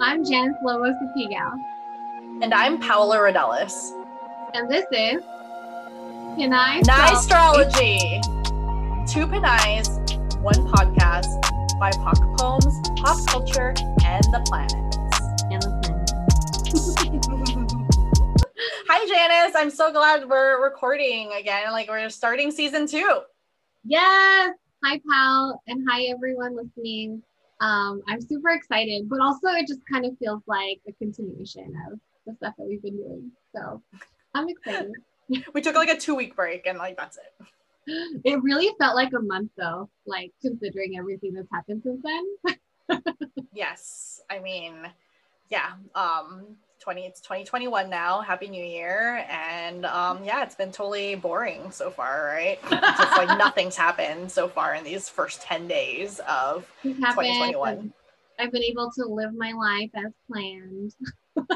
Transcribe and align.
I'm 0.00 0.24
Janice 0.24 0.56
Lobo 0.64 0.92
Sapigao. 0.92 1.52
And 2.42 2.52
I'm 2.52 2.80
Paola 2.80 3.16
Rodellis. 3.18 3.92
And 4.52 4.68
this 4.68 4.84
is 4.90 5.22
Pinay 6.36 6.82
Astrology. 6.88 8.20
Two 9.06 9.26
Pinays, 9.26 9.88
one 10.40 10.66
podcast, 10.72 11.40
BIPOC 11.80 12.38
poems, 12.38 13.00
pop 13.00 13.24
culture, 13.28 13.72
and 14.04 14.24
the 14.24 14.42
planets. 14.46 14.96
And 15.50 15.62
the 15.62 15.70
planets. 15.80 16.14
Hi, 18.88 19.06
Janice. 19.06 19.54
I'm 19.56 19.70
so 19.70 19.92
glad 19.92 20.28
we're 20.28 20.62
recording 20.62 21.30
again. 21.38 21.70
Like, 21.70 21.88
we're 21.88 22.10
starting 22.10 22.50
season 22.50 22.88
two. 22.88 23.20
Yes. 23.84 24.54
Hi, 24.82 25.00
Pal. 25.08 25.62
And 25.68 25.86
hi, 25.88 26.02
everyone 26.04 26.56
listening. 26.56 27.22
Um, 27.64 28.02
I'm 28.06 28.20
super 28.20 28.50
excited, 28.50 29.08
but 29.08 29.20
also 29.20 29.48
it 29.48 29.66
just 29.66 29.80
kind 29.90 30.04
of 30.04 30.18
feels 30.18 30.42
like 30.46 30.80
a 30.86 30.92
continuation 30.92 31.74
of 31.90 31.98
the 32.26 32.34
stuff 32.34 32.52
that 32.58 32.66
we've 32.66 32.82
been 32.82 32.98
doing. 32.98 33.30
So 33.56 33.80
I'm 34.34 34.50
excited. 34.50 34.92
we 35.54 35.62
took 35.62 35.74
like 35.74 35.88
a 35.88 35.96
two 35.96 36.14
week 36.14 36.36
break 36.36 36.66
and 36.66 36.76
like 36.78 36.98
that's 36.98 37.16
it. 37.16 37.46
It 38.24 38.42
really 38.42 38.70
felt 38.78 38.94
like 38.94 39.12
a 39.14 39.20
month 39.20 39.50
though, 39.56 39.88
like 40.06 40.32
considering 40.42 40.98
everything 40.98 41.32
that's 41.32 41.48
happened 41.52 41.82
since 41.84 42.02
then. 42.02 43.02
yes. 43.54 44.20
I 44.30 44.40
mean, 44.40 44.86
yeah. 45.48 45.72
Um 45.94 46.56
20 46.84 47.06
it's 47.06 47.20
2021 47.22 47.88
now. 47.88 48.20
Happy 48.20 48.46
new 48.46 48.62
year. 48.62 49.24
And 49.30 49.86
um 49.86 50.22
yeah 50.22 50.42
it's 50.42 50.54
been 50.54 50.70
totally 50.70 51.14
boring 51.14 51.70
so 51.70 51.90
far 51.90 52.26
right? 52.26 52.58
Just 52.70 53.16
like 53.16 53.38
nothing's 53.38 53.74
happened 53.74 54.30
so 54.30 54.48
far 54.48 54.74
in 54.74 54.84
these 54.84 55.08
first 55.08 55.40
10 55.40 55.66
days 55.66 56.20
of 56.28 56.70
2021 56.82 57.90
i've 58.38 58.52
been 58.52 58.62
able 58.64 58.90
to 58.90 59.06
live 59.06 59.32
my 59.34 59.52
life 59.52 59.90
as 59.94 60.12
planned. 60.30 60.94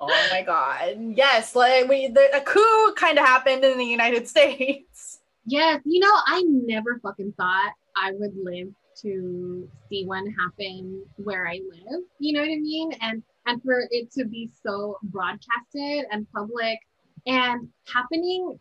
Oh 0.00 0.28
my 0.30 0.42
god. 0.42 0.96
Yes 1.16 1.54
like 1.54 1.88
we 1.88 2.08
the, 2.08 2.36
a 2.36 2.40
coup 2.40 2.94
kind 2.94 3.18
of 3.18 3.24
happened 3.24 3.64
in 3.64 3.76
the 3.78 3.84
united 3.84 4.26
states. 4.34 5.20
Yes 5.44 5.80
you 5.84 6.00
know 6.00 6.14
i 6.26 6.42
never 6.46 6.98
fucking 7.02 7.32
thought 7.36 7.72
i 7.96 8.12
would 8.12 8.34
live 8.42 8.68
to 9.02 9.68
see 9.88 10.04
one 10.04 10.26
happen 10.38 11.02
where 11.16 11.46
I 11.48 11.60
live. 11.70 12.02
You 12.18 12.34
know 12.34 12.40
what 12.40 12.50
I 12.50 12.56
mean? 12.56 12.92
And 13.00 13.22
and 13.46 13.62
for 13.62 13.86
it 13.90 14.10
to 14.12 14.24
be 14.24 14.50
so 14.62 14.98
broadcasted 15.04 16.06
and 16.10 16.30
public 16.32 16.78
and 17.26 17.68
happening 17.92 18.58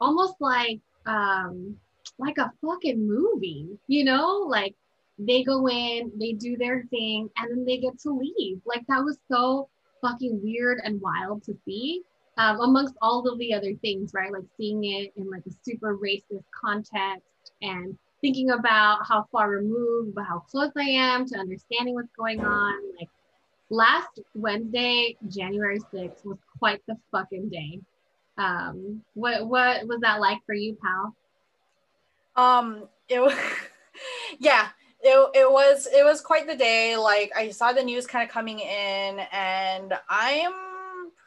almost 0.00 0.34
like 0.40 0.80
um 1.06 1.76
like 2.18 2.38
a 2.38 2.52
fucking 2.64 3.06
movie, 3.06 3.68
you 3.88 4.04
know? 4.04 4.46
Like 4.48 4.74
they 5.18 5.42
go 5.42 5.68
in, 5.68 6.12
they 6.18 6.32
do 6.32 6.56
their 6.56 6.84
thing, 6.90 7.28
and 7.36 7.50
then 7.50 7.64
they 7.64 7.78
get 7.78 7.98
to 8.00 8.10
leave. 8.10 8.60
Like 8.64 8.86
that 8.88 9.04
was 9.04 9.18
so 9.30 9.68
fucking 10.00 10.40
weird 10.42 10.78
and 10.84 11.00
wild 11.00 11.42
to 11.44 11.54
see. 11.64 12.02
Um, 12.38 12.60
amongst 12.60 12.94
all 13.00 13.26
of 13.26 13.38
the 13.38 13.54
other 13.54 13.72
things, 13.80 14.12
right? 14.12 14.30
Like 14.30 14.44
seeing 14.58 14.84
it 14.84 15.12
in 15.16 15.30
like 15.30 15.42
a 15.46 15.50
super 15.62 15.96
racist 15.96 16.44
context 16.54 17.52
and 17.62 17.96
thinking 18.20 18.50
about 18.50 19.06
how 19.08 19.26
far 19.32 19.48
removed, 19.48 20.14
but 20.14 20.24
how 20.24 20.40
close 20.40 20.70
I 20.76 20.82
am 20.82 21.26
to 21.26 21.38
understanding 21.38 21.94
what's 21.94 22.12
going 22.14 22.44
on. 22.44 22.74
Like 22.98 23.08
last 23.70 24.20
Wednesday, 24.34 25.16
January 25.28 25.80
6th 25.92 26.24
was 26.24 26.38
quite 26.58 26.82
the 26.86 26.96
fucking 27.10 27.48
day. 27.48 27.80
Um, 28.38 29.02
what 29.14 29.46
what 29.46 29.86
was 29.86 30.00
that 30.02 30.20
like 30.20 30.38
for 30.44 30.54
you, 30.54 30.76
pal? 30.82 31.16
Um, 32.36 32.88
it 33.08 33.20
was 33.20 33.34
yeah, 34.38 34.68
it, 35.00 35.30
it 35.34 35.50
was 35.50 35.88
it 35.92 36.04
was 36.04 36.20
quite 36.20 36.46
the 36.46 36.56
day. 36.56 36.96
Like 36.96 37.32
I 37.34 37.50
saw 37.50 37.72
the 37.72 37.82
news 37.82 38.06
kind 38.06 38.28
of 38.28 38.32
coming 38.32 38.60
in, 38.60 39.20
and 39.32 39.94
I'm 40.08 40.52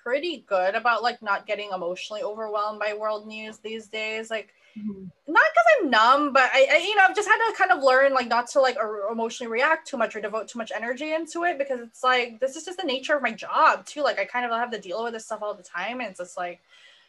pretty 0.03 0.45
good 0.47 0.75
about 0.75 1.03
like 1.03 1.21
not 1.21 1.47
getting 1.47 1.71
emotionally 1.73 2.21
overwhelmed 2.21 2.79
by 2.79 2.93
world 2.93 3.27
news 3.27 3.57
these 3.57 3.87
days. 3.87 4.29
Like 4.29 4.53
Mm-hmm. 4.79 5.05
Not 5.27 5.43
because 5.53 5.65
I'm 5.81 5.89
numb, 5.89 6.33
but 6.33 6.49
I, 6.53 6.67
I, 6.71 6.77
you 6.77 6.95
know, 6.95 7.03
I've 7.07 7.15
just 7.15 7.27
had 7.27 7.37
to 7.37 7.57
kind 7.57 7.71
of 7.71 7.83
learn 7.83 8.13
like 8.13 8.27
not 8.27 8.47
to 8.51 8.61
like 8.61 8.77
emotionally 9.11 9.51
react 9.51 9.87
too 9.87 9.97
much 9.97 10.15
or 10.15 10.21
devote 10.21 10.47
too 10.47 10.59
much 10.59 10.71
energy 10.75 11.13
into 11.13 11.43
it 11.43 11.57
because 11.57 11.79
it's 11.81 12.03
like 12.03 12.39
this 12.39 12.55
is 12.55 12.65
just 12.65 12.79
the 12.79 12.85
nature 12.85 13.15
of 13.15 13.21
my 13.21 13.31
job 13.31 13.85
too. 13.85 14.01
Like 14.01 14.19
I 14.19 14.25
kind 14.25 14.45
of 14.45 14.51
have 14.51 14.71
to 14.71 14.79
deal 14.79 15.03
with 15.03 15.13
this 15.13 15.25
stuff 15.25 15.41
all 15.41 15.53
the 15.53 15.63
time, 15.63 15.99
and 15.99 16.09
it's 16.09 16.19
just 16.19 16.37
like, 16.37 16.61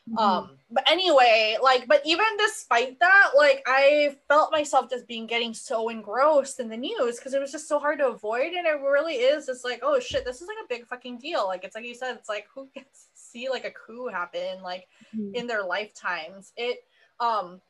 mm-hmm. 0.09 0.19
um. 0.19 0.51
But 0.71 0.91
anyway, 0.91 1.59
like, 1.63 1.87
but 1.87 2.03
even 2.05 2.27
despite 2.39 2.99
that, 3.01 3.31
like, 3.37 3.63
I 3.67 4.17
felt 4.29 4.53
myself 4.53 4.89
just 4.89 5.07
being 5.07 5.27
getting 5.27 5.53
so 5.53 5.89
engrossed 5.89 6.61
in 6.61 6.69
the 6.69 6.77
news 6.77 7.17
because 7.17 7.35
it 7.35 7.41
was 7.41 7.53
just 7.53 7.69
so 7.69 7.79
hard 7.79 7.99
to 7.99 8.09
avoid, 8.09 8.53
and 8.53 8.67
it 8.67 8.81
really 8.81 9.15
is 9.15 9.47
just 9.47 9.65
like, 9.65 9.81
oh 9.83 10.01
shit, 10.01 10.25
this 10.25 10.41
is 10.41 10.49
like 10.49 10.59
a 10.65 10.69
big 10.69 10.87
fucking 10.87 11.19
deal. 11.19 11.47
Like 11.47 11.65
it's 11.65 11.77
like 11.77 11.85
you 11.85 11.95
said, 11.95 12.17
it's 12.17 12.29
like 12.29 12.47
who 12.55 12.69
gets 12.75 13.05
to 13.05 13.21
see 13.21 13.49
like 13.49 13.65
a 13.65 13.71
coup 13.71 14.09
happen 14.09 14.63
like 14.63 14.89
mm-hmm. 15.15 15.35
in 15.35 15.47
their 15.47 15.63
lifetimes. 15.63 16.53
It 16.57 16.85
um 17.21 17.61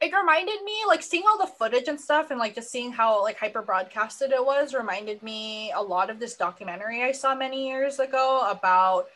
it 0.00 0.12
reminded 0.14 0.62
me 0.62 0.76
like 0.86 1.02
seeing 1.02 1.24
all 1.26 1.38
the 1.38 1.46
footage 1.46 1.88
and 1.88 1.98
stuff 1.98 2.30
and 2.30 2.38
like 2.38 2.54
just 2.54 2.70
seeing 2.70 2.92
how 2.92 3.22
like 3.22 3.38
hyper 3.38 3.62
broadcasted 3.62 4.30
it 4.30 4.44
was 4.44 4.74
reminded 4.74 5.22
me 5.22 5.72
a 5.72 5.82
lot 5.82 6.10
of 6.10 6.18
this 6.18 6.36
documentary 6.36 7.02
I 7.02 7.12
saw 7.12 7.34
many 7.34 7.66
years 7.68 7.98
ago 7.98 8.46
about 8.50 9.08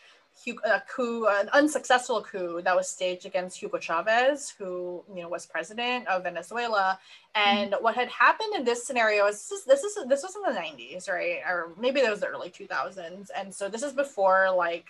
a 0.64 0.82
coup, 0.88 1.26
an 1.26 1.48
unsuccessful 1.53 2.22
coup 2.22 2.62
that 2.62 2.75
was 2.75 2.88
staged 2.88 3.26
against 3.26 3.59
Hugo 3.59 3.78
Chavez, 3.78 4.50
who 4.50 5.03
you 5.14 5.22
know 5.22 5.28
was 5.28 5.47
president 5.47 6.06
of 6.09 6.22
Venezuela. 6.22 6.98
And 7.34 7.72
mm-hmm. 7.72 7.84
what 7.84 7.94
had 7.94 8.09
happened 8.09 8.54
in 8.56 8.64
this 8.64 8.86
scenario 8.86 9.26
is 9.26 9.48
this 9.48 9.60
is 9.60 9.64
this 9.64 9.84
is 9.84 10.09
this 10.09 10.22
was 10.22 10.34
in 10.36 10.42
the 10.42 10.59
90s, 10.59 11.09
right? 11.09 11.41
Or 11.47 11.72
maybe 11.78 12.00
that 12.00 12.10
was 12.10 12.20
the 12.20 12.26
early 12.26 12.50
2000s. 12.50 13.28
And 13.36 13.54
so 13.54 13.69
this 13.69 13.82
is 13.82 13.92
before 13.92 14.50
like 14.54 14.86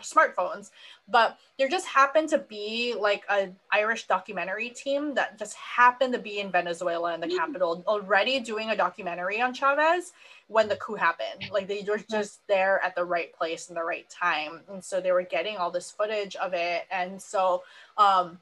smartphones 0.00 0.70
but 1.08 1.38
there 1.58 1.68
just 1.68 1.86
happened 1.86 2.28
to 2.28 2.38
be 2.38 2.94
like 2.98 3.24
an 3.28 3.54
irish 3.70 4.06
documentary 4.06 4.70
team 4.70 5.14
that 5.14 5.38
just 5.38 5.54
happened 5.54 6.12
to 6.12 6.18
be 6.18 6.40
in 6.40 6.50
venezuela 6.50 7.14
in 7.14 7.20
the 7.20 7.26
mm. 7.26 7.36
capital 7.36 7.84
already 7.86 8.40
doing 8.40 8.70
a 8.70 8.76
documentary 8.76 9.40
on 9.40 9.52
chavez 9.52 10.12
when 10.48 10.68
the 10.68 10.76
coup 10.76 10.94
happened 10.94 11.50
like 11.52 11.68
they 11.68 11.84
were 11.86 12.00
just 12.10 12.46
there 12.48 12.80
at 12.82 12.94
the 12.94 13.04
right 13.04 13.34
place 13.34 13.68
in 13.68 13.74
the 13.74 13.84
right 13.84 14.08
time 14.08 14.60
and 14.70 14.82
so 14.82 15.00
they 15.00 15.12
were 15.12 15.22
getting 15.22 15.56
all 15.56 15.70
this 15.70 15.90
footage 15.90 16.36
of 16.36 16.54
it 16.54 16.84
and 16.90 17.20
so 17.20 17.62
um 17.98 18.38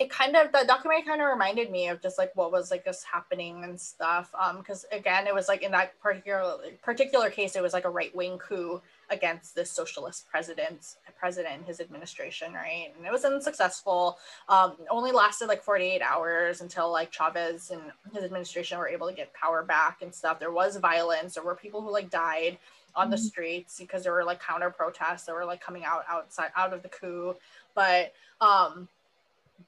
it 0.00 0.08
kind 0.08 0.34
of 0.34 0.50
the 0.50 0.64
documentary 0.66 1.04
kind 1.04 1.20
of 1.20 1.28
reminded 1.28 1.70
me 1.70 1.88
of 1.88 2.00
just 2.00 2.16
like 2.16 2.34
what 2.34 2.50
was 2.50 2.70
like 2.70 2.84
just 2.84 3.04
happening 3.04 3.62
and 3.64 3.78
stuff 3.78 4.30
um 4.34 4.58
because 4.58 4.86
again 4.90 5.26
it 5.26 5.34
was 5.34 5.46
like 5.46 5.62
in 5.62 5.70
that 5.70 5.98
particular 6.00 6.56
particular 6.82 7.30
case 7.30 7.54
it 7.54 7.62
was 7.62 7.74
like 7.74 7.84
a 7.84 7.90
right-wing 7.90 8.38
coup 8.38 8.80
against 9.10 9.54
this 9.54 9.70
socialist 9.70 10.28
president 10.30 10.96
president 11.18 11.54
and 11.54 11.64
his 11.66 11.80
administration 11.80 12.52
right? 12.52 12.92
And 12.96 13.06
it 13.06 13.12
was 13.12 13.24
unsuccessful. 13.24 14.18
Um, 14.48 14.76
only 14.88 15.12
lasted 15.12 15.48
like 15.48 15.62
48 15.62 16.00
hours 16.00 16.60
until 16.60 16.90
like 16.90 17.12
chavez 17.12 17.70
and 17.70 17.82
his 18.14 18.24
administration 18.24 18.78
were 18.78 18.88
able 18.88 19.08
to 19.08 19.14
get 19.14 19.32
power 19.34 19.62
back 19.62 20.02
and 20.02 20.14
stuff. 20.14 20.38
There 20.38 20.52
was 20.52 20.76
violence. 20.76 21.34
There 21.34 21.44
were 21.44 21.54
people 21.54 21.82
who 21.82 21.92
like 21.92 22.10
died 22.10 22.58
on 22.94 23.06
mm-hmm. 23.06 23.12
the 23.12 23.18
streets 23.18 23.78
because 23.78 24.02
there 24.02 24.12
were 24.12 24.24
like 24.24 24.40
counter 24.40 24.70
protests 24.70 25.24
that 25.24 25.34
were 25.34 25.44
like 25.44 25.60
coming 25.60 25.84
out 25.84 26.04
outside 26.08 26.50
out 26.56 26.72
of 26.72 26.82
the 26.82 26.88
coup. 26.88 27.34
But 27.74 28.12
um 28.40 28.88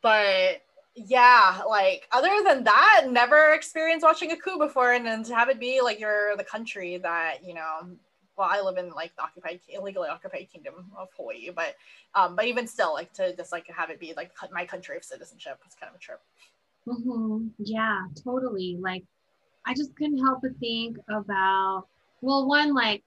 but 0.00 0.62
yeah 0.94 1.62
like 1.66 2.06
other 2.12 2.42
than 2.44 2.64
that 2.64 3.06
never 3.10 3.52
experienced 3.54 4.04
watching 4.04 4.32
a 4.32 4.36
coup 4.36 4.58
before 4.58 4.92
and 4.92 5.06
then 5.06 5.22
to 5.22 5.34
have 5.34 5.48
it 5.48 5.58
be 5.58 5.80
like 5.80 5.98
you're 5.98 6.36
the 6.36 6.44
country 6.44 6.98
that 6.98 7.38
you 7.44 7.54
know 7.54 7.88
well, 8.36 8.48
I 8.50 8.60
live 8.60 8.78
in 8.78 8.90
like 8.90 9.14
the 9.16 9.22
occupied, 9.22 9.60
illegally 9.68 10.08
occupied 10.08 10.48
kingdom 10.52 10.90
of 10.96 11.08
Hawaii, 11.16 11.50
but 11.54 11.76
um, 12.14 12.36
but 12.36 12.46
even 12.46 12.66
still, 12.66 12.92
like 12.92 13.12
to 13.14 13.34
just 13.36 13.52
like 13.52 13.66
have 13.68 13.90
it 13.90 14.00
be 14.00 14.14
like 14.16 14.32
my 14.52 14.64
country 14.64 14.96
of 14.96 15.04
citizenship 15.04 15.58
was 15.64 15.74
kind 15.74 15.90
of 15.90 15.96
a 15.96 15.98
trip. 15.98 16.20
Mm-hmm. 16.86 17.48
Yeah, 17.58 18.06
totally. 18.24 18.76
Like, 18.80 19.04
I 19.66 19.74
just 19.74 19.94
couldn't 19.96 20.18
help 20.18 20.40
but 20.42 20.56
think 20.58 20.98
about 21.08 21.86
well, 22.20 22.46
one 22.46 22.74
like 22.74 23.02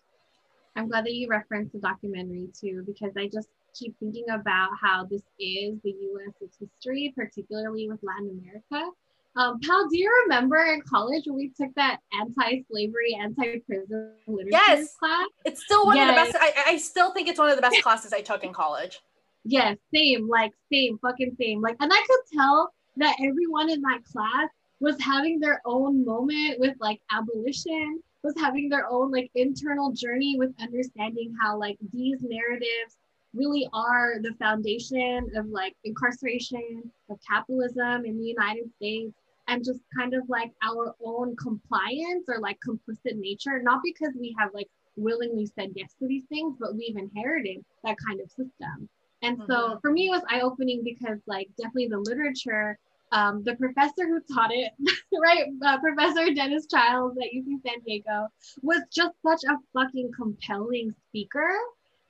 I'm 0.75 0.89
glad 0.89 1.05
that 1.05 1.13
you 1.13 1.27
referenced 1.27 1.73
the 1.73 1.79
documentary 1.79 2.49
too, 2.59 2.83
because 2.85 3.13
I 3.17 3.27
just 3.27 3.49
keep 3.73 3.97
thinking 3.99 4.25
about 4.29 4.69
how 4.81 5.05
this 5.05 5.21
is 5.39 5.79
the 5.83 5.91
U.S.'s 5.91 6.57
history, 6.59 7.13
particularly 7.15 7.89
with 7.89 7.99
Latin 8.03 8.41
America. 8.41 8.91
Um, 9.37 9.59
Pal, 9.59 9.87
do 9.89 9.97
you 9.97 10.09
remember 10.23 10.57
in 10.57 10.81
college 10.81 11.23
when 11.25 11.35
we 11.35 11.51
took 11.59 11.73
that 11.75 11.99
anti-slavery, 12.17 13.17
anti-prison 13.19 14.11
literature 14.27 14.49
yes. 14.51 14.95
class? 14.95 15.27
It's 15.43 15.63
still 15.63 15.85
one 15.85 15.97
yes. 15.97 16.09
of 16.09 16.15
the 16.15 16.39
best. 16.39 16.43
I, 16.57 16.71
I 16.71 16.77
still 16.77 17.11
think 17.11 17.27
it's 17.27 17.37
one 17.37 17.49
of 17.49 17.57
the 17.57 17.61
best 17.61 17.81
classes 17.83 18.13
I 18.13 18.21
took 18.21 18.45
in 18.45 18.53
college. 18.53 19.01
Yes, 19.43 19.77
same, 19.93 20.29
like 20.29 20.53
same, 20.71 20.97
fucking 20.99 21.35
same. 21.39 21.61
Like, 21.61 21.75
and 21.81 21.91
I 21.93 21.97
could 22.07 22.37
tell 22.37 22.73
that 22.97 23.17
everyone 23.21 23.69
in 23.69 23.81
that 23.81 23.99
class 24.05 24.49
was 24.79 24.99
having 25.01 25.39
their 25.39 25.61
own 25.65 26.05
moment 26.05 26.59
with 26.59 26.75
like 26.79 27.01
abolition, 27.11 28.01
was 28.23 28.33
having 28.37 28.69
their 28.69 28.87
own 28.89 29.11
like 29.11 29.29
internal 29.35 29.91
journey 29.91 30.37
with 30.39 30.53
understanding 30.61 31.35
how 31.41 31.57
like 31.57 31.77
these 31.91 32.19
narratives 32.21 32.97
really 33.33 33.67
are 33.73 34.15
the 34.21 34.33
foundation 34.39 35.29
of 35.35 35.45
like 35.47 35.75
incarceration, 35.83 36.89
of 37.09 37.19
capitalism 37.29 38.05
in 38.05 38.17
the 38.17 38.25
United 38.25 38.71
States, 38.77 39.13
and 39.47 39.63
just 39.63 39.81
kind 39.97 40.13
of 40.13 40.23
like 40.27 40.51
our 40.63 40.95
own 41.03 41.35
compliance 41.35 42.25
or 42.27 42.39
like 42.39 42.57
complicit 42.67 43.17
nature, 43.17 43.61
not 43.61 43.81
because 43.83 44.13
we 44.19 44.35
have 44.39 44.49
like 44.53 44.67
willingly 44.97 45.45
said 45.45 45.71
yes 45.75 45.93
to 45.99 46.07
these 46.07 46.25
things, 46.29 46.55
but 46.59 46.75
we've 46.75 46.97
inherited 46.97 47.63
that 47.83 47.97
kind 48.05 48.19
of 48.21 48.29
system. 48.29 48.89
And 49.21 49.37
mm-hmm. 49.37 49.51
so 49.51 49.79
for 49.81 49.91
me, 49.91 50.07
it 50.07 50.11
was 50.11 50.23
eye 50.29 50.41
opening 50.41 50.83
because, 50.83 51.19
like, 51.25 51.49
definitely 51.57 51.87
the 51.87 51.99
literature, 51.99 52.77
um, 53.11 53.43
the 53.43 53.55
professor 53.55 54.07
who 54.07 54.19
taught 54.33 54.51
it, 54.53 54.71
right, 55.21 55.47
uh, 55.65 55.79
Professor 55.79 56.33
Dennis 56.33 56.67
Childs 56.67 57.17
at 57.17 57.33
UC 57.35 57.61
San 57.65 57.79
Diego, 57.85 58.27
was 58.61 58.81
just 58.93 59.13
such 59.25 59.41
a 59.49 59.57
fucking 59.73 60.11
compelling 60.15 60.93
speaker. 61.09 61.49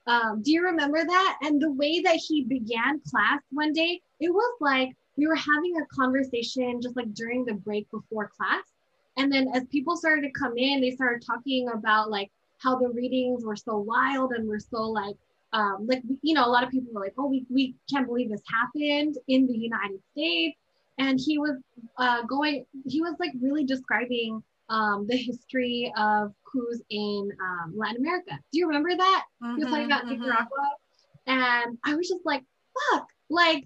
Um, 0.07 0.41
do 0.43 0.51
you 0.51 0.63
remember 0.63 1.03
that? 1.03 1.37
And 1.41 1.61
the 1.61 1.71
way 1.71 2.01
that 2.01 2.15
he 2.15 2.43
began 2.43 3.01
class 3.09 3.41
one 3.51 3.73
day, 3.73 4.01
it 4.19 4.29
was 4.29 4.57
like 4.61 4.95
we 5.17 5.27
were 5.27 5.35
having 5.35 5.77
a 5.77 5.95
conversation 5.95 6.81
just 6.81 6.95
like 6.95 7.13
during 7.13 7.45
the 7.45 7.53
break 7.53 7.89
before 7.91 8.31
class. 8.35 8.63
And 9.17 9.31
then 9.31 9.47
as 9.53 9.63
people 9.65 9.95
started 9.95 10.21
to 10.23 10.31
come 10.31 10.57
in, 10.57 10.81
they 10.81 10.91
started 10.91 11.25
talking 11.25 11.69
about 11.69 12.11
like 12.11 12.31
how 12.57 12.77
the 12.77 12.89
readings 12.89 13.45
were 13.45 13.55
so 13.55 13.77
wild 13.77 14.31
and 14.31 14.47
were 14.47 14.59
so 14.59 14.83
like 14.83 15.15
um, 15.53 15.87
like 15.87 16.03
you 16.21 16.33
know 16.33 16.45
a 16.45 16.49
lot 16.49 16.63
of 16.63 16.69
people 16.69 16.93
were 16.93 17.01
like 17.01 17.13
oh 17.17 17.27
we, 17.27 17.45
we 17.49 17.75
can't 17.89 18.05
believe 18.05 18.29
this 18.29 18.41
happened 18.51 19.17
in 19.27 19.47
the 19.47 19.57
united 19.57 19.99
states 20.11 20.57
and 20.97 21.19
he 21.19 21.37
was 21.37 21.57
uh, 21.97 22.21
going 22.23 22.65
he 22.85 23.01
was 23.01 23.15
like 23.19 23.31
really 23.41 23.63
describing 23.63 24.43
um, 24.69 25.05
the 25.07 25.15
history 25.15 25.93
of 25.97 26.33
coups 26.51 26.81
in 26.89 27.29
um, 27.41 27.73
latin 27.75 27.97
america 27.97 28.37
do 28.51 28.59
you 28.59 28.67
remember 28.67 28.95
that 28.95 29.23
mm-hmm, 29.41 29.55
he 29.55 29.63
was 29.63 29.71
talking 29.71 29.85
about 29.85 30.05
mm-hmm. 30.05 30.21
nicaragua 30.21 30.69
and 31.27 31.77
i 31.85 31.95
was 31.95 32.09
just 32.09 32.25
like 32.25 32.43
fuck 32.91 33.07
like 33.29 33.65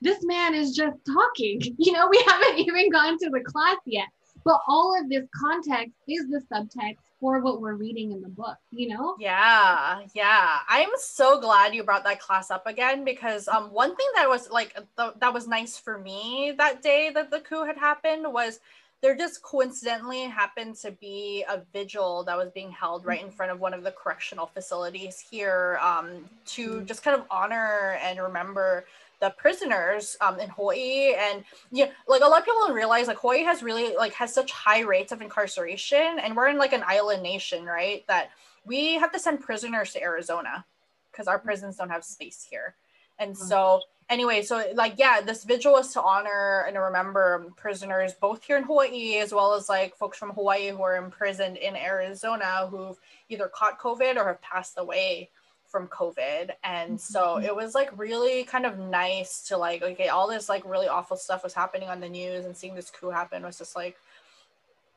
this 0.00 0.22
man 0.24 0.54
is 0.54 0.74
just 0.74 0.96
talking 1.06 1.60
you 1.78 1.92
know 1.92 2.08
we 2.08 2.22
haven't 2.26 2.58
even 2.66 2.90
gone 2.90 3.18
to 3.18 3.30
the 3.30 3.40
class 3.40 3.76
yet 3.86 4.08
but 4.44 4.60
all 4.66 4.98
of 4.98 5.10
this 5.10 5.26
context 5.34 5.92
is 6.08 6.26
the 6.28 6.42
subtext 6.50 6.96
for 7.20 7.40
what 7.40 7.60
we're 7.60 7.74
reading 7.74 8.12
in 8.12 8.22
the 8.22 8.28
book, 8.28 8.56
you 8.70 8.88
know? 8.88 9.16
Yeah, 9.18 10.02
yeah. 10.14 10.60
I'm 10.68 10.88
so 10.98 11.40
glad 11.40 11.74
you 11.74 11.82
brought 11.82 12.04
that 12.04 12.20
class 12.20 12.50
up 12.50 12.66
again 12.66 13.04
because 13.04 13.48
um 13.48 13.72
one 13.72 13.94
thing 13.94 14.06
that 14.14 14.28
was 14.28 14.48
like 14.50 14.74
th- 14.96 15.14
that 15.20 15.34
was 15.34 15.48
nice 15.48 15.76
for 15.76 15.98
me 15.98 16.54
that 16.56 16.82
day 16.82 17.10
that 17.12 17.30
the 17.30 17.40
coup 17.40 17.64
had 17.64 17.76
happened 17.76 18.32
was 18.32 18.60
there 19.00 19.16
just 19.16 19.42
coincidentally 19.42 20.22
happened 20.22 20.74
to 20.76 20.90
be 20.92 21.44
a 21.48 21.60
vigil 21.72 22.24
that 22.24 22.36
was 22.36 22.50
being 22.50 22.70
held 22.70 23.04
right 23.04 23.22
in 23.22 23.30
front 23.30 23.52
of 23.52 23.60
one 23.60 23.74
of 23.74 23.84
the 23.84 23.92
correctional 23.92 24.46
facilities 24.46 25.20
here 25.20 25.78
um, 25.82 26.24
to 26.46 26.70
mm-hmm. 26.70 26.86
just 26.86 27.02
kind 27.02 27.16
of 27.16 27.24
honor 27.30 27.98
and 28.02 28.18
remember 28.18 28.86
the 29.20 29.30
prisoners 29.30 30.16
um, 30.20 30.38
in 30.40 30.48
Hawaii. 30.50 31.14
And 31.14 31.44
yeah, 31.70 31.90
like 32.06 32.22
a 32.22 32.26
lot 32.26 32.40
of 32.40 32.44
people 32.44 32.60
don't 32.66 32.74
realize 32.74 33.06
like 33.06 33.18
Hawaii 33.18 33.42
has 33.44 33.62
really 33.62 33.96
like 33.96 34.12
has 34.14 34.32
such 34.32 34.52
high 34.52 34.80
rates 34.80 35.12
of 35.12 35.22
incarceration, 35.22 36.18
and 36.20 36.36
we're 36.36 36.48
in 36.48 36.58
like 36.58 36.72
an 36.72 36.84
island 36.86 37.22
nation, 37.22 37.64
right? 37.64 38.06
That 38.08 38.30
we 38.64 38.94
have 38.94 39.12
to 39.12 39.18
send 39.18 39.40
prisoners 39.40 39.92
to 39.92 40.02
Arizona 40.02 40.64
because 41.10 41.26
our 41.26 41.38
prisons 41.38 41.76
don't 41.76 41.90
have 41.90 42.04
space 42.04 42.46
here. 42.48 42.74
And 43.18 43.34
mm-hmm. 43.34 43.46
so 43.46 43.80
anyway, 44.08 44.42
so 44.42 44.64
like 44.74 44.94
yeah, 44.96 45.20
this 45.20 45.44
vigil 45.44 45.72
was 45.72 45.92
to 45.94 46.02
honor 46.02 46.64
and 46.66 46.74
to 46.74 46.80
remember 46.80 47.46
prisoners 47.56 48.14
both 48.14 48.44
here 48.44 48.56
in 48.56 48.64
Hawaii 48.64 49.18
as 49.18 49.32
well 49.32 49.54
as 49.54 49.68
like 49.68 49.96
folks 49.96 50.18
from 50.18 50.30
Hawaii 50.30 50.68
who 50.68 50.82
are 50.82 50.96
imprisoned 50.96 51.56
in 51.56 51.76
Arizona 51.76 52.68
who've 52.70 52.98
either 53.28 53.50
caught 53.52 53.80
COVID 53.80 54.16
or 54.16 54.26
have 54.28 54.42
passed 54.42 54.74
away 54.76 55.30
from 55.68 55.86
COVID. 55.88 56.50
And 56.64 57.00
so 57.00 57.36
mm-hmm. 57.36 57.46
it 57.46 57.54
was 57.54 57.74
like 57.74 57.96
really 57.96 58.44
kind 58.44 58.66
of 58.66 58.78
nice 58.78 59.42
to 59.48 59.56
like, 59.56 59.82
okay, 59.82 60.08
all 60.08 60.28
this 60.28 60.48
like 60.48 60.64
really 60.64 60.88
awful 60.88 61.16
stuff 61.16 61.44
was 61.44 61.54
happening 61.54 61.88
on 61.88 62.00
the 62.00 62.08
news 62.08 62.44
and 62.44 62.56
seeing 62.56 62.74
this 62.74 62.90
coup 62.90 63.10
happen 63.10 63.42
was 63.42 63.58
just 63.58 63.76
like 63.76 63.96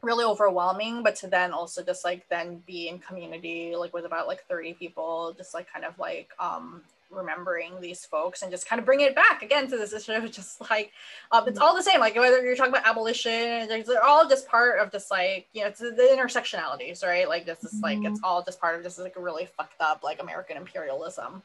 really 0.01 0.23
overwhelming. 0.23 1.03
But 1.03 1.15
to 1.17 1.27
then 1.27 1.51
also 1.51 1.83
just 1.83 2.05
like 2.05 2.27
then 2.29 2.63
be 2.65 2.87
in 2.87 2.99
community 2.99 3.75
like 3.75 3.93
with 3.93 4.05
about 4.05 4.27
like 4.27 4.45
30 4.47 4.73
people, 4.73 5.33
just 5.37 5.53
like 5.53 5.71
kind 5.71 5.85
of 5.85 5.99
like 5.99 6.29
um 6.39 6.81
remembering 7.11 7.79
these 7.81 8.05
folks 8.05 8.41
and 8.41 8.51
just 8.51 8.67
kind 8.67 8.79
of 8.79 8.85
bring 8.85 9.01
it 9.01 9.13
back 9.13 9.41
again 9.41 9.67
to 9.69 9.77
this 9.77 9.93
issue 9.93 10.13
of 10.13 10.31
just 10.31 10.61
like 10.69 10.91
um, 11.31 11.47
it's 11.47 11.59
all 11.59 11.75
the 11.75 11.83
same 11.83 11.99
like 11.99 12.15
whether 12.15 12.43
you're 12.43 12.55
talking 12.55 12.71
about 12.71 12.87
abolition 12.87 13.67
they're 13.67 14.03
all 14.03 14.27
just 14.27 14.47
part 14.47 14.79
of 14.79 14.91
just 14.91 15.11
like 15.11 15.47
you 15.53 15.61
know 15.61 15.67
it's 15.67 15.79
the 15.79 16.17
intersectionalities 16.17 17.03
right? 17.03 17.27
Like 17.27 17.45
this 17.45 17.63
is 17.63 17.79
like 17.81 17.99
it's 17.99 18.19
mm-hmm. 18.19 18.25
all 18.25 18.43
just 18.43 18.59
part 18.59 18.77
of 18.77 18.83
just 18.83 18.99
like 18.99 19.15
a 19.15 19.21
really 19.21 19.45
fucked 19.45 19.81
up 19.81 20.03
like 20.03 20.21
american 20.21 20.57
imperialism. 20.57 21.41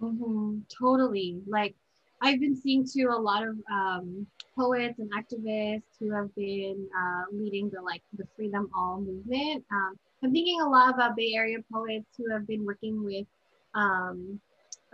Mm-hmm. 0.00 0.58
totally. 0.68 1.40
Like 1.46 1.74
i've 2.20 2.40
been 2.40 2.56
seeing 2.56 2.86
too 2.86 3.08
a 3.10 3.18
lot 3.18 3.46
of 3.46 3.56
um, 3.70 4.26
poets 4.56 4.98
and 4.98 5.10
activists 5.12 5.82
who 5.98 6.10
have 6.12 6.34
been 6.34 6.86
uh, 6.96 7.24
leading 7.32 7.70
the 7.70 7.80
like 7.80 8.02
the 8.16 8.24
freedom 8.36 8.70
all 8.76 9.00
movement. 9.00 9.64
Um, 9.72 9.98
i'm 10.22 10.32
thinking 10.32 10.60
a 10.60 10.68
lot 10.68 10.94
about 10.94 11.16
bay 11.16 11.32
area 11.34 11.58
poets 11.72 12.06
who 12.16 12.30
have 12.30 12.46
been 12.46 12.64
working 12.64 13.04
with 13.04 13.26
um, 13.74 14.40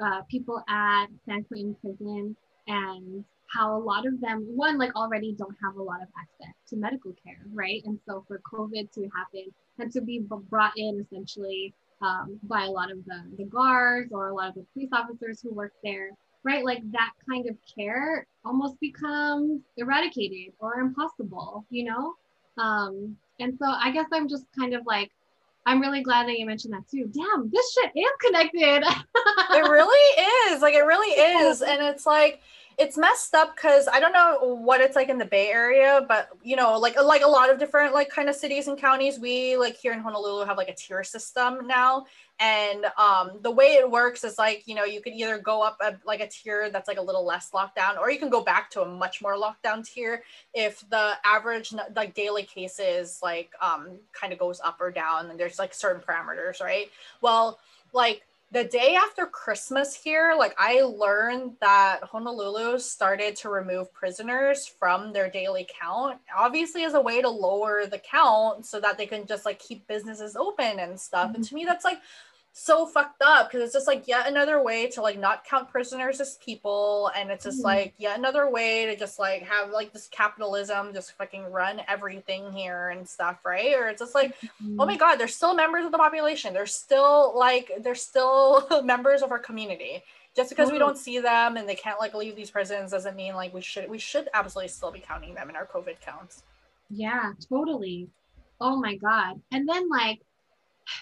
uh, 0.02 0.22
people 0.30 0.62
at 0.68 1.06
San 1.26 1.44
Quentin 1.44 1.74
prison 1.80 2.36
and 2.66 3.24
how 3.48 3.76
a 3.76 3.80
lot 3.80 4.06
of 4.06 4.20
them, 4.20 4.46
one, 4.54 4.78
like 4.78 4.94
already 4.94 5.32
don't 5.32 5.56
have 5.62 5.76
a 5.76 5.82
lot 5.82 6.02
of 6.02 6.08
access 6.20 6.54
to 6.68 6.76
medical 6.76 7.14
care, 7.24 7.40
right? 7.52 7.82
And 7.86 7.98
so 8.06 8.24
for 8.28 8.40
COVID 8.40 8.92
to 8.92 9.08
happen 9.16 9.52
and 9.78 9.90
to 9.92 10.00
be 10.00 10.20
brought 10.50 10.72
in 10.76 11.00
essentially 11.00 11.72
um, 12.02 12.38
by 12.44 12.64
a 12.64 12.70
lot 12.70 12.90
of 12.90 13.04
the, 13.06 13.24
the 13.36 13.44
guards 13.44 14.12
or 14.12 14.28
a 14.28 14.34
lot 14.34 14.48
of 14.50 14.54
the 14.54 14.66
police 14.74 14.90
officers 14.92 15.40
who 15.40 15.52
work 15.52 15.72
there, 15.82 16.10
right? 16.44 16.64
Like 16.64 16.80
that 16.92 17.12
kind 17.28 17.48
of 17.48 17.56
care 17.74 18.26
almost 18.44 18.78
becomes 18.80 19.62
eradicated 19.76 20.52
or 20.58 20.74
impossible, 20.80 21.64
you 21.70 21.84
know? 21.84 22.14
Um, 22.58 23.16
and 23.40 23.56
so 23.58 23.66
I 23.66 23.90
guess 23.92 24.06
I'm 24.12 24.28
just 24.28 24.44
kind 24.56 24.74
of 24.74 24.84
like 24.86 25.10
I'm 25.68 25.82
really 25.82 26.02
glad 26.02 26.26
that 26.28 26.38
you 26.38 26.46
mentioned 26.46 26.72
that 26.72 26.88
too. 26.88 27.10
Damn, 27.12 27.50
this 27.50 27.72
shit 27.74 27.92
is 27.94 28.10
connected. 28.24 28.82
it 28.84 29.70
really 29.70 30.50
is. 30.50 30.62
Like 30.62 30.72
it 30.72 30.86
really 30.86 31.10
is. 31.44 31.60
And 31.60 31.82
it's 31.82 32.06
like 32.06 32.40
it's 32.78 32.96
messed 32.96 33.34
up 33.34 33.54
because 33.54 33.86
I 33.86 34.00
don't 34.00 34.14
know 34.14 34.38
what 34.62 34.80
it's 34.80 34.96
like 34.96 35.10
in 35.10 35.18
the 35.18 35.26
Bay 35.26 35.48
Area, 35.48 36.06
but 36.08 36.30
you 36.42 36.56
know, 36.56 36.78
like 36.78 36.96
like 37.02 37.22
a 37.22 37.28
lot 37.28 37.50
of 37.50 37.58
different 37.58 37.92
like 37.92 38.08
kind 38.08 38.30
of 38.30 38.34
cities 38.34 38.66
and 38.66 38.78
counties, 38.78 39.18
we 39.18 39.58
like 39.58 39.76
here 39.76 39.92
in 39.92 39.98
Honolulu 39.98 40.46
have 40.46 40.56
like 40.56 40.70
a 40.70 40.74
tier 40.74 41.04
system 41.04 41.66
now, 41.66 42.06
and 42.40 42.86
um, 42.96 43.32
the 43.42 43.50
way 43.50 43.74
it 43.74 43.90
works 43.90 44.24
is 44.24 44.38
like 44.38 44.62
you 44.66 44.74
know 44.74 44.84
you 44.84 45.00
could 45.00 45.12
either 45.12 45.38
go 45.38 45.62
up 45.62 45.76
a, 45.80 45.96
like 46.04 46.20
a 46.20 46.28
tier 46.28 46.70
that's 46.70 46.88
like 46.88 46.98
a 46.98 47.02
little 47.02 47.24
less 47.24 47.50
lockdown 47.50 47.98
or 47.98 48.10
you 48.10 48.18
can 48.18 48.30
go 48.30 48.42
back 48.42 48.70
to 48.70 48.82
a 48.82 48.86
much 48.86 49.20
more 49.20 49.36
lockdown 49.36 49.84
tier 49.84 50.22
if 50.54 50.88
the 50.90 51.12
average 51.24 51.72
like 51.96 52.14
daily 52.14 52.44
cases 52.44 53.20
like 53.22 53.50
um, 53.60 53.98
kind 54.12 54.32
of 54.32 54.38
goes 54.38 54.60
up 54.64 54.80
or 54.80 54.90
down 54.90 55.30
and 55.30 55.38
there's 55.38 55.58
like 55.58 55.74
certain 55.74 56.02
parameters 56.02 56.60
right 56.60 56.90
well 57.20 57.58
like 57.92 58.22
the 58.50 58.64
day 58.64 58.94
after 58.94 59.26
Christmas 59.26 59.94
here, 59.94 60.34
like 60.36 60.54
I 60.58 60.80
learned 60.80 61.52
that 61.60 62.00
Honolulu 62.02 62.78
started 62.78 63.36
to 63.36 63.50
remove 63.50 63.92
prisoners 63.92 64.66
from 64.66 65.12
their 65.12 65.30
daily 65.30 65.68
count, 65.80 66.18
obviously 66.34 66.84
as 66.84 66.94
a 66.94 67.00
way 67.00 67.20
to 67.20 67.28
lower 67.28 67.84
the 67.84 67.98
count 67.98 68.64
so 68.64 68.80
that 68.80 68.96
they 68.96 69.04
can 69.04 69.26
just 69.26 69.44
like 69.44 69.58
keep 69.58 69.86
businesses 69.86 70.34
open 70.34 70.78
and 70.78 70.98
stuff. 70.98 71.26
Mm-hmm. 71.26 71.34
And 71.34 71.44
to 71.44 71.54
me, 71.54 71.64
that's 71.66 71.84
like 71.84 71.98
so 72.58 72.84
fucked 72.84 73.22
up 73.22 73.48
because 73.48 73.62
it's 73.62 73.72
just 73.72 73.86
like 73.86 74.08
yet 74.08 74.26
another 74.26 74.60
way 74.60 74.88
to 74.88 75.00
like 75.00 75.16
not 75.16 75.44
count 75.44 75.68
prisoners 75.68 76.20
as 76.20 76.36
people 76.38 77.08
and 77.14 77.30
it's 77.30 77.44
just 77.44 77.58
mm-hmm. 77.58 77.66
like 77.66 77.94
yet 77.98 78.18
another 78.18 78.50
way 78.50 78.84
to 78.84 78.96
just 78.96 79.20
like 79.20 79.42
have 79.42 79.70
like 79.70 79.92
this 79.92 80.08
capitalism 80.10 80.92
just 80.92 81.12
fucking 81.12 81.44
run 81.52 81.80
everything 81.86 82.50
here 82.52 82.88
and 82.88 83.08
stuff 83.08 83.44
right? 83.44 83.74
Or 83.74 83.88
it's 83.88 84.00
just 84.00 84.14
like 84.14 84.36
mm-hmm. 84.40 84.80
oh 84.80 84.86
my 84.86 84.96
god 84.96 85.16
they're 85.16 85.28
still 85.28 85.54
members 85.54 85.86
of 85.86 85.92
the 85.92 85.98
population. 85.98 86.52
They're 86.52 86.66
still 86.66 87.32
like 87.38 87.70
they're 87.80 87.94
still 87.94 88.66
members 88.84 89.22
of 89.22 89.30
our 89.30 89.38
community. 89.38 90.02
Just 90.34 90.50
because 90.50 90.70
we 90.70 90.78
don't 90.78 90.98
see 90.98 91.20
them 91.20 91.56
and 91.56 91.68
they 91.68 91.74
can't 91.74 92.00
like 92.00 92.14
leave 92.14 92.36
these 92.36 92.50
prisons 92.50 92.90
doesn't 92.90 93.16
mean 93.16 93.34
like 93.34 93.54
we 93.54 93.60
should 93.60 93.88
we 93.88 93.98
should 93.98 94.28
absolutely 94.34 94.68
still 94.68 94.90
be 94.90 95.00
counting 95.00 95.34
them 95.34 95.48
in 95.48 95.54
our 95.54 95.66
covid 95.66 96.00
counts. 96.00 96.42
Yeah 96.90 97.34
totally. 97.48 98.08
Oh 98.60 98.76
my 98.76 98.96
god. 98.96 99.40
And 99.52 99.68
then 99.68 99.88
like 99.88 100.20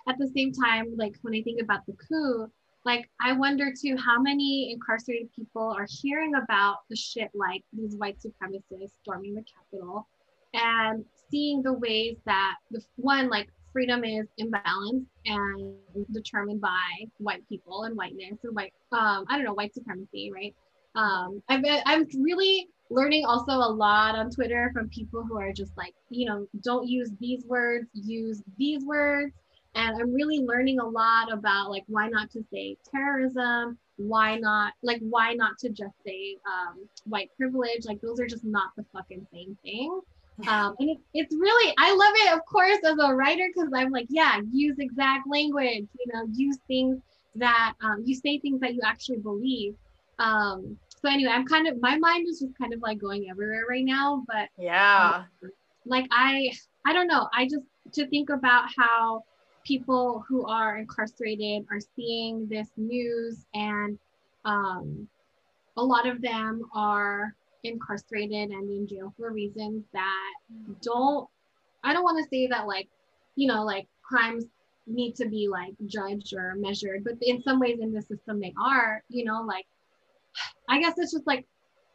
at 0.08 0.16
the 0.18 0.28
same 0.28 0.52
time, 0.52 0.94
like 0.96 1.16
when 1.22 1.34
I 1.34 1.42
think 1.42 1.60
about 1.60 1.86
the 1.86 1.94
coup, 1.94 2.50
like 2.86 3.10
I 3.20 3.32
wonder 3.32 3.72
too 3.78 3.96
how 3.96 4.20
many 4.20 4.72
incarcerated 4.72 5.28
people 5.34 5.74
are 5.76 5.86
hearing 5.90 6.34
about 6.36 6.78
the 6.88 6.96
shit 6.96 7.30
like 7.34 7.64
these 7.72 7.96
white 7.96 8.16
supremacists 8.20 8.92
storming 9.02 9.34
the 9.34 9.42
Capitol 9.42 10.06
and 10.54 11.04
seeing 11.28 11.62
the 11.62 11.72
ways 11.72 12.16
that 12.24 12.54
the 12.70 12.80
one 12.94 13.28
like 13.28 13.48
freedom 13.72 14.04
is 14.04 14.26
imbalanced 14.40 15.04
and 15.26 15.74
determined 16.12 16.60
by 16.60 16.88
white 17.18 17.46
people 17.48 17.82
and 17.82 17.96
whiteness 17.96 18.38
and 18.44 18.54
white 18.54 18.72
um 18.92 19.26
I 19.28 19.36
don't 19.36 19.44
know 19.44 19.54
white 19.54 19.74
supremacy 19.74 20.30
right? 20.32 20.54
Um 20.94 21.42
I've 21.48 21.62
been, 21.62 21.82
I'm 21.84 22.06
really 22.20 22.68
learning 22.88 23.24
also 23.26 23.50
a 23.50 23.68
lot 23.68 24.14
on 24.14 24.30
Twitter 24.30 24.70
from 24.72 24.88
people 24.88 25.24
who 25.24 25.36
are 25.38 25.52
just 25.52 25.76
like 25.76 25.94
you 26.08 26.26
know 26.26 26.46
don't 26.62 26.86
use 26.86 27.10
these 27.18 27.44
words 27.46 27.88
use 27.92 28.44
these 28.56 28.84
words 28.84 29.34
and 29.76 30.00
i'm 30.00 30.12
really 30.12 30.40
learning 30.40 30.80
a 30.80 30.86
lot 30.86 31.32
about 31.32 31.70
like 31.70 31.84
why 31.86 32.08
not 32.08 32.30
to 32.30 32.42
say 32.52 32.76
terrorism 32.90 33.78
why 33.96 34.36
not 34.36 34.72
like 34.82 35.00
why 35.00 35.32
not 35.32 35.58
to 35.58 35.68
just 35.70 35.94
say 36.04 36.36
um, 36.46 36.86
white 37.04 37.30
privilege 37.36 37.86
like 37.86 38.00
those 38.00 38.20
are 38.20 38.26
just 38.26 38.44
not 38.44 38.70
the 38.76 38.84
fucking 38.92 39.26
same 39.32 39.56
thing. 39.62 40.00
Um, 40.48 40.76
and 40.78 40.90
it, 40.90 40.98
it's 41.14 41.34
really 41.34 41.74
i 41.78 41.94
love 41.94 42.12
it 42.14 42.34
of 42.34 42.44
course 42.44 42.78
as 42.84 42.98
a 42.98 43.14
writer 43.14 43.48
because 43.54 43.70
i'm 43.74 43.90
like 43.90 44.06
yeah 44.10 44.38
use 44.52 44.76
exact 44.78 45.26
language 45.26 45.86
you 45.98 46.12
know 46.12 46.26
use 46.30 46.58
things 46.68 47.00
that 47.36 47.72
um, 47.82 48.02
you 48.04 48.14
say 48.14 48.38
things 48.38 48.60
that 48.60 48.74
you 48.74 48.80
actually 48.84 49.18
believe. 49.18 49.74
Um, 50.18 50.78
so 50.88 51.08
anyway 51.08 51.32
i'm 51.32 51.46
kind 51.46 51.66
of 51.66 51.80
my 51.80 51.96
mind 51.96 52.28
is 52.28 52.40
just 52.40 52.56
kind 52.58 52.74
of 52.74 52.82
like 52.82 52.98
going 52.98 53.30
everywhere 53.30 53.64
right 53.68 53.84
now 53.84 54.24
but 54.26 54.48
yeah. 54.58 55.24
um, 55.42 55.50
like 55.86 56.06
i 56.10 56.50
i 56.86 56.92
don't 56.92 57.06
know 57.06 57.28
i 57.32 57.44
just 57.44 57.64
to 57.92 58.06
think 58.08 58.28
about 58.28 58.64
how 58.76 59.22
people 59.66 60.24
who 60.28 60.46
are 60.46 60.78
incarcerated 60.78 61.66
are 61.70 61.80
seeing 61.96 62.46
this 62.48 62.68
news 62.76 63.46
and 63.54 63.98
um, 64.44 65.08
a 65.76 65.82
lot 65.82 66.06
of 66.06 66.22
them 66.22 66.62
are 66.74 67.34
incarcerated 67.64 68.50
and 68.50 68.70
in 68.70 68.86
jail 68.86 69.12
for 69.16 69.32
reasons 69.32 69.82
that 69.92 70.34
don't 70.82 71.28
i 71.82 71.92
don't 71.92 72.04
want 72.04 72.16
to 72.22 72.28
say 72.28 72.46
that 72.46 72.66
like 72.66 72.86
you 73.34 73.48
know 73.48 73.64
like 73.64 73.88
crimes 74.02 74.44
need 74.86 75.16
to 75.16 75.28
be 75.28 75.48
like 75.50 75.74
judged 75.86 76.32
or 76.32 76.54
measured 76.56 77.02
but 77.02 77.14
in 77.22 77.42
some 77.42 77.58
ways 77.58 77.78
in 77.80 77.92
the 77.92 78.00
system 78.02 78.38
they 78.38 78.54
are 78.62 79.02
you 79.08 79.24
know 79.24 79.42
like 79.42 79.66
i 80.68 80.78
guess 80.78 80.94
it's 80.96 81.12
just 81.12 81.26
like 81.26 81.44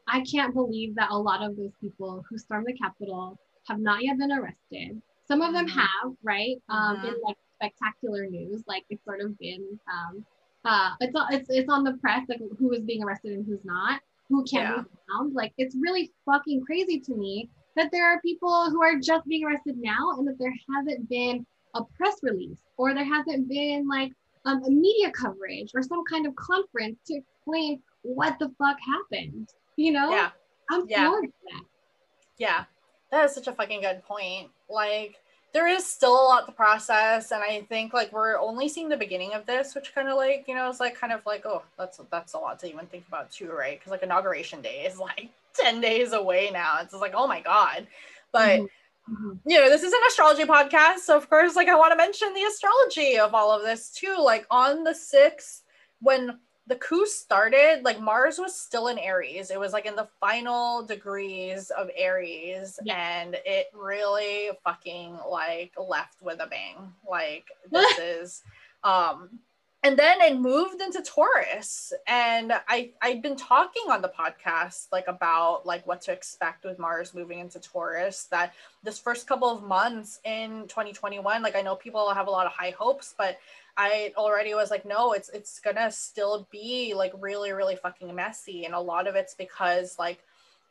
i 0.09 0.21
can't 0.29 0.53
believe 0.53 0.93
that 0.95 1.09
a 1.09 1.17
lot 1.17 1.41
of 1.41 1.55
those 1.55 1.71
people 1.79 2.21
who 2.29 2.37
stormed 2.37 2.67
the 2.67 2.73
capitol 2.73 3.37
have 3.65 3.79
not 3.79 4.03
yet 4.03 4.17
been 4.17 4.31
arrested 4.31 5.01
some 5.25 5.41
of 5.41 5.53
them 5.53 5.65
mm-hmm. 5.65 5.79
have 5.79 6.13
right 6.21 6.57
um 6.67 6.97
mm-hmm. 6.97 7.07
in 7.07 7.15
like 7.25 7.37
spectacular 7.61 8.25
news 8.27 8.63
like 8.67 8.83
it's 8.89 9.03
sort 9.05 9.21
of 9.21 9.37
been 9.39 9.79
um 9.91 10.25
uh 10.65 10.91
it's 10.99 11.13
it's 11.31 11.49
it's 11.49 11.69
on 11.69 11.83
the 11.83 11.93
press 11.93 12.23
like 12.29 12.39
who 12.57 12.71
is 12.71 12.83
being 12.83 13.03
arrested 13.03 13.33
and 13.33 13.45
who's 13.45 13.63
not 13.63 14.01
who 14.29 14.43
can't 14.43 14.77
yeah. 14.77 14.83
be 14.83 14.89
found 15.11 15.33
like 15.33 15.53
it's 15.57 15.75
really 15.79 16.11
fucking 16.25 16.63
crazy 16.65 16.99
to 16.99 17.15
me 17.15 17.49
that 17.75 17.89
there 17.91 18.05
are 18.05 18.21
people 18.21 18.69
who 18.69 18.81
are 18.81 18.99
just 18.99 19.25
being 19.27 19.45
arrested 19.45 19.77
now 19.77 20.11
and 20.17 20.27
that 20.27 20.37
there 20.39 20.53
hasn't 20.73 21.07
been 21.09 21.45
a 21.75 21.83
press 21.97 22.17
release 22.21 22.59
or 22.77 22.93
there 22.93 23.05
hasn't 23.05 23.47
been 23.47 23.87
like 23.87 24.11
um, 24.45 24.63
a 24.63 24.69
media 24.69 25.11
coverage 25.11 25.71
or 25.73 25.81
some 25.83 26.03
kind 26.09 26.25
of 26.25 26.35
conference 26.35 26.97
to 27.05 27.15
explain 27.15 27.81
what 28.01 28.37
the 28.39 28.51
fuck 28.57 28.77
happened 28.85 29.47
you 29.81 29.91
know? 29.91 30.11
Yeah. 30.11 30.29
I'm 30.69 30.85
yeah. 30.87 31.09
that. 31.09 31.63
Yeah. 32.37 32.63
That 33.11 33.25
is 33.25 33.35
such 33.35 33.47
a 33.47 33.53
fucking 33.53 33.81
good 33.81 34.03
point. 34.03 34.49
Like 34.69 35.15
there 35.53 35.67
is 35.67 35.85
still 35.85 36.13
a 36.13 36.27
lot 36.27 36.45
to 36.45 36.51
process 36.51 37.31
and 37.31 37.43
i 37.43 37.61
think 37.69 37.93
like 37.93 38.11
we're 38.11 38.39
only 38.39 38.67
seeing 38.67 38.89
the 38.89 38.97
beginning 38.97 39.33
of 39.33 39.45
this 39.45 39.75
which 39.75 39.93
kind 39.93 40.07
of 40.07 40.17
like 40.17 40.45
you 40.47 40.55
know 40.55 40.69
is 40.69 40.79
like 40.79 40.95
kind 40.95 41.13
of 41.13 41.25
like 41.25 41.45
oh 41.45 41.61
that's 41.77 41.99
that's 42.09 42.33
a 42.33 42.37
lot 42.37 42.59
to 42.59 42.67
even 42.67 42.85
think 42.87 43.05
about 43.07 43.31
too 43.31 43.51
right 43.51 43.79
because 43.79 43.91
like 43.91 44.03
inauguration 44.03 44.61
day 44.61 44.85
is 44.85 44.97
like 44.99 45.29
10 45.53 45.81
days 45.81 46.13
away 46.13 46.49
now 46.51 46.77
it's 46.81 46.91
just 46.91 47.01
like 47.01 47.13
oh 47.15 47.27
my 47.27 47.41
god 47.41 47.85
but 48.31 48.59
mm-hmm. 48.59 49.13
mm-hmm. 49.13 49.49
you 49.49 49.59
know 49.59 49.69
this 49.69 49.83
is 49.83 49.91
an 49.91 49.99
astrology 50.07 50.43
podcast 50.43 50.99
so 50.99 51.17
of 51.17 51.29
course 51.29 51.55
like 51.55 51.67
i 51.67 51.75
want 51.75 51.91
to 51.91 51.97
mention 51.97 52.33
the 52.33 52.43
astrology 52.43 53.17
of 53.17 53.33
all 53.33 53.51
of 53.51 53.61
this 53.63 53.91
too 53.91 54.15
like 54.17 54.45
on 54.49 54.83
the 54.83 54.91
6th 54.91 55.61
when 55.99 56.39
the 56.71 56.77
coup 56.77 57.05
started, 57.05 57.81
like 57.83 57.99
Mars 57.99 58.39
was 58.39 58.57
still 58.57 58.87
in 58.87 58.97
Aries. 58.97 59.51
It 59.51 59.59
was 59.59 59.73
like 59.73 59.85
in 59.85 59.93
the 59.93 60.07
final 60.21 60.81
degrees 60.81 61.69
of 61.69 61.89
Aries, 61.97 62.79
yeah. 62.85 62.95
and 62.95 63.35
it 63.45 63.67
really 63.73 64.51
fucking 64.63 65.17
like 65.29 65.73
left 65.77 66.21
with 66.21 66.39
a 66.39 66.47
bang. 66.47 66.77
Like 67.05 67.43
this 67.71 67.99
is 67.99 68.43
um 68.85 69.39
and 69.83 69.97
then 69.97 70.21
it 70.21 70.39
moved 70.39 70.79
into 70.79 71.01
Taurus. 71.01 71.91
And 72.07 72.53
I 72.69 72.91
i've 73.01 73.21
been 73.21 73.35
talking 73.35 73.83
on 73.89 74.01
the 74.01 74.13
podcast 74.17 74.87
like 74.93 75.09
about 75.09 75.65
like 75.65 75.85
what 75.85 75.99
to 76.03 76.13
expect 76.13 76.63
with 76.63 76.79
Mars 76.79 77.13
moving 77.13 77.39
into 77.39 77.59
Taurus. 77.59 78.29
That 78.31 78.53
this 78.81 78.97
first 78.97 79.27
couple 79.27 79.49
of 79.49 79.61
months 79.61 80.21
in 80.23 80.69
2021, 80.69 81.41
like 81.41 81.57
I 81.57 81.61
know 81.61 81.75
people 81.75 82.13
have 82.13 82.27
a 82.27 82.31
lot 82.31 82.45
of 82.45 82.53
high 82.53 82.73
hopes, 82.79 83.13
but 83.17 83.39
I 83.77 84.13
already 84.17 84.53
was 84.53 84.71
like, 84.71 84.85
no, 84.85 85.13
it's 85.13 85.29
it's 85.29 85.59
gonna 85.59 85.91
still 85.91 86.47
be 86.51 86.93
like 86.95 87.13
really, 87.19 87.51
really 87.51 87.75
fucking 87.75 88.13
messy. 88.13 88.65
And 88.65 88.73
a 88.73 88.79
lot 88.79 89.07
of 89.07 89.15
it's 89.15 89.33
because 89.33 89.97
like 89.97 90.23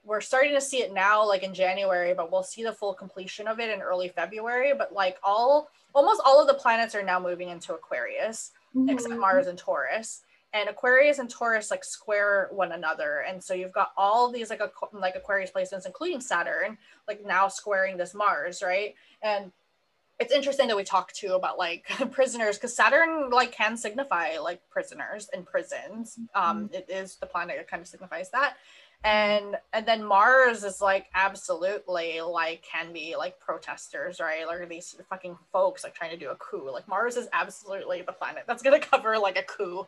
we're 0.04 0.20
starting 0.20 0.54
to 0.54 0.60
see 0.60 0.78
it 0.78 0.94
now, 0.94 1.26
like 1.26 1.42
in 1.42 1.54
January, 1.54 2.14
but 2.14 2.32
we'll 2.32 2.42
see 2.42 2.62
the 2.62 2.72
full 2.72 2.94
completion 2.94 3.46
of 3.46 3.60
it 3.60 3.70
in 3.70 3.82
early 3.82 4.08
February. 4.08 4.72
But 4.76 4.92
like 4.92 5.18
all 5.22 5.70
almost 5.94 6.22
all 6.24 6.40
of 6.40 6.46
the 6.46 6.54
planets 6.54 6.94
are 6.94 7.02
now 7.02 7.18
moving 7.18 7.48
into 7.48 7.74
Aquarius, 7.74 8.52
mm-hmm. 8.74 8.88
except 8.88 9.14
Mars 9.14 9.46
and 9.46 9.58
Taurus. 9.58 10.22
And 10.52 10.68
Aquarius 10.68 11.20
and 11.20 11.30
Taurus 11.30 11.70
like 11.70 11.84
square 11.84 12.48
one 12.50 12.72
another, 12.72 13.24
and 13.28 13.42
so 13.42 13.54
you've 13.54 13.72
got 13.72 13.92
all 13.96 14.32
these 14.32 14.50
like 14.50 14.60
like 14.92 15.14
Aquarius 15.14 15.52
placements, 15.52 15.86
including 15.86 16.20
Saturn, 16.20 16.76
like 17.06 17.24
now 17.24 17.46
squaring 17.46 17.96
this 17.96 18.14
Mars, 18.14 18.60
right? 18.60 18.96
And 19.22 19.52
it's 20.20 20.32
interesting 20.34 20.68
that 20.68 20.76
we 20.76 20.84
talk 20.84 21.12
too 21.12 21.32
about 21.32 21.58
like 21.58 21.86
prisoners 22.12 22.58
because 22.58 22.76
Saturn 22.76 23.30
like 23.30 23.52
can 23.52 23.76
signify 23.76 24.38
like 24.38 24.60
prisoners 24.68 25.30
in 25.32 25.44
prisons. 25.44 26.18
Um, 26.34 26.64
mm-hmm. 26.64 26.74
it 26.74 26.90
is 26.90 27.16
the 27.16 27.26
planet 27.26 27.56
that 27.56 27.68
kind 27.68 27.80
of 27.80 27.88
signifies 27.88 28.30
that, 28.30 28.56
and 29.02 29.56
and 29.72 29.86
then 29.86 30.04
Mars 30.04 30.62
is 30.62 30.82
like 30.82 31.06
absolutely 31.14 32.20
like 32.20 32.62
can 32.62 32.92
be 32.92 33.16
like 33.16 33.40
protesters, 33.40 34.20
right? 34.20 34.46
Like 34.46 34.68
these 34.68 34.94
fucking 35.08 35.38
folks 35.52 35.84
like 35.84 35.94
trying 35.94 36.10
to 36.10 36.18
do 36.18 36.28
a 36.28 36.36
coup. 36.36 36.70
Like 36.70 36.86
Mars 36.86 37.16
is 37.16 37.26
absolutely 37.32 38.02
the 38.02 38.12
planet 38.12 38.44
that's 38.46 38.62
gonna 38.62 38.78
cover 38.78 39.18
like 39.18 39.38
a 39.38 39.42
coup, 39.42 39.86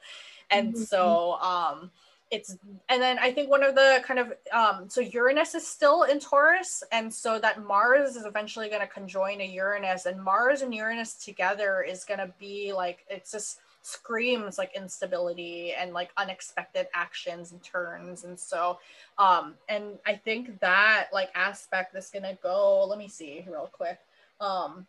and 0.50 0.72
mm-hmm. 0.72 0.82
so 0.82 1.34
um 1.34 1.90
it's 2.32 2.56
and 2.88 3.00
then 3.02 3.18
I 3.18 3.30
think 3.30 3.50
one 3.50 3.62
of 3.62 3.74
the 3.74 4.02
kind 4.04 4.18
of 4.18 4.32
um, 4.52 4.88
so 4.88 5.02
Uranus 5.02 5.54
is 5.54 5.66
still 5.66 6.04
in 6.04 6.18
Taurus, 6.18 6.82
and 6.90 7.12
so 7.12 7.38
that 7.38 7.62
Mars 7.62 8.16
is 8.16 8.24
eventually 8.24 8.70
going 8.70 8.80
to 8.80 8.86
conjoin 8.86 9.42
a 9.42 9.44
Uranus, 9.44 10.06
and 10.06 10.20
Mars 10.20 10.62
and 10.62 10.74
Uranus 10.74 11.14
together 11.14 11.82
is 11.82 12.04
going 12.04 12.20
to 12.20 12.32
be 12.40 12.72
like 12.72 13.04
it's 13.08 13.30
just 13.30 13.60
screams 13.82 14.56
like 14.56 14.70
instability 14.74 15.74
and 15.74 15.92
like 15.92 16.10
unexpected 16.16 16.86
actions 16.94 17.52
and 17.52 17.62
turns, 17.62 18.24
and 18.24 18.40
so 18.40 18.78
um, 19.18 19.54
and 19.68 19.98
I 20.06 20.14
think 20.14 20.58
that 20.60 21.08
like 21.12 21.28
aspect 21.34 21.94
is 21.94 22.08
going 22.08 22.24
to 22.24 22.38
go. 22.42 22.86
Let 22.86 22.98
me 22.98 23.08
see 23.08 23.44
real 23.46 23.68
quick. 23.70 23.98
Um, 24.40 24.86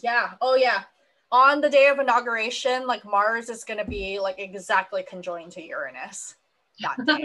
yeah. 0.00 0.30
Oh 0.40 0.54
yeah 0.54 0.84
on 1.32 1.60
the 1.60 1.68
day 1.68 1.88
of 1.88 1.98
inauguration, 1.98 2.86
like 2.86 3.04
Mars 3.04 3.50
is 3.50 3.64
going 3.64 3.78
to 3.78 3.84
be 3.84 4.20
like 4.20 4.36
exactly 4.38 5.02
conjoined 5.02 5.50
to 5.52 5.60
Uranus 5.60 6.36
that 6.80 7.04
day. 7.06 7.24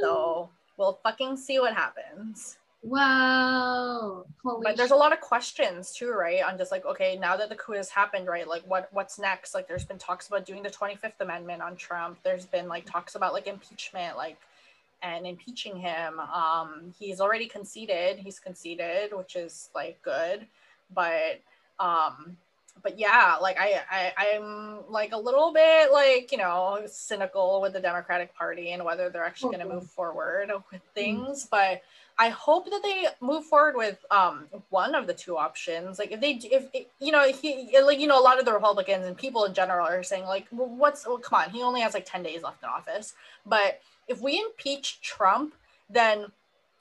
so 0.00 0.50
we'll 0.76 0.98
fucking 1.02 1.36
see 1.36 1.58
what 1.58 1.74
happens. 1.74 2.58
Wow. 2.82 4.24
Holy 4.42 4.64
but 4.64 4.76
there's 4.76 4.90
a 4.90 4.96
lot 4.96 5.12
of 5.12 5.20
questions 5.20 5.92
too, 5.92 6.10
right? 6.10 6.42
On 6.42 6.58
just 6.58 6.72
like, 6.72 6.84
okay, 6.84 7.16
now 7.16 7.36
that 7.36 7.48
the 7.48 7.54
coup 7.54 7.74
has 7.74 7.88
happened, 7.88 8.26
right? 8.26 8.46
Like 8.46 8.62
what 8.66 8.88
what's 8.92 9.20
next? 9.20 9.54
Like 9.54 9.68
there's 9.68 9.84
been 9.84 9.98
talks 9.98 10.26
about 10.26 10.44
doing 10.44 10.64
the 10.64 10.70
25th 10.70 11.20
Amendment 11.20 11.62
on 11.62 11.76
Trump. 11.76 12.18
There's 12.24 12.44
been 12.44 12.66
like 12.66 12.84
talks 12.84 13.14
about 13.14 13.32
like 13.32 13.46
impeachment, 13.46 14.16
like 14.16 14.36
and 15.02 15.26
impeaching 15.26 15.76
him. 15.76 16.18
Um, 16.18 16.92
he's 16.98 17.20
already 17.20 17.46
conceded, 17.46 18.18
he's 18.18 18.40
conceded, 18.40 19.12
which 19.12 19.36
is 19.36 19.70
like 19.76 20.02
good. 20.02 20.46
But 20.92 21.40
um 21.78 22.36
but 22.82 22.98
yeah, 22.98 23.36
like 23.40 23.56
I, 23.58 23.80
I 23.90 24.12
I'm 24.34 24.90
like 24.90 25.12
a 25.12 25.16
little 25.16 25.52
bit 25.52 25.92
like 25.92 26.32
you 26.32 26.38
know 26.38 26.80
cynical 26.86 27.60
with 27.60 27.72
the 27.72 27.80
Democratic 27.80 28.34
Party 28.34 28.72
and 28.72 28.84
whether 28.84 29.08
they're 29.08 29.24
actually 29.24 29.56
going 29.56 29.68
to 29.68 29.74
move 29.74 29.88
forward 29.90 30.50
with 30.70 30.80
mm. 30.80 30.94
things. 30.94 31.46
But 31.50 31.82
I 32.18 32.28
hope 32.28 32.66
that 32.70 32.82
they 32.82 33.06
move 33.20 33.44
forward 33.44 33.76
with 33.76 34.04
um 34.10 34.46
one 34.70 34.94
of 34.94 35.06
the 35.06 35.14
two 35.14 35.36
options. 35.36 35.98
Like 35.98 36.12
if 36.12 36.20
they 36.20 36.32
if 36.42 36.68
you 37.00 37.12
know 37.12 37.30
he 37.32 37.78
like 37.84 38.00
you 38.00 38.06
know 38.06 38.18
a 38.18 38.22
lot 38.22 38.38
of 38.38 38.44
the 38.44 38.52
Republicans 38.52 39.06
and 39.06 39.16
people 39.16 39.44
in 39.44 39.54
general 39.54 39.86
are 39.86 40.02
saying 40.02 40.24
like 40.24 40.46
well, 40.50 40.68
what's 40.68 41.06
well, 41.06 41.18
come 41.18 41.40
on 41.40 41.50
he 41.50 41.62
only 41.62 41.80
has 41.80 41.94
like 41.94 42.06
ten 42.06 42.22
days 42.22 42.42
left 42.42 42.62
in 42.62 42.68
office. 42.68 43.14
But 43.46 43.80
if 44.08 44.20
we 44.20 44.40
impeach 44.40 45.00
Trump, 45.00 45.54
then 45.88 46.26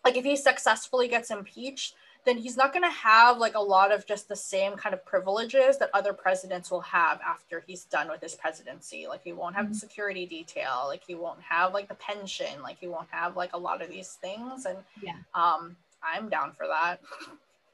like 0.04 0.18
if 0.18 0.26
he 0.26 0.36
successfully 0.36 1.08
gets 1.08 1.30
impeached 1.32 1.96
then 2.26 2.38
he's 2.38 2.56
not 2.56 2.72
going 2.72 2.84
to 2.84 2.90
have 2.90 3.38
like 3.40 3.56
a 3.56 3.60
lot 3.60 3.92
of 3.92 4.06
just 4.06 4.28
the 4.28 4.36
same 4.36 4.76
kind 4.76 4.94
of 4.94 5.04
privileges 5.06 5.78
that 5.80 5.90
other 5.94 6.14
presidents 6.14 6.70
will 6.70 6.82
have 6.82 7.20
after 7.22 7.64
he's 7.66 7.86
done 7.86 8.10
with 8.10 8.22
his 8.22 8.36
presidency. 8.36 9.08
Like 9.08 9.22
he 9.24 9.34
won't 9.34 9.56
have 9.56 9.66
mm-hmm. 9.66 9.74
the 9.74 9.80
security 9.80 10.26
detail, 10.26 10.84
like 10.88 11.04
he 11.06 11.16
won't 11.16 11.42
have 11.42 11.74
like 11.74 11.88
the 11.88 11.96
pension, 11.96 12.62
like 12.62 12.78
he 12.80 12.88
won't 12.88 13.08
have 13.10 13.36
like 13.36 13.54
a 13.54 13.58
lot 13.58 13.82
of 13.82 13.90
these 13.90 14.18
things. 14.22 14.66
And 14.66 14.78
yeah, 15.02 15.18
um, 15.34 15.76
I'm 16.04 16.30
down 16.30 16.54
for 16.54 16.68
that. 16.68 16.98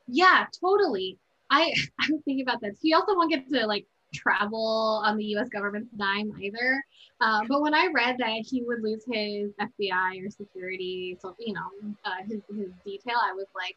Yeah, 0.08 0.46
totally. 0.62 1.18
I 1.50 1.74
I 2.00 2.08
was 2.12 2.22
thinking 2.24 2.44
about 2.48 2.62
this. 2.62 2.78
He 2.82 2.94
also 2.94 3.16
won't 3.16 3.32
get 3.32 3.50
to 3.50 3.68
like 3.68 3.86
travel 4.14 5.02
on 5.06 5.18
the 5.18 5.26
U.S. 5.26 5.50
government's 5.50 5.92
dime 5.98 6.32
either. 6.42 6.82
Um, 7.20 7.48
but 7.48 7.62
when 7.62 7.74
I 7.74 7.90
read 7.94 8.18
that 8.20 8.46
he 8.46 8.64
would 8.64 8.82
lose 8.82 9.04
his 9.12 9.52
FBI 9.60 10.26
or 10.26 10.30
security, 10.30 11.18
so 11.22 11.36
you 11.38 11.54
know, 11.54 11.96
uh, 12.06 12.24
his 12.26 12.42
his 12.56 12.72
detail, 12.86 13.18
I 13.22 13.34
was 13.34 13.48
like, 13.54 13.76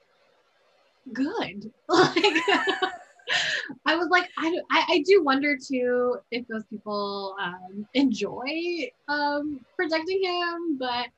good. 1.13 1.71
Like, 1.89 3.85
I 3.87 3.95
was 3.97 4.09
like, 4.09 4.29
I, 4.39 4.51
do, 4.51 4.63
I, 4.71 4.85
I 4.89 5.05
do 5.07 5.23
wonder 5.23 5.57
too 5.57 6.17
if 6.31 6.47
those 6.49 6.65
people 6.65 7.37
um, 7.41 7.87
enjoy 7.95 8.91
um, 9.09 9.61
protecting 9.77 10.23
him. 10.23 10.79
But 10.79 11.09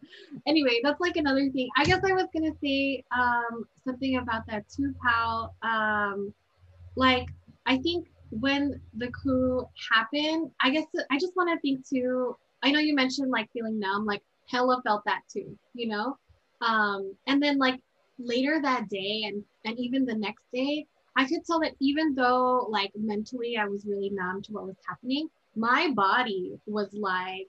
anyway, 0.46 0.80
that's 0.82 1.00
like 1.00 1.16
another 1.16 1.48
thing. 1.50 1.68
I 1.76 1.84
guess 1.84 2.00
I 2.04 2.12
was 2.12 2.26
gonna 2.34 2.54
say 2.62 3.02
um, 3.16 3.66
something 3.86 4.16
about 4.16 4.46
that 4.48 4.68
too, 4.68 4.94
pal. 5.02 5.54
Um, 5.62 6.34
like, 6.96 7.28
I 7.66 7.78
think 7.78 8.08
when 8.30 8.80
the 8.94 9.08
coup 9.08 9.66
happened, 9.90 10.50
I 10.60 10.70
guess 10.70 10.86
I 11.10 11.18
just 11.18 11.36
want 11.36 11.50
to 11.50 11.60
think 11.60 11.88
too. 11.88 12.36
I 12.62 12.70
know 12.70 12.78
you 12.78 12.94
mentioned 12.94 13.30
like 13.30 13.50
feeling 13.52 13.78
numb, 13.78 14.06
like 14.06 14.22
hella 14.48 14.80
felt 14.82 15.02
that 15.06 15.22
too, 15.32 15.56
you 15.74 15.88
know. 15.88 16.18
Um, 16.60 17.14
and 17.26 17.42
then 17.42 17.58
like 17.58 17.80
later 18.18 18.60
that 18.62 18.88
day 18.88 19.24
and 19.26 19.42
and 19.64 19.78
even 19.78 20.04
the 20.04 20.14
next 20.14 20.44
day, 20.52 20.86
I 21.16 21.26
could 21.26 21.44
tell 21.44 21.60
that 21.60 21.74
even 21.80 22.14
though 22.14 22.66
like 22.70 22.92
mentally 22.96 23.56
I 23.56 23.66
was 23.66 23.84
really 23.84 24.10
numb 24.10 24.42
to 24.42 24.52
what 24.52 24.66
was 24.66 24.76
happening, 24.86 25.28
my 25.56 25.90
body 25.94 26.58
was 26.66 26.92
like, 26.94 27.48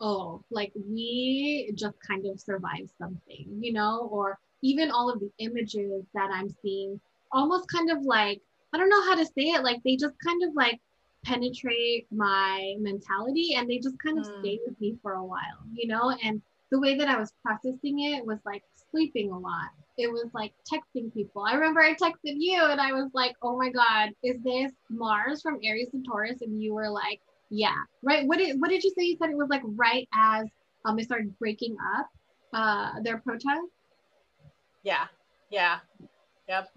oh, 0.00 0.42
like 0.50 0.72
we 0.74 1.72
just 1.74 1.96
kind 2.06 2.26
of 2.26 2.40
survived 2.40 2.90
something, 2.98 3.46
you 3.60 3.72
know, 3.72 4.08
or 4.10 4.38
even 4.62 4.90
all 4.90 5.10
of 5.10 5.20
the 5.20 5.30
images 5.38 6.04
that 6.14 6.30
I'm 6.32 6.54
seeing 6.62 7.00
almost 7.32 7.68
kind 7.68 7.90
of 7.90 8.02
like, 8.02 8.40
I 8.72 8.78
don't 8.78 8.88
know 8.88 9.04
how 9.04 9.14
to 9.14 9.24
say 9.24 9.50
it, 9.50 9.62
like 9.62 9.82
they 9.84 9.96
just 9.96 10.14
kind 10.24 10.42
of 10.42 10.54
like 10.54 10.80
penetrate 11.24 12.06
my 12.10 12.74
mentality 12.80 13.54
and 13.54 13.68
they 13.68 13.78
just 13.78 13.98
kind 13.98 14.18
of 14.18 14.26
mm. 14.26 14.40
stay 14.40 14.58
with 14.66 14.78
me 14.80 14.96
for 15.02 15.14
a 15.14 15.24
while, 15.24 15.62
you 15.72 15.86
know, 15.86 16.14
and 16.22 16.42
the 16.70 16.80
way 16.80 16.96
that 16.96 17.08
I 17.08 17.18
was 17.18 17.32
processing 17.42 18.00
it 18.00 18.26
was 18.26 18.38
like 18.44 18.64
sleeping 18.94 19.30
a 19.32 19.38
lot 19.38 19.70
it 19.96 20.10
was 20.10 20.26
like 20.32 20.52
texting 20.70 21.12
people. 21.12 21.44
I 21.44 21.54
remember 21.54 21.80
I 21.80 21.94
texted 21.94 22.36
you 22.38 22.60
and 22.64 22.80
I 22.80 22.92
was 22.92 23.10
like, 23.14 23.36
oh 23.42 23.56
my 23.56 23.70
God, 23.70 24.10
is 24.22 24.36
this 24.42 24.72
Mars 24.90 25.40
from 25.40 25.60
Aries 25.62 25.90
and 25.92 26.04
Taurus? 26.04 26.40
And 26.40 26.60
you 26.60 26.74
were 26.74 26.90
like, 26.90 27.20
yeah, 27.50 27.76
right. 28.02 28.26
What 28.26 28.38
did 28.38 28.60
what 28.60 28.70
did 28.70 28.82
you 28.82 28.90
say? 28.90 29.04
You 29.04 29.16
said 29.20 29.30
it 29.30 29.36
was 29.36 29.48
like 29.50 29.62
right 29.64 30.08
as 30.14 30.46
um 30.84 30.96
they 30.96 31.04
started 31.04 31.38
breaking 31.38 31.76
up 31.96 32.08
uh 32.52 33.00
their 33.02 33.18
protest. 33.18 33.68
Yeah. 34.82 35.06
Yeah. 35.50 35.78
Yep. 36.48 36.70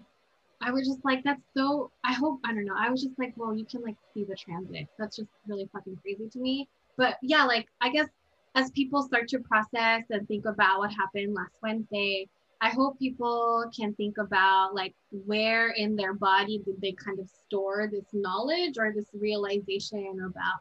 I 0.60 0.70
was 0.70 0.86
just 0.86 1.04
like, 1.04 1.22
that's 1.24 1.42
so 1.56 1.90
I 2.04 2.12
hope 2.12 2.40
I 2.44 2.52
don't 2.52 2.64
know. 2.64 2.76
I 2.78 2.90
was 2.90 3.02
just 3.02 3.18
like, 3.18 3.32
well, 3.36 3.54
you 3.54 3.64
can 3.64 3.82
like 3.82 3.96
see 4.14 4.24
the 4.24 4.36
transit. 4.36 4.86
That's 4.98 5.16
just 5.16 5.28
really 5.46 5.68
fucking 5.72 5.98
crazy 6.02 6.28
to 6.28 6.38
me. 6.38 6.68
But 6.96 7.16
yeah, 7.22 7.44
like 7.44 7.66
I 7.80 7.90
guess 7.90 8.08
as 8.54 8.70
people 8.70 9.02
start 9.02 9.28
to 9.28 9.38
process 9.40 10.04
and 10.10 10.26
think 10.26 10.46
about 10.46 10.78
what 10.78 10.90
happened 10.92 11.34
last 11.34 11.52
Wednesday, 11.62 12.28
I 12.60 12.70
hope 12.70 12.98
people 12.98 13.70
can 13.76 13.94
think 13.94 14.18
about 14.18 14.74
like 14.74 14.94
where 15.10 15.70
in 15.70 15.94
their 15.94 16.14
body 16.14 16.60
did 16.64 16.80
they 16.80 16.92
kind 16.92 17.20
of 17.20 17.28
store 17.28 17.88
this 17.90 18.06
knowledge 18.12 18.74
or 18.78 18.92
this 18.92 19.06
realization 19.14 20.20
about 20.26 20.60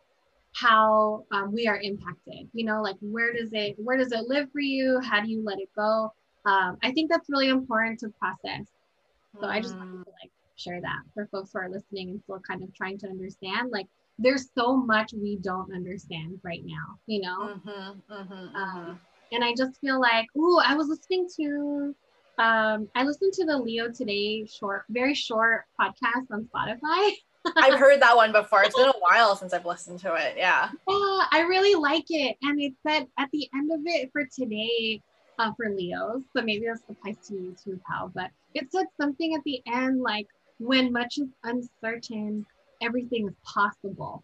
how 0.53 1.25
um, 1.32 1.51
we 1.51 1.67
are 1.67 1.79
impacted. 1.79 2.48
You 2.53 2.65
know, 2.65 2.82
like 2.82 2.98
where 3.01 3.34
does 3.34 3.50
it 3.51 3.75
where 3.77 3.98
does 3.98 4.12
it 4.12 4.27
live 4.27 4.51
for 4.51 4.62
you? 4.62 5.00
How 5.01 5.22
do 5.22 5.29
you 5.29 5.44
let 5.44 5.60
it 5.60 5.70
go? 5.75 6.13
Um, 6.46 6.77
I 6.84 6.91
think 6.91 7.10
that's 7.10 7.29
really 7.29 7.50
important 7.50 8.00
to 8.00 8.10
process. 8.20 8.67
So 9.39 9.48
mm. 9.48 9.50
I 9.50 9.60
just 9.60 9.75
wanted 9.75 10.03
to 10.06 10.12
like 10.22 10.32
share 10.56 10.82
that 10.82 11.01
for 11.13 11.27
folks 11.27 11.51
who 11.53 11.60
are 11.60 11.70
listening 11.70 12.10
and 12.10 12.22
still 12.22 12.39
kind 12.39 12.63
of 12.63 12.74
trying 12.75 12.98
to 13.00 13.08
understand. 13.08 13.72
Like 13.72 13.88
there's 14.19 14.50
so 14.57 14.75
much 14.75 15.13
we 15.13 15.38
don't 15.38 15.74
understand 15.74 16.39
right 16.43 16.63
now. 16.65 16.97
You 17.05 17.21
know. 17.21 17.39
Mm-hmm, 17.39 18.13
mm-hmm, 18.13 18.33
um, 18.33 18.55
mm-hmm 18.55 18.93
and 19.31 19.43
I 19.43 19.53
just 19.55 19.79
feel 19.79 20.00
like, 20.00 20.27
oh, 20.38 20.62
I 20.65 20.75
was 20.75 20.88
listening 20.88 21.27
to, 21.38 21.95
um, 22.38 22.89
I 22.95 23.03
listened 23.03 23.33
to 23.33 23.45
the 23.45 23.57
Leo 23.57 23.91
Today 23.91 24.45
short, 24.45 24.83
very 24.89 25.13
short 25.13 25.65
podcast 25.79 26.31
on 26.31 26.47
Spotify. 26.53 27.12
I've 27.55 27.79
heard 27.79 28.01
that 28.01 28.15
one 28.15 28.31
before. 28.31 28.63
It's 28.63 28.75
been 28.75 28.89
a 28.89 29.00
while 29.00 29.36
since 29.36 29.53
I've 29.53 29.65
listened 29.65 30.00
to 30.00 30.15
it. 30.15 30.36
Yeah. 30.38 30.69
Yeah, 30.88 31.19
I 31.31 31.45
really 31.47 31.75
like 31.75 32.05
it. 32.09 32.36
And 32.41 32.59
it 32.59 32.74
said 32.86 33.07
at 33.17 33.29
the 33.31 33.47
end 33.53 33.71
of 33.71 33.79
it 33.86 34.09
for 34.12 34.25
today, 34.25 35.01
uh, 35.39 35.51
for 35.55 35.69
Leos, 35.69 36.24
so 36.36 36.41
maybe 36.41 36.65
this 36.65 36.81
applies 36.89 37.15
to 37.27 37.36
you 37.36 37.55
too, 37.63 37.79
pal, 37.88 38.12
but 38.13 38.31
it 38.53 38.71
said 38.71 38.88
something 39.00 39.36
at 39.36 39.43
the 39.45 39.62
end 39.67 40.01
like, 40.01 40.27
when 40.59 40.91
much 40.91 41.19
is 41.19 41.27
uncertain, 41.43 42.43
everything 42.81 43.27
is 43.27 43.36
possible 43.43 44.24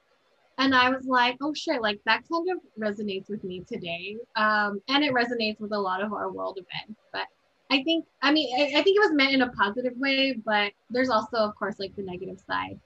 and 0.58 0.76
I 0.76 0.90
was 0.90 1.06
like, 1.06 1.38
oh 1.42 1.54
shit, 1.54 1.82
like 1.82 2.00
that 2.06 2.24
kind 2.32 2.48
of 2.52 2.60
resonates 2.80 3.30
with 3.30 3.44
me 3.44 3.64
today. 3.68 4.18
Um, 4.36 4.82
and 4.88 5.04
it 5.04 5.14
resonates 5.14 5.60
with 5.60 5.72
a 5.72 5.80
lot 5.80 6.02
of 6.02 6.14
our 6.14 6.32
world 6.32 6.58
events. 6.58 7.02
But 7.12 7.28
I 7.72 7.84
think, 7.84 8.06
I 8.22 8.32
mean, 8.32 8.50
I, 8.60 8.80
I, 8.80 8.84
think 8.84 8.98
it 8.98 9.02
was 9.02 9.14
meant 9.14 9.34
in 9.34 9.42
a 9.42 9.52
positive 9.52 9.94
way, 9.98 10.34
but 10.46 10.72
there's 10.90 11.10
also, 11.10 11.38
of 11.38 11.56
course, 11.56 11.80
like 11.80 11.96
the 11.96 12.04
negative 12.04 12.40
side. 12.40 12.80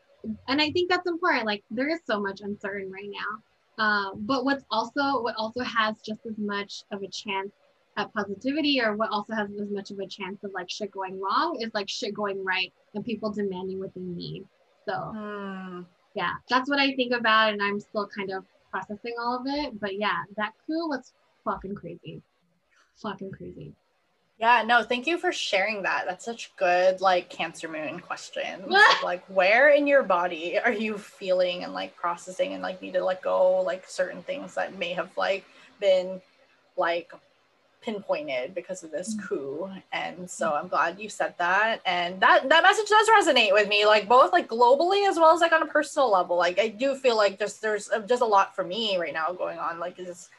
And 0.48 0.62
I 0.62 0.72
think 0.72 0.90
that's 0.90 1.08
important. 1.08 1.46
Like 1.46 1.64
there 1.70 1.90
is 1.90 2.00
so 2.06 2.22
much 2.22 2.42
uncertain 2.42 2.92
right 2.92 3.10
now. 3.10 3.84
Uh, 3.84 4.16
but 4.16 4.46
what's 4.46 4.64
also, 4.72 5.22
what 5.22 5.36
also 5.36 5.62
has 5.62 5.96
just 6.02 6.26
as 6.26 6.38
much 6.38 6.84
of 6.92 7.04
a 7.04 7.08
chance 7.08 7.52
at 7.98 8.14
positivity 8.14 8.80
or 8.82 8.96
what 8.96 9.10
also 9.12 9.34
has 9.34 9.50
as 9.62 9.70
much 9.70 9.92
of 9.92 10.00
a 10.00 10.08
chance 10.08 10.44
of 10.44 10.52
like 10.54 10.70
shit 10.70 10.92
going 10.92 11.20
wrong 11.20 11.58
is 11.62 11.74
like 11.74 11.90
shit 11.90 12.14
going 12.14 12.44
right 12.44 12.72
and 12.96 13.04
people 13.04 13.30
demanding 13.30 13.80
what 13.80 13.94
they 13.94 14.02
need. 14.02 14.46
So. 14.88 14.94
Hmm 14.94 15.82
yeah, 16.18 16.34
that's 16.50 16.68
what 16.68 16.80
I 16.80 16.96
think 16.96 17.14
about, 17.14 17.54
and 17.54 17.62
I'm 17.62 17.80
still 17.80 18.08
kind 18.08 18.32
of 18.32 18.44
processing 18.72 19.14
all 19.20 19.38
of 19.38 19.44
it. 19.46 19.80
But 19.80 20.00
yeah, 20.00 20.24
that 20.36 20.54
coup 20.66 20.90
was 20.90 21.14
fucking 21.46 21.76
crazy, 21.76 22.24
fucking 22.96 23.32
crazy. 23.32 23.74
Yeah, 24.40 24.64
no, 24.66 24.82
thank 24.82 25.06
you 25.06 25.20
for 25.20 25.32
sharing 25.32 25.84
that. 25.84 26.06
That's 26.08 26.26
such 26.26 26.56
good 26.58 27.02
like 27.02 27.30
Cancer 27.30 27.68
Moon 27.68 28.00
question. 28.00 28.66
like, 29.04 29.24
where 29.28 29.70
in 29.70 29.86
your 29.86 30.02
body 30.02 30.58
are 30.58 30.72
you 30.72 30.98
feeling 30.98 31.64
and 31.64 31.72
like 31.74 31.96
processing 31.96 32.54
and 32.54 32.64
like 32.64 32.82
need 32.82 32.94
to 32.94 33.04
let 33.04 33.22
go 33.22 33.62
like 33.62 33.88
certain 33.88 34.24
things 34.24 34.56
that 34.56 34.78
may 34.80 34.94
have 34.94 35.16
like 35.18 35.46
been 35.80 36.20
like 36.78 37.14
pinpointed 37.88 38.54
because 38.54 38.84
of 38.84 38.92
this 38.92 39.16
mm. 39.16 39.24
coup. 39.24 39.70
And 39.94 40.30
so 40.30 40.54
i'm 40.54 40.68
glad 40.68 41.00
you 41.00 41.08
said 41.08 41.34
that. 41.38 41.80
And 41.86 42.20
that 42.20 42.50
that 42.50 42.64
message 42.64 42.90
does 42.90 43.08
resonate 43.10 43.54
with 43.54 43.70
me 43.70 43.86
like 43.86 44.10
both 44.10 44.34
like 44.34 44.50
globally 44.50 45.08
as 45.08 45.16
well 45.16 45.34
as 45.34 45.40
like 45.40 45.54
on 45.54 45.64
a 45.64 45.68
personal 45.68 46.12
level. 46.12 46.36
Like 46.36 46.60
i 46.60 46.68
do 46.68 46.96
feel 46.96 47.16
like 47.16 47.40
just 47.40 47.62
there's 47.62 47.90
uh, 47.90 48.00
just 48.00 48.22
a 48.22 48.26
lot 48.26 48.56
for 48.56 48.66
me 48.66 48.98
right 48.98 49.14
now 49.14 49.32
going 49.32 49.58
on 49.58 49.80
like 49.80 49.98
is 50.00 50.30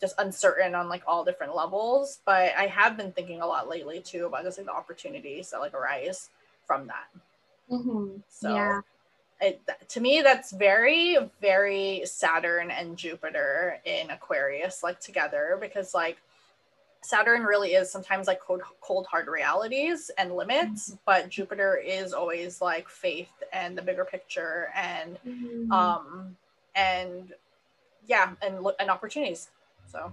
just 0.00 0.14
uncertain 0.18 0.74
on 0.74 0.88
like 0.88 1.02
all 1.06 1.24
different 1.24 1.56
levels. 1.56 2.20
But 2.24 2.52
i 2.56 2.66
have 2.66 2.96
been 2.96 3.10
thinking 3.10 3.40
a 3.40 3.46
lot 3.46 3.68
lately 3.68 4.00
too 4.00 4.26
about 4.26 4.44
just 4.44 4.58
like 4.58 4.66
the 4.66 4.72
opportunities 4.72 5.50
that 5.50 5.58
like 5.58 5.74
arise 5.74 6.30
from 6.64 6.86
that. 6.86 7.08
Mm-hmm. 7.72 8.18
so 8.28 8.54
yeah. 8.54 8.80
it, 9.40 9.58
to 9.88 10.00
me 10.00 10.20
that's 10.20 10.52
very 10.52 11.16
very 11.40 12.02
saturn 12.04 12.70
and 12.70 12.94
jupiter 12.94 13.80
in 13.86 14.10
aquarius 14.10 14.82
like 14.82 15.00
together 15.00 15.56
because 15.58 15.94
like 15.94 16.18
Saturn 17.04 17.42
really 17.42 17.74
is 17.74 17.90
sometimes 17.90 18.26
like 18.26 18.40
cold, 18.40 18.62
cold 18.80 19.06
hard 19.06 19.28
realities 19.28 20.10
and 20.16 20.34
limits, 20.34 20.90
mm-hmm. 20.90 21.00
but 21.04 21.28
Jupiter 21.28 21.76
is 21.76 22.14
always 22.14 22.62
like 22.62 22.88
faith 22.88 23.32
and 23.52 23.76
the 23.76 23.82
bigger 23.82 24.04
picture 24.04 24.70
and 24.74 25.18
mm-hmm. 25.26 25.70
um 25.70 26.36
and 26.74 27.34
yeah 28.06 28.32
and 28.40 28.66
and 28.80 28.90
opportunities. 28.90 29.50
So 29.86 30.12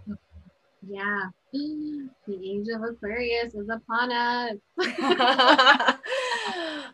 yeah, 0.88 1.30
the 1.54 2.10
age 2.30 2.68
of 2.74 2.84
Aquarius 2.84 3.54
is 3.54 3.70
upon 3.70 4.12
us. 4.12 4.58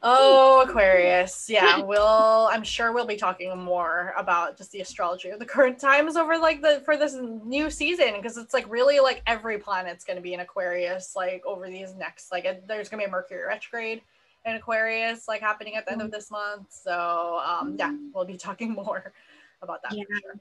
oh, 0.04 0.62
Aquarius. 0.68 1.50
Yeah, 1.50 1.82
we'll 1.82 2.48
I'm 2.52 2.64
sure 2.64 2.92
we'll 2.92 3.06
be 3.06 3.16
talking 3.16 3.56
more 3.58 4.14
about 4.18 4.58
just 4.58 4.72
the 4.72 4.82
astrology 4.82 5.30
of 5.30 5.40
the 5.40 5.46
current 5.46 5.80
times 5.80 6.16
over 6.16 6.38
like 6.38 6.62
the 6.62 6.82
for 6.86 6.98
this 6.98 7.16
new 7.16 7.70
season 7.70 8.16
because 8.16 8.38
it's 8.38 8.54
like 8.54 8.70
really 8.70 9.00
like 9.00 9.22
every 9.28 9.58
planet's 9.58 10.04
going 10.04 10.18
to 10.18 10.22
be 10.22 10.34
in 10.34 10.40
Aquarius 10.40 11.16
like 11.16 11.44
over 11.46 11.68
these 11.68 11.94
next 11.96 12.32
like 12.32 12.44
there's 12.68 12.90
going 12.90 13.02
to 13.02 13.06
be 13.06 13.10
a 13.10 13.12
Mercury 13.12 13.46
retrograde 13.46 14.02
in 14.46 14.56
Aquarius 14.56 15.28
like 15.28 15.42
happening 15.42 15.76
at 15.76 15.86
the 15.86 15.92
end 15.92 16.02
of 16.02 16.08
mm-hmm. 16.08 16.16
this 16.16 16.32
month. 16.32 16.68
So, 16.70 17.42
um 17.46 17.76
yeah, 17.78 17.90
mm-hmm. 17.90 18.08
we'll 18.14 18.26
be 18.26 18.38
talking 18.38 18.72
more 18.86 19.14
about 19.62 19.82
that 19.84 19.96
yeah. 19.96 20.04
Sure. 20.22 20.40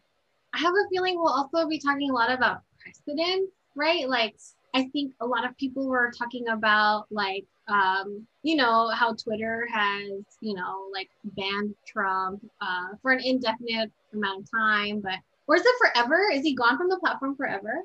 I 0.55 0.59
have 0.59 0.73
a 0.73 0.88
feeling 0.90 1.16
we'll 1.16 1.33
also 1.33 1.69
be 1.69 1.79
talking 1.79 2.11
a 2.11 2.14
lot 2.14 2.31
about 2.31 2.62
precedent, 2.79 3.51
right? 3.75 4.09
Like 4.09 4.37
I 4.75 4.85
think 4.88 5.14
a 5.21 5.27
lot 5.27 5.49
of 5.49 5.57
people 5.57 5.87
were 5.88 6.12
talking 6.16 6.49
about 6.49 7.07
like 7.11 7.47
um, 7.68 8.26
you 8.42 8.57
know, 8.57 8.88
how 8.90 9.14
Twitter 9.14 9.66
has, 9.72 10.24
you 10.40 10.55
know, 10.55 10.88
like 10.92 11.11
banned 11.24 11.74
Trump 11.87 12.44
uh, 12.61 12.88
for 13.02 13.12
an 13.12 13.20
indefinite 13.24 13.90
amount 14.12 14.42
of 14.42 14.50
time, 14.50 15.00
but 15.00 15.14
or 15.46 15.57
is 15.57 15.62
it 15.64 15.74
forever? 15.79 16.29
Is 16.33 16.42
he 16.42 16.55
gone 16.55 16.76
from 16.76 16.88
the 16.88 16.98
platform 16.98 17.37
forever? 17.37 17.83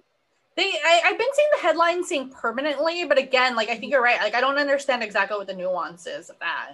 They, 0.57 0.63
I, 0.63 1.01
I've 1.05 1.17
been 1.17 1.27
seeing 1.33 1.47
the 1.53 1.61
headlines 1.61 2.09
saying 2.09 2.29
permanently, 2.29 3.05
but 3.05 3.17
again, 3.17 3.55
like 3.55 3.69
I 3.69 3.75
think 3.75 3.91
you're 3.91 4.01
right. 4.01 4.19
Like 4.19 4.35
I 4.35 4.41
don't 4.41 4.57
understand 4.57 5.03
exactly 5.03 5.37
what 5.37 5.47
the 5.47 5.55
nuances 5.55 6.29
of 6.29 6.37
that. 6.39 6.73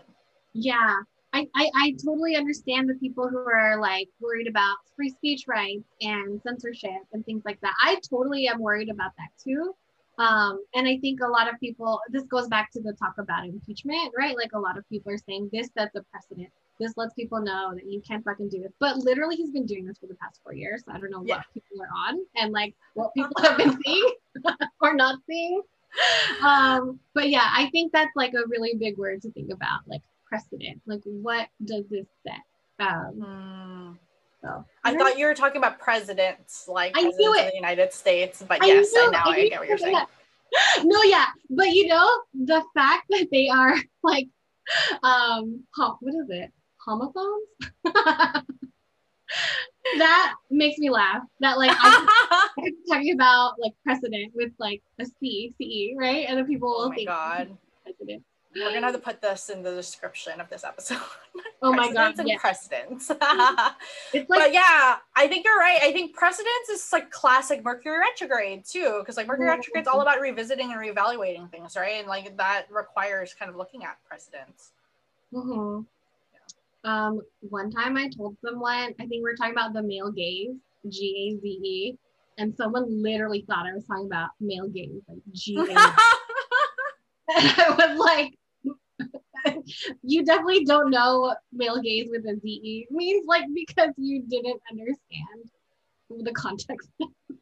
Yeah, 0.53 0.97
I, 1.33 1.47
I, 1.55 1.69
I 1.75 1.91
totally 2.03 2.35
understand 2.35 2.89
the 2.89 2.95
people 2.95 3.29
who 3.29 3.37
are 3.37 3.79
like 3.79 4.09
worried 4.19 4.47
about 4.47 4.77
free 4.95 5.09
speech 5.09 5.43
rights 5.47 5.87
and 6.01 6.41
censorship 6.41 7.01
and 7.13 7.23
things 7.25 7.43
like 7.45 7.59
that. 7.61 7.75
I 7.81 7.99
totally 8.09 8.47
am 8.47 8.59
worried 8.59 8.89
about 8.89 9.11
that 9.17 9.29
too. 9.41 9.75
Um, 10.17 10.63
and 10.73 10.87
I 10.87 10.97
think 10.99 11.19
a 11.21 11.27
lot 11.27 11.51
of 11.51 11.59
people, 11.59 11.99
this 12.09 12.23
goes 12.23 12.47
back 12.47 12.71
to 12.71 12.81
the 12.81 12.93
talk 12.93 13.15
about 13.19 13.45
impeachment, 13.45 14.13
right? 14.17 14.35
Like 14.35 14.51
a 14.53 14.59
lot 14.59 14.77
of 14.77 14.87
people 14.89 15.11
are 15.11 15.17
saying 15.17 15.49
this 15.53 15.69
sets 15.77 15.95
a 15.95 16.03
precedent 16.11 16.49
this 16.79 16.93
lets 16.97 17.13
people 17.13 17.41
know 17.41 17.73
that 17.73 17.85
you 17.85 18.01
can't 18.01 18.23
fucking 18.23 18.49
do 18.49 18.61
this. 18.61 18.71
But 18.79 18.97
literally, 18.97 19.35
he's 19.35 19.51
been 19.51 19.65
doing 19.65 19.85
this 19.85 19.97
for 19.97 20.07
the 20.07 20.15
past 20.15 20.39
four 20.43 20.53
years. 20.53 20.83
So 20.85 20.91
I 20.93 20.99
don't 20.99 21.11
know 21.11 21.23
Yeah. 21.25 21.37
what 21.37 21.45
people 21.53 21.81
are 21.81 22.09
on 22.09 22.19
and 22.35 22.51
like 22.51 22.75
what 22.93 23.13
people 23.13 23.41
have 23.41 23.57
been 23.57 23.77
seeing 23.83 24.11
or 24.81 24.93
not 24.93 25.19
seeing. 25.27 25.61
Um, 26.45 26.99
but 27.13 27.29
yeah, 27.29 27.47
I 27.51 27.69
think 27.71 27.91
that's 27.91 28.11
like 28.15 28.33
a 28.33 28.47
really 28.47 28.75
big 28.77 28.97
word 28.97 29.21
to 29.23 29.31
think 29.31 29.51
about, 29.51 29.81
like 29.87 30.01
precedent. 30.27 30.81
Like, 30.85 31.01
what 31.05 31.47
does 31.65 31.85
this 31.89 32.05
set? 32.25 32.41
Um, 32.79 33.13
Hmm. 33.19 34.06
I 34.83 34.95
thought 34.95 35.17
you 35.17 35.25
were 35.25 35.33
talking 35.33 35.57
about 35.57 35.79
presidents, 35.79 36.67
like 36.67 36.93
I 36.95 37.03
knew 37.03 37.33
it. 37.35 37.49
the 37.51 37.55
United 37.55 37.93
States. 37.93 38.43
But 38.47 38.63
I 38.63 38.67
yes, 38.67 38.93
I 38.95 39.09
now 39.11 39.23
I 39.25 39.29
I 39.31 39.49
get 39.49 39.59
what 39.59 39.67
you're 39.67 39.77
saying. 39.77 39.93
that. 39.93 40.09
No, 40.85 41.03
yeah, 41.03 41.25
but 41.49 41.71
you 41.71 41.87
know 41.87 42.09
the 42.33 42.63
fact 42.73 43.05
that 43.09 43.27
they 43.31 43.49
are 43.49 43.75
like, 44.03 44.27
um, 45.03 45.63
what 45.75 46.13
is 46.15 46.29
it? 46.29 46.51
Homophones. 46.85 47.47
that 49.97 50.35
makes 50.49 50.77
me 50.77 50.89
laugh. 50.89 51.23
That 51.39 51.57
like 51.57 51.71
I'm 51.77 52.07
talking 52.89 53.13
about 53.13 53.55
like 53.59 53.73
precedent 53.83 54.31
with 54.35 54.51
like 54.57 54.81
a 54.99 55.05
C, 55.19 55.53
CE, 55.57 55.97
right? 55.99 56.25
And 56.27 56.37
then 56.37 56.45
people 56.45 56.69
will 56.69 56.85
oh 56.85 56.89
my 56.89 56.95
think 56.95 57.07
god. 57.07 57.57
precedent. 57.83 58.23
We're 58.59 58.73
gonna 58.73 58.87
have 58.87 58.95
to 58.95 59.01
put 59.01 59.21
this 59.21 59.49
in 59.49 59.61
the 59.63 59.71
description 59.73 60.39
of 60.41 60.49
this 60.49 60.63
episode. 60.63 60.99
Oh 61.59 61.73
my 61.73 61.91
god, 61.91 62.19
and 62.19 62.27
yeah. 62.27 62.37
precedents. 62.39 63.09
It's 64.13 64.29
like 64.29 64.39
but 64.39 64.53
yeah, 64.53 64.97
I 65.15 65.27
think 65.27 65.43
you're 65.43 65.57
right. 65.57 65.79
I 65.81 65.91
think 65.91 66.15
precedents 66.15 66.69
is 66.71 66.93
like 66.93 67.09
classic 67.09 67.63
Mercury 67.63 67.97
retrograde 67.99 68.63
too, 68.63 68.97
because 68.99 69.17
like 69.17 69.25
Mercury 69.27 69.47
Mhm. 69.47 69.57
retrograde's 69.57 69.87
all 69.87 70.01
about 70.01 70.21
revisiting 70.21 70.71
and 70.71 70.79
reevaluating 70.79 71.49
things, 71.49 71.75
right? 71.75 71.95
And 71.95 72.07
like 72.07 72.37
that 72.37 72.67
requires 72.69 73.33
kind 73.33 73.49
of 73.49 73.55
looking 73.55 73.83
at 73.83 73.97
precedents. 74.07 74.71
Mhm. 75.33 75.85
Um, 76.83 77.21
one 77.49 77.71
time 77.71 77.97
I 77.97 78.07
told 78.09 78.37
someone, 78.45 78.93
I 78.99 79.05
think 79.07 79.11
we 79.11 79.21
were 79.23 79.35
talking 79.35 79.53
about 79.53 79.73
the 79.73 79.81
male 79.83 80.11
gaze, 80.11 80.55
G 80.87 81.35
A 81.35 81.41
Z 81.41 81.47
E, 81.47 81.97
and 82.37 82.55
someone 82.55 83.01
literally 83.01 83.43
thought 83.47 83.65
I 83.65 83.73
was 83.73 83.83
talking 83.85 84.05
about 84.05 84.29
male 84.39 84.67
gaze, 84.69 85.01
like 85.07 85.17
G 85.33 85.57
A. 85.57 85.61
and 85.61 85.67
I 87.29 87.75
was 87.77 87.97
like, 87.99 88.37
you 90.03 90.25
definitely 90.25 90.65
don't 90.65 90.89
know 90.89 91.35
male 91.53 91.81
gaze 91.81 92.09
with 92.11 92.25
a 92.25 92.39
Z 92.39 92.47
E 92.47 92.87
means, 92.91 93.25
like 93.27 93.45
because 93.53 93.91
you 93.97 94.23
didn't 94.27 94.61
understand 94.71 95.51
the 96.09 96.31
context. 96.31 96.89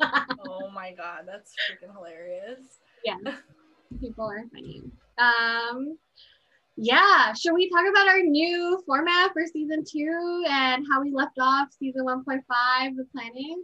oh 0.02 0.70
my 0.74 0.92
god, 0.92 1.24
that's 1.26 1.54
freaking 1.70 1.94
hilarious. 1.94 2.60
yeah, 3.04 3.18
people 4.00 4.26
are 4.26 4.44
funny. 4.54 4.82
Um, 5.18 5.98
yeah, 6.78 7.34
should 7.34 7.54
we 7.54 7.70
talk 7.70 7.86
about 7.90 8.08
our 8.08 8.20
new 8.20 8.82
format 8.86 9.32
for 9.32 9.46
season 9.46 9.84
two 9.90 10.44
and 10.50 10.86
how 10.92 11.02
we 11.02 11.12
left 11.12 11.40
off 11.40 11.70
season 11.80 12.04
1.5, 12.06 12.42
the 12.98 13.06
planning? 13.14 13.64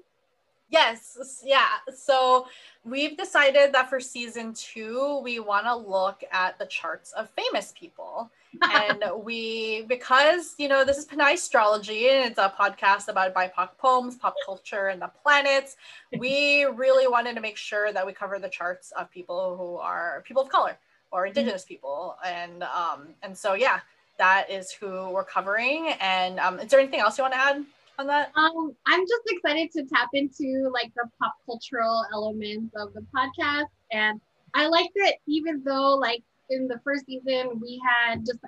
Yes, 0.71 1.43
yeah. 1.43 1.67
So 1.93 2.47
we've 2.85 3.17
decided 3.17 3.73
that 3.73 3.89
for 3.89 3.99
season 3.99 4.53
two, 4.53 5.19
we 5.21 5.39
want 5.39 5.65
to 5.65 5.75
look 5.75 6.23
at 6.31 6.57
the 6.59 6.65
charts 6.65 7.11
of 7.11 7.29
famous 7.31 7.73
people. 7.77 8.31
and 8.63 9.03
we, 9.21 9.83
because, 9.83 10.55
you 10.57 10.69
know, 10.69 10.85
this 10.85 10.97
is 10.97 11.05
Pinay 11.05 11.33
Astrology 11.33 12.07
and 12.09 12.29
it's 12.31 12.37
a 12.37 12.53
podcast 12.57 13.09
about 13.09 13.33
BIPOC 13.33 13.77
poems, 13.77 14.15
pop 14.15 14.33
culture, 14.45 14.87
and 14.87 15.01
the 15.01 15.11
planets, 15.21 15.75
we 16.17 16.63
really 16.63 17.07
wanted 17.07 17.35
to 17.35 17.41
make 17.41 17.57
sure 17.57 17.91
that 17.91 18.05
we 18.05 18.13
cover 18.13 18.39
the 18.39 18.49
charts 18.49 18.91
of 18.91 19.11
people 19.11 19.57
who 19.57 19.75
are 19.75 20.23
people 20.25 20.41
of 20.41 20.49
color 20.49 20.77
or 21.11 21.25
indigenous 21.25 21.65
people. 21.65 22.15
And, 22.25 22.63
um, 22.63 23.09
and 23.23 23.37
so, 23.37 23.55
yeah, 23.55 23.81
that 24.17 24.49
is 24.49 24.71
who 24.71 25.09
we're 25.09 25.25
covering. 25.25 25.93
And 25.99 26.39
um, 26.39 26.59
is 26.59 26.71
there 26.71 26.79
anything 26.79 27.01
else 27.01 27.17
you 27.17 27.23
want 27.23 27.33
to 27.33 27.39
add 27.39 27.65
on 28.01 28.07
that? 28.07 28.31
Um, 28.35 28.75
I'm 28.87 29.01
just 29.01 29.21
excited 29.27 29.71
to 29.71 29.83
tap 29.83 30.09
into 30.13 30.69
like 30.73 30.91
the 30.95 31.07
pop 31.19 31.35
cultural 31.45 32.03
elements 32.11 32.73
of 32.75 32.93
the 32.93 33.05
podcast. 33.15 33.67
And 33.91 34.19
I 34.53 34.67
like 34.67 34.89
that 34.95 35.15
even 35.27 35.61
though 35.63 35.95
like 35.95 36.23
in 36.49 36.67
the 36.67 36.79
first 36.83 37.05
season 37.05 37.61
we 37.61 37.81
had 37.87 38.25
just 38.25 38.39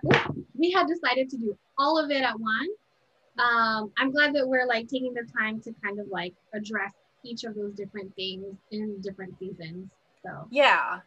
we 0.56 0.72
had 0.72 0.88
decided 0.88 1.30
to 1.30 1.38
do 1.38 1.58
all 1.78 2.04
of 2.04 2.12
it 2.12 2.24
at 2.24 2.38
once. 2.38 2.72
Um, 3.39 3.92
I'm 3.98 4.12
glad 4.12 4.36
that 4.36 4.48
we're 4.48 4.68
like 4.68 4.88
taking 4.88 5.13
the 5.13 5.28
time 5.38 5.62
to 5.62 5.74
kind 5.84 6.00
of 6.00 6.08
like 6.10 6.34
address 6.54 6.92
each 7.24 7.46
of 7.46 7.56
those 7.56 7.74
different 7.74 8.13
things 8.16 8.56
in 8.72 9.00
different 9.02 9.38
seasons. 9.39 9.89
So 10.26 10.48
Yeah. 10.52 11.00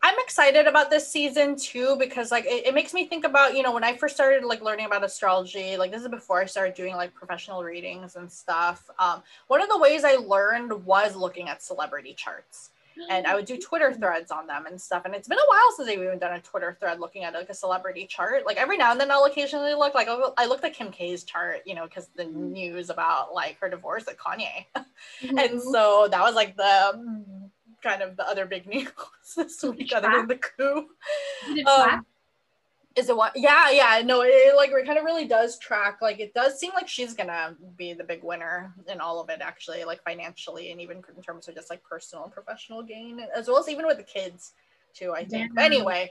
I'm 0.00 0.14
excited 0.20 0.66
about 0.66 0.90
this 0.90 1.10
season 1.10 1.56
too 1.56 1.96
because 1.98 2.30
like 2.30 2.44
it, 2.46 2.66
it 2.66 2.74
makes 2.74 2.94
me 2.94 3.06
think 3.06 3.24
about, 3.24 3.56
you 3.56 3.62
know, 3.62 3.72
when 3.72 3.82
I 3.82 3.96
first 3.96 4.14
started 4.14 4.44
like 4.44 4.62
learning 4.62 4.86
about 4.86 5.02
astrology, 5.04 5.76
like 5.76 5.90
this 5.90 6.02
is 6.02 6.08
before 6.08 6.40
I 6.40 6.46
started 6.46 6.74
doing 6.74 6.94
like 6.94 7.14
professional 7.14 7.64
readings 7.64 8.14
and 8.14 8.30
stuff. 8.30 8.88
Um, 9.00 9.22
one 9.48 9.60
of 9.60 9.68
the 9.68 9.78
ways 9.78 10.04
I 10.04 10.12
learned 10.14 10.84
was 10.84 11.16
looking 11.16 11.48
at 11.48 11.62
celebrity 11.62 12.14
charts. 12.14 12.70
And 13.10 13.26
I 13.26 13.34
would 13.34 13.44
do 13.46 13.56
Twitter 13.58 13.92
threads 14.00 14.30
on 14.30 14.46
them 14.46 14.66
and 14.66 14.80
stuff. 14.80 15.02
And 15.04 15.14
it's 15.14 15.26
been 15.28 15.38
a 15.38 15.48
while 15.48 15.72
since 15.76 15.88
I've 15.88 15.98
even 15.98 16.18
done 16.18 16.34
a 16.34 16.40
Twitter 16.40 16.76
thread 16.78 17.00
looking 17.00 17.24
at 17.24 17.34
like 17.34 17.48
a 17.48 17.54
celebrity 17.54 18.06
chart. 18.06 18.46
Like 18.46 18.56
every 18.56 18.76
now 18.76 18.92
and 18.92 19.00
then 19.00 19.10
I'll 19.10 19.24
occasionally 19.24 19.74
look 19.74 19.94
like 19.94 20.08
I 20.08 20.46
looked 20.46 20.64
at 20.64 20.74
Kim 20.74 20.92
K's 20.92 21.24
chart, 21.24 21.62
you 21.66 21.74
know, 21.74 21.84
because 21.86 22.08
the 22.14 22.24
news 22.24 22.90
about 22.90 23.34
like 23.34 23.58
her 23.60 23.68
divorce 23.68 24.04
with 24.06 24.16
Kanye. 24.18 24.66
And 25.36 25.60
Mhm. 25.60 25.60
so 25.60 26.08
that 26.10 26.20
was 26.22 26.34
like 26.34 26.56
the 26.56 26.92
mm, 26.96 27.50
kind 27.82 28.02
of 28.02 28.16
the 28.16 28.26
other 28.28 28.46
big 28.46 28.66
news 28.66 28.88
this 29.36 29.62
week, 29.62 29.92
other 29.94 30.10
than 30.10 30.28
the 30.28 30.36
coup. 30.36 30.86
Did 31.46 31.58
it 31.58 31.66
Um. 31.66 32.06
Is 32.96 33.08
it 33.08 33.16
what? 33.16 33.32
Yeah, 33.36 33.70
yeah. 33.70 34.02
No, 34.04 34.22
it, 34.22 34.28
it, 34.28 34.56
like 34.56 34.70
it 34.72 34.84
kind 34.84 34.98
of 34.98 35.04
really 35.04 35.24
does 35.24 35.56
track. 35.60 35.98
Like 36.02 36.18
it 36.18 36.34
does 36.34 36.58
seem 36.58 36.72
like 36.74 36.88
she's 36.88 37.14
gonna 37.14 37.54
be 37.76 37.92
the 37.92 38.02
big 38.02 38.24
winner 38.24 38.74
in 38.90 39.00
all 39.00 39.20
of 39.20 39.30
it, 39.30 39.38
actually, 39.40 39.84
like 39.84 40.02
financially 40.02 40.72
and 40.72 40.80
even 40.80 41.00
in 41.16 41.22
terms 41.22 41.46
of 41.46 41.54
just 41.54 41.70
like 41.70 41.80
personal 41.84 42.24
and 42.24 42.32
professional 42.32 42.82
gain, 42.82 43.20
as 43.36 43.46
well 43.46 43.58
as 43.58 43.68
even 43.68 43.86
with 43.86 43.98
the 43.98 44.02
kids 44.02 44.52
too. 44.94 45.12
I 45.12 45.24
think. 45.24 45.54
Damn. 45.54 45.64
anyway, 45.64 46.10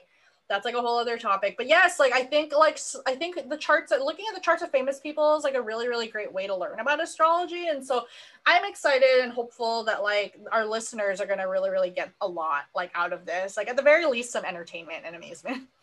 that's 0.50 0.66
like 0.66 0.76
a 0.76 0.82
whole 0.82 0.98
other 0.98 1.18
topic. 1.18 1.56
But 1.58 1.68
yes, 1.68 2.00
like 2.00 2.14
I 2.14 2.24
think 2.24 2.54
like 2.58 2.80
i 3.06 3.16
think 3.16 3.50
the 3.50 3.58
charts, 3.58 3.92
uh, 3.92 3.98
looking 3.98 4.26
at 4.30 4.36
the 4.36 4.42
charts 4.42 4.62
of 4.64 4.72
famous 4.72 5.00
people 5.00 5.36
is 5.36 5.44
like 5.44 5.56
a 5.56 5.62
really 5.62 5.88
really 5.88 6.08
great 6.08 6.32
way 6.32 6.48
to 6.48 6.56
learn 6.56 6.80
about 6.80 7.02
astrology, 7.02 7.68
and 7.68 7.86
so 7.86 8.06
I'm 8.46 8.66
excited 8.66 9.22
and 9.22 9.32
hopeful 9.32 9.84
that 9.86 10.04
like 10.04 10.40
our 10.52 10.66
listeners 10.66 11.20
are 11.20 11.26
gonna 11.26 11.48
really 11.48 11.70
really 11.70 11.90
get 11.90 12.12
a 12.22 12.28
lot 12.28 12.66
like 12.76 12.92
out 12.96 13.14
of 13.14 13.26
this. 13.26 13.58
Like 13.58 13.70
at 13.70 13.76
the 13.76 13.84
very 13.84 14.06
least, 14.06 14.32
some 14.32 14.46
entertainment 14.46 15.04
and 15.06 15.16
amusement. 15.16 15.64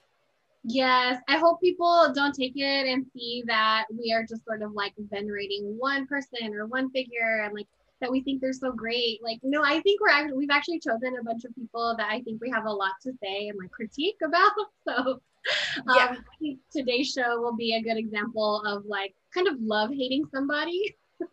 Yes, 0.66 1.20
I 1.29 1.37
hope 1.37 1.61
people 1.61 2.11
don't 2.14 2.35
take 2.35 2.55
it 2.57 2.87
and 2.87 3.05
see 3.14 3.44
that 3.46 3.85
we 3.90 4.14
are 4.14 4.22
just 4.22 4.46
sort 4.46 4.62
of 4.62 4.72
like 4.72 4.94
venerating 4.96 5.77
one 5.79 6.07
person 6.07 6.55
or 6.55 6.64
one 6.64 6.88
figure 6.90 7.42
and 7.44 7.53
like 7.53 7.66
that 8.05 8.12
we 8.12 8.23
think 8.23 8.43
they're 8.43 8.53
so 8.53 8.71
great. 8.73 9.21
Like, 9.25 9.38
no, 9.43 9.62
I 9.64 9.81
think 9.81 10.01
we're 10.01 10.11
actually 10.11 10.37
we've 10.37 10.51
actually 10.51 10.79
chosen 10.81 11.17
a 11.19 11.25
bunch 11.25 11.45
of 11.45 11.55
people 11.55 11.95
that 11.97 12.11
I 12.11 12.21
think 12.21 12.40
we 12.43 12.51
have 12.51 12.67
a 12.67 12.71
lot 12.73 12.93
to 13.05 13.12
say 13.23 13.49
and 13.49 13.59
like 13.59 13.71
critique 13.71 14.19
about. 14.25 14.53
So 14.87 15.21
um, 15.88 15.97
Yeah. 15.97 16.12
I 16.12 16.37
think 16.40 16.59
today's 16.71 17.11
show 17.11 17.40
will 17.40 17.57
be 17.57 17.75
a 17.75 17.83
good 17.83 17.97
example 17.99 18.62
of 18.67 18.85
like 18.87 19.14
kind 19.33 19.49
of 19.49 19.55
love 19.61 19.90
hating 19.90 20.27
somebody. 20.35 20.97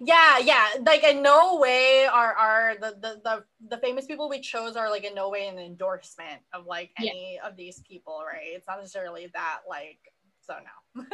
yeah, 0.00 0.38
yeah. 0.38 0.66
Like 0.84 1.04
in 1.04 1.22
no 1.22 1.56
way 1.58 2.06
are 2.06 2.34
are 2.34 2.74
the, 2.80 2.96
the 3.00 3.20
the 3.24 3.44
the 3.70 3.78
famous 3.78 4.06
people 4.06 4.28
we 4.28 4.40
chose 4.40 4.76
are 4.76 4.90
like 4.90 5.04
in 5.04 5.14
no 5.14 5.30
way 5.30 5.46
an 5.48 5.58
endorsement 5.58 6.40
of 6.52 6.66
like 6.66 6.90
Yeah. 6.98 7.10
any 7.10 7.40
of 7.44 7.56
these 7.56 7.80
people, 7.88 8.22
right? 8.26 8.48
It's 8.56 8.66
not 8.66 8.78
necessarily 8.78 9.28
that 9.34 9.60
like 9.68 9.98
so 10.42 10.54
no. 10.54 11.04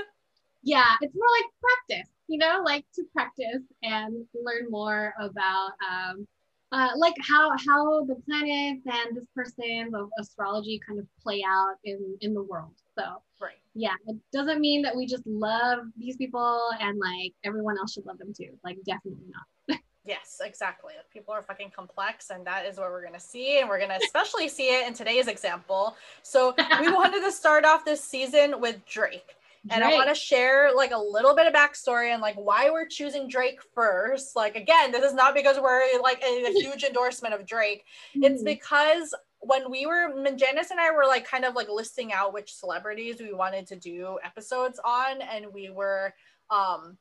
Yeah, 0.63 0.95
it's 1.01 1.15
more 1.15 1.29
like 1.41 1.51
practice, 1.61 2.11
you 2.27 2.39
know, 2.39 2.63
like 2.65 2.85
to 2.95 3.05
practice 3.13 3.63
and 3.83 4.27
learn 4.35 4.71
more 4.71 5.15
about 5.21 5.71
um 5.89 6.27
uh, 6.71 6.91
like 6.97 7.15
how 7.27 7.51
how 7.67 8.05
the 8.05 8.17
planets 8.27 8.83
and 8.87 9.17
this 9.17 9.25
person 9.35 9.91
of 9.95 10.11
astrology 10.19 10.79
kind 10.87 10.99
of 10.99 11.07
play 11.23 11.43
out 11.49 11.77
in 11.85 12.17
in 12.21 12.35
the 12.35 12.43
world. 12.43 12.75
So 12.99 13.23
Right. 13.41 13.55
yeah, 13.75 13.95
it 14.09 14.17
doesn't 14.33 14.61
mean 14.61 14.83
that 14.83 14.95
we 14.97 15.07
just 15.07 15.27
love 15.27 15.81
these 15.97 16.17
people 16.17 16.71
and 16.81 16.99
like 16.99 17.33
everyone 17.45 17.79
else 17.79 17.93
should 17.95 18.05
love 18.05 18.19
them 18.19 18.33
too. 18.37 18.59
Like 18.65 18.79
definitely 18.85 19.27
not. 19.31 19.79
Yes, 20.05 20.41
exactly. 20.43 20.95
People 21.13 21.35
are 21.35 21.43
fucking 21.43 21.71
complex, 21.77 22.31
and 22.31 22.47
that 22.47 22.65
is 22.65 22.79
what 22.79 22.91
we're 22.91 23.05
gonna 23.05 23.21
see, 23.21 23.61
and 23.61 23.69
we're 23.69 23.79
gonna 23.79 23.99
especially 24.03 24.49
see 24.49 24.69
it 24.69 24.87
in 24.89 24.95
today's 24.95 25.27
example. 25.29 25.97
So 26.23 26.55
we 26.81 26.91
wanted 26.93 27.21
to 27.21 27.31
start 27.31 27.67
off 27.67 27.85
this 27.85 28.03
season 28.03 28.59
with 28.59 28.83
Drake. 28.87 29.35
And 29.71 29.83
I 29.85 29.95
want 29.95 30.09
to 30.09 30.15
share 30.15 30.71
like 30.75 30.93
a 30.93 30.99
little 30.99 31.35
bit 31.35 31.47
of 31.47 31.53
backstory 31.53 32.13
and 32.13 32.23
like 32.23 32.37
why 32.37 32.71
we're 32.71 32.87
choosing 32.87 33.29
Drake 33.29 33.61
first. 33.75 34.35
Like 34.37 34.57
again, 34.57 34.93
this 34.93 35.05
is 35.05 35.15
not 35.15 35.35
because 35.35 35.59
we're 35.61 36.01
like 36.01 36.23
a, 36.23 36.47
a 36.47 36.53
huge 36.53 36.85
endorsement 36.85 37.35
of 37.35 37.47
Drake. 37.47 37.85
It's 38.15 38.43
Mhm. 38.43 38.47
because 38.47 39.15
when 39.41 39.71
we 39.71 39.87
were 39.87 40.13
Janice 40.37 40.71
and 40.71 40.81
I 40.81 40.91
were 40.91 41.07
like 41.07 41.27
kind 41.27 41.45
of 41.45 41.55
like 41.55 41.69
listing 41.69 42.13
out 42.13 42.33
which 42.33 42.55
celebrities 42.55 43.21
we 43.21 43.33
wanted 43.33 43.67
to 43.69 43.77
do 43.77 44.19
episodes 44.25 44.81
on, 44.85 45.23
and 45.23 45.53
we 45.53 45.71
were 45.71 46.15
um 46.51 46.99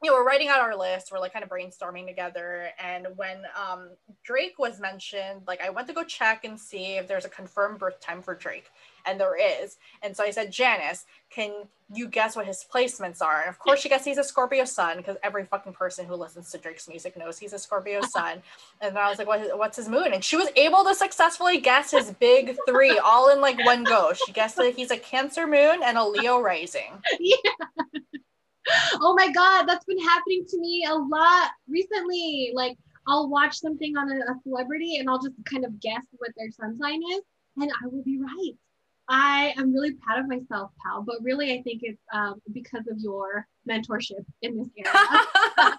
you 0.00 0.10
know, 0.10 0.16
we're 0.16 0.24
writing 0.24 0.46
out 0.46 0.60
our 0.60 0.76
list, 0.76 1.10
we're 1.10 1.18
like 1.18 1.32
kind 1.32 1.42
of 1.42 1.50
brainstorming 1.50 2.06
together. 2.06 2.68
And 2.78 3.08
when 3.16 3.42
um, 3.60 3.90
Drake 4.22 4.56
was 4.56 4.78
mentioned, 4.78 5.42
like 5.48 5.60
I 5.60 5.70
went 5.70 5.88
to 5.88 5.92
go 5.92 6.04
check 6.04 6.44
and 6.44 6.58
see 6.58 6.98
if 6.98 7.08
there's 7.08 7.24
a 7.24 7.28
confirmed 7.28 7.80
birth 7.80 7.98
time 7.98 8.22
for 8.22 8.36
Drake. 8.36 8.70
And 9.06 9.20
there 9.20 9.36
is. 9.36 9.78
And 10.02 10.16
so 10.16 10.24
I 10.24 10.30
said, 10.30 10.50
Janice, 10.50 11.06
can 11.30 11.52
you 11.92 12.08
guess 12.08 12.36
what 12.36 12.46
his 12.46 12.64
placements 12.72 13.22
are? 13.22 13.40
And 13.40 13.48
of 13.48 13.58
course, 13.58 13.80
she 13.80 13.88
guessed 13.88 14.04
he's 14.04 14.18
a 14.18 14.24
Scorpio 14.24 14.64
sun 14.64 14.98
because 14.98 15.16
every 15.22 15.44
fucking 15.44 15.72
person 15.72 16.06
who 16.06 16.14
listens 16.14 16.50
to 16.50 16.58
Drake's 16.58 16.88
music 16.88 17.16
knows 17.16 17.38
he's 17.38 17.52
a 17.52 17.58
Scorpio 17.58 18.00
sun. 18.08 18.42
and 18.80 18.94
then 18.94 19.02
I 19.02 19.08
was 19.08 19.18
like, 19.18 19.28
what, 19.28 19.58
what's 19.58 19.76
his 19.76 19.88
moon? 19.88 20.12
And 20.12 20.22
she 20.22 20.36
was 20.36 20.48
able 20.56 20.84
to 20.84 20.94
successfully 20.94 21.58
guess 21.58 21.90
his 21.90 22.12
big 22.12 22.56
three 22.66 22.98
all 22.98 23.30
in 23.30 23.40
like 23.40 23.64
one 23.64 23.84
go. 23.84 24.12
She 24.12 24.32
guessed 24.32 24.56
that 24.56 24.74
he's 24.74 24.90
a 24.90 24.98
Cancer 24.98 25.46
moon 25.46 25.80
and 25.82 25.96
a 25.98 26.04
Leo 26.04 26.40
rising. 26.40 27.02
Yeah 27.20 27.54
oh 29.00 29.14
my 29.14 29.30
god, 29.30 29.64
that's 29.64 29.84
been 29.84 29.98
happening 29.98 30.44
to 30.48 30.58
me 30.58 30.86
a 30.88 30.94
lot 30.94 31.50
recently. 31.68 32.52
Like 32.54 32.76
I'll 33.06 33.28
watch 33.28 33.58
something 33.58 33.96
on 33.96 34.10
a, 34.10 34.16
a, 34.16 34.34
celebrity 34.42 34.96
and 34.96 35.08
I'll 35.08 35.20
just 35.20 35.34
kind 35.44 35.64
of 35.64 35.80
guess 35.80 36.04
what 36.12 36.30
their 36.36 36.50
sun 36.50 36.76
sign 36.76 37.00
is, 37.12 37.22
and 37.56 37.70
I 37.70 37.86
will 37.86 38.02
be 38.02 38.18
right. 38.18 38.54
I 39.08 39.54
am 39.56 39.72
really 39.72 39.92
proud 39.92 40.20
of 40.20 40.28
myself, 40.28 40.70
pal. 40.82 41.02
But 41.02 41.16
really, 41.22 41.52
I 41.54 41.62
think 41.62 41.80
it's 41.82 42.02
um, 42.12 42.42
because 42.52 42.86
of 42.88 42.98
your 42.98 43.46
mentorship 43.68 44.24
in 44.42 44.58
this 44.58 44.68
area. 44.76 44.92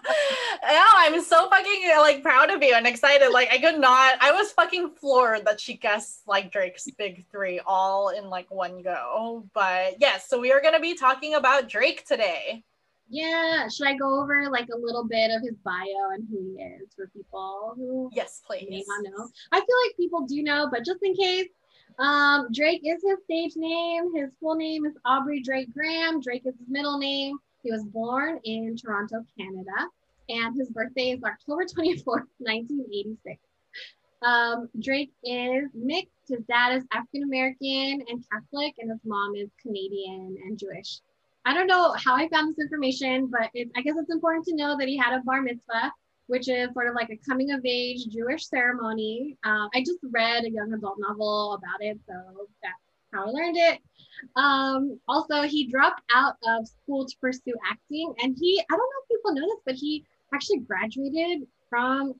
yeah, 0.62 0.88
I'm 0.94 1.20
so 1.22 1.48
fucking 1.48 1.90
like 1.98 2.22
proud 2.22 2.50
of 2.50 2.62
you 2.62 2.74
and 2.74 2.86
excited. 2.86 3.30
Like 3.30 3.52
I 3.52 3.58
could 3.58 3.80
not. 3.80 4.16
I 4.20 4.32
was 4.32 4.50
fucking 4.52 4.90
floored 5.00 5.44
that 5.46 5.60
she 5.60 5.74
guessed 5.74 6.22
like 6.26 6.50
Drake's 6.50 6.88
big 6.98 7.24
three 7.30 7.60
all 7.64 8.08
in 8.08 8.28
like 8.28 8.50
one 8.50 8.82
go. 8.82 9.44
But 9.54 9.94
yes, 10.00 10.28
so 10.28 10.40
we 10.40 10.52
are 10.52 10.60
gonna 10.60 10.80
be 10.80 10.94
talking 10.94 11.34
about 11.34 11.68
Drake 11.68 12.04
today. 12.06 12.64
Yeah, 13.12 13.68
should 13.68 13.88
I 13.88 13.94
go 13.94 14.20
over 14.20 14.48
like 14.50 14.68
a 14.72 14.78
little 14.78 15.04
bit 15.04 15.32
of 15.32 15.42
his 15.42 15.56
bio 15.64 15.84
and 16.14 16.26
who 16.30 16.54
he 16.56 16.62
is 16.62 16.94
for 16.94 17.08
people 17.08 17.74
who 17.76 18.08
yes, 18.12 18.40
please 18.46 18.66
may 18.70 18.84
not 18.86 19.02
know? 19.04 19.28
I 19.50 19.58
feel 19.58 19.76
like 19.86 19.96
people 19.96 20.26
do 20.26 20.42
know, 20.42 20.68
but 20.70 20.84
just 20.84 21.00
in 21.02 21.14
case, 21.14 21.48
um, 21.98 22.48
Drake 22.52 22.82
is 22.84 23.02
his 23.02 23.18
stage 23.24 23.52
name. 23.56 24.14
His 24.14 24.30
full 24.40 24.54
name 24.54 24.86
is 24.86 24.94
Aubrey 25.04 25.40
Drake 25.42 25.72
Graham. 25.72 26.20
Drake 26.20 26.42
is 26.46 26.54
his 26.58 26.68
middle 26.68 26.98
name. 26.98 27.38
He 27.62 27.70
was 27.70 27.84
born 27.84 28.40
in 28.44 28.76
Toronto, 28.76 29.24
Canada, 29.38 29.88
and 30.28 30.56
his 30.56 30.70
birthday 30.70 31.10
is 31.10 31.22
October 31.22 31.64
24th, 31.76 32.26
1986. 32.38 33.38
Um, 34.22 34.68
Drake 34.80 35.12
is 35.24 35.70
mixed. 35.74 36.10
His 36.28 36.40
dad 36.48 36.76
is 36.76 36.84
African 36.92 37.24
American 37.24 38.04
and 38.08 38.24
Catholic, 38.30 38.74
and 38.78 38.90
his 38.90 39.00
mom 39.04 39.34
is 39.34 39.48
Canadian 39.60 40.36
and 40.44 40.58
Jewish. 40.58 41.00
I 41.44 41.54
don't 41.54 41.66
know 41.66 41.94
how 41.94 42.14
I 42.14 42.28
found 42.28 42.54
this 42.54 42.62
information, 42.64 43.26
but 43.26 43.50
it, 43.54 43.70
I 43.76 43.82
guess 43.82 43.96
it's 43.96 44.12
important 44.12 44.44
to 44.46 44.54
know 44.54 44.76
that 44.78 44.88
he 44.88 44.96
had 44.96 45.14
a 45.14 45.22
bar 45.22 45.40
mitzvah, 45.40 45.92
which 46.30 46.48
is 46.48 46.72
sort 46.72 46.86
of 46.86 46.94
like 46.94 47.10
a 47.10 47.18
coming 47.28 47.50
of 47.50 47.60
age 47.64 48.06
Jewish 48.06 48.46
ceremony. 48.46 49.36
Uh, 49.44 49.66
I 49.74 49.80
just 49.80 49.98
read 50.12 50.44
a 50.44 50.50
young 50.50 50.72
adult 50.72 50.96
novel 51.00 51.54
about 51.54 51.82
it, 51.82 51.98
so 52.06 52.14
that's 52.62 52.74
how 53.12 53.26
I 53.26 53.30
learned 53.30 53.56
it. 53.56 53.80
Um, 54.36 55.00
also, 55.08 55.42
he 55.42 55.66
dropped 55.66 56.02
out 56.14 56.36
of 56.46 56.68
school 56.68 57.04
to 57.04 57.16
pursue 57.20 57.54
acting, 57.68 58.14
and 58.22 58.36
he, 58.38 58.60
I 58.60 58.76
don't 58.76 58.78
know 58.78 59.02
if 59.02 59.08
people 59.08 59.34
know 59.34 59.46
this, 59.48 59.62
but 59.66 59.74
he 59.74 60.04
actually 60.32 60.60
graduated 60.60 61.48
from 61.68 62.14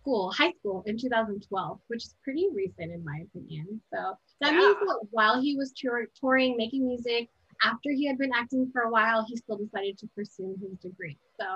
school, 0.00 0.32
high 0.32 0.52
school 0.52 0.82
in 0.86 0.96
2012, 0.96 1.80
which 1.88 2.04
is 2.04 2.14
pretty 2.24 2.48
recent 2.54 2.90
in 2.90 3.04
my 3.04 3.24
opinion. 3.26 3.78
So 3.92 4.16
that 4.40 4.54
yeah. 4.54 4.58
means 4.58 4.76
that 4.78 5.00
while 5.10 5.38
he 5.38 5.54
was 5.54 5.72
tour- 5.76 6.08
touring, 6.18 6.56
making 6.56 6.86
music, 6.86 7.28
after 7.62 7.90
he 7.92 8.06
had 8.06 8.16
been 8.16 8.32
acting 8.34 8.70
for 8.72 8.82
a 8.82 8.90
while, 8.90 9.22
he 9.28 9.36
still 9.36 9.58
decided 9.58 9.98
to 9.98 10.06
pursue 10.14 10.56
his 10.62 10.78
degree. 10.78 11.18
So 11.38 11.46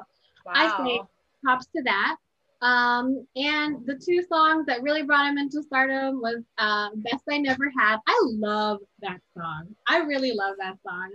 wow. 0.45 0.53
I 0.55 0.85
say 0.85 1.01
props 1.45 1.67
to 1.77 1.83
that. 1.85 2.17
Um, 2.63 3.27
and 3.37 3.85
the 3.85 3.95
two 3.95 4.23
songs 4.23 4.65
that 4.67 4.83
really 4.83 5.03
brought 5.03 5.29
him 5.29 5.37
into 5.37 5.63
stardom 5.63 6.23
was 6.23 6.43
uh, 6.57 6.89
Best 6.97 7.25
I 7.31 7.37
Never 7.39 7.71
Had. 7.79 7.99
I 8.07 8.21
love 8.25 8.81
that 9.03 9.21
song. 9.37 9.69
I 9.87 9.99
really 9.99 10.33
love 10.33 10.55
that 10.59 10.79
song. 10.83 11.11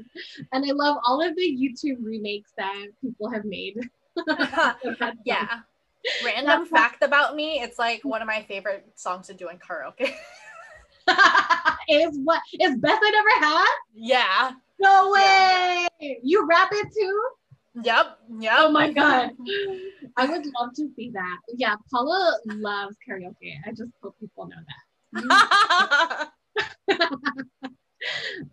And 0.51 0.63
I 0.63 0.73
love 0.73 0.97
all 1.03 1.21
of 1.27 1.35
the 1.35 1.41
YouTube 1.41 1.97
remakes 2.03 2.51
that 2.57 2.85
people 3.01 3.31
have 3.31 3.45
made. 3.45 3.79
yeah. 5.25 5.61
Random 6.23 6.65
fact 6.65 7.03
about 7.03 7.35
me, 7.35 7.61
it's 7.61 7.79
like 7.79 8.01
one 8.03 8.21
of 8.21 8.27
my 8.27 8.43
favorite 8.43 8.85
songs 8.95 9.27
to 9.27 9.33
do 9.33 9.49
in 9.49 9.57
karaoke. 9.57 10.13
is 11.89 12.19
what 12.23 12.41
is 12.59 12.77
best 12.77 13.01
I 13.03 13.09
never 13.11 13.45
had? 13.45 13.75
Yeah. 13.95 14.51
No 14.79 15.09
way! 15.09 15.87
Yeah. 15.99 16.13
You 16.23 16.47
rap 16.47 16.69
it 16.71 16.87
too? 16.93 17.29
Yep. 17.83 18.19
Yep. 18.39 18.53
Oh 18.57 18.71
my 18.71 18.91
god. 18.91 19.31
I 20.17 20.25
would 20.25 20.45
love 20.59 20.73
to 20.75 20.89
see 20.95 21.11
that. 21.11 21.37
Yeah, 21.55 21.75
Paola 21.91 22.37
loves 22.45 22.97
karaoke. 23.07 23.55
I 23.65 23.69
just 23.71 23.91
hope 24.01 24.15
people 24.19 24.47
know 24.47 24.57
that. 24.67 24.79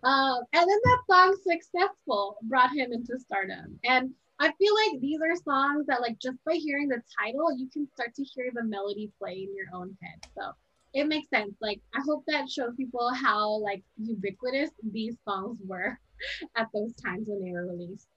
um, 0.03 0.39
and 0.53 0.69
then 0.69 0.79
that 0.83 1.01
song 1.09 1.37
successful 1.45 2.37
brought 2.43 2.71
him 2.71 2.91
into 2.91 3.17
stardom 3.19 3.79
and 3.83 4.11
i 4.39 4.51
feel 4.57 4.73
like 4.73 4.99
these 4.99 5.19
are 5.21 5.35
songs 5.35 5.85
that 5.87 6.01
like 6.01 6.17
just 6.19 6.37
by 6.45 6.53
hearing 6.53 6.87
the 6.87 7.01
title 7.19 7.55
you 7.55 7.69
can 7.71 7.87
start 7.93 8.13
to 8.15 8.23
hear 8.23 8.49
the 8.53 8.63
melody 8.63 9.09
play 9.19 9.33
in 9.33 9.55
your 9.55 9.67
own 9.73 9.95
head 10.01 10.19
so 10.37 10.51
it 10.93 11.07
makes 11.07 11.29
sense 11.29 11.53
like 11.61 11.79
i 11.95 12.01
hope 12.05 12.23
that 12.27 12.49
shows 12.49 12.73
people 12.75 13.13
how 13.13 13.49
like 13.59 13.83
ubiquitous 13.97 14.71
these 14.91 15.15
songs 15.27 15.57
were 15.65 15.97
at 16.55 16.67
those 16.73 16.93
times 16.95 17.27
when 17.27 17.43
they 17.43 17.51
were 17.51 17.67
released. 17.67 18.07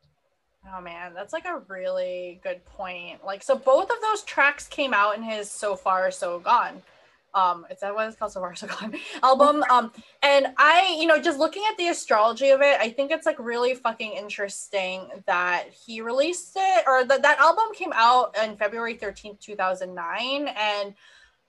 Oh 0.69 0.81
man, 0.81 1.15
that's 1.15 1.33
like 1.33 1.47
a 1.47 1.63
really 1.69 2.41
good 2.43 2.65
point. 2.65 3.25
Like, 3.25 3.43
so 3.43 3.57
both 3.57 3.91
of 3.91 3.97
those 4.03 4.23
tracks 4.23 4.67
came 4.67 4.93
out 4.93 5.17
in 5.17 5.23
his 5.23 5.51
"So 5.51 5.75
Far 5.75 6.11
So 6.11 6.39
Gone." 6.39 6.83
Um, 7.33 7.65
is 7.71 7.81
that 7.81 7.95
what 7.95 8.09
it's 8.09 8.17
called? 8.17 8.33
"So 8.33 8.41
Far 8.41 8.55
So 8.55 8.67
Gone" 8.67 8.95
album. 9.23 9.65
Um, 9.71 9.91
and 10.23 10.49
I, 10.59 10.97
you 11.01 11.07
know, 11.07 11.21
just 11.21 11.39
looking 11.39 11.63
at 11.71 11.79
the 11.79 11.89
astrology 11.89 12.51
of 12.51 12.61
it, 12.61 12.79
I 12.79 12.91
think 12.91 13.11
it's 13.11 13.25
like 13.25 13.39
really 13.39 13.75
fucking 13.75 14.13
interesting 14.13 15.09
that 15.27 15.69
he 15.71 16.03
released 16.03 16.53
it, 16.57 16.85
or 16.87 17.05
that 17.05 17.23
that 17.23 17.39
album 17.39 17.67
came 17.75 17.93
out 17.95 18.37
in 18.43 18.57
February 18.57 18.95
thirteenth, 18.97 19.41
two 19.41 19.57
thousand 19.57 19.95
nine, 19.95 20.49
and 20.49 20.95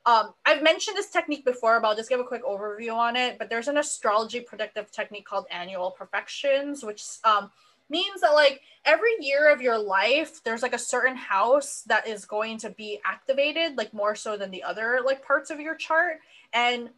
um, 0.05 0.33
I've 0.45 0.63
mentioned 0.63 0.97
this 0.97 1.09
technique 1.11 1.45
before, 1.45 1.79
but 1.79 1.89
I'll 1.89 1.95
just 1.95 2.09
give 2.09 2.19
a 2.19 2.23
quick 2.23 2.45
overview 2.45 2.95
on 2.95 3.15
it. 3.17 3.37
But 3.37 3.49
there's 3.49 3.67
an 3.67 3.77
astrology 3.77 4.39
predictive 4.39 4.89
technique 4.91 5.25
called 5.25 5.45
annual 5.51 5.91
profections, 5.91 6.83
which 6.83 7.03
um, 7.23 7.51
means 7.91 8.21
that 8.21 8.31
like 8.31 8.61
every 8.85 9.11
year 9.19 9.51
of 9.51 9.61
your 9.61 9.77
life, 9.77 10.43
there's 10.43 10.63
like 10.63 10.73
a 10.73 10.79
certain 10.79 11.15
house 11.15 11.83
that 11.87 12.07
is 12.07 12.25
going 12.25 12.57
to 12.59 12.69
be 12.69 12.99
activated, 13.05 13.77
like 13.77 13.93
more 13.93 14.15
so 14.15 14.37
than 14.37 14.49
the 14.49 14.63
other 14.63 15.01
like 15.05 15.23
parts 15.23 15.51
of 15.51 15.59
your 15.59 15.75
chart. 15.75 16.17
And 16.53 16.89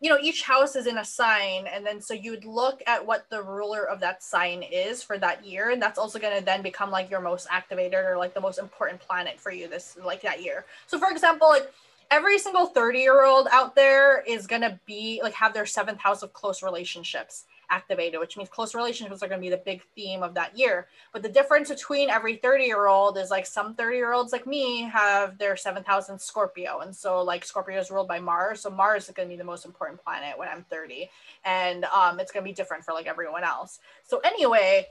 you 0.00 0.10
know, 0.10 0.18
each 0.20 0.42
house 0.42 0.74
is 0.74 0.88
in 0.88 0.98
a 0.98 1.04
sign, 1.04 1.68
and 1.68 1.86
then 1.86 2.00
so 2.00 2.12
you'd 2.12 2.44
look 2.44 2.82
at 2.88 3.06
what 3.06 3.30
the 3.30 3.40
ruler 3.40 3.88
of 3.88 4.00
that 4.00 4.20
sign 4.20 4.64
is 4.64 5.00
for 5.00 5.16
that 5.16 5.46
year, 5.46 5.70
and 5.70 5.80
that's 5.80 5.96
also 5.98 6.18
going 6.18 6.36
to 6.36 6.44
then 6.44 6.60
become 6.60 6.90
like 6.90 7.08
your 7.08 7.20
most 7.20 7.46
activated 7.48 8.04
or 8.04 8.16
like 8.16 8.34
the 8.34 8.40
most 8.40 8.58
important 8.58 9.00
planet 9.00 9.38
for 9.38 9.52
you 9.52 9.68
this 9.68 9.96
like 10.04 10.22
that 10.22 10.42
year. 10.42 10.64
So, 10.88 10.98
for 10.98 11.08
example, 11.08 11.48
like 11.48 11.72
every 12.10 12.38
single 12.38 12.66
30 12.66 12.98
year 12.98 13.24
old 13.24 13.46
out 13.52 13.76
there 13.76 14.22
is 14.22 14.48
going 14.48 14.62
to 14.62 14.78
be 14.86 15.20
like 15.22 15.34
have 15.34 15.54
their 15.54 15.66
seventh 15.66 16.00
house 16.00 16.24
of 16.24 16.32
close 16.32 16.64
relationships 16.64 17.44
activated, 17.72 18.20
which 18.20 18.36
means 18.36 18.50
close 18.50 18.74
relationships 18.74 19.22
are 19.22 19.28
going 19.28 19.40
to 19.40 19.44
be 19.44 19.50
the 19.50 19.62
big 19.64 19.82
theme 19.96 20.22
of 20.22 20.34
that 20.34 20.56
year. 20.56 20.86
But 21.12 21.22
the 21.22 21.28
difference 21.28 21.70
between 21.70 22.10
every 22.10 22.36
30 22.36 22.64
year 22.64 22.86
old 22.86 23.16
is 23.16 23.30
like 23.30 23.46
some 23.46 23.74
30 23.74 23.96
year 23.96 24.12
olds 24.12 24.32
like 24.32 24.46
me 24.46 24.82
have 24.82 25.38
their 25.38 25.56
seventh 25.56 25.86
house 25.86 26.10
in 26.10 26.18
Scorpio. 26.18 26.80
And 26.80 26.94
so, 26.94 27.22
like, 27.22 27.44
Scorpio 27.44 27.80
is 27.80 27.90
ruled 27.90 28.08
by 28.08 28.20
Mars. 28.20 28.60
So, 28.60 28.70
Mars 28.70 29.08
is 29.08 29.14
going 29.14 29.28
to 29.28 29.32
be 29.32 29.38
the 29.38 29.44
most 29.44 29.64
important 29.64 30.02
planet 30.04 30.38
when 30.38 30.48
I'm 30.48 30.64
30. 30.64 31.08
And 31.44 31.84
um, 31.86 32.20
it's 32.20 32.30
going 32.30 32.44
to 32.44 32.48
be 32.48 32.54
different 32.54 32.84
for 32.84 32.92
like 32.92 33.06
everyone 33.06 33.44
else. 33.44 33.80
So, 34.04 34.18
anyway, 34.18 34.86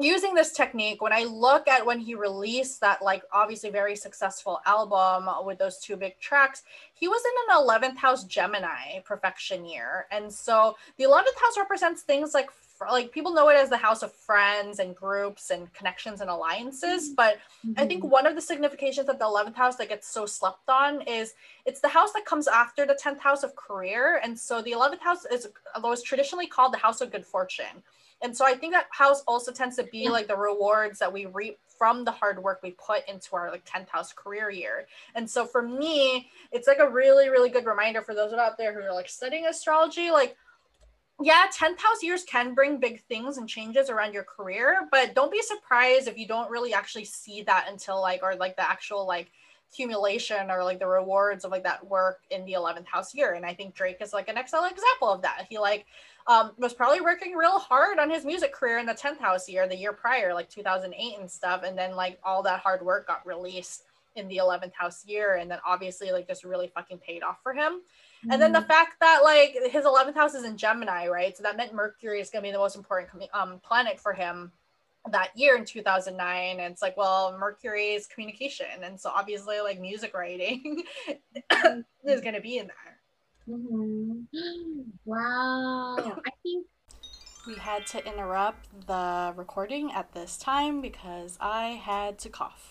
using 0.00 0.34
this 0.34 0.52
technique 0.52 1.00
when 1.00 1.12
i 1.12 1.22
look 1.22 1.68
at 1.68 1.86
when 1.86 2.00
he 2.00 2.14
released 2.14 2.80
that 2.80 3.00
like 3.00 3.22
obviously 3.32 3.70
very 3.70 3.94
successful 3.94 4.60
album 4.66 5.28
with 5.46 5.58
those 5.58 5.78
two 5.78 5.96
big 5.96 6.18
tracks 6.18 6.62
he 6.94 7.06
was 7.06 7.22
in 7.24 7.54
an 7.54 7.64
11th 7.64 7.96
house 7.96 8.24
gemini 8.24 8.98
profection 9.04 9.64
year 9.64 10.06
and 10.10 10.32
so 10.32 10.76
the 10.98 11.04
11th 11.04 11.38
house 11.40 11.56
represents 11.56 12.02
things 12.02 12.34
like 12.34 12.50
like 12.90 13.12
people 13.12 13.32
know 13.32 13.48
it 13.48 13.56
as 13.56 13.70
the 13.70 13.76
house 13.76 14.02
of 14.02 14.12
friends 14.12 14.80
and 14.80 14.96
groups 14.96 15.50
and 15.50 15.72
connections 15.72 16.20
and 16.20 16.28
alliances 16.28 17.06
mm-hmm. 17.06 17.14
but 17.14 17.38
mm-hmm. 17.64 17.80
i 17.80 17.86
think 17.86 18.02
mm-hmm. 18.02 18.10
one 18.10 18.26
of 18.26 18.34
the 18.34 18.42
significations 18.42 19.08
of 19.08 19.18
the 19.18 19.24
11th 19.24 19.54
house 19.54 19.76
that 19.76 19.88
gets 19.88 20.08
so 20.08 20.26
slept 20.26 20.68
on 20.68 21.00
is 21.02 21.34
it's 21.66 21.80
the 21.80 21.88
house 21.88 22.12
that 22.12 22.24
comes 22.24 22.48
after 22.48 22.84
the 22.84 22.98
10th 23.02 23.20
house 23.20 23.42
of 23.44 23.54
career 23.54 24.20
and 24.24 24.38
so 24.38 24.60
the 24.60 24.72
11th 24.72 25.00
house 25.00 25.24
is 25.30 25.48
although 25.76 25.92
it's 25.92 26.02
traditionally 26.02 26.48
called 26.48 26.72
the 26.72 26.78
house 26.78 27.00
of 27.00 27.12
good 27.12 27.24
fortune 27.24 27.82
and 28.24 28.34
so 28.34 28.46
I 28.46 28.54
think 28.54 28.72
that 28.72 28.86
house 28.90 29.22
also 29.28 29.52
tends 29.52 29.76
to 29.76 29.82
be 29.84 30.08
like 30.08 30.28
the 30.28 30.36
rewards 30.36 30.98
that 30.98 31.12
we 31.12 31.26
reap 31.26 31.58
from 31.76 32.06
the 32.06 32.10
hard 32.10 32.42
work 32.42 32.60
we 32.62 32.70
put 32.70 33.06
into 33.06 33.36
our 33.36 33.50
like 33.50 33.66
10th 33.66 33.90
house 33.90 34.14
career 34.14 34.50
year. 34.50 34.86
And 35.14 35.28
so 35.28 35.44
for 35.44 35.60
me, 35.60 36.30
it's 36.50 36.66
like 36.66 36.78
a 36.78 36.88
really, 36.88 37.28
really 37.28 37.50
good 37.50 37.66
reminder 37.66 38.00
for 38.00 38.14
those 38.14 38.32
out 38.32 38.56
there 38.56 38.72
who 38.72 38.80
are 38.80 38.94
like 38.94 39.10
studying 39.10 39.44
astrology, 39.44 40.10
like 40.10 40.38
yeah, 41.20 41.44
10th 41.54 41.78
house 41.78 42.02
years 42.02 42.24
can 42.24 42.54
bring 42.54 42.80
big 42.80 43.02
things 43.02 43.36
and 43.36 43.46
changes 43.46 43.90
around 43.90 44.14
your 44.14 44.24
career, 44.24 44.88
but 44.90 45.14
don't 45.14 45.30
be 45.30 45.42
surprised 45.42 46.08
if 46.08 46.16
you 46.16 46.26
don't 46.26 46.50
really 46.50 46.72
actually 46.72 47.04
see 47.04 47.42
that 47.42 47.66
until 47.70 48.00
like, 48.00 48.22
or 48.22 48.34
like 48.36 48.56
the 48.56 48.68
actual 48.68 49.06
like 49.06 49.30
accumulation 49.74 50.50
or 50.50 50.62
like 50.62 50.78
the 50.78 50.86
rewards 50.86 51.44
of 51.44 51.50
like 51.50 51.64
that 51.64 51.84
work 51.86 52.20
in 52.30 52.44
the 52.44 52.52
11th 52.52 52.86
house 52.86 53.14
year. 53.14 53.34
And 53.34 53.44
I 53.44 53.52
think 53.54 53.74
Drake 53.74 53.98
is 54.00 54.12
like 54.12 54.28
an 54.28 54.38
excellent 54.38 54.72
example 54.72 55.10
of 55.10 55.22
that. 55.22 55.46
He 55.48 55.58
like 55.58 55.86
um, 56.28 56.52
was 56.56 56.72
probably 56.72 57.00
working 57.00 57.34
real 57.34 57.58
hard 57.58 57.98
on 57.98 58.08
his 58.08 58.24
music 58.24 58.52
career 58.52 58.78
in 58.78 58.86
the 58.86 58.94
10th 58.94 59.18
house 59.18 59.48
year, 59.48 59.66
the 59.66 59.76
year 59.76 59.92
prior, 59.92 60.32
like 60.32 60.48
2008 60.48 61.18
and 61.18 61.30
stuff. 61.30 61.62
And 61.64 61.76
then 61.76 61.96
like 61.96 62.20
all 62.24 62.42
that 62.44 62.60
hard 62.60 62.82
work 62.82 63.08
got 63.08 63.26
released 63.26 63.82
in 64.14 64.28
the 64.28 64.36
11th 64.36 64.74
house 64.74 65.04
year. 65.06 65.36
And 65.36 65.50
then 65.50 65.58
obviously 65.66 66.12
like 66.12 66.28
just 66.28 66.44
really 66.44 66.70
fucking 66.72 66.98
paid 66.98 67.24
off 67.24 67.38
for 67.42 67.52
him. 67.52 67.80
And 68.30 68.40
then 68.40 68.52
the 68.52 68.60
mm-hmm. 68.60 68.68
fact 68.68 69.00
that 69.00 69.20
like 69.22 69.56
his 69.70 69.84
11th 69.84 70.14
house 70.14 70.34
is 70.34 70.44
in 70.44 70.56
Gemini, 70.56 71.08
right? 71.08 71.36
So 71.36 71.42
that 71.42 71.56
meant 71.56 71.74
Mercury 71.74 72.20
is 72.20 72.30
going 72.30 72.42
to 72.42 72.48
be 72.48 72.52
the 72.52 72.58
most 72.58 72.76
important 72.76 73.10
um, 73.34 73.60
planet 73.62 73.98
for 73.98 74.14
him 74.14 74.52
that 75.10 75.30
year 75.36 75.56
in 75.56 75.64
2009 75.64 76.60
and 76.60 76.72
it's 76.72 76.80
like 76.80 76.96
well 76.96 77.36
mercury 77.38 77.94
is 77.94 78.06
communication. 78.06 78.66
And 78.82 78.98
so 78.98 79.10
obviously 79.10 79.60
like 79.60 79.80
music 79.80 80.14
writing 80.14 80.84
is 82.04 82.20
going 82.20 82.34
to 82.34 82.40
be 82.40 82.58
in 82.58 82.66
there. 82.66 83.56
Mm-hmm. 83.56 84.80
wow. 85.04 85.96
I 85.98 86.30
think 86.42 86.66
we 87.46 87.54
had 87.56 87.86
to 87.88 88.06
interrupt 88.06 88.86
the 88.86 89.34
recording 89.36 89.92
at 89.92 90.12
this 90.14 90.38
time 90.38 90.80
because 90.80 91.36
i 91.40 91.68
had 91.68 92.18
to 92.20 92.30
cough. 92.30 92.70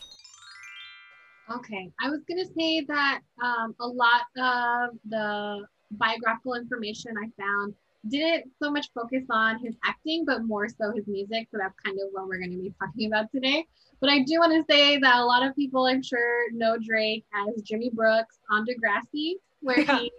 Okay, 1.51 1.91
I 2.01 2.09
was 2.09 2.21
gonna 2.27 2.45
say 2.57 2.85
that 2.87 3.19
um, 3.43 3.75
a 3.79 3.87
lot 3.87 4.21
of 4.37 4.97
the 5.09 5.65
biographical 5.91 6.55
information 6.55 7.13
I 7.21 7.29
found 7.39 7.73
didn't 8.09 8.51
so 8.61 8.69
much 8.69 8.87
focus 8.93 9.23
on 9.29 9.59
his 9.59 9.75
acting, 9.83 10.25
but 10.25 10.43
more 10.43 10.67
so 10.67 10.91
his 10.91 11.07
music. 11.07 11.47
So 11.51 11.57
that's 11.57 11.77
kind 11.83 11.97
of 11.99 12.07
what 12.11 12.27
we're 12.27 12.39
going 12.39 12.51
to 12.51 12.57
be 12.57 12.73
talking 12.79 13.07
about 13.07 13.31
today. 13.31 13.65
But 14.01 14.09
I 14.09 14.19
do 14.19 14.39
want 14.39 14.53
to 14.53 14.73
say 14.73 14.97
that 14.97 15.15
a 15.15 15.25
lot 15.25 15.45
of 15.45 15.55
people, 15.55 15.85
I'm 15.85 16.03
sure, 16.03 16.51
know 16.51 16.77
Drake 16.77 17.25
as 17.33 17.61
Jimmy 17.61 17.89
Brooks 17.89 18.39
on 18.51 18.65
Degrassi, 18.65 19.35
where 19.61 19.83
he 19.83 20.11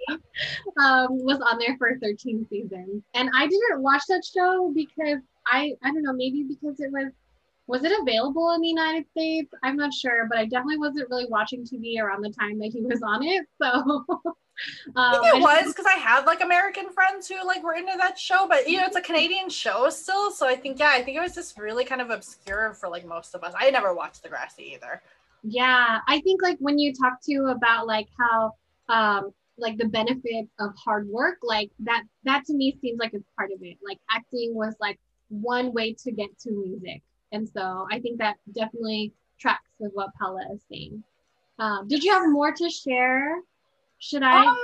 um, 0.80 1.22
was 1.24 1.40
on 1.40 1.58
there 1.58 1.76
for 1.76 1.98
13 2.00 2.46
seasons. 2.48 3.02
And 3.12 3.30
I 3.34 3.46
didn't 3.46 3.82
watch 3.82 4.02
that 4.08 4.24
show 4.24 4.72
because 4.74 5.20
I, 5.46 5.74
I 5.82 5.90
don't 5.90 6.02
know, 6.02 6.14
maybe 6.14 6.44
because 6.44 6.80
it 6.80 6.90
was 6.90 7.12
was 7.66 7.82
it 7.82 7.92
available 7.98 8.50
in 8.52 8.60
the 8.60 8.68
United 8.68 9.08
States? 9.10 9.50
I'm 9.62 9.76
not 9.76 9.94
sure, 9.94 10.26
but 10.28 10.36
I 10.36 10.44
definitely 10.44 10.76
wasn't 10.76 11.08
really 11.08 11.26
watching 11.30 11.64
TV 11.64 11.98
around 11.98 12.22
the 12.22 12.28
time 12.28 12.58
that 12.58 12.70
he 12.72 12.82
was 12.82 13.02
on 13.02 13.22
it. 13.22 13.46
So 13.60 14.04
um, 14.88 14.92
I 14.96 15.12
think 15.12 15.36
it 15.36 15.40
was 15.40 15.72
because 15.72 15.86
I 15.86 15.98
have 15.98 16.26
like 16.26 16.42
American 16.42 16.90
friends 16.90 17.28
who 17.28 17.44
like 17.46 17.62
were 17.62 17.74
into 17.74 17.92
that 17.98 18.18
show, 18.18 18.46
but 18.48 18.68
you 18.68 18.78
know, 18.78 18.84
it's 18.86 18.96
a 18.96 19.00
Canadian 19.00 19.48
show 19.48 19.88
still. 19.90 20.30
So 20.30 20.48
I 20.48 20.56
think, 20.56 20.78
yeah, 20.78 20.90
I 20.92 21.02
think 21.02 21.16
it 21.16 21.20
was 21.20 21.34
just 21.34 21.58
really 21.58 21.84
kind 21.84 22.00
of 22.00 22.10
obscure 22.10 22.74
for 22.74 22.88
like 22.88 23.06
most 23.06 23.34
of 23.34 23.42
us. 23.42 23.54
I 23.58 23.70
never 23.70 23.94
watched 23.94 24.22
Degrassi 24.22 24.74
either. 24.74 25.02
Yeah. 25.42 25.98
I 26.06 26.20
think 26.20 26.42
like 26.42 26.56
when 26.58 26.78
you 26.78 26.94
talk 26.94 27.20
to 27.24 27.46
about 27.46 27.86
like 27.86 28.08
how 28.18 28.52
um 28.88 29.32
like 29.56 29.78
the 29.78 29.86
benefit 29.86 30.48
of 30.58 30.74
hard 30.76 31.08
work, 31.08 31.38
like 31.42 31.70
that 31.80 32.02
that 32.24 32.44
to 32.46 32.54
me 32.54 32.76
seems 32.80 32.98
like 32.98 33.14
it's 33.14 33.28
part 33.36 33.52
of 33.52 33.58
it. 33.62 33.78
Like 33.84 33.98
acting 34.10 34.54
was 34.54 34.74
like 34.80 34.98
one 35.28 35.72
way 35.72 35.94
to 35.94 36.12
get 36.12 36.38
to 36.40 36.50
music 36.50 37.02
and 37.34 37.48
so 37.48 37.86
I 37.90 37.98
think 37.98 38.18
that 38.18 38.36
definitely 38.52 39.12
tracks 39.38 39.68
with 39.80 39.92
what 39.92 40.10
Paola 40.18 40.46
is 40.54 40.60
saying. 40.70 41.02
Um, 41.58 41.88
did 41.88 42.04
you 42.04 42.12
have 42.12 42.30
more 42.30 42.52
to 42.52 42.70
share? 42.70 43.36
Should 44.04 44.22
I? 44.22 44.44
Um, 44.44 44.58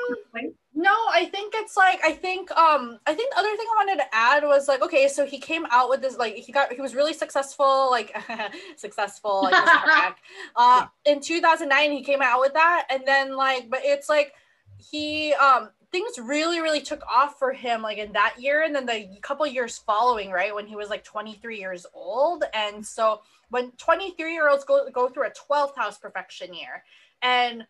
no, 0.74 0.90
I 0.90 1.24
think 1.32 1.54
it's 1.56 1.74
like 1.74 1.98
I 2.04 2.12
think 2.12 2.50
um 2.50 2.98
I 3.06 3.14
think 3.14 3.32
the 3.32 3.40
other 3.40 3.56
thing 3.56 3.66
I 3.72 3.84
wanted 3.84 4.02
to 4.02 4.14
add 4.14 4.42
was 4.42 4.68
like 4.68 4.82
okay, 4.82 5.08
so 5.08 5.24
he 5.24 5.38
came 5.38 5.64
out 5.70 5.88
with 5.88 6.02
this 6.02 6.18
like 6.18 6.34
he 6.34 6.52
got 6.52 6.70
he 6.70 6.82
was 6.82 6.94
really 6.94 7.14
successful 7.14 7.88
like 7.90 8.14
successful 8.76 9.44
like 9.44 9.54
uh 10.56 10.86
in 11.06 11.20
2009 11.20 11.90
he 11.90 12.02
came 12.02 12.20
out 12.20 12.40
with 12.40 12.52
that 12.52 12.86
and 12.90 13.02
then 13.06 13.34
like 13.34 13.70
but 13.70 13.80
it's 13.82 14.10
like 14.10 14.34
he 14.76 15.32
um 15.34 15.70
things 15.90 16.18
really 16.18 16.60
really 16.60 16.82
took 16.82 17.02
off 17.06 17.38
for 17.38 17.50
him 17.50 17.80
like 17.80 17.96
in 17.96 18.12
that 18.12 18.34
year 18.38 18.62
and 18.62 18.74
then 18.74 18.84
the 18.84 19.08
couple 19.22 19.46
years 19.46 19.78
following 19.78 20.30
right 20.30 20.54
when 20.54 20.66
he 20.66 20.76
was 20.76 20.90
like 20.90 21.02
23 21.02 21.58
years 21.58 21.86
old 21.94 22.44
and 22.52 22.86
so 22.86 23.22
when 23.48 23.70
23 23.72 24.34
year 24.34 24.50
olds 24.50 24.64
go, 24.64 24.86
go 24.90 25.08
through 25.08 25.26
a 25.26 25.30
12th 25.30 25.76
house 25.76 25.96
profection 25.96 26.52
year 26.52 26.84
and 27.22 27.66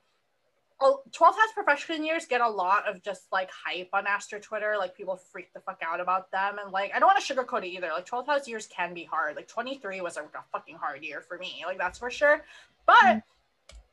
12th 0.80 1.04
house 1.12 1.52
profection 1.54 2.04
years 2.04 2.24
get 2.26 2.40
a 2.40 2.48
lot 2.48 2.88
of 2.88 3.02
just 3.02 3.26
like 3.32 3.50
hype 3.50 3.90
on 3.92 4.06
Astro 4.06 4.38
Twitter. 4.38 4.76
Like 4.78 4.96
people 4.96 5.16
freak 5.16 5.52
the 5.52 5.60
fuck 5.60 5.80
out 5.86 6.00
about 6.00 6.30
them. 6.30 6.56
And 6.62 6.72
like, 6.72 6.92
I 6.94 6.98
don't 6.98 7.06
want 7.06 7.22
to 7.22 7.34
sugarcoat 7.34 7.64
it 7.64 7.68
either. 7.68 7.90
Like 7.92 8.06
12th 8.06 8.26
house 8.26 8.48
years 8.48 8.66
can 8.66 8.94
be 8.94 9.04
hard. 9.04 9.36
Like 9.36 9.48
23 9.48 10.00
was 10.00 10.16
a, 10.16 10.22
a 10.22 10.44
fucking 10.52 10.76
hard 10.76 11.02
year 11.02 11.20
for 11.20 11.38
me. 11.38 11.64
Like 11.66 11.78
that's 11.78 11.98
for 11.98 12.10
sure. 12.10 12.44
But 12.86 12.94
mm-hmm. 13.04 13.18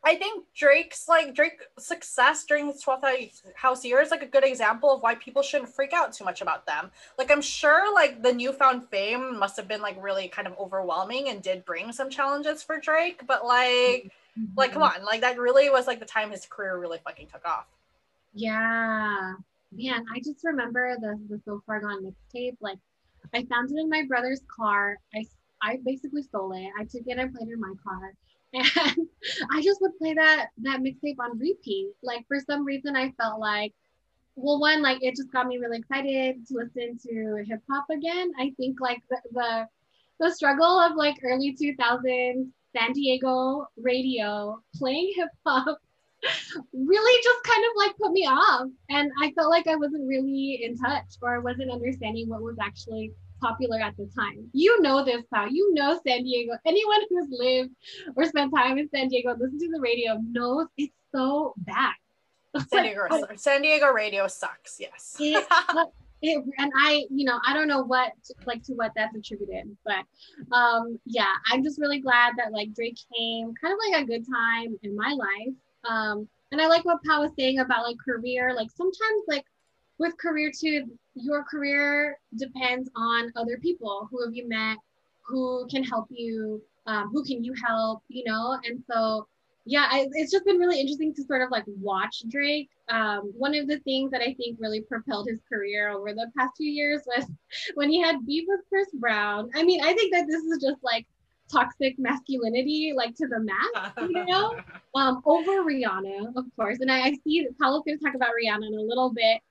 I 0.06 0.16
think 0.16 0.46
Drake's 0.56 1.10
like 1.10 1.36
Drake 1.36 1.60
success 1.78 2.46
during 2.46 2.68
his 2.68 2.82
12th 2.82 3.42
house 3.56 3.84
year 3.84 4.00
is 4.00 4.10
like 4.10 4.22
a 4.22 4.28
good 4.28 4.46
example 4.46 4.90
of 4.90 5.02
why 5.02 5.16
people 5.16 5.42
shouldn't 5.42 5.74
freak 5.74 5.92
out 5.92 6.14
too 6.14 6.24
much 6.24 6.42
about 6.42 6.66
them. 6.66 6.92
Like 7.18 7.30
I'm 7.30 7.42
sure 7.42 7.94
like 7.94 8.24
the 8.24 8.32
newfound 8.32 8.88
fame 8.88 9.38
must 9.38 9.58
have 9.58 9.68
been 9.68 9.82
like 9.82 10.02
really 10.02 10.30
kind 10.30 10.48
of 10.48 10.58
overwhelming 10.58 11.28
and 11.28 11.42
did 11.42 11.66
bring 11.66 11.92
some 11.92 12.10
challenges 12.10 12.64
for 12.64 12.80
Drake, 12.80 13.24
but 13.28 13.46
like 13.46 14.06
mm-hmm. 14.06 14.08
Like 14.56 14.74
come 14.74 14.82
mm-hmm. 14.82 15.02
on, 15.02 15.06
like 15.06 15.22
that 15.22 15.38
really 15.38 15.70
was 15.70 15.88
like 15.88 16.00
the 16.00 16.06
time 16.06 16.32
his 16.32 16.46
career 16.46 16.78
really 16.78 17.00
fucking 17.04 17.28
took 17.28 17.46
off. 17.46 17.66
Yeah. 18.34 19.34
Man, 19.72 20.06
I 20.14 20.20
just 20.20 20.44
remember 20.44 20.96
the 21.00 21.20
the 21.30 21.42
So 21.44 21.62
Far 21.66 21.82
Gone 21.82 22.04
mixtape. 22.04 22.58
Like 22.62 22.80
I 23.34 23.44
found 23.46 23.72
it 23.72 23.78
in 23.78 23.90
my 23.90 24.04
brother's 24.08 24.42
car. 24.56 24.98
I 25.14 25.26
I 25.62 25.80
basically 25.84 26.24
stole 26.24 26.54
it. 26.54 26.70
I 26.80 26.84
took 26.84 27.04
it 27.06 27.18
and 27.18 27.34
played 27.34 27.50
it 27.50 27.54
in 27.54 27.60
my 27.60 27.74
car 27.84 28.14
and 28.54 29.08
I 29.52 29.62
just 29.62 29.82
would 29.82 29.98
play 29.98 30.14
that 30.14 30.48
that 30.60 30.80
mixtape 30.80 31.20
on 31.20 31.38
repeat. 31.38 31.92
Like 32.02 32.26
for 32.28 32.38
some 32.40 32.64
reason, 32.64 32.96
I 32.96 33.12
felt 33.12 33.40
like, 33.40 33.74
well, 34.36 34.60
one 34.60 34.82
like 34.82 35.04
it 35.04 35.16
just 35.16 35.32
got 35.32 35.48
me 35.48 35.58
really 35.58 35.80
excited 35.80 36.48
to 36.48 36.54
listen 36.54 36.98
to 37.08 37.44
hip 37.46 37.62
hop 37.70 37.86
again. 37.90 38.32
I 38.40 38.54
think 38.58 38.80
like 38.80 39.02
the, 39.10 39.18
the 39.32 39.68
the 40.20 40.32
struggle 40.32 40.80
of 40.80 40.96
like 40.96 41.18
early 41.24 41.56
2000s 41.62 42.48
San 42.78 42.94
Diego 42.94 43.68
radio 43.78 44.62
playing 44.76 45.14
hip 45.16 45.30
hop 45.46 45.80
really 46.74 47.24
just 47.24 47.44
kind 47.44 47.64
of 47.64 47.72
like 47.78 47.96
put 47.98 48.12
me 48.12 48.26
off 48.26 48.68
and 48.90 49.12
i 49.22 49.32
felt 49.34 49.52
like 49.52 49.68
i 49.68 49.76
wasn't 49.76 50.08
really 50.08 50.64
in 50.64 50.76
touch 50.76 51.06
or 51.22 51.36
i 51.36 51.38
wasn't 51.38 51.72
understanding 51.72 52.28
what 52.28 52.42
was 52.42 52.56
actually 52.60 53.14
popular 53.42 53.80
at 53.80 53.96
the 53.98 54.10
time. 54.16 54.50
You 54.54 54.82
know 54.82 55.04
this, 55.04 55.24
Pal. 55.34 55.50
You 55.50 55.74
know 55.74 56.00
San 56.06 56.24
Diego. 56.24 56.54
Anyone 56.66 57.02
who's 57.10 57.28
lived 57.30 57.72
or 58.16 58.26
spent 58.26 58.54
time 58.56 58.78
in 58.78 58.90
San 58.90 59.10
Diego, 59.10 59.36
listen 59.38 59.60
to 59.60 59.70
the 59.70 59.80
radio, 59.80 60.18
knows 60.22 60.68
it's 60.78 60.94
so 61.12 61.54
bad. 61.58 61.94
San 62.72 62.84
Diego, 62.84 63.08
San 63.36 63.62
Diego 63.62 63.92
radio 63.92 64.28
sucks. 64.28 64.80
Yes. 64.80 65.16
It, 65.20 65.46
it, 66.22 66.44
and 66.58 66.72
I, 66.76 67.06
you 67.10 67.26
know, 67.26 67.40
I 67.46 67.54
don't 67.54 67.68
know 67.68 67.84
what 67.84 68.14
like 68.46 68.64
to 68.64 68.74
what 68.74 68.92
that's 68.96 69.16
attributed, 69.16 69.76
but 69.86 70.04
um, 70.56 71.00
yeah, 71.06 71.34
I'm 71.52 71.64
just 71.64 71.80
really 71.80 72.00
glad 72.00 72.34
that 72.38 72.52
like 72.52 72.74
Drake 72.74 72.98
came, 73.16 73.54
kind 73.62 73.74
of 73.74 73.80
like 73.92 74.04
a 74.04 74.06
good 74.06 74.26
time 74.28 74.78
in 74.84 74.96
my 74.96 75.12
life. 75.12 75.54
Um, 75.88 76.28
and 76.52 76.62
I 76.62 76.68
like 76.68 76.86
what 76.86 77.04
Pal 77.04 77.22
was 77.22 77.32
saying 77.38 77.60
about 77.60 77.84
like 77.84 77.98
career. 78.04 78.54
Like 78.56 78.70
sometimes 78.72 79.24
like 79.28 79.46
with 80.00 80.18
career 80.18 80.52
too, 80.58 80.86
your 81.16 81.44
career 81.44 82.18
depends 82.38 82.90
on 82.96 83.32
other 83.36 83.58
people. 83.58 84.08
Who 84.12 84.24
have 84.24 84.36
you 84.36 84.48
met? 84.48 84.78
Who 85.28 85.68
can 85.70 85.84
help 85.84 86.08
you? 86.10 86.62
Um, 86.86 87.10
who 87.12 87.24
can 87.24 87.44
you 87.44 87.54
help? 87.66 88.02
You 88.08 88.24
know, 88.26 88.58
and 88.66 88.82
so 88.90 89.28
yeah, 89.68 89.88
I, 89.92 90.08
it's 90.14 90.32
just 90.32 90.46
been 90.46 90.58
really 90.58 90.80
interesting 90.80 91.14
to 91.16 91.24
sort 91.24 91.42
of 91.42 91.52
like 91.52 91.66
watch 91.68 92.24
Drake. 92.30 92.70
Um, 92.90 93.34
one 93.38 93.54
of 93.54 93.68
the 93.68 93.80
things 93.80 94.12
that 94.12 94.22
I 94.22 94.34
think 94.34 94.58
really 94.60 94.82
propelled 94.82 95.28
his 95.28 95.40
career 95.48 95.90
over 95.90 96.14
the 96.14 96.32
past 96.38 96.54
few 96.58 96.72
years 96.72 97.02
was 97.06 97.26
when 97.76 97.90
he 97.90 98.02
had 98.02 98.26
beef 98.26 98.46
with 98.48 98.62
Chris 98.70 98.88
Brown. 98.94 99.50
I 99.56 99.64
mean, 99.64 99.84
I 99.84 99.94
think 99.94 100.14
that 100.14 100.26
this 100.28 100.42
is 100.42 100.62
just 100.62 100.82
like 100.84 101.06
toxic 101.52 101.98
masculinity 101.98 102.94
like 102.96 103.16
to 103.16 103.28
the 103.28 103.40
max, 103.40 103.94
you 104.10 104.26
know, 104.26 104.56
um, 104.96 105.22
over 105.26 105.64
Rihanna, 105.64 106.36
of 106.36 106.46
course. 106.56 106.80
And 106.80 106.92
I, 106.92 107.02
I 107.02 107.18
see 107.24 107.46
Paola's 107.60 107.84
gonna 107.86 107.98
talk 107.98 108.16
about 108.16 108.30
Rihanna 108.30 108.68
in 108.68 108.74
a 108.74 108.82
little 108.82 109.12
bit. 109.14 109.42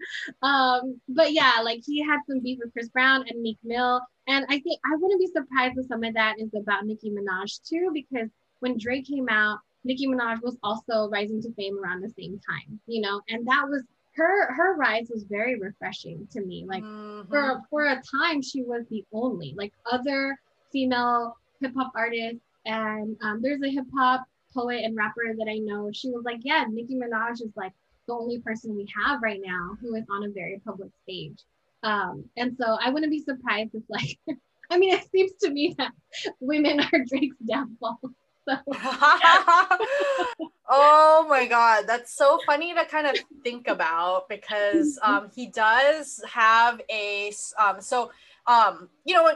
Um, 0.42 1.00
but 1.08 1.32
yeah, 1.32 1.60
like 1.62 1.82
he 1.84 2.02
had 2.02 2.20
some 2.28 2.40
beef 2.40 2.58
with 2.62 2.72
Chris 2.72 2.88
Brown 2.88 3.26
and 3.28 3.42
Meek 3.42 3.58
Mill. 3.64 4.00
And 4.28 4.46
I 4.48 4.60
think 4.60 4.80
I 4.84 4.96
wouldn't 4.96 5.20
be 5.20 5.26
surprised 5.28 5.78
if 5.78 5.86
some 5.86 6.02
of 6.04 6.14
that 6.14 6.36
is 6.38 6.50
about 6.54 6.86
Nicki 6.86 7.10
Minaj 7.10 7.60
too, 7.68 7.90
because 7.92 8.28
when 8.60 8.78
Drake 8.78 9.06
came 9.06 9.28
out, 9.28 9.58
Nicki 9.86 10.08
Minaj 10.08 10.42
was 10.42 10.58
also 10.64 11.08
rising 11.08 11.40
to 11.42 11.52
fame 11.52 11.78
around 11.78 12.02
the 12.02 12.12
same 12.18 12.40
time, 12.40 12.80
you 12.86 13.00
know, 13.00 13.20
and 13.28 13.46
that 13.46 13.66
was 13.68 13.84
her 14.16 14.52
her 14.52 14.74
rise 14.74 15.08
was 15.10 15.22
very 15.24 15.58
refreshing 15.58 16.26
to 16.32 16.40
me. 16.40 16.64
Like 16.66 16.82
mm-hmm. 16.82 17.30
for 17.30 17.62
for 17.70 17.84
a 17.84 18.02
time, 18.02 18.42
she 18.42 18.62
was 18.62 18.84
the 18.90 19.04
only 19.12 19.54
like 19.56 19.72
other 19.90 20.36
female 20.72 21.36
hip 21.60 21.72
hop 21.76 21.92
artist, 21.94 22.40
and 22.64 23.16
um, 23.22 23.40
there's 23.40 23.62
a 23.62 23.70
hip 23.70 23.86
hop 23.96 24.26
poet 24.52 24.82
and 24.82 24.96
rapper 24.96 25.34
that 25.38 25.48
I 25.48 25.58
know. 25.58 25.90
She 25.92 26.10
was 26.10 26.24
like, 26.24 26.40
"Yeah, 26.42 26.64
Nicki 26.68 26.96
Minaj 26.96 27.34
is 27.34 27.52
like 27.56 27.72
the 28.08 28.14
only 28.14 28.40
person 28.40 28.74
we 28.74 28.88
have 28.96 29.22
right 29.22 29.40
now 29.44 29.76
who 29.80 29.94
is 29.94 30.04
on 30.10 30.24
a 30.24 30.30
very 30.30 30.60
public 30.64 30.90
stage." 31.04 31.38
Um, 31.84 32.24
and 32.36 32.56
so 32.58 32.76
I 32.82 32.90
wouldn't 32.90 33.12
be 33.12 33.22
surprised 33.22 33.74
if 33.74 33.84
like 33.88 34.18
I 34.70 34.78
mean 34.78 34.94
it 34.94 35.08
seems 35.12 35.32
to 35.42 35.50
me 35.50 35.76
that 35.78 35.92
women 36.40 36.80
are 36.80 37.04
Drake's 37.08 37.36
downfall. 37.48 38.00
Oh 40.68 41.26
my 41.28 41.46
god, 41.46 41.84
that's 41.86 42.16
so 42.16 42.38
funny 42.44 42.74
to 42.74 42.84
kind 42.86 43.06
of 43.06 43.16
think 43.44 43.68
about 43.68 44.28
because 44.28 44.98
um, 45.02 45.30
he 45.34 45.46
does 45.46 46.20
have 46.32 46.80
a 46.90 47.32
um, 47.58 47.80
so 47.80 48.10
um 48.48 48.88
you 49.04 49.14
know 49.14 49.28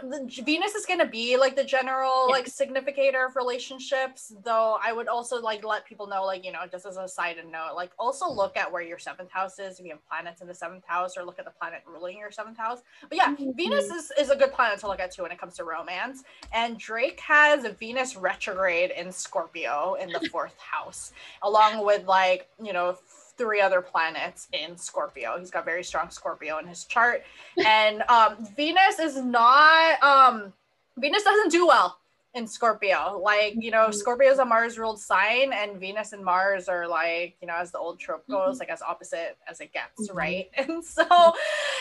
venus 0.45 0.75
is 0.75 0.87
going 0.87 0.99
to 0.99 1.07
be 1.07 1.37
like 1.37 1.57
the 1.57 1.65
general 1.65 2.27
yeah. 2.29 2.35
like 2.35 2.47
significator 2.47 3.27
of 3.27 3.35
relationships 3.35 4.33
though 4.45 4.79
i 4.85 4.93
would 4.93 5.09
also 5.09 5.41
like 5.41 5.65
let 5.65 5.85
people 5.85 6.07
know 6.07 6.25
like 6.25 6.45
you 6.45 6.53
know 6.53 6.61
just 6.71 6.87
as 6.87 6.97
a 6.97 7.09
side 7.09 7.37
note 7.51 7.73
like 7.75 7.91
also 7.99 8.31
look 8.31 8.57
at 8.57 8.71
where 8.71 8.83
your 8.83 8.99
seventh 8.99 9.31
house 9.31 9.59
is 9.59 9.81
if 9.81 9.85
you 9.85 9.91
have 9.91 10.07
planets 10.09 10.43
in 10.43 10.47
the 10.47 10.55
seventh 10.55 10.85
house 10.87 11.17
or 11.17 11.25
look 11.25 11.39
at 11.39 11.45
the 11.45 11.51
planet 11.51 11.83
ruling 11.87 12.19
your 12.19 12.31
seventh 12.31 12.57
house 12.57 12.81
but 13.09 13.17
yeah 13.17 13.35
mm-hmm. 13.35 13.51
venus 13.57 13.87
is, 13.87 14.13
is 14.19 14.31
a 14.31 14.37
good 14.37 14.53
planet 14.53 14.79
to 14.79 14.87
look 14.87 15.01
at 15.01 15.13
too 15.13 15.23
when 15.23 15.33
it 15.33 15.39
comes 15.39 15.55
to 15.55 15.65
romance 15.65 16.23
and 16.53 16.79
drake 16.79 17.19
has 17.21 17.67
venus 17.81 18.17
retrograde 18.17 18.93
in 18.97 19.11
scorpio 19.11 19.97
in 20.01 20.11
the 20.11 20.21
fourth 20.33 20.57
house 20.59 21.13
along 21.43 21.85
with 21.85 22.07
like 22.07 22.49
you 22.63 22.73
know 22.73 22.97
three 23.41 23.63
other 23.63 23.81
planets 23.81 24.49
in 24.53 24.77
Scorpio. 24.77 25.39
He's 25.39 25.51
got 25.51 25.65
very 25.65 25.83
strong 25.83 26.11
Scorpio 26.11 26.59
in 26.59 26.67
his 26.67 26.85
chart. 26.85 27.23
And 27.65 28.03
um, 28.11 28.37
Venus 28.55 28.99
is 29.01 29.17
not, 29.17 30.01
um, 30.03 30.53
Venus 30.99 31.23
doesn't 31.23 31.51
do 31.51 31.67
well 31.67 31.97
in 32.35 32.47
Scorpio. 32.47 33.19
Like, 33.25 33.55
you 33.57 33.71
know, 33.71 33.85
mm-hmm. 33.85 33.93
Scorpio 33.93 34.31
is 34.31 34.39
a 34.39 34.45
Mars 34.45 34.79
ruled 34.79 35.01
sign, 35.01 35.55
and 35.55 35.81
Venus 35.81 36.13
and 36.13 36.23
Mars 36.23 36.69
are 36.69 36.87
like, 36.87 37.37
you 37.41 37.49
know, 37.49 37.55
as 37.57 37.71
the 37.71 37.79
old 37.79 37.99
trope 37.99 38.29
goes, 38.29 38.57
mm-hmm. 38.57 38.59
like 38.59 38.69
as 38.69 38.83
opposite 38.83 39.39
as 39.49 39.63
it 39.63 39.73
gets, 39.73 40.09
mm-hmm. 40.09 40.19
right? 40.19 40.51
And 40.59 40.85
so 40.85 41.07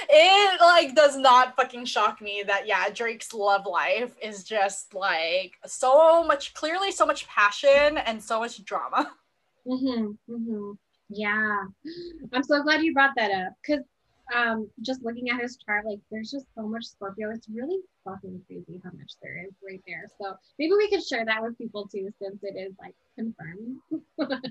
it 0.09 0.61
like 0.61 0.95
does 0.95 1.17
not 1.17 1.57
fucking 1.57 1.83
shock 1.83 2.21
me 2.21 2.41
that, 2.47 2.67
yeah, 2.67 2.89
Drake's 2.89 3.33
love 3.33 3.65
life 3.65 4.15
is 4.23 4.45
just 4.45 4.93
like 4.93 5.57
so 5.65 6.23
much, 6.23 6.53
clearly 6.53 6.93
so 6.93 7.05
much 7.05 7.27
passion 7.27 7.97
and 7.97 8.23
so 8.23 8.39
much 8.39 8.63
drama. 8.63 9.11
Mm-hmm. 9.67 10.71
Yeah. 11.09 11.63
I'm 12.33 12.43
so 12.43 12.61
glad 12.63 12.83
you 12.83 12.93
brought 12.93 13.15
that 13.17 13.31
up 13.31 13.53
because 13.61 13.83
um 14.35 14.69
just 14.81 15.03
looking 15.03 15.29
at 15.29 15.41
his 15.41 15.57
chart, 15.57 15.85
like 15.85 15.99
there's 16.11 16.29
just 16.29 16.45
so 16.55 16.67
much 16.67 16.85
Scorpio. 16.85 17.31
It's 17.31 17.47
really 17.49 17.79
fucking 18.03 18.41
crazy 18.47 18.79
how 18.83 18.91
much 18.91 19.13
there 19.21 19.43
is 19.43 19.53
right 19.65 19.81
there. 19.87 20.05
So 20.21 20.35
maybe 20.59 20.73
we 20.73 20.89
could 20.89 21.03
share 21.03 21.25
that 21.25 21.41
with 21.41 21.57
people 21.57 21.87
too, 21.87 22.09
since 22.21 22.43
it 22.43 22.55
is 22.55 22.73
like 22.79 22.93
confirmed. 23.15 23.77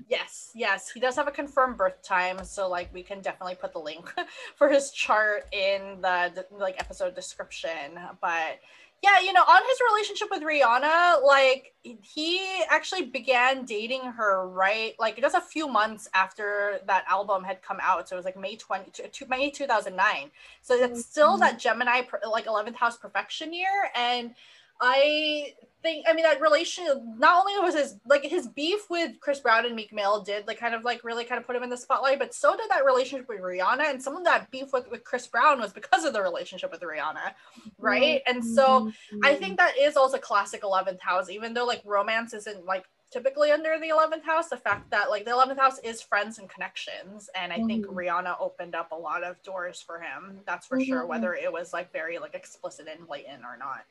yes, 0.09 0.51
yes. 0.53 0.89
He 0.91 0.99
does 0.99 1.15
have 1.15 1.27
a 1.27 1.31
confirmed 1.31 1.77
birth 1.77 2.01
time. 2.03 2.43
So 2.43 2.69
like 2.69 2.93
we 2.93 3.03
can 3.03 3.21
definitely 3.21 3.55
put 3.55 3.71
the 3.73 3.79
link 3.79 4.11
for 4.55 4.69
his 4.69 4.91
chart 4.91 5.47
in 5.53 6.01
the 6.01 6.45
like 6.51 6.79
episode 6.79 7.15
description. 7.15 7.97
But 8.21 8.59
yeah, 9.01 9.19
you 9.21 9.31
know, 9.31 9.41
on 9.41 9.61
his 9.67 9.77
relationship 9.91 10.27
with 10.29 10.43
Rihanna, 10.43 11.23
like 11.23 11.73
he 11.83 12.41
actually 12.69 13.05
began 13.05 13.63
dating 13.63 14.01
her 14.01 14.47
right 14.49 14.93
like 14.99 15.19
just 15.21 15.35
a 15.35 15.41
few 15.41 15.67
months 15.67 16.09
after 16.13 16.79
that 16.85 17.05
album 17.07 17.43
had 17.43 17.61
come 17.61 17.77
out. 17.81 18.09
So 18.09 18.15
it 18.15 18.19
was 18.19 18.25
like 18.25 18.37
May 18.37 18.57
20 18.57 18.91
May 19.29 19.51
2009. 19.51 20.31
So 20.61 20.75
it's 20.75 21.05
still 21.05 21.31
mm-hmm. 21.31 21.39
that 21.41 21.59
Gemini 21.59 22.01
like 22.29 22.45
11th 22.45 22.75
house 22.75 22.97
profection 22.97 23.53
year 23.53 23.89
and 23.95 24.35
I 24.81 25.53
think 25.81 26.05
I 26.09 26.13
mean 26.13 26.23
that 26.23 26.41
relationship 26.41 26.97
not 27.17 27.39
only 27.39 27.57
was 27.59 27.75
his 27.75 27.95
like 28.05 28.23
his 28.23 28.47
beef 28.47 28.89
with 28.89 29.19
Chris 29.19 29.39
Brown 29.39 29.65
and 29.65 29.75
Meek 29.75 29.93
Mill 29.93 30.21
did 30.21 30.47
like 30.47 30.59
kind 30.59 30.75
of 30.75 30.83
like 30.83 31.03
really 31.03 31.23
kind 31.23 31.39
of 31.39 31.47
put 31.47 31.55
him 31.55 31.63
in 31.63 31.69
the 31.69 31.77
spotlight, 31.77 32.19
but 32.19 32.33
so 32.33 32.55
did 32.55 32.69
that 32.69 32.85
relationship 32.85 33.27
with 33.29 33.39
Rihanna 33.39 33.89
and 33.89 34.01
some 34.01 34.15
of 34.15 34.23
that 34.25 34.51
beef 34.51 34.73
with, 34.73 34.89
with 34.89 35.03
Chris 35.03 35.27
Brown 35.27 35.59
was 35.59 35.73
because 35.73 36.05
of 36.05 36.13
the 36.13 36.21
relationship 36.21 36.71
with 36.71 36.81
Rihanna, 36.81 37.33
right? 37.77 38.21
Mm-hmm. 38.27 38.35
And 38.35 38.45
so 38.45 38.91
I 39.23 39.35
think 39.35 39.57
that 39.57 39.77
is 39.79 39.95
also 39.95 40.17
classic 40.17 40.61
11th 40.63 40.99
house, 40.99 41.29
even 41.29 41.53
though 41.53 41.65
like 41.65 41.81
romance 41.85 42.33
isn't 42.33 42.65
like 42.65 42.85
typically 43.11 43.51
under 43.51 43.79
the 43.79 43.89
11th 43.89 44.23
house 44.23 44.49
the 44.49 44.57
fact 44.57 44.91
that 44.91 45.09
like 45.09 45.25
the 45.25 45.31
11th 45.31 45.57
house 45.57 45.79
is 45.79 45.99
friends 45.99 46.37
and 46.37 46.47
connections 46.47 47.27
and 47.33 47.51
i 47.51 47.57
mm-hmm. 47.57 47.65
think 47.65 47.85
rihanna 47.87 48.35
opened 48.39 48.75
up 48.75 48.91
a 48.91 48.95
lot 48.95 49.23
of 49.23 49.41
doors 49.41 49.81
for 49.81 49.99
him 49.99 50.39
that's 50.45 50.67
for 50.67 50.77
mm-hmm. 50.77 50.85
sure 50.85 51.07
whether 51.07 51.33
it 51.33 51.51
was 51.51 51.73
like 51.73 51.91
very 51.91 52.19
like 52.19 52.35
explicit 52.35 52.87
and 52.87 53.07
blatant 53.07 53.43
or 53.43 53.57
not 53.57 53.83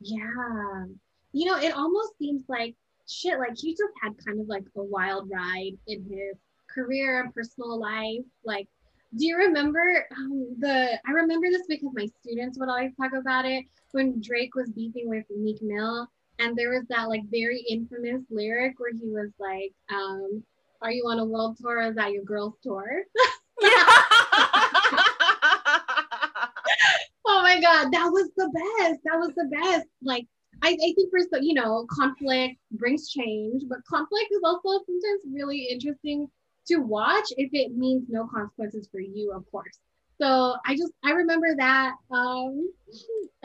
yeah. 0.00 0.84
You 1.32 1.46
know, 1.46 1.58
it 1.58 1.74
almost 1.74 2.18
seems 2.18 2.44
like 2.48 2.74
shit, 3.08 3.38
like 3.38 3.56
he 3.56 3.72
just 3.72 3.92
had 4.02 4.12
kind 4.24 4.40
of 4.40 4.48
like 4.48 4.64
a 4.76 4.82
wild 4.82 5.30
ride 5.30 5.76
in 5.86 6.02
his 6.04 6.36
career 6.72 7.22
and 7.22 7.34
personal 7.34 7.78
life. 7.78 8.24
Like, 8.44 8.68
do 9.16 9.26
you 9.26 9.36
remember 9.36 10.06
um, 10.16 10.56
the? 10.58 10.98
I 11.06 11.10
remember 11.12 11.48
this 11.50 11.66
because 11.68 11.90
my 11.94 12.06
students 12.20 12.58
would 12.58 12.68
always 12.68 12.92
talk 12.96 13.12
about 13.12 13.44
it 13.44 13.64
when 13.92 14.20
Drake 14.20 14.54
was 14.54 14.70
beefing 14.70 15.08
with 15.08 15.24
Meek 15.34 15.62
Mill, 15.62 16.08
and 16.38 16.56
there 16.56 16.70
was 16.70 16.84
that 16.88 17.08
like 17.08 17.22
very 17.30 17.60
infamous 17.68 18.22
lyric 18.30 18.78
where 18.78 18.92
he 18.92 19.08
was 19.08 19.30
like, 19.38 19.72
um, 19.90 20.42
"Are 20.82 20.92
you 20.92 21.04
on 21.08 21.18
a 21.18 21.24
world 21.24 21.56
tour? 21.60 21.78
Or 21.78 21.82
is 21.82 21.96
that 21.96 22.12
your 22.12 22.24
girl's 22.24 22.54
tour?" 22.62 23.02
my 27.56 27.62
god, 27.62 27.92
that 27.92 28.10
was 28.12 28.30
the 28.36 28.48
best. 28.48 29.00
That 29.04 29.18
was 29.18 29.32
the 29.36 29.44
best. 29.44 29.86
Like 30.02 30.26
I, 30.62 30.70
I 30.70 30.92
think 30.94 31.10
for 31.10 31.20
so 31.20 31.40
you 31.40 31.54
know, 31.54 31.86
conflict 31.90 32.56
brings 32.72 33.10
change, 33.10 33.62
but 33.68 33.78
conflict 33.88 34.28
is 34.30 34.40
also 34.44 34.84
sometimes 34.84 35.22
really 35.32 35.68
interesting 35.70 36.28
to 36.68 36.76
watch 36.78 37.26
if 37.36 37.50
it 37.52 37.76
means 37.76 38.06
no 38.08 38.26
consequences 38.26 38.88
for 38.90 39.00
you, 39.00 39.32
of 39.32 39.50
course. 39.50 39.78
So 40.20 40.56
I 40.64 40.74
just 40.76 40.92
I 41.04 41.10
remember 41.10 41.54
that. 41.56 41.94
Um, 42.10 42.70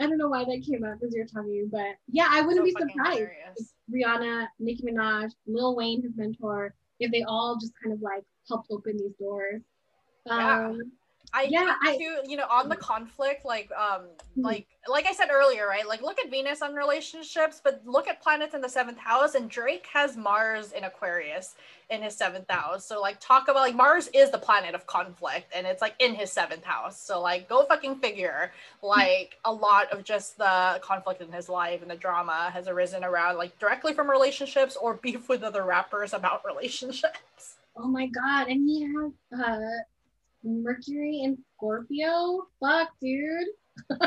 I 0.00 0.06
don't 0.06 0.18
know 0.18 0.28
why 0.28 0.44
that 0.44 0.64
came 0.68 0.84
up 0.84 0.98
as 1.04 1.14
you're 1.14 1.26
talking, 1.26 1.68
but 1.70 1.96
yeah, 2.08 2.28
I 2.30 2.40
wouldn't 2.40 2.66
so 2.66 2.84
be 2.84 2.92
surprised 2.92 3.20
if 3.56 3.66
Rihanna, 3.94 4.46
Nicki 4.58 4.82
Minaj, 4.82 5.30
Lil 5.46 5.76
Wayne, 5.76 6.02
his 6.02 6.12
mentor, 6.16 6.74
if 6.98 7.10
they 7.12 7.22
all 7.24 7.58
just 7.60 7.72
kind 7.82 7.94
of 7.94 8.00
like 8.00 8.24
helped 8.48 8.68
open 8.70 8.96
these 8.96 9.14
doors. 9.20 9.62
Yeah. 10.26 10.72
I 11.34 11.44
yeah, 11.44 11.74
I, 11.82 11.96
too, 11.96 12.18
you 12.26 12.36
know, 12.36 12.46
on 12.50 12.68
the 12.68 12.76
conflict, 12.76 13.44
like 13.44 13.70
um 13.72 14.02
mm-hmm. 14.02 14.42
like 14.42 14.66
like 14.88 15.06
I 15.06 15.12
said 15.12 15.28
earlier, 15.32 15.66
right? 15.66 15.86
Like 15.86 16.02
look 16.02 16.18
at 16.18 16.30
Venus 16.30 16.60
on 16.62 16.74
relationships, 16.74 17.60
but 17.62 17.82
look 17.86 18.08
at 18.08 18.20
planets 18.20 18.54
in 18.54 18.60
the 18.60 18.68
seventh 18.68 18.98
house, 18.98 19.34
and 19.34 19.48
Drake 19.48 19.86
has 19.92 20.16
Mars 20.16 20.72
in 20.72 20.84
Aquarius 20.84 21.54
in 21.92 22.02
his 22.02 22.16
seventh 22.16 22.50
house. 22.50 22.86
So 22.86 23.00
like 23.00 23.20
talk 23.20 23.44
about 23.44 23.60
like 23.60 23.74
Mars 23.74 24.08
is 24.14 24.30
the 24.30 24.38
planet 24.38 24.74
of 24.74 24.86
conflict 24.86 25.52
and 25.54 25.66
it's 25.66 25.82
like 25.82 25.94
in 25.98 26.14
his 26.14 26.32
seventh 26.32 26.64
house. 26.64 27.00
So 27.00 27.20
like 27.20 27.48
go 27.48 27.64
fucking 27.66 27.96
figure. 27.96 28.52
Like 28.82 29.38
a 29.44 29.52
lot 29.52 29.92
of 29.92 30.02
just 30.02 30.38
the 30.38 30.80
conflict 30.82 31.20
in 31.20 31.30
his 31.30 31.48
life 31.48 31.82
and 31.82 31.90
the 31.90 31.96
drama 31.96 32.50
has 32.52 32.66
arisen 32.66 33.04
around 33.04 33.36
like 33.36 33.58
directly 33.58 33.92
from 33.92 34.10
relationships 34.10 34.76
or 34.76 34.94
beef 35.02 35.28
with 35.28 35.42
other 35.42 35.64
rappers 35.64 36.14
about 36.14 36.44
relationships. 36.44 37.56
Oh 37.76 37.88
my 37.88 38.06
god, 38.06 38.48
and 38.48 38.68
he 38.68 38.82
has 38.82 39.40
uh 39.40 39.58
Mercury 40.44 41.22
and 41.24 41.38
Scorpio. 41.54 42.46
Fuck, 42.60 42.90
dude. 43.00 43.48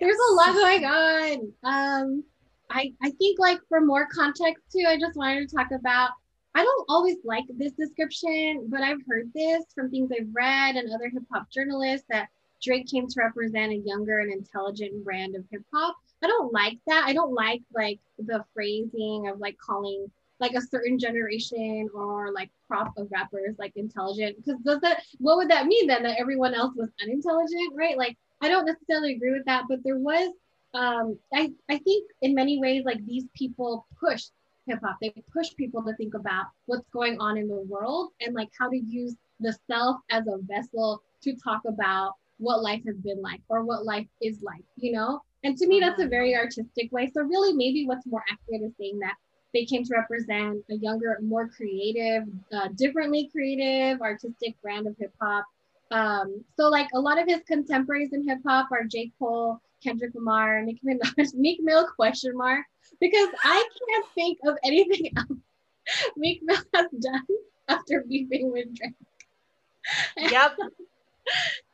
There's 0.00 0.16
a 0.30 0.34
lot 0.34 0.54
going 0.54 0.84
on. 0.84 1.52
Um, 1.64 2.24
I 2.70 2.92
I 3.02 3.10
think 3.10 3.38
like 3.38 3.60
for 3.68 3.80
more 3.80 4.06
context 4.12 4.64
too, 4.72 4.84
I 4.86 4.98
just 4.98 5.16
wanted 5.16 5.48
to 5.48 5.56
talk 5.56 5.70
about. 5.72 6.10
I 6.54 6.62
don't 6.62 6.86
always 6.88 7.18
like 7.22 7.44
this 7.50 7.72
description, 7.72 8.68
but 8.68 8.80
I've 8.80 9.02
heard 9.06 9.30
this 9.34 9.64
from 9.74 9.90
things 9.90 10.10
I've 10.10 10.28
read 10.32 10.76
and 10.76 10.90
other 10.90 11.10
hip 11.10 11.24
hop 11.30 11.50
journalists 11.50 12.06
that 12.08 12.28
Drake 12.62 12.86
came 12.90 13.06
to 13.06 13.20
represent 13.20 13.72
a 13.72 13.76
younger 13.76 14.20
and 14.20 14.32
intelligent 14.32 15.04
brand 15.04 15.36
of 15.36 15.44
hip 15.50 15.62
hop. 15.72 15.96
I 16.22 16.28
don't 16.28 16.52
like 16.52 16.78
that. 16.86 17.04
I 17.06 17.12
don't 17.12 17.34
like 17.34 17.62
like 17.74 18.00
the 18.18 18.42
phrasing 18.54 19.28
of 19.28 19.38
like 19.38 19.58
calling 19.58 20.10
like 20.40 20.52
a 20.52 20.60
certain 20.60 20.98
generation 20.98 21.88
or 21.94 22.32
like 22.32 22.50
crop 22.68 22.92
of 22.96 23.08
rappers 23.10 23.56
like 23.58 23.72
intelligent? 23.76 24.36
Because 24.36 24.60
does 24.62 24.80
that 24.80 25.02
what 25.18 25.36
would 25.36 25.50
that 25.50 25.66
mean 25.66 25.86
then 25.86 26.02
that 26.02 26.18
everyone 26.18 26.54
else 26.54 26.74
was 26.76 26.90
unintelligent 27.02 27.72
right? 27.76 27.96
Like 27.96 28.16
i 28.42 28.48
don't 28.48 28.66
necessarily 28.66 29.14
agree 29.14 29.32
with 29.32 29.46
that 29.46 29.64
but 29.66 29.82
there 29.82 29.96
was 29.96 30.30
um 30.74 31.18
i 31.32 31.50
i 31.70 31.78
think 31.78 32.10
in 32.20 32.34
many 32.34 32.60
ways 32.60 32.82
like 32.84 33.02
these 33.06 33.24
people 33.34 33.86
push 33.98 34.24
hip 34.66 34.80
hop. 34.82 34.96
They 35.00 35.14
push 35.32 35.54
people 35.56 35.82
to 35.84 35.94
think 35.94 36.14
about 36.14 36.46
what's 36.66 36.88
going 36.90 37.18
on 37.20 37.36
in 37.38 37.48
the 37.48 37.62
world 37.62 38.10
and 38.20 38.34
like 38.34 38.50
how 38.58 38.68
to 38.68 38.76
use 38.76 39.14
the 39.40 39.56
self 39.66 40.00
as 40.10 40.26
a 40.26 40.38
vessel 40.42 41.02
to 41.22 41.34
talk 41.36 41.62
about 41.66 42.14
what 42.38 42.62
life 42.62 42.82
has 42.86 42.96
been 42.96 43.22
like 43.22 43.40
or 43.48 43.64
what 43.64 43.84
life 43.84 44.06
is 44.20 44.42
like 44.42 44.64
you 44.76 44.92
know? 44.92 45.20
And 45.44 45.56
to 45.58 45.66
me 45.66 45.80
that's 45.80 45.98
a 45.98 46.02
mm-hmm. 46.02 46.10
very 46.10 46.36
artistic 46.36 46.90
way. 46.92 47.10
So 47.12 47.22
really 47.22 47.52
maybe 47.52 47.86
what's 47.86 48.06
more 48.06 48.24
accurate 48.30 48.62
is 48.62 48.72
saying 48.78 48.98
that 49.00 49.14
they 49.54 49.64
came 49.64 49.84
to 49.84 49.94
represent 49.94 50.62
a 50.70 50.74
younger, 50.76 51.18
more 51.22 51.48
creative, 51.48 52.24
uh, 52.52 52.68
differently 52.76 53.28
creative, 53.32 54.00
artistic 54.00 54.60
brand 54.62 54.86
of 54.86 54.96
hip 54.98 55.12
hop. 55.20 55.44
Um, 55.90 56.44
so 56.56 56.68
like 56.68 56.88
a 56.94 57.00
lot 57.00 57.18
of 57.18 57.26
his 57.28 57.40
contemporaries 57.46 58.12
in 58.12 58.26
hip 58.26 58.38
hop 58.46 58.68
are 58.72 58.84
J. 58.84 59.12
Cole, 59.18 59.60
Kendrick 59.82 60.14
Lamar, 60.14 60.62
Nicki 60.62 60.80
Minaj, 60.84 61.34
Meek 61.34 61.60
Mill 61.62 61.86
question 61.94 62.36
mark 62.36 62.64
because 63.00 63.28
I 63.44 63.68
can't 63.88 64.06
think 64.14 64.38
of 64.46 64.56
anything 64.64 65.12
else 65.16 65.38
Meek 66.16 66.42
Mill 66.42 66.60
has 66.74 66.86
done 67.00 67.26
after 67.68 68.04
beefing 68.08 68.52
with 68.52 68.74
Drake. 68.74 68.94
Yep. 70.18 70.56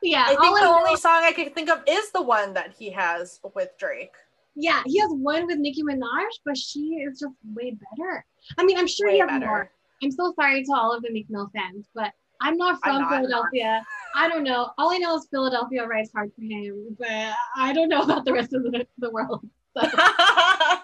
yeah. 0.02 0.24
I 0.28 0.36
think 0.36 0.58
the 0.58 0.64
know- 0.64 0.78
only 0.78 0.96
song 0.96 1.22
I 1.24 1.32
can 1.32 1.50
think 1.50 1.70
of 1.70 1.82
is 1.88 2.10
the 2.10 2.20
one 2.22 2.52
that 2.54 2.74
he 2.78 2.90
has 2.90 3.40
with 3.54 3.70
Drake. 3.78 4.12
Yeah, 4.54 4.82
he 4.86 4.98
has 4.98 5.10
one 5.10 5.46
with 5.46 5.58
Nicki 5.58 5.82
Minaj, 5.82 6.30
but 6.44 6.56
she 6.56 6.96
is 6.96 7.20
just 7.20 7.34
way 7.54 7.76
better. 7.96 8.24
I 8.58 8.64
mean, 8.64 8.78
I'm 8.78 8.86
sure 8.86 9.08
Way 9.08 9.14
he 9.14 9.18
has 9.20 9.28
better. 9.28 9.46
more. 9.46 9.70
I'm 10.02 10.10
so 10.10 10.32
sorry 10.34 10.64
to 10.64 10.72
all 10.74 10.92
of 10.92 11.02
the 11.02 11.10
Meek 11.10 11.30
Mill 11.30 11.48
fans, 11.54 11.86
but 11.94 12.12
I'm 12.40 12.56
not 12.56 12.80
I'm 12.82 12.92
from 12.92 13.02
not. 13.02 13.10
Philadelphia. 13.10 13.86
I 14.16 14.28
don't 14.28 14.42
know. 14.42 14.70
All 14.76 14.92
I 14.92 14.98
know 14.98 15.16
is 15.16 15.26
Philadelphia 15.30 15.86
writes 15.86 16.10
hard 16.12 16.32
for 16.34 16.42
him, 16.42 16.96
but 16.98 17.34
I 17.56 17.72
don't 17.72 17.88
know 17.88 18.02
about 18.02 18.24
the 18.24 18.32
rest 18.32 18.52
of 18.52 18.64
the, 18.64 18.86
the 18.98 19.10
world. 19.10 19.48
So, 19.74 19.82
um, 19.98 20.78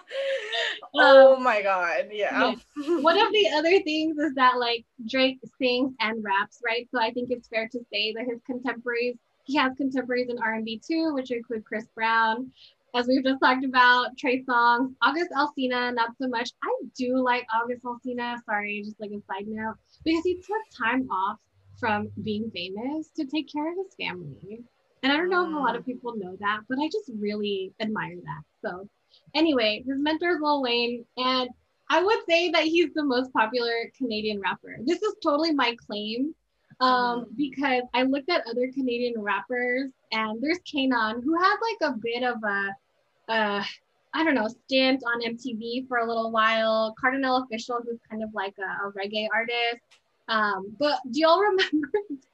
oh 0.95 1.37
my 1.39 1.61
god, 1.61 2.07
yeah. 2.11 2.55
one 2.75 3.19
of 3.19 3.31
the 3.31 3.49
other 3.55 3.79
things 3.83 4.17
is 4.17 4.33
that 4.35 4.57
like 4.57 4.85
Drake 5.07 5.39
sings 5.59 5.93
and 5.99 6.23
raps, 6.23 6.59
right? 6.65 6.87
So 6.91 6.99
I 6.99 7.11
think 7.11 7.29
it's 7.29 7.47
fair 7.47 7.67
to 7.71 7.79
say 7.93 8.13
that 8.13 8.25
his 8.25 8.39
contemporaries, 8.47 9.17
he 9.43 9.55
has 9.57 9.73
contemporaries 9.75 10.29
in 10.29 10.39
R&B 10.39 10.81
too, 10.85 11.13
which 11.13 11.29
include 11.29 11.65
Chris 11.65 11.85
Brown, 11.93 12.51
as 12.95 13.07
we've 13.07 13.23
just 13.23 13.39
talked 13.41 13.65
about, 13.65 14.17
Trey 14.17 14.43
Songz, 14.43 14.93
August 15.01 15.29
Alsina, 15.35 15.93
not 15.93 16.11
so 16.21 16.27
much. 16.27 16.49
I 16.63 16.73
do 16.97 17.17
like 17.17 17.45
August 17.53 17.83
Alsina. 17.83 18.37
Sorry, 18.45 18.81
just 18.83 18.99
like 18.99 19.11
a 19.11 19.21
side 19.31 19.47
note, 19.47 19.75
because 20.03 20.23
he 20.23 20.35
took 20.35 20.61
time 20.77 21.07
off 21.11 21.37
from 21.79 22.09
being 22.23 22.51
famous 22.51 23.09
to 23.15 23.25
take 23.25 23.51
care 23.51 23.71
of 23.71 23.77
his 23.77 23.95
family. 23.95 24.63
And 25.03 25.11
I 25.11 25.17
don't 25.17 25.29
know 25.29 25.47
if 25.47 25.53
a 25.53 25.57
lot 25.57 25.75
of 25.75 25.83
mm. 25.83 25.87
people 25.87 26.15
know 26.17 26.35
that, 26.39 26.61
but 26.67 26.77
I 26.79 26.87
just 26.87 27.09
really 27.19 27.73
admire 27.79 28.17
that. 28.17 28.43
So, 28.65 28.89
anyway, 29.33 29.83
his 29.87 29.97
mentor 29.97 30.31
is 30.31 30.41
Lil 30.41 30.61
Wayne, 30.61 31.05
and 31.17 31.49
I 31.89 32.03
would 32.03 32.19
say 32.27 32.51
that 32.51 32.65
he's 32.65 32.93
the 32.93 33.03
most 33.03 33.31
popular 33.33 33.91
Canadian 33.97 34.41
rapper. 34.41 34.77
This 34.83 35.01
is 35.01 35.15
totally 35.23 35.53
my 35.53 35.75
claim 35.87 36.35
um, 36.79 37.27
because 37.35 37.83
I 37.93 38.03
looked 38.03 38.29
at 38.29 38.47
other 38.47 38.71
Canadian 38.73 39.21
rappers, 39.21 39.91
and 40.11 40.41
there's 40.41 40.59
Kanon, 40.59 41.23
who 41.23 41.37
had 41.37 41.55
like 41.61 41.91
a 41.91 41.97
bit 41.97 42.23
of 42.23 42.37
a, 42.43 43.31
uh, 43.31 43.63
I 44.13 44.23
don't 44.23 44.35
know, 44.35 44.47
stint 44.47 45.03
on 45.05 45.21
MTV 45.21 45.87
for 45.87 45.97
a 45.97 46.07
little 46.07 46.31
while. 46.31 46.95
Kardinal 46.99 47.45
Offishall, 47.45 47.83
who's 47.83 47.99
kind 48.09 48.23
of 48.23 48.33
like 48.33 48.55
a, 48.59 48.87
a 48.87 48.91
reggae 48.91 49.27
artist. 49.33 49.83
Um, 50.29 50.75
but 50.79 50.99
do 51.11 51.19
y'all 51.21 51.39
remember 51.41 51.89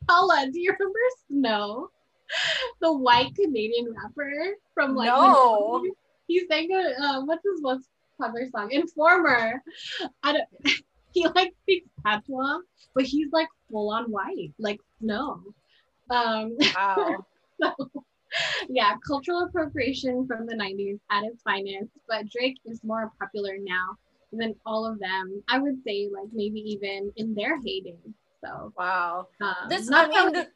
Paola? 0.08 0.48
Do 0.52 0.60
you 0.60 0.74
remember 0.78 1.00
Snow, 1.28 1.90
the 2.82 2.94
white 2.94 3.34
Canadian 3.36 3.94
rapper 3.94 4.56
from 4.74 4.96
like 4.96 5.08
No. 5.08 5.84
he 6.28 6.46
sang 6.48 6.70
a 6.72 7.04
uh, 7.04 7.26
what's 7.26 7.44
his 7.44 7.62
most 7.62 7.90
popular 8.20 8.50
song? 8.50 8.72
Informer. 8.72 9.64
I 10.24 10.34
don't. 10.34 10.48
He 11.16 11.26
like 11.34 11.54
speaks 11.64 11.88
patois, 12.06 12.60
but 12.94 13.06
he's 13.06 13.32
like 13.32 13.48
full 13.72 13.90
on 13.90 14.12
white, 14.12 14.52
like 14.60 14.80
snow. 15.00 15.42
Um, 16.12 16.58
Wow. 16.76 17.26
so 17.62 17.72
yeah, 18.70 18.98
cultural 19.08 19.44
appropriation 19.44 20.28
from 20.28 20.46
the 20.46 20.56
90s 20.56 21.00
at 21.10 21.24
its 21.24 21.42
finest, 21.42 21.90
but 22.10 22.30
Drake 22.30 22.58
is 22.66 22.84
more 22.84 23.12
popular 23.18 23.56
now 23.60 23.96
than 24.34 24.54
all 24.66 24.86
of 24.86 25.00
them. 25.00 25.42
I 25.48 25.58
would 25.58 25.82
say 25.88 26.10
like 26.14 26.28
maybe 26.34 26.60
even 26.60 27.14
in 27.16 27.34
their 27.34 27.56
heyday. 27.62 27.96
So 28.44 28.74
Wow. 28.78 29.28
um, 29.42 29.70
This 29.70 29.88
not 29.88 30.14
I 30.14 30.24
mean 30.26 30.34
the, 30.34 30.48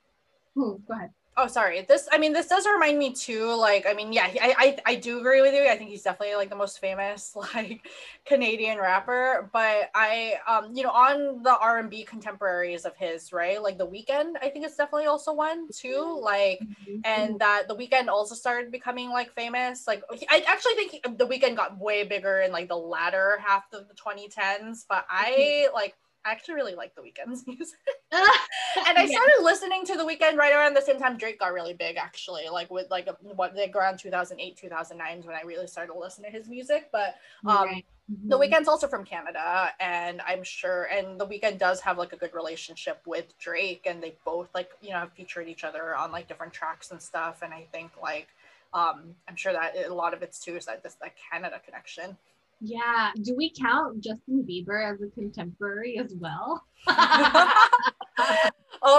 hmm, 0.56 0.76
go 0.86 0.94
ahead. 0.94 1.12
Oh, 1.42 1.48
sorry. 1.48 1.86
This, 1.88 2.10
I 2.12 2.18
mean, 2.18 2.34
this 2.34 2.48
does 2.48 2.68
remind 2.68 3.00
me 3.00 3.14
too. 3.14 3.56
Like, 3.56 3.86
I 3.88 3.94
mean, 3.94 4.12
yeah, 4.12 4.26
I, 4.26 4.54
I, 4.58 4.78
I 4.86 4.96
do 4.96 5.20
agree 5.20 5.42
with 5.42 5.54
you. 5.54 5.70
I 5.70 5.78
think 5.78 5.90
he's 5.90 6.04
definitely 6.04 6.36
like 6.36 6.50
the 6.50 6.56
most 6.58 6.80
famous 6.80 7.34
like 7.56 7.88
Canadian 8.26 8.78
rapper. 8.78 9.50
But 9.54 9.90
I, 9.96 10.34
um, 10.46 10.76
you 10.76 10.84
know, 10.84 10.92
on 10.92 11.42
the 11.42 11.58
R 11.58 11.80
and 11.80 11.90
B 11.90 12.04
contemporaries 12.04 12.84
of 12.84 12.94
his, 12.98 13.32
right? 13.32 13.64
Like 13.64 13.78
The 13.78 13.88
Weeknd, 13.88 14.34
I 14.42 14.50
think 14.50 14.66
it's 14.66 14.76
definitely 14.76 15.06
also 15.06 15.32
one 15.32 15.70
too. 15.72 15.88
Mm-hmm. 15.88 16.24
Like, 16.26 16.60
mm-hmm. 16.60 17.00
and 17.06 17.30
mm-hmm. 17.30 17.38
that 17.38 17.70
The 17.70 17.76
Weeknd 17.76 18.10
also 18.10 18.36
started 18.36 18.70
becoming 18.70 19.10
like 19.10 19.32
famous. 19.32 19.88
Like, 19.88 20.04
I 20.30 20.44
actually 20.46 20.74
think 20.74 20.92
he- 20.92 21.02
The 21.06 21.26
Weeknd 21.26 21.56
got 21.56 21.80
way 21.80 22.04
bigger 22.04 22.42
in 22.42 22.52
like 22.52 22.68
the 22.68 22.76
latter 22.76 23.40
half 23.46 23.64
of 23.72 23.88
the 23.88 23.94
2010s. 23.94 24.84
But 24.90 25.06
I 25.10 25.70
like. 25.74 25.96
I 26.26 26.32
actually 26.32 26.56
really 26.56 26.76
like 26.76 26.96
The 26.96 27.02
Weeknd's 27.02 27.44
music. 27.48 27.78
and 28.12 28.98
I 28.98 29.06
Yeah. 29.06 29.18
started 29.18 29.44
listening 29.44 29.86
to 29.86 29.96
The 29.96 30.04
Weeknd 30.04 30.36
right 30.36 30.54
around 30.54 30.76
the 30.76 30.82
same 30.82 31.00
time 31.00 31.18
Drake 31.18 31.40
got 31.40 31.54
really 31.54 31.74
big, 31.74 31.98
actually, 31.98 32.50
like 32.52 32.70
with 32.70 32.90
like 32.90 33.08
what 33.22 33.56
like 33.56 33.76
around 33.76 34.00
2008, 34.00 34.58
2009 34.58 35.20
is 35.20 35.26
when 35.26 35.36
I 35.36 35.42
really 35.42 35.68
started 35.68 35.94
listening 35.96 36.32
to 36.32 36.38
his 36.38 36.48
music. 36.50 36.90
But 36.92 37.16
um, 37.46 37.68
Right. 37.68 37.86
The 38.28 38.38
Mhm. 38.38 38.40
Weeknd's 38.40 38.68
also 38.68 38.88
from 38.88 39.06
Canada, 39.06 39.72
and 39.80 40.22
I'm 40.22 40.44
sure, 40.44 40.84
and 40.86 41.20
The 41.20 41.26
Weeknd 41.28 41.58
does 41.58 41.80
have 41.82 41.98
like 41.98 42.12
a 42.14 42.18
good 42.18 42.34
relationship 42.34 43.02
with 43.06 43.38
Drake, 43.40 43.84
and 43.86 44.02
they 44.04 44.16
both 44.26 44.50
like 44.54 44.72
you 44.82 44.90
know 44.92 45.00
have 45.00 45.14
featured 45.14 45.48
each 45.48 45.64
other 45.64 45.96
on 45.96 46.12
like 46.12 46.28
different 46.28 46.54
tracks 46.54 46.92
and 46.92 47.02
stuff. 47.02 47.42
And 47.44 47.54
I 47.54 47.66
think 47.72 47.92
like 48.02 48.28
um, 48.74 49.16
I'm 49.28 49.36
sure 49.36 49.54
that 49.54 49.76
a 49.88 49.94
lot 49.94 50.14
of 50.14 50.22
it's 50.22 50.40
too 50.40 50.56
is 50.58 50.66
that 50.66 50.84
this 50.84 50.96
that 51.02 51.14
Canada 51.32 51.60
connection. 51.64 52.18
Yeah. 52.62 53.12
Do 53.22 53.36
we 53.36 53.52
count 53.52 54.02
Justin 54.02 54.46
Bieber 54.48 54.94
as 54.94 55.02
a 55.02 55.08
contemporary 55.08 55.98
as 55.98 56.14
well? 56.16 56.64
oh 56.88 57.52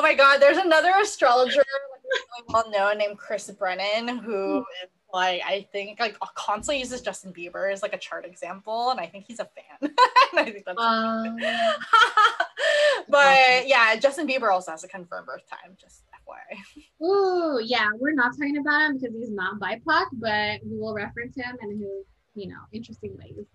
my 0.02 0.14
god, 0.14 0.38
there's 0.38 0.58
another 0.58 0.92
astrologer 1.00 1.62
really 1.62 2.44
well 2.48 2.70
known 2.70 2.98
named 2.98 3.18
Chris 3.18 3.50
Brennan 3.50 4.18
who 4.18 4.58
is 4.82 4.90
like 5.12 5.42
I 5.44 5.66
think 5.72 6.00
like 6.00 6.16
constantly 6.34 6.80
uses 6.80 7.00
Justin 7.00 7.32
Bieber 7.32 7.72
as 7.72 7.82
like 7.82 7.94
a 7.94 7.98
chart 7.98 8.24
example, 8.24 8.90
and 8.90 9.00
I 9.00 9.06
think 9.06 9.24
he's 9.26 9.40
a 9.40 9.44
fan. 9.44 9.64
and 9.82 10.40
I 10.40 10.44
think 10.44 10.64
that's 10.64 10.80
Um, 10.80 11.36
but 13.08 13.66
yeah, 13.66 13.96
Justin 13.96 14.26
Bieber 14.26 14.52
also 14.52 14.70
has 14.70 14.84
a 14.84 14.88
confirmed 14.88 15.26
birth 15.26 15.48
time, 15.48 15.76
just 15.80 16.02
FYI. 16.28 17.04
ooh, 17.04 17.60
yeah, 17.62 17.88
we're 17.98 18.14
not 18.14 18.32
talking 18.32 18.58
about 18.58 18.90
him 18.90 18.98
because 18.98 19.14
he's 19.14 19.30
not 19.30 19.60
BIPOC, 19.60 20.06
but 20.12 20.60
we 20.64 20.78
will 20.78 20.94
reference 20.94 21.36
him 21.36 21.56
and 21.60 21.80
his, 21.80 22.04
you 22.34 22.48
know, 22.48 22.60
interesting 22.72 23.16
ways. 23.16 23.46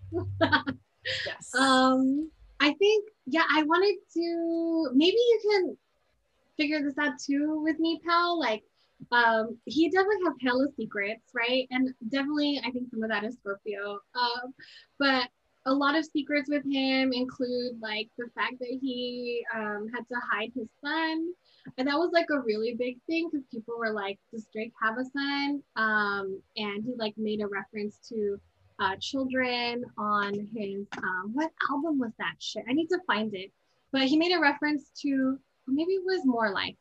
Yes. 1.26 1.52
Um, 1.60 2.32
I 2.60 2.74
think, 2.74 3.10
yeah, 3.28 3.44
I 3.52 3.64
wanted 3.64 3.96
to 4.16 4.90
maybe 4.94 5.18
you 5.18 5.40
can 5.50 5.78
figure 6.58 6.82
this 6.82 6.98
out 6.98 7.20
too 7.20 7.62
with 7.62 7.80
me, 7.80 8.02
pal. 8.06 8.40
Like, 8.40 8.64
um, 9.12 9.58
he 9.66 9.90
definitely 9.90 10.24
has 10.26 10.34
hella 10.42 10.68
secrets, 10.76 11.32
right? 11.34 11.68
And 11.72 11.94
definitely, 12.10 12.62
I 12.66 12.72
think 12.72 12.90
some 12.90 13.04
of 13.04 13.10
that 13.10 13.24
is 13.24 13.36
Scorpio. 13.36 14.00
Um, 14.16 14.54
but 14.98 15.30
a 15.66 15.74
lot 15.74 15.96
of 15.96 16.06
secrets 16.06 16.50
with 16.50 16.64
him 16.64 17.12
include 17.12 17.80
like 17.82 18.10
the 18.18 18.30
fact 18.36 18.60
that 18.60 18.78
he 18.82 19.44
um, 19.54 19.88
had 19.94 20.08
to 20.08 20.16
hide 20.32 20.52
his 20.56 20.68
son. 20.84 21.34
And 21.78 21.88
that 21.88 21.98
was 21.98 22.12
like 22.14 22.28
a 22.32 22.40
really 22.40 22.76
big 22.76 22.98
thing 23.08 23.30
because 23.32 23.46
people 23.52 23.76
were 23.78 23.92
like, 23.92 24.20
does 24.32 24.48
Drake 24.54 24.74
have 24.82 24.98
a 24.98 25.06
son? 25.06 25.64
Um, 25.76 26.40
and 26.56 26.84
he 26.84 26.94
like 26.98 27.16
made 27.18 27.42
a 27.42 27.48
reference 27.48 27.98
to 28.10 28.40
uh, 28.80 28.96
children 29.00 29.86
on 29.98 30.34
his 30.56 30.86
um, 30.98 31.32
what 31.34 31.52
album 31.70 32.00
was 32.00 32.12
that 32.20 32.36
shit? 32.40 32.64
I 32.68 32.74
need 32.74 32.88
to 32.88 33.00
find 33.08 33.34
it. 33.34 33.52
But 33.92 34.04
he 34.04 34.18
made 34.18 34.34
a 34.34 34.40
reference 34.40 34.92
to 35.02 35.40
maybe 35.68 35.94
it 35.94 36.04
was 36.06 36.26
more 36.26 36.52
like 36.52 36.76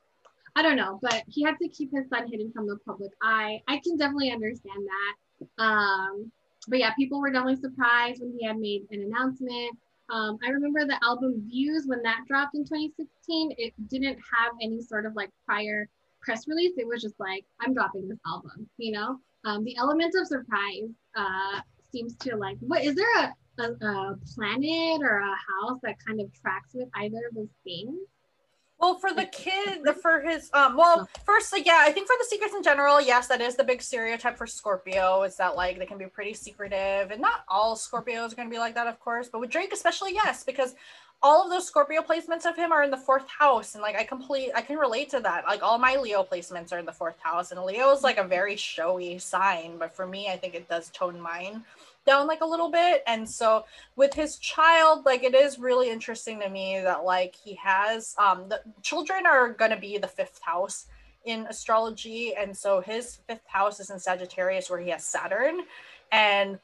I 0.57 0.63
don't 0.63 0.77
know, 0.77 1.01
but 1.03 1.25
he 1.27 1.43
had 1.43 1.59
to 1.61 1.69
keep 1.69 1.93
his 1.93 2.09
son 2.09 2.29
hidden 2.31 2.53
from 2.53 2.69
the 2.69 2.79
public 2.87 3.11
eye. 3.23 3.61
I 3.67 3.81
can 3.83 3.97
definitely 3.97 4.31
understand 4.31 4.87
that. 4.87 5.63
Um, 5.63 6.31
but 6.69 6.79
yeah, 6.79 6.95
people 6.95 7.21
were 7.21 7.31
definitely 7.31 7.61
surprised 7.61 8.21
when 8.21 8.37
he 8.39 8.47
had 8.47 8.59
made 8.59 8.83
an 8.91 9.03
announcement. 9.03 9.77
Um, 10.11 10.39
I 10.45 10.51
remember 10.51 10.85
the 10.85 11.03
album 11.03 11.45
Views 11.49 11.85
when 11.87 12.03
that 12.03 12.21
dropped 12.29 12.55
in 12.55 12.63
2016. 12.65 13.55
It 13.59 13.73
didn't 13.89 14.17
have 14.17 14.53
any 14.63 14.81
sort 14.81 15.07
of 15.07 15.17
like 15.17 15.31
prior 15.45 15.89
press 16.21 16.47
release. 16.47 16.75
It 16.77 16.87
was 16.87 17.03
just 17.03 17.19
like, 17.19 17.45
I'm 17.61 17.75
dropping 17.75 18.09
this 18.09 18.19
album, 18.27 18.69
you 18.79 18.93
know? 18.93 19.19
Um, 19.45 19.65
the 19.65 19.77
element 19.77 20.15
of 20.19 20.27
surprise 20.27 20.89
uh, 21.17 21.61
seems 21.95 22.17
to 22.17 22.37
like, 22.37 22.57
what 22.61 22.83
is 22.83 22.97
there 22.97 23.17
a, 23.21 23.63
a, 23.63 23.87
a 23.87 24.19
planet 24.35 25.01
or 25.03 25.19
a 25.19 25.25
house 25.25 25.79
that 25.83 25.97
kind 26.05 26.21
of 26.21 26.33
tracks 26.41 26.71
with 26.75 26.89
either 26.97 27.21
of 27.29 27.35
those 27.37 27.55
things? 27.63 27.97
Well, 28.85 28.99
for 28.99 29.15
the 29.15 29.25
kid, 29.25 29.81
for 30.03 30.21
his, 30.21 30.51
um, 30.53 30.77
well, 30.77 31.09
firstly, 31.25 31.63
yeah, 31.65 31.79
I 31.81 31.91
think 31.91 32.07
for 32.07 32.17
the 32.19 32.27
secrets 32.29 32.53
in 32.55 32.63
general, 32.63 33.01
yes, 33.01 33.29
that 33.29 33.41
is 33.41 33.57
the 33.57 33.65
big 33.65 33.81
stereotype 33.81 34.37
for 34.37 34.47
Scorpio 34.47 35.23
is 35.23 35.37
that 35.37 35.57
like 35.57 35.79
they 35.79 35.87
can 35.87 35.97
be 35.97 36.05
pretty 36.05 36.35
secretive, 36.35 37.11
and 37.11 37.19
not 37.19 37.45
all 37.49 37.77
Scorpios 37.77 38.35
are 38.35 38.37
going 38.37 38.47
to 38.47 38.55
be 38.55 38.59
like 38.59 38.75
that, 38.75 38.87
of 38.87 39.01
course, 39.01 39.31
but 39.31 39.41
with 39.41 39.49
Drake 39.49 39.73
especially, 39.73 40.13
yes, 40.13 40.45
because 40.45 40.75
all 41.23 41.43
of 41.43 41.51
those 41.51 41.67
Scorpio 41.67 42.03
placements 42.03 42.45
of 42.45 42.57
him 42.57 42.73
are 42.73 42.83
in 42.83 42.91
the 42.91 42.99
fourth 42.99 43.27
house, 43.27 43.75
and 43.75 43.81
like 43.81 43.97
I 43.97 44.05
complete, 44.05 44.51
I 44.55 44.61
can 44.61 44.77
relate 44.77 45.09
to 45.13 45.21
that. 45.21 45.45
Like 45.47 45.63
all 45.63 45.79
my 45.79 45.97
Leo 45.97 46.23
placements 46.23 46.71
are 46.71 46.79
in 46.79 46.85
the 46.85 46.93
fourth 46.93 47.19
house, 47.21 47.53
and 47.53 47.63
Leo 47.63 47.91
is 47.93 48.03
like 48.03 48.19
a 48.19 48.25
very 48.25 48.55
showy 48.55 49.19
sign, 49.19 49.79
but 49.79 49.97
for 49.97 50.07
me, 50.07 50.29
I 50.29 50.37
think 50.37 50.55
it 50.55 50.69
does 50.69 50.91
tone 50.91 51.19
mine 51.19 51.65
down 52.07 52.27
like 52.27 52.41
a 52.41 52.47
little 52.47 52.71
bit, 52.71 53.03
and 53.07 53.29
so 53.29 53.65
with 53.97 54.15
his 54.15 54.39
child 54.39 55.05
like 55.05 55.23
it 55.23 55.35
is 55.35 55.59
really 55.59 55.91
interesting 55.91 56.41
to 56.41 56.49
me 56.49 56.81
that 56.81 57.05
like 57.05 57.35
he 57.35 57.55
has 57.55 58.15
um 58.19 58.49
the 58.49 58.61
children 58.83 59.27
are 59.27 59.51
going 59.51 59.71
to 59.71 59.77
be 59.77 59.99
the 59.99 60.09
fifth 60.09 60.41
house 60.43 60.87
in 61.25 61.47
astrology. 61.47 62.35
And 62.35 62.57
so 62.57 62.81
his 62.81 63.17
fifth 63.27 63.47
house 63.47 63.81
is 63.81 63.91
in 63.91 63.99
sagittarius 63.99 64.71
where 64.71 64.81
he 64.81 64.91
has 64.91 65.05
saturn. 65.05 65.61
And 66.13 66.59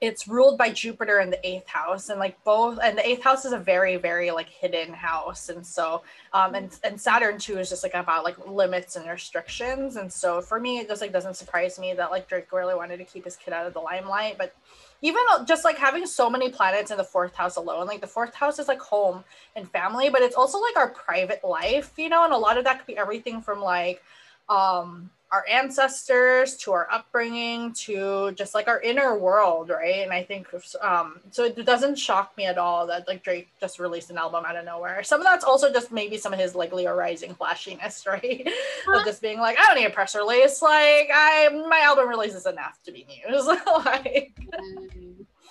it's 0.00 0.28
ruled 0.28 0.58
by 0.58 0.70
Jupiter 0.70 1.20
in 1.20 1.30
the 1.30 1.46
eighth 1.46 1.68
house, 1.68 2.08
and 2.08 2.18
like 2.18 2.42
both, 2.44 2.78
and 2.82 2.98
the 2.98 3.06
eighth 3.06 3.22
house 3.22 3.44
is 3.44 3.52
a 3.52 3.58
very, 3.58 3.96
very 3.96 4.30
like 4.30 4.48
hidden 4.48 4.92
house, 4.92 5.48
and 5.48 5.64
so, 5.64 6.02
um, 6.32 6.54
and 6.54 6.76
and 6.84 7.00
Saturn 7.00 7.38
too 7.38 7.58
is 7.58 7.70
just 7.70 7.82
like 7.82 7.94
about 7.94 8.24
like 8.24 8.36
limits 8.46 8.96
and 8.96 9.08
restrictions, 9.08 9.96
and 9.96 10.12
so 10.12 10.40
for 10.40 10.60
me, 10.60 10.78
it 10.78 10.88
just 10.88 11.00
like 11.00 11.12
doesn't 11.12 11.34
surprise 11.36 11.78
me 11.78 11.94
that 11.94 12.10
like 12.10 12.28
Drake 12.28 12.52
really 12.52 12.74
wanted 12.74 12.98
to 12.98 13.04
keep 13.04 13.24
his 13.24 13.36
kid 13.36 13.54
out 13.54 13.66
of 13.66 13.72
the 13.72 13.80
limelight, 13.80 14.36
but 14.36 14.54
even 15.00 15.22
just 15.46 15.64
like 15.64 15.78
having 15.78 16.06
so 16.06 16.28
many 16.30 16.48
planets 16.48 16.90
in 16.90 16.96
the 16.96 17.04
fourth 17.04 17.34
house 17.34 17.56
alone, 17.56 17.86
like 17.86 18.00
the 18.00 18.06
fourth 18.06 18.34
house 18.34 18.58
is 18.58 18.68
like 18.68 18.80
home 18.80 19.22
and 19.54 19.70
family, 19.70 20.10
but 20.10 20.22
it's 20.22 20.34
also 20.34 20.58
like 20.58 20.76
our 20.76 20.88
private 20.88 21.44
life, 21.44 21.92
you 21.96 22.08
know, 22.08 22.24
and 22.24 22.32
a 22.32 22.38
lot 22.38 22.58
of 22.58 22.64
that 22.64 22.78
could 22.78 22.86
be 22.86 22.96
everything 22.96 23.40
from 23.40 23.60
like 23.60 24.02
um 24.48 25.10
our 25.34 25.44
ancestors 25.50 26.56
to 26.56 26.70
our 26.70 26.86
upbringing 26.92 27.72
to 27.72 28.30
just 28.36 28.54
like 28.54 28.68
our 28.68 28.80
inner 28.82 29.18
world 29.18 29.68
right? 29.68 30.04
And 30.04 30.12
i 30.12 30.22
think 30.22 30.46
um 30.80 31.20
so 31.32 31.42
it 31.42 31.66
doesn't 31.66 31.96
shock 31.96 32.36
me 32.36 32.44
at 32.44 32.56
all 32.56 32.86
that 32.86 33.08
like 33.08 33.24
drake 33.24 33.48
just 33.60 33.80
released 33.80 34.10
an 34.10 34.16
album 34.16 34.44
out 34.46 34.54
of 34.54 34.64
nowhere. 34.64 35.02
Some 35.02 35.20
of 35.20 35.26
that's 35.26 35.44
also 35.44 35.72
just 35.72 35.90
maybe 35.90 36.16
some 36.18 36.32
of 36.32 36.38
his 36.38 36.54
like 36.54 36.72
leo 36.72 36.94
rising 36.94 37.34
flashiness 37.34 38.06
right? 38.14 38.48
Huh? 38.86 39.00
of 39.00 39.04
just 39.04 39.20
being 39.20 39.40
like 39.40 39.58
i 39.58 39.66
don't 39.66 39.74
need 39.74 39.86
a 39.86 39.90
press 39.90 40.14
release. 40.14 40.62
Like 40.62 41.10
i 41.12 41.48
my 41.68 41.80
album 41.80 42.08
release 42.08 42.34
is 42.34 42.46
enough 42.46 42.78
to 42.84 42.92
be 42.92 43.04
news. 43.04 43.44
Like 43.84 44.38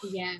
yeah. 0.09 0.37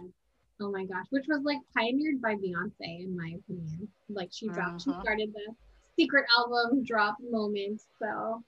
Oh 0.62 0.72
my 0.72 0.86
gosh 0.86 1.08
which 1.10 1.26
was 1.28 1.42
like 1.44 1.60
pioneered 1.76 2.22
by 2.22 2.36
beyonce 2.36 3.04
in 3.04 3.18
my 3.18 3.36
opinion. 3.40 3.90
Like 4.08 4.30
she 4.32 4.48
dropped 4.48 4.88
uh-huh. 4.88 5.00
she 5.00 5.02
started 5.02 5.34
the 5.34 5.54
secret 5.98 6.26
album 6.40 6.86
drop 6.86 7.18
moment 7.30 7.82
so 8.00 8.42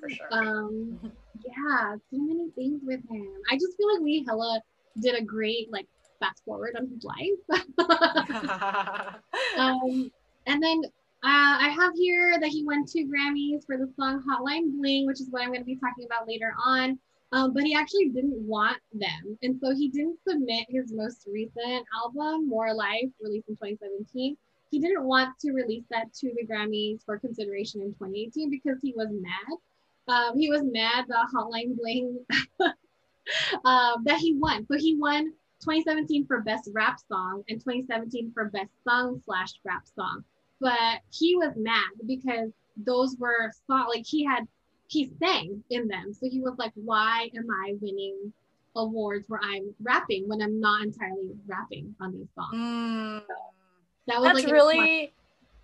for 0.00 0.08
sure. 0.08 0.26
Um, 0.30 0.98
yeah, 1.46 1.96
so 2.10 2.18
many 2.18 2.50
things 2.50 2.80
with 2.84 3.00
him. 3.10 3.28
I 3.50 3.54
just 3.54 3.76
feel 3.76 3.92
like 3.92 4.02
we 4.02 4.24
hella 4.26 4.60
did 5.00 5.14
a 5.14 5.22
great 5.22 5.72
like 5.72 5.86
fast 6.20 6.44
forward 6.44 6.76
on 6.78 6.88
his 6.88 7.04
life. 7.04 7.38
um, 9.58 10.10
and 10.46 10.62
then 10.62 10.82
uh, 11.24 11.54
I 11.60 11.68
have 11.68 11.92
here 11.94 12.38
that 12.40 12.48
he 12.48 12.64
won 12.64 12.84
two 12.84 13.08
Grammys 13.08 13.64
for 13.64 13.76
the 13.76 13.92
song 13.96 14.22
Hotline 14.28 14.76
Bling, 14.76 15.06
which 15.06 15.20
is 15.20 15.28
what 15.30 15.42
I'm 15.42 15.48
going 15.48 15.60
to 15.60 15.64
be 15.64 15.76
talking 15.76 16.04
about 16.04 16.26
later 16.26 16.52
on. 16.64 16.98
Um, 17.30 17.54
but 17.54 17.62
he 17.62 17.74
actually 17.74 18.10
didn't 18.10 18.46
want 18.46 18.76
them. 18.92 19.38
And 19.42 19.58
so 19.58 19.74
he 19.74 19.88
didn't 19.88 20.18
submit 20.28 20.66
his 20.68 20.92
most 20.92 21.26
recent 21.32 21.86
album, 21.96 22.48
More 22.48 22.74
Life, 22.74 23.08
released 23.22 23.48
in 23.48 23.54
2017. 23.54 24.36
He 24.72 24.80
didn't 24.80 25.04
want 25.04 25.38
to 25.40 25.52
release 25.52 25.84
that 25.90 26.12
to 26.14 26.32
the 26.34 26.44
Grammys 26.44 27.04
for 27.04 27.18
consideration 27.18 27.80
in 27.80 27.88
2018 27.88 28.50
because 28.50 28.78
he 28.82 28.92
was 28.96 29.08
mad 29.12 29.58
um, 30.08 30.38
he 30.38 30.50
was 30.50 30.62
mad 30.64 31.06
the 31.08 31.28
Hotline 31.34 31.76
Bling 31.76 32.18
um, 33.64 34.04
that 34.04 34.18
he 34.18 34.34
won. 34.34 34.66
So 34.66 34.76
he 34.76 34.96
won 34.96 35.32
2017 35.60 36.26
for 36.26 36.40
Best 36.40 36.68
Rap 36.72 36.98
Song 37.08 37.44
and 37.48 37.60
2017 37.60 38.32
for 38.32 38.46
Best 38.46 38.70
Song 38.86 39.22
slash 39.24 39.52
Rap 39.64 39.84
Song. 39.94 40.24
But 40.60 41.00
he 41.12 41.36
was 41.36 41.52
mad 41.56 41.90
because 42.06 42.50
those 42.76 43.16
were 43.18 43.52
song 43.66 43.86
like 43.88 44.06
he 44.06 44.24
had 44.24 44.46
he 44.88 45.10
sang 45.20 45.62
in 45.70 45.88
them. 45.88 46.12
So 46.12 46.28
he 46.28 46.40
was 46.40 46.54
like, 46.58 46.72
why 46.74 47.30
am 47.36 47.46
I 47.64 47.74
winning 47.80 48.32
awards 48.74 49.24
where 49.28 49.40
I'm 49.42 49.74
rapping 49.80 50.28
when 50.28 50.42
I'm 50.42 50.60
not 50.60 50.82
entirely 50.82 51.30
rapping 51.46 51.94
on 52.00 52.12
these 52.12 52.28
songs? 52.34 52.54
Mm, 52.54 53.20
so 53.20 53.34
that 54.06 54.20
was 54.20 54.32
that's 54.32 54.44
like 54.44 54.52
really 54.52 55.12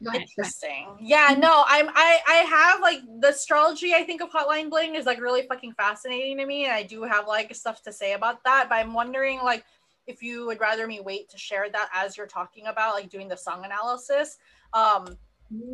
Ahead, 0.07 0.23
Interesting. 0.23 0.97
Yeah, 1.01 1.35
no, 1.37 1.65
I'm 1.67 1.89
I 1.93 2.21
I 2.29 2.35
have 2.49 2.81
like 2.81 3.01
the 3.21 3.31
astrology 3.31 3.95
I 3.95 4.05
think 4.05 4.23
of 4.23 4.31
Hotline 4.31 4.71
Bling 4.71 4.95
is 4.95 5.07
like 5.07 5.21
really 5.21 5.43
fucking 5.43 5.73
fascinating 5.73 6.39
to 6.39 6.47
me 6.47 6.65
and 6.65 6.73
I 6.73 6.85
do 6.85 7.03
have 7.03 7.27
like 7.27 7.53
stuff 7.55 7.83
to 7.83 7.93
say 7.93 8.13
about 8.13 8.45
that, 8.45 8.67
but 8.69 8.77
I'm 8.77 8.95
wondering 8.95 9.41
like 9.43 9.65
if 10.07 10.23
you 10.23 10.47
would 10.47 10.61
rather 10.61 10.87
me 10.87 11.01
wait 11.01 11.29
to 11.31 11.39
share 11.39 11.69
that 11.71 11.91
as 11.93 12.17
you're 12.17 12.29
talking 12.29 12.67
about 12.67 12.95
like 12.95 13.11
doing 13.11 13.27
the 13.27 13.37
song 13.37 13.65
analysis 13.65 14.39
um 14.73 15.19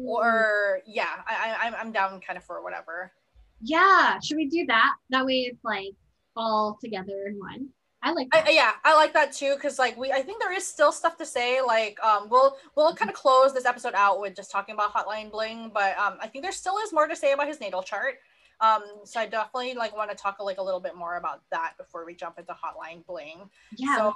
or 0.07 0.81
yeah, 0.87 1.21
I, 1.27 1.71
I 1.71 1.79
I'm 1.79 1.93
down 1.93 2.19
kind 2.21 2.39
of 2.39 2.45
for 2.45 2.63
whatever. 2.63 3.13
Yeah, 3.61 4.19
should 4.21 4.37
we 4.37 4.47
do 4.47 4.65
that? 4.67 4.95
That 5.11 5.27
way 5.27 5.51
it's 5.51 5.65
like 5.65 5.93
all 6.35 6.79
together 6.81 7.27
in 7.27 7.39
one. 7.39 7.69
I 8.05 8.13
like 8.13 8.29
I, 8.33 8.51
yeah, 8.51 8.73
I 8.85 8.95
like 8.95 9.15
that 9.15 9.33
too 9.33 9.55
because 9.55 9.79
like 9.79 9.97
we 9.97 10.13
I 10.13 10.21
think 10.21 10.39
there 10.39 10.53
is 10.53 10.67
still 10.67 10.93
stuff 10.93 11.17
to 11.17 11.25
say. 11.27 11.63
Like 11.63 11.99
um 12.05 12.29
we'll 12.29 12.57
we'll 12.77 12.95
kind 12.95 13.11
of 13.11 13.17
close 13.17 13.55
this 13.55 13.65
episode 13.65 13.95
out 13.95 14.21
with 14.21 14.37
just 14.37 14.51
talking 14.51 14.75
about 14.75 14.93
Hotline 14.93 15.31
Bling, 15.31 15.71
but 15.73 15.97
um 15.99 16.19
I 16.21 16.29
think 16.29 16.45
there 16.45 16.53
still 16.53 16.77
is 16.85 16.93
more 16.93 17.07
to 17.07 17.17
say 17.17 17.33
about 17.33 17.49
his 17.49 17.61
natal 17.61 17.83
chart. 17.83 18.17
Um 18.61 18.83
so 19.05 19.21
I 19.21 19.27
definitely 19.27 19.73
like 19.73 19.97
want 19.97 20.11
to 20.11 20.17
talk 20.17 20.37
like 20.39 20.59
a 20.59 20.63
little 20.63 20.81
bit 20.81 20.95
more 20.95 21.17
about 21.17 21.41
that 21.51 21.73
before 21.79 22.05
we 22.05 22.15
jump 22.15 22.39
into 22.39 22.53
Hotline 22.53 23.07
Bling. 23.07 23.49
Yeah. 23.75 23.97
So, 23.97 24.15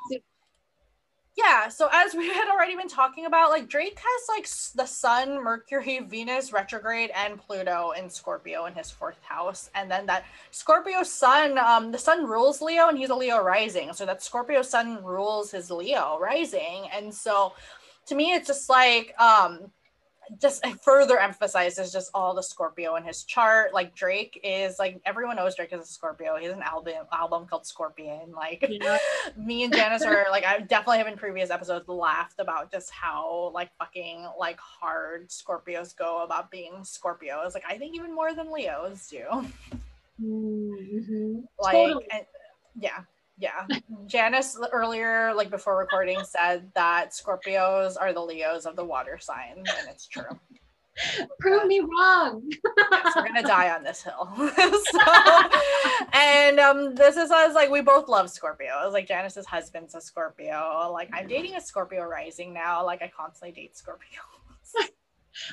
yeah 1.39 1.69
so 1.69 1.89
as 1.93 2.15
we 2.17 2.29
had 2.29 2.49
already 2.51 2.77
been 2.77 2.89
talking 2.89 3.25
about 3.25 3.51
like 3.51 3.69
drake 3.69 3.99
has 3.99 4.29
like 4.29 4.47
the 4.75 4.87
sun 4.87 5.43
mercury 5.43 6.01
venus 6.01 6.53
retrograde 6.53 7.11
and 7.15 7.39
pluto 7.39 7.93
in 7.93 8.11
scorpio 8.11 8.67
in 8.67 8.75
his 8.75 8.91
fourth 8.91 9.23
house 9.23 9.71
and 9.75 9.91
then 9.91 10.05
that 10.05 10.25
scorpio 10.51 11.03
sun 11.03 11.57
um 11.57 11.91
the 11.91 11.99
sun 11.99 12.27
rules 12.27 12.61
leo 12.61 12.89
and 12.89 12.99
he's 12.99 13.11
a 13.11 13.15
leo 13.15 13.43
rising 13.43 13.93
so 13.93 14.05
that 14.05 14.23
scorpio 14.23 14.61
sun 14.61 15.03
rules 15.03 15.53
his 15.53 15.71
leo 15.71 16.19
rising 16.21 16.89
and 16.93 17.15
so 17.15 17.53
to 18.05 18.15
me 18.15 18.33
it's 18.33 18.49
just 18.49 18.69
like 18.69 19.15
um 19.21 19.71
just 20.41 20.65
further 20.83 21.19
emphasizes 21.19 21.93
just 21.93 22.11
all 22.15 22.35
the 22.35 22.43
Scorpio 22.43 22.97
in 22.97 23.05
his 23.05 23.25
chart. 23.25 23.73
Like 23.73 23.95
Drake 23.95 24.41
is 24.43 24.79
like 24.79 25.01
everyone 25.05 25.37
knows 25.37 25.57
Drake 25.57 25.73
is 25.73 25.81
a 25.81 25.87
Scorpio. 25.87 26.37
He 26.37 26.47
has 26.47 26.55
an 26.55 26.63
album 26.63 26.95
album 27.13 27.47
called 27.47 27.67
Scorpion. 27.67 28.33
Like 28.35 28.65
yeah. 28.69 28.99
me 29.37 29.65
and 29.65 29.73
Janice 29.73 30.03
are 30.03 30.27
like 30.31 30.45
I 30.45 30.61
definitely 30.61 30.99
have 30.99 31.07
in 31.07 31.17
previous 31.17 31.51
episodes 31.51 31.89
laughed 31.89 32.41
about 32.41 32.71
just 32.71 32.91
how 32.91 33.51
like 33.55 33.71
fucking 33.79 34.27
like 34.39 34.59
hard 34.59 35.29
Scorpios 35.29 35.97
go 35.97 36.23
about 36.23 36.51
being 36.51 36.73
Scorpios. 36.83 37.55
Like 37.55 37.65
I 37.69 37.79
think 37.79 37.95
even 37.95 38.15
more 38.15 38.35
than 38.35 38.53
Leos 38.53 39.09
do. 39.09 39.25
Mm-hmm. 40.23 41.41
Like 41.61 41.73
totally. 41.73 42.07
and, 42.11 42.25
yeah 42.81 43.01
yeah. 43.39 43.67
Janice 44.07 44.59
earlier 44.73 45.33
like 45.35 45.51
before 45.51 45.79
recording 45.79 46.19
said 46.25 46.71
that 46.75 47.11
scorpios 47.13 47.97
are 48.01 48.13
the 48.13 48.21
leos 48.21 48.67
of 48.67 48.77
the 48.77 48.85
water 48.85 49.19
sign 49.19 49.57
and 49.57 49.89
it's 49.89 50.07
true. 50.07 50.39
Prove 51.39 51.67
me 51.67 51.79
wrong. 51.79 52.43
Yes, 52.91 53.13
we're 53.15 53.29
gonna 53.29 53.43
die 53.43 53.71
on 53.71 53.85
this 53.85 54.03
hill. 54.03 54.29
So, 54.59 54.99
and 56.13 56.59
um 56.59 56.95
this 56.95 57.17
is 57.17 57.31
us 57.31 57.55
like 57.55 57.71
we 57.71 57.81
both 57.81 58.09
love 58.09 58.31
scorpio 58.31 58.73
was 58.85 58.93
like 58.93 59.07
janice's 59.07 59.47
husband's 59.47 59.95
a 59.95 60.01
scorpio. 60.01 60.91
Like 60.93 61.11
i'm 61.13 61.29
dating 61.29 61.55
a 61.55 61.61
scorpio 61.61 62.05
rising 62.05 62.53
now. 62.53 62.85
Like 62.85 63.03
i 63.03 63.09
constantly 63.09 63.53
date 63.53 63.75
scorpios. 63.75 64.87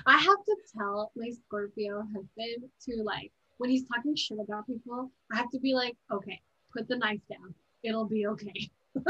I 0.08 0.18
have 0.18 0.44
to 0.46 0.56
tell 0.76 1.12
my 1.16 1.30
scorpio 1.30 2.02
husband 2.02 2.70
to 2.86 3.04
like 3.04 3.32
when 3.58 3.70
he's 3.70 3.86
talking 3.94 4.16
shit 4.16 4.38
about 4.40 4.68
people 4.68 5.12
i 5.32 5.38
have 5.38 5.50
to 5.50 5.60
be 5.60 5.74
like 5.74 5.96
okay 6.12 6.40
put 6.76 6.88
the 6.88 6.96
knife 6.96 7.22
down 7.30 7.54
it'll 7.86 8.06
be 8.06 8.28
okay. 8.28 8.72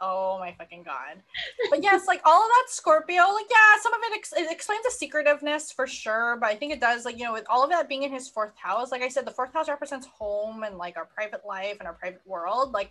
oh 0.00 0.38
my 0.38 0.54
fucking 0.58 0.82
god. 0.82 1.22
But 1.70 1.82
yes, 1.82 2.06
like 2.06 2.20
all 2.24 2.42
of 2.42 2.48
that 2.48 2.66
Scorpio, 2.68 3.22
like 3.32 3.46
yeah, 3.50 3.80
some 3.82 3.94
of 3.94 4.00
it, 4.02 4.16
ex- 4.16 4.32
it 4.32 4.50
explains 4.50 4.84
the 4.84 4.90
secretiveness 4.90 5.72
for 5.72 5.86
sure. 5.86 6.36
But 6.40 6.50
I 6.50 6.56
think 6.56 6.72
it 6.72 6.80
does, 6.80 7.04
like 7.04 7.18
you 7.18 7.24
know, 7.24 7.32
with 7.32 7.46
all 7.48 7.62
of 7.62 7.70
that 7.70 7.88
being 7.88 8.02
in 8.02 8.12
his 8.12 8.28
fourth 8.28 8.56
house, 8.56 8.90
like 8.90 9.02
I 9.02 9.08
said, 9.08 9.26
the 9.26 9.30
fourth 9.30 9.52
house 9.52 9.68
represents 9.68 10.06
home 10.06 10.64
and 10.64 10.76
like 10.76 10.96
our 10.96 11.06
private 11.06 11.46
life 11.46 11.76
and 11.78 11.86
our 11.86 11.94
private 11.94 12.22
world. 12.26 12.72
Like 12.72 12.90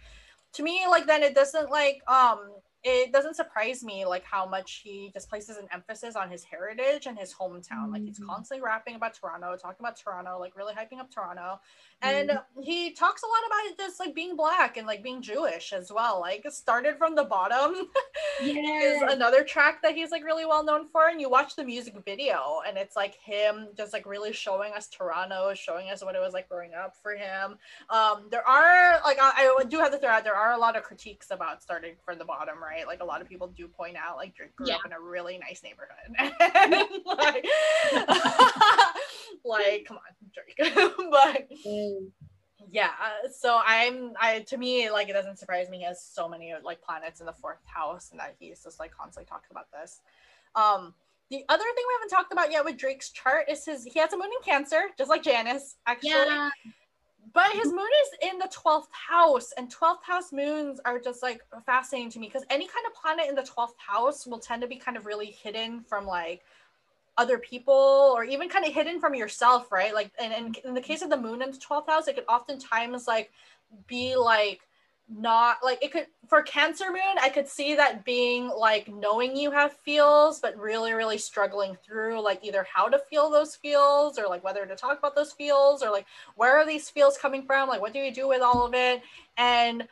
to 0.54 0.64
me, 0.64 0.82
like 0.90 1.06
then 1.06 1.22
it 1.22 1.36
doesn't 1.36 1.70
like 1.70 2.00
um 2.10 2.52
it 2.88 3.12
doesn't 3.12 3.36
surprise 3.36 3.84
me 3.84 4.06
like 4.06 4.24
how 4.24 4.46
much 4.46 4.82
he 4.84 5.10
just 5.12 5.28
places 5.28 5.58
an 5.58 5.68
emphasis 5.74 6.16
on 6.16 6.30
his 6.30 6.44
heritage 6.44 7.08
and 7.08 7.18
his 7.18 7.34
hometown. 7.34 7.86
Mm-hmm. 7.86 7.94
Like 7.94 8.04
he's 8.04 8.20
mm-hmm. 8.20 8.30
constantly 8.30 8.64
rapping 8.64 8.94
about 8.94 9.16
Toronto, 9.16 9.58
talking 9.58 9.78
about 9.80 9.98
Toronto, 9.98 10.38
like 10.40 10.56
really 10.56 10.76
hyping 10.76 11.00
up 11.00 11.10
Toronto. 11.10 11.60
And 12.04 12.30
mm-hmm. 12.30 12.62
he 12.62 12.92
talks 12.92 13.24
a 13.24 13.26
lot 13.26 13.40
about 13.48 13.78
just 13.88 14.00
like 14.00 14.14
being 14.14 14.36
black 14.36 14.78
and 14.78 14.86
like 14.86 15.02
being 15.02 15.24
Jewish 15.24 15.74
as 15.74 15.92
well. 15.92 16.20
Like 16.20 16.46
started 16.52 17.00
from 17.00 17.16
the 17.16 17.24
bottom 17.24 17.74
is 18.44 19.02
another 19.02 19.44
track 19.44 19.82
that 19.82 19.96
he's 19.96 20.12
like 20.12 20.24
really 20.24 20.46
well 20.46 20.64
known 20.64 20.88
for. 20.88 21.10
And 21.10 21.20
you 21.20 21.28
watch 21.28 21.56
the 21.56 21.64
music 21.64 21.96
video 22.06 22.62
and 22.68 22.78
it's 22.78 22.96
like 22.96 23.16
him 23.16 23.70
just 23.76 23.94
like 23.94 24.06
really 24.06 24.32
showing 24.32 24.74
us 24.74 24.88
Toronto, 24.88 25.56
showing 25.56 25.90
us 25.90 26.04
what 26.04 26.14
it 26.14 26.22
was 26.22 26.34
like 26.34 26.48
growing 26.48 26.76
up 26.76 26.96
for 27.02 27.16
him. 27.16 27.58
Um, 27.90 28.28
there 28.30 28.48
are 28.48 29.02
like 29.04 29.18
I, 29.20 29.56
I 29.60 29.64
do 29.64 29.80
have 29.80 29.92
to 29.92 29.98
throw 29.98 30.12
out 30.12 30.24
there 30.24 30.36
are 30.36 30.54
a 30.54 30.60
lot 30.60 30.76
of 30.76 30.84
critiques 30.84 31.32
about 31.32 31.64
starting 31.64 31.96
from 32.06 32.20
the 32.20 32.26
bottom, 32.26 32.62
right? 32.62 32.75
Right? 32.76 32.88
Like 32.88 33.02
a 33.02 33.06
lot 33.06 33.22
of 33.22 33.30
people 33.30 33.48
do 33.48 33.68
point 33.68 33.96
out, 33.96 34.18
like 34.18 34.36
Drake 34.36 34.56
grew 34.56 34.68
yeah. 34.68 34.76
up 34.76 34.86
in 34.86 34.92
a 34.92 35.00
really 35.00 35.38
nice 35.38 35.64
neighborhood. 35.64 35.96
like, 37.06 37.46
like, 39.46 39.86
come 39.86 39.98
on, 39.98 40.04
Drake. 40.34 40.58
but 41.12 41.50
mm. 41.66 42.08
yeah, 42.70 42.92
so 43.32 43.62
I'm, 43.66 44.14
I 44.20 44.40
to 44.48 44.58
me, 44.58 44.90
like 44.90 45.10
it 45.10 45.14
doesn't 45.14 45.40
surprise 45.40 45.70
me. 45.70 45.80
He 45.80 45.84
has 45.86 46.04
so 46.04 46.28
many 46.28 46.54
like 46.64 46.82
planets 46.82 47.20
in 47.20 47.26
the 47.26 47.34
fourth 47.34 47.64
house, 47.66 48.12
and 48.12 48.20
that 48.20 48.36
he's 48.40 48.64
just 48.64 48.80
like 48.80 48.92
constantly 48.92 49.28
talking 49.28 49.50
about 49.52 49.68
this. 49.72 50.02
Um, 50.56 50.94
the 51.32 51.44
other 51.50 51.64
thing 51.64 51.84
we 51.88 51.94
haven't 51.96 52.10
talked 52.10 52.32
about 52.32 52.52
yet 52.52 52.66
with 52.66 52.78
Drake's 52.78 53.10
chart 53.10 53.50
is 53.50 53.66
his 53.66 53.84
he 53.86 54.00
has 54.00 54.14
a 54.14 54.18
moon 54.18 54.26
in 54.26 54.44
Cancer, 54.44 54.82
just 54.98 55.10
like 55.10 55.24
Janice, 55.24 55.76
actually. 55.88 56.10
Yeah 56.10 56.50
but 57.34 57.52
his 57.52 57.72
moon 57.72 57.90
is 58.04 58.32
in 58.32 58.38
the 58.40 58.50
12th 58.54 58.92
house 58.92 59.52
and 59.58 59.74
12th 59.74 60.04
house 60.04 60.32
moons 60.32 60.80
are 60.86 61.00
just 61.00 61.24
like 61.24 61.42
fascinating 61.66 62.10
to 62.12 62.20
me 62.20 62.28
because 62.28 62.46
any 62.50 62.68
kind 62.68 62.86
of 62.86 62.94
planet 62.94 63.28
in 63.28 63.36
the 63.36 63.42
12th 63.42 63.78
house 63.78 64.28
will 64.28 64.40
tend 64.40 64.62
to 64.62 64.68
be 64.68 64.76
kind 64.76 64.98
of 64.98 65.06
really 65.06 65.28
hidden 65.28 65.82
from 65.82 66.06
like 66.06 66.44
other 67.18 67.38
people 67.38 68.14
or 68.16 68.24
even 68.24 68.50
kind 68.50 68.66
of 68.66 68.74
hidden 68.74 69.00
from 69.00 69.16
yourself 69.16 69.72
right? 69.72 69.94
Like 69.94 70.12
and, 70.20 70.34
and 70.34 70.58
in 70.66 70.74
the 70.74 70.82
case 70.82 71.02
of 71.02 71.10
the 71.10 71.18
moon 71.18 71.42
in 71.42 71.52
the 71.52 71.58
12th 71.58 71.88
house 71.88 72.08
it 72.08 72.16
could 72.16 72.26
oftentimes 72.30 73.08
like 73.08 73.32
be 73.88 74.16
like 74.16 74.62
not 75.08 75.58
like 75.64 75.78
it 75.84 75.92
could 75.92 76.08
for 76.28 76.42
cancer 76.42 76.86
moon 76.90 77.16
i 77.22 77.30
could 77.30 77.48
see 77.48 77.76
that 77.76 78.04
being 78.04 78.48
like 78.48 78.88
knowing 78.88 79.36
you 79.36 79.52
have 79.52 79.72
feels 79.84 80.40
but 80.40 80.58
really 80.58 80.94
really 80.94 81.18
struggling 81.18 81.78
through 81.86 82.20
like 82.20 82.44
either 82.44 82.66
how 82.74 82.88
to 82.88 82.98
feel 82.98 83.30
those 83.30 83.56
feels 83.56 84.18
or 84.18 84.28
like 84.28 84.44
whether 84.44 84.66
to 84.66 84.76
talk 84.76 84.98
about 84.98 85.16
those 85.16 85.32
feels 85.32 85.84
or 85.84 85.92
like 85.92 86.06
where 86.36 86.58
are 86.58 86.66
these 86.66 86.90
feels 86.90 87.18
coming 87.18 87.46
from? 87.46 87.70
Like 87.70 87.82
what 87.82 87.94
do 87.94 88.00
you 88.00 88.14
do 88.14 88.28
with 88.28 88.42
all 88.42 88.66
of 88.66 88.74
it? 88.74 89.02
And 89.38 89.88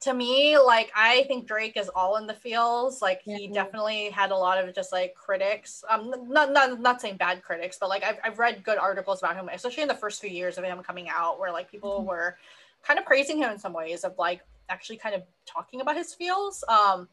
to 0.00 0.14
me 0.14 0.56
like 0.56 0.90
i 0.96 1.24
think 1.24 1.46
drake 1.46 1.76
is 1.76 1.90
all 1.90 2.16
in 2.16 2.26
the 2.26 2.32
feels. 2.32 3.02
Like 3.02 3.20
he 3.22 3.48
definitely 3.48 4.08
had 4.08 4.30
a 4.30 4.36
lot 4.36 4.62
of 4.62 4.74
just 4.74 4.92
like 4.92 5.14
critics 5.14 5.84
um 5.90 6.10
not 6.28 6.52
not, 6.52 6.80
not 6.80 7.00
saying 7.00 7.18
bad 7.18 7.42
critics 7.42 7.76
but 7.78 7.90
like 7.90 8.02
I've, 8.02 8.18
I've 8.24 8.38
read 8.38 8.64
good 8.64 8.78
articles 8.78 9.18
about 9.22 9.36
him 9.36 9.50
especially 9.52 9.82
in 9.82 9.88
the 9.88 9.94
first 9.94 10.20
few 10.20 10.30
years 10.30 10.56
of 10.56 10.64
him 10.64 10.82
coming 10.82 11.08
out 11.10 11.38
where 11.38 11.52
like 11.52 11.70
people 11.70 11.98
mm-hmm. 11.98 12.08
were 12.08 12.38
kind 12.82 12.98
of 12.98 13.04
praising 13.04 13.38
him 13.38 13.50
in 13.50 13.58
some 13.58 13.72
ways 13.72 14.04
of 14.04 14.16
like 14.18 14.42
actually 14.68 14.96
kind 14.96 15.14
of 15.14 15.22
talking 15.46 15.80
about 15.80 15.96
his 15.96 16.14
feels. 16.14 16.64
Um, 16.68 17.08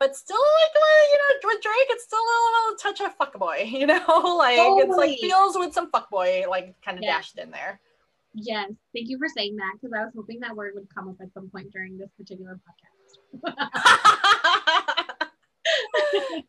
but 0.00 0.16
still 0.16 0.36
like 0.36 0.70
you 1.10 1.18
know 1.18 1.54
with 1.54 1.62
Drake, 1.62 1.86
it's 1.90 2.04
still 2.04 2.18
a 2.18 2.40
little 2.46 2.76
touch 2.78 3.00
of 3.00 3.16
fuckboy, 3.18 3.70
you 3.80 3.86
know, 3.86 3.96
like 4.38 4.56
totally. 4.56 4.82
it's 4.82 4.96
like 4.96 5.18
feels 5.18 5.56
with 5.56 5.72
some 5.72 5.90
fuckboy 5.90 6.48
like 6.48 6.74
kind 6.84 6.98
of 6.98 7.04
dashed 7.04 7.38
in 7.38 7.50
there. 7.50 7.80
Yes, 8.34 8.72
thank 8.92 9.08
you 9.08 9.18
for 9.18 9.28
saying 9.28 9.56
that 9.56 9.74
because 9.80 9.92
I 9.96 10.04
was 10.04 10.12
hoping 10.16 10.40
that 10.40 10.56
word 10.56 10.72
would 10.74 10.92
come 10.92 11.08
up 11.08 11.16
at 11.20 11.32
some 11.32 11.48
point 11.50 11.70
during 11.72 11.96
this 11.96 12.10
particular 12.18 12.58
podcast. 12.58 12.90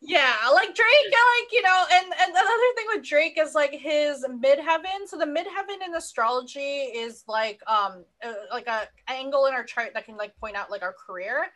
yeah, 0.02 0.34
like 0.54 0.76
Drake, 0.76 0.88
like 1.06 1.52
you 1.52 1.62
know, 1.62 1.86
and 1.92 2.06
and 2.06 2.32
another 2.32 2.74
thing 2.76 2.86
with 2.94 3.04
Drake 3.04 3.38
is 3.40 3.56
like 3.56 3.72
his 3.72 4.26
midheaven. 4.26 5.08
So 5.08 5.18
the 5.18 5.26
midheaven 5.26 5.86
in 5.86 5.96
astrology 5.96 6.60
is 6.60 7.24
like 7.28 7.62
um 7.68 8.04
uh, 8.24 8.34
like 8.52 8.68
a 8.68 8.88
angle 9.08 9.46
in 9.46 9.54
our 9.54 9.64
chart 9.64 9.92
that 9.94 10.06
can 10.06 10.18
like 10.18 10.36
point 10.38 10.56
out 10.56 10.72
like 10.72 10.84
our 10.84 10.94
career. 10.94 11.48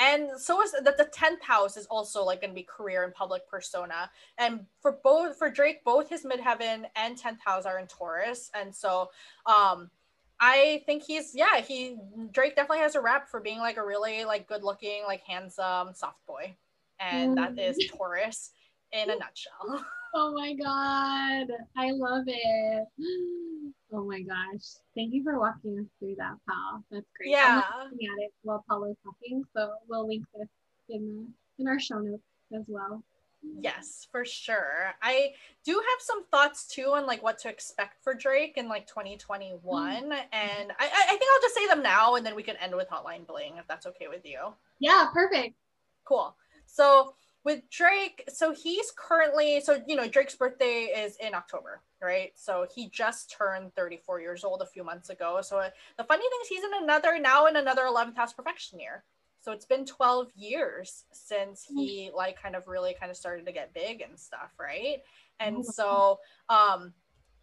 And 0.00 0.28
so 0.36 0.62
is 0.62 0.70
that 0.72 0.96
the 0.96 1.10
10th 1.12 1.42
house 1.42 1.76
is 1.76 1.86
also 1.86 2.22
like 2.22 2.40
going 2.40 2.50
to 2.50 2.54
be 2.54 2.62
career 2.62 3.02
and 3.02 3.12
public 3.12 3.48
persona. 3.48 4.08
And 4.38 4.64
for 4.80 5.00
both 5.02 5.36
for 5.36 5.50
Drake, 5.50 5.82
both 5.84 6.08
his 6.08 6.24
midheaven 6.24 6.84
and 6.94 7.20
10th 7.20 7.40
house 7.44 7.66
are 7.66 7.80
in 7.80 7.88
Taurus. 7.88 8.50
And 8.54 8.74
so 8.74 9.10
um 9.46 9.90
I 10.40 10.84
think 10.86 11.02
he's 11.02 11.34
yeah, 11.34 11.60
he 11.60 11.96
Drake 12.30 12.54
definitely 12.54 12.78
has 12.78 12.94
a 12.94 13.00
rap 13.00 13.28
for 13.28 13.40
being 13.40 13.58
like 13.58 13.76
a 13.76 13.84
really 13.84 14.24
like 14.24 14.46
good 14.46 14.62
looking, 14.62 15.02
like 15.04 15.22
handsome, 15.22 15.94
soft 15.94 16.24
boy 16.26 16.56
and 17.00 17.36
that 17.36 17.58
is 17.58 17.76
mm. 17.76 17.96
Taurus 17.96 18.50
in 18.92 19.10
a 19.10 19.16
nutshell. 19.16 19.84
Oh 20.14 20.32
my 20.32 20.54
god, 20.54 21.48
I 21.76 21.90
love 21.90 22.24
it. 22.26 22.86
Oh 23.90 24.04
my 24.04 24.20
gosh, 24.20 24.64
thank 24.94 25.14
you 25.14 25.22
for 25.24 25.38
walking 25.38 25.78
us 25.78 25.86
through 25.98 26.16
that, 26.18 26.34
pal. 26.46 26.84
That's 26.90 27.06
great. 27.16 27.30
Yeah, 27.30 27.62
I'm 27.72 27.90
looking 27.90 28.06
at 28.06 28.22
it 28.22 28.32
while 28.42 28.62
Paul 28.68 28.84
is 28.84 28.96
talking, 29.02 29.42
so 29.56 29.72
we'll 29.88 30.06
link 30.06 30.26
this 30.38 30.48
in 30.90 31.26
the, 31.56 31.62
in 31.62 31.68
our 31.68 31.80
show 31.80 31.98
notes 31.98 32.22
as 32.54 32.64
well. 32.68 33.02
Yes, 33.42 34.06
for 34.12 34.26
sure. 34.26 34.92
I 35.00 35.30
do 35.64 35.72
have 35.72 36.00
some 36.00 36.26
thoughts 36.26 36.66
too 36.66 36.90
on 36.92 37.06
like 37.06 37.22
what 37.22 37.38
to 37.38 37.48
expect 37.48 38.02
for 38.02 38.12
Drake 38.12 38.58
in 38.58 38.68
like 38.68 38.86
2021, 38.86 40.02
mm-hmm. 40.02 40.12
and 40.12 40.72
I, 40.78 40.84
I 40.84 41.16
think 41.16 41.22
I'll 41.32 41.42
just 41.42 41.54
say 41.54 41.66
them 41.66 41.82
now, 41.82 42.16
and 42.16 42.26
then 42.26 42.34
we 42.34 42.42
can 42.42 42.56
end 42.56 42.74
with 42.74 42.90
Hotline 42.90 43.26
Bling 43.26 43.54
if 43.56 43.66
that's 43.66 43.86
okay 43.86 44.08
with 44.08 44.26
you. 44.26 44.52
Yeah, 44.80 45.06
perfect. 45.14 45.54
Cool. 46.04 46.34
So 46.68 47.14
with 47.44 47.68
Drake, 47.70 48.24
so 48.28 48.52
he's 48.52 48.92
currently, 48.96 49.60
so 49.60 49.82
you 49.86 49.96
know, 49.96 50.06
Drake's 50.06 50.34
birthday 50.34 50.92
is 50.94 51.16
in 51.16 51.34
October, 51.34 51.80
right? 52.02 52.32
So 52.34 52.66
he 52.74 52.88
just 52.90 53.34
turned 53.36 53.74
34 53.74 54.20
years 54.20 54.44
old 54.44 54.60
a 54.60 54.66
few 54.66 54.84
months 54.84 55.08
ago. 55.08 55.40
So 55.42 55.58
uh, 55.58 55.70
the 55.96 56.04
funny 56.04 56.22
thing 56.22 56.38
is, 56.42 56.48
he's 56.48 56.64
in 56.64 56.82
another 56.82 57.18
now 57.18 57.46
in 57.46 57.56
another 57.56 57.82
11th 57.82 58.16
house 58.16 58.32
profection 58.32 58.78
year. 58.78 59.04
So 59.40 59.52
it's 59.52 59.64
been 59.64 59.86
12 59.86 60.28
years 60.36 61.04
since 61.12 61.64
he 61.64 62.08
hmm. 62.08 62.16
like 62.16 62.40
kind 62.40 62.54
of 62.54 62.68
really 62.68 62.94
kind 62.98 63.10
of 63.10 63.16
started 63.16 63.46
to 63.46 63.52
get 63.52 63.72
big 63.72 64.02
and 64.02 64.18
stuff, 64.18 64.52
right? 64.58 64.98
And 65.40 65.58
oh, 65.58 65.62
so, 65.62 66.20
um, 66.48 66.92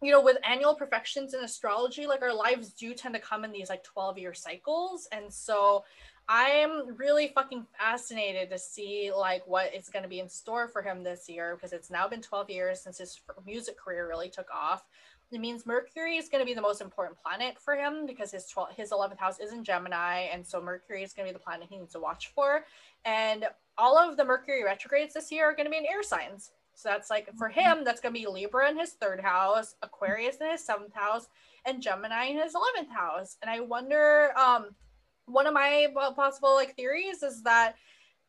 you 0.02 0.12
know, 0.12 0.20
with 0.20 0.36
annual 0.48 0.74
profections 0.74 1.32
in 1.32 1.42
astrology, 1.42 2.06
like 2.06 2.22
our 2.22 2.34
lives 2.34 2.70
do 2.74 2.92
tend 2.94 3.14
to 3.14 3.20
come 3.20 3.44
in 3.44 3.52
these 3.52 3.70
like 3.70 3.82
12 3.82 4.18
year 4.18 4.34
cycles. 4.34 5.08
And 5.10 5.32
so 5.32 5.84
I'm 6.28 6.96
really 6.96 7.28
fucking 7.28 7.66
fascinated 7.78 8.50
to 8.50 8.58
see 8.58 9.12
like 9.16 9.46
what 9.46 9.72
is 9.72 9.88
going 9.88 10.02
to 10.02 10.08
be 10.08 10.18
in 10.18 10.28
store 10.28 10.66
for 10.66 10.82
him 10.82 11.04
this 11.04 11.28
year 11.28 11.54
because 11.54 11.72
it's 11.72 11.90
now 11.90 12.08
been 12.08 12.20
12 12.20 12.50
years 12.50 12.80
since 12.80 12.98
his 12.98 13.20
music 13.44 13.78
career 13.78 14.08
really 14.08 14.28
took 14.28 14.48
off. 14.52 14.84
It 15.30 15.40
means 15.40 15.66
Mercury 15.66 16.16
is 16.16 16.28
going 16.28 16.40
to 16.40 16.46
be 16.46 16.54
the 16.54 16.60
most 16.60 16.80
important 16.80 17.18
planet 17.20 17.56
for 17.60 17.74
him 17.74 18.06
because 18.06 18.32
his 18.32 18.46
12, 18.46 18.70
his 18.76 18.90
11th 18.90 19.18
house 19.18 19.38
is 19.38 19.52
in 19.52 19.62
Gemini 19.62 20.26
and 20.32 20.44
so 20.44 20.60
Mercury 20.60 21.04
is 21.04 21.12
going 21.12 21.26
to 21.26 21.32
be 21.32 21.36
the 21.36 21.42
planet 21.42 21.68
he 21.70 21.78
needs 21.78 21.92
to 21.92 22.00
watch 22.00 22.32
for. 22.34 22.64
And 23.04 23.46
all 23.78 23.96
of 23.96 24.16
the 24.16 24.24
Mercury 24.24 24.64
retrogrades 24.64 25.14
this 25.14 25.30
year 25.30 25.44
are 25.44 25.54
going 25.54 25.66
to 25.66 25.70
be 25.70 25.78
in 25.78 25.86
air 25.86 26.02
signs. 26.02 26.50
So 26.74 26.88
that's 26.88 27.08
like 27.08 27.28
for 27.36 27.48
him, 27.48 27.84
that's 27.84 28.00
going 28.00 28.14
to 28.14 28.20
be 28.20 28.26
Libra 28.26 28.68
in 28.68 28.78
his 28.78 28.92
third 28.92 29.20
house, 29.20 29.76
Aquarius 29.82 30.36
in 30.36 30.50
his 30.50 30.64
seventh 30.64 30.94
house, 30.94 31.28
and 31.64 31.82
Gemini 31.82 32.26
in 32.26 32.38
his 32.38 32.54
11th 32.54 32.90
house. 32.94 33.36
And 33.42 33.50
I 33.50 33.60
wonder, 33.60 34.36
um, 34.36 34.74
one 35.26 35.46
of 35.46 35.54
my 35.54 35.86
possible 36.14 36.54
like 36.54 36.74
theories 36.74 37.22
is 37.22 37.42
that 37.42 37.74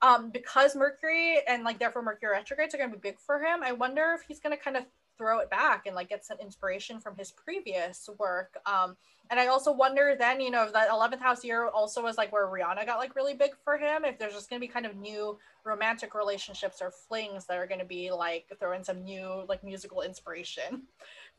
um 0.02 0.30
because 0.30 0.76
mercury 0.76 1.40
and 1.48 1.64
like 1.64 1.80
therefore 1.80 2.02
mercury 2.02 2.32
retrogrades 2.32 2.74
are 2.74 2.78
going 2.78 2.90
to 2.90 2.96
be 2.98 3.10
big 3.10 3.20
for 3.20 3.40
him 3.40 3.64
i 3.64 3.72
wonder 3.72 4.14
if 4.14 4.22
he's 4.28 4.40
going 4.40 4.56
to 4.56 4.62
kind 4.62 4.78
of 4.78 4.84
throw 5.18 5.40
it 5.40 5.50
back 5.50 5.88
and 5.88 5.96
like 5.96 6.10
get 6.10 6.24
some 6.24 6.38
inspiration 6.40 7.00
from 7.00 7.16
his 7.16 7.32
previous 7.32 8.08
work. 8.20 8.58
Um 8.66 8.96
and 9.30 9.40
i 9.40 9.48
also 9.48 9.74
wonder 9.74 10.16
then 10.18 10.40
you 10.40 10.50
know 10.50 10.64
if 10.64 10.72
that 10.72 10.90
11th 10.90 11.20
house 11.20 11.44
year 11.44 11.68
also 11.68 12.02
was 12.02 12.18
like 12.18 12.32
where 12.32 12.48
rihanna 12.48 12.86
got 12.86 12.98
like 12.98 13.16
really 13.16 13.34
big 13.34 13.52
for 13.62 13.78
him 13.78 14.06
if 14.06 14.18
there's 14.18 14.34
just 14.34 14.50
going 14.50 14.62
to 14.62 14.66
be 14.66 14.72
kind 14.72 14.86
of 14.86 14.96
new 14.96 15.38
romantic 15.66 16.16
relationships 16.16 16.82
or 16.82 16.92
flings 16.92 17.46
that 17.46 17.58
are 17.58 17.68
going 17.68 17.80
to 17.80 17.86
be 17.86 18.10
like 18.10 18.46
throwing 18.58 18.86
some 18.86 19.04
new 19.04 19.44
like 19.50 19.64
musical 19.66 20.02
inspiration 20.02 20.84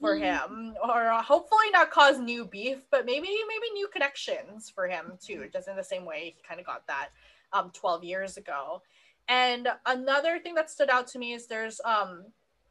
for 0.00 0.14
mm-hmm. 0.14 0.24
him 0.24 0.74
or 0.82 1.08
uh, 1.08 1.22
hopefully 1.22 1.70
not 1.72 1.90
cause 1.90 2.18
new 2.18 2.44
beef 2.44 2.84
but 2.90 3.04
maybe 3.04 3.28
maybe 3.48 3.70
new 3.74 3.88
connections 3.88 4.70
for 4.70 4.86
him 4.86 5.12
too 5.20 5.48
just 5.52 5.68
in 5.68 5.76
the 5.76 5.84
same 5.84 6.04
way 6.04 6.34
he 6.36 6.42
kind 6.46 6.60
of 6.60 6.66
got 6.66 6.86
that 6.86 7.08
um 7.52 7.70
12 7.74 8.04
years 8.04 8.36
ago 8.36 8.82
and 9.28 9.68
another 9.86 10.38
thing 10.38 10.54
that 10.54 10.70
stood 10.70 10.88
out 10.90 11.06
to 11.06 11.18
me 11.18 11.32
is 11.32 11.46
there's 11.46 11.80
um 11.84 12.24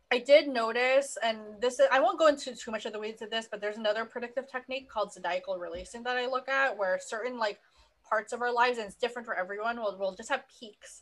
I 0.10 0.20
did 0.20 0.48
notice, 0.48 1.18
and 1.22 1.40
this 1.60 1.80
is, 1.82 1.88
I 1.92 2.00
won't 2.00 2.18
go 2.18 2.28
into 2.28 2.56
too 2.56 2.72
much 2.72 2.86
of 2.86 2.94
the 2.94 3.00
weeds 3.00 3.22
of 3.22 3.30
this, 3.30 3.48
but 3.52 3.60
there's 3.60 3.76
another 3.76 4.06
predictive 4.06 4.50
technique 4.50 4.90
called 4.90 5.12
zodiacal 5.12 5.58
releasing 5.58 6.04
that 6.04 6.16
I 6.16 6.28
look 6.28 6.48
at 6.48 6.78
where 6.78 6.98
certain 7.06 7.38
like 7.38 7.60
parts 8.10 8.32
of 8.32 8.42
our 8.42 8.54
lives, 8.54 8.78
and 8.78 8.88
it's 8.88 8.96
different 8.96 9.26
for 9.26 9.36
everyone, 9.36 9.78
will 9.82 9.98
will 9.98 10.16
just 10.16 10.30
have 10.30 10.44
peaks. 10.60 11.02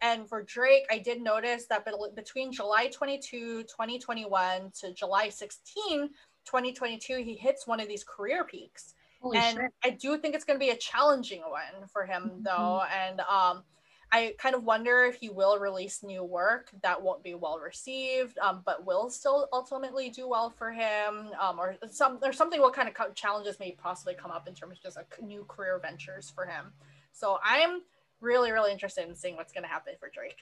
And 0.00 0.28
for 0.28 0.42
Drake, 0.42 0.84
I 0.90 0.98
did 0.98 1.22
notice 1.22 1.66
that 1.66 1.86
between 2.14 2.52
July 2.52 2.88
22, 2.92 3.62
2021 3.62 4.70
to 4.80 4.92
July 4.92 5.30
16, 5.30 6.08
2022, 6.44 7.16
he 7.18 7.34
hits 7.34 7.66
one 7.66 7.80
of 7.80 7.88
these 7.88 8.04
career 8.04 8.44
peaks. 8.44 8.94
Holy 9.20 9.38
and 9.38 9.56
shit. 9.56 9.72
I 9.84 9.90
do 9.90 10.18
think 10.18 10.34
it's 10.34 10.44
going 10.44 10.58
to 10.58 10.64
be 10.64 10.70
a 10.70 10.76
challenging 10.76 11.40
one 11.40 11.88
for 11.88 12.04
him, 12.04 12.24
mm-hmm. 12.24 12.42
though. 12.42 12.82
And 12.82 13.20
um, 13.20 13.64
I 14.12 14.34
kind 14.38 14.54
of 14.54 14.64
wonder 14.64 15.04
if 15.04 15.16
he 15.16 15.30
will 15.30 15.58
release 15.58 16.02
new 16.02 16.22
work 16.22 16.70
that 16.82 17.02
won't 17.02 17.22
be 17.24 17.34
well 17.34 17.58
received, 17.58 18.38
um, 18.38 18.62
but 18.64 18.84
will 18.84 19.10
still 19.10 19.48
ultimately 19.52 20.10
do 20.10 20.28
well 20.28 20.50
for 20.50 20.70
him, 20.72 21.30
um, 21.40 21.58
or 21.58 21.76
some 21.90 22.18
or 22.22 22.32
something. 22.32 22.60
What 22.60 22.74
kind 22.74 22.88
of 22.88 23.14
challenges 23.14 23.58
may 23.58 23.72
possibly 23.72 24.14
come 24.14 24.30
up 24.30 24.46
in 24.46 24.54
terms 24.54 24.78
of 24.78 24.82
just 24.82 24.98
a 24.98 25.24
new 25.24 25.44
career 25.48 25.80
ventures 25.82 26.30
for 26.30 26.44
him? 26.44 26.72
So 27.12 27.38
I'm 27.42 27.80
really, 28.20 28.52
really 28.52 28.72
interested 28.72 29.08
in 29.08 29.14
seeing 29.14 29.36
what's 29.36 29.52
going 29.52 29.64
to 29.64 29.68
happen 29.68 29.94
for 29.98 30.10
Drake. 30.12 30.38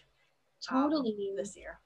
Um, 0.71 0.83
totally 0.83 1.29
um, 1.31 1.37
this 1.37 1.57
year. 1.57 1.79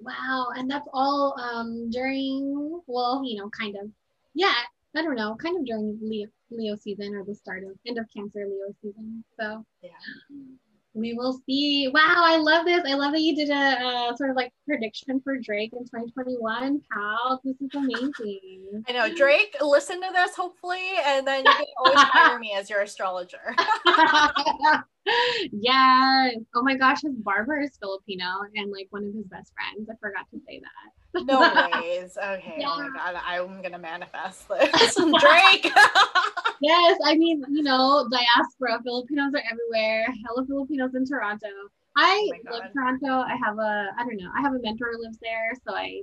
Wow, 0.00 0.48
and 0.56 0.70
that's 0.70 0.88
all 0.92 1.38
um, 1.40 1.90
during 1.90 2.80
well, 2.86 3.22
you 3.24 3.38
know, 3.38 3.50
kind 3.50 3.76
of, 3.76 3.90
yeah. 4.34 4.54
I 4.96 5.02
don't 5.02 5.16
know, 5.16 5.34
kind 5.34 5.58
of 5.58 5.66
during 5.66 5.98
Leo 6.00 6.28
Leo 6.50 6.76
season 6.76 7.16
or 7.16 7.24
the 7.24 7.34
start 7.34 7.64
of 7.64 7.70
end 7.84 7.98
of 7.98 8.06
Cancer 8.14 8.46
Leo 8.46 8.72
season. 8.80 9.24
So 9.36 9.66
yeah 9.82 9.90
we 10.94 11.12
will 11.12 11.40
see. 11.44 11.88
Wow, 11.92 12.22
I 12.24 12.36
love 12.36 12.64
this. 12.64 12.82
I 12.86 12.94
love 12.94 13.12
that 13.12 13.20
you 13.20 13.34
did 13.34 13.50
a 13.50 13.54
uh, 13.54 14.16
sort 14.16 14.30
of 14.30 14.36
like 14.36 14.52
prediction 14.66 15.20
for 15.22 15.36
Drake 15.36 15.72
in 15.72 15.84
2021. 15.84 16.80
Pal, 16.92 17.40
this 17.44 17.56
is 17.60 17.70
amazing. 17.74 18.84
I 18.88 18.92
know 18.92 19.14
Drake. 19.14 19.56
Listen 19.60 20.00
to 20.00 20.08
this, 20.12 20.36
hopefully, 20.36 20.86
and 21.04 21.26
then 21.26 21.44
you 21.44 21.52
can 21.52 21.66
always 21.78 22.00
hire 22.02 22.38
me 22.38 22.54
as 22.56 22.70
your 22.70 22.82
astrologer. 22.82 23.56
yeah. 25.52 26.30
Oh 26.54 26.62
my 26.62 26.76
gosh, 26.76 27.02
his 27.02 27.14
barber 27.16 27.60
is 27.60 27.76
Filipino 27.80 28.26
and 28.54 28.70
like 28.70 28.86
one 28.90 29.04
of 29.04 29.14
his 29.14 29.26
best 29.26 29.52
friends. 29.54 29.88
I 29.90 29.94
forgot 30.00 30.26
to 30.30 30.40
say 30.46 30.60
that. 30.60 30.92
No 31.14 31.40
ways. 31.74 32.16
Okay. 32.16 32.56
Yeah. 32.58 32.68
Oh 32.68 32.78
my 32.78 32.88
god, 32.88 33.20
I'm 33.24 33.62
gonna 33.62 33.78
manifest 33.78 34.48
this. 34.48 34.94
Drake. 35.20 35.70
yes, 36.60 36.98
I 37.04 37.14
mean, 37.16 37.44
you 37.50 37.62
know, 37.62 38.08
diaspora 38.10 38.82
Filipinos 38.82 39.32
are 39.34 39.42
everywhere. 39.50 40.06
Hello 40.26 40.44
Filipinos 40.44 40.94
in 40.94 41.06
Toronto. 41.06 41.48
I 41.96 42.28
oh 42.48 42.52
love 42.52 42.72
Toronto. 42.72 43.06
I 43.06 43.36
have 43.36 43.58
a 43.58 43.90
I 43.98 44.04
don't 44.04 44.16
know. 44.16 44.30
I 44.36 44.40
have 44.42 44.54
a 44.54 44.60
mentor 44.60 44.92
who 44.92 45.02
lives 45.02 45.18
there, 45.22 45.52
so 45.66 45.74
I 45.74 46.02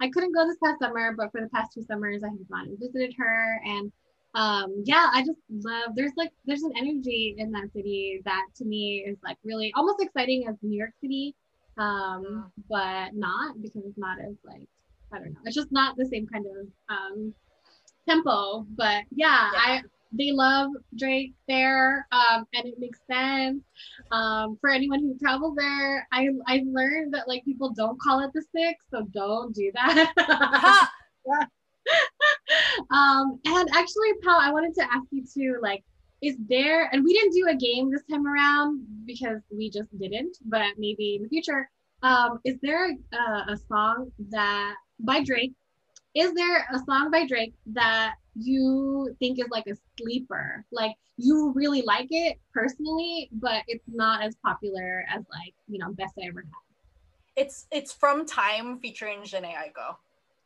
I 0.00 0.08
couldn't 0.10 0.34
go 0.34 0.46
this 0.46 0.56
past 0.62 0.80
summer, 0.80 1.14
but 1.16 1.30
for 1.32 1.40
the 1.40 1.48
past 1.48 1.72
two 1.74 1.82
summers 1.82 2.22
I 2.22 2.28
have 2.28 2.48
gone 2.50 2.68
and 2.68 2.78
visited 2.78 3.14
her 3.18 3.60
and 3.64 3.92
um 4.34 4.82
yeah 4.84 5.10
i 5.12 5.20
just 5.20 5.38
love 5.50 5.90
there's 5.94 6.12
like 6.16 6.30
there's 6.46 6.62
an 6.62 6.72
energy 6.76 7.34
in 7.36 7.52
that 7.52 7.70
city 7.74 8.22
that 8.24 8.46
to 8.56 8.64
me 8.64 9.04
is 9.06 9.18
like 9.22 9.36
really 9.44 9.72
almost 9.76 10.00
exciting 10.00 10.46
as 10.48 10.56
new 10.62 10.78
york 10.78 10.92
city 11.02 11.34
um 11.78 12.50
but 12.68 13.14
not 13.14 13.60
because 13.62 13.82
it's 13.84 13.98
not 13.98 14.18
as 14.20 14.34
like 14.44 14.68
i 15.12 15.18
don't 15.18 15.32
know. 15.32 15.40
It's 15.44 15.56
just 15.56 15.72
not 15.72 15.96
the 15.96 16.06
same 16.06 16.26
kind 16.26 16.46
of 16.46 16.66
um 16.88 17.34
tempo 18.08 18.66
but 18.76 19.04
yeah, 19.10 19.50
yeah. 19.52 19.58
i 19.58 19.82
they 20.14 20.30
love 20.30 20.70
drake 20.98 21.32
there 21.48 22.06
um 22.12 22.44
and 22.54 22.66
it 22.66 22.78
makes 22.78 23.00
sense. 23.10 23.62
Um 24.10 24.58
for 24.60 24.68
anyone 24.70 25.00
who 25.00 25.18
travels 25.18 25.56
there 25.56 26.06
i 26.12 26.28
i 26.46 26.62
learned 26.66 27.14
that 27.14 27.28
like 27.28 27.44
people 27.44 27.70
don't 27.70 27.98
call 28.00 28.20
it 28.20 28.30
the 28.34 28.44
six 28.54 28.84
so 28.90 29.06
don't 29.12 29.54
do 29.54 29.70
that. 29.74 30.88
Um, 32.90 33.38
and 33.44 33.68
actually, 33.74 34.12
Pal, 34.22 34.38
I 34.40 34.52
wanted 34.52 34.74
to 34.74 34.82
ask 34.82 35.06
you 35.10 35.24
too, 35.24 35.58
like, 35.62 35.82
is 36.22 36.36
there, 36.48 36.88
and 36.92 37.04
we 37.04 37.12
didn't 37.12 37.32
do 37.32 37.48
a 37.48 37.54
game 37.54 37.90
this 37.90 38.04
time 38.08 38.26
around 38.26 38.86
because 39.04 39.40
we 39.50 39.68
just 39.68 39.90
didn't, 39.98 40.38
but 40.44 40.74
maybe 40.78 41.16
in 41.16 41.24
the 41.24 41.28
future, 41.28 41.68
um, 42.02 42.38
is 42.44 42.56
there 42.62 42.90
a, 42.90 43.52
a 43.52 43.56
song 43.68 44.10
that 44.30 44.74
by 45.00 45.22
Drake? 45.22 45.52
Is 46.14 46.32
there 46.34 46.66
a 46.72 46.78
song 46.78 47.10
by 47.10 47.26
Drake 47.26 47.54
that 47.72 48.14
you 48.34 49.14
think 49.18 49.40
is 49.40 49.46
like 49.50 49.66
a 49.66 49.74
sleeper? 49.98 50.64
Like 50.70 50.94
you 51.16 51.52
really 51.56 51.82
like 51.82 52.08
it 52.10 52.38
personally, 52.54 53.28
but 53.32 53.62
it's 53.66 53.84
not 53.88 54.22
as 54.22 54.36
popular 54.44 55.04
as 55.08 55.24
like, 55.30 55.54
you 55.68 55.78
know, 55.78 55.92
Best 55.92 56.14
I 56.22 56.28
Ever 56.28 56.40
Had. 56.40 57.44
It's 57.44 57.66
it's 57.72 57.92
from 57.92 58.26
Time 58.26 58.78
featuring 58.78 59.22
Jhené 59.22 59.54
Aiko. 59.54 59.96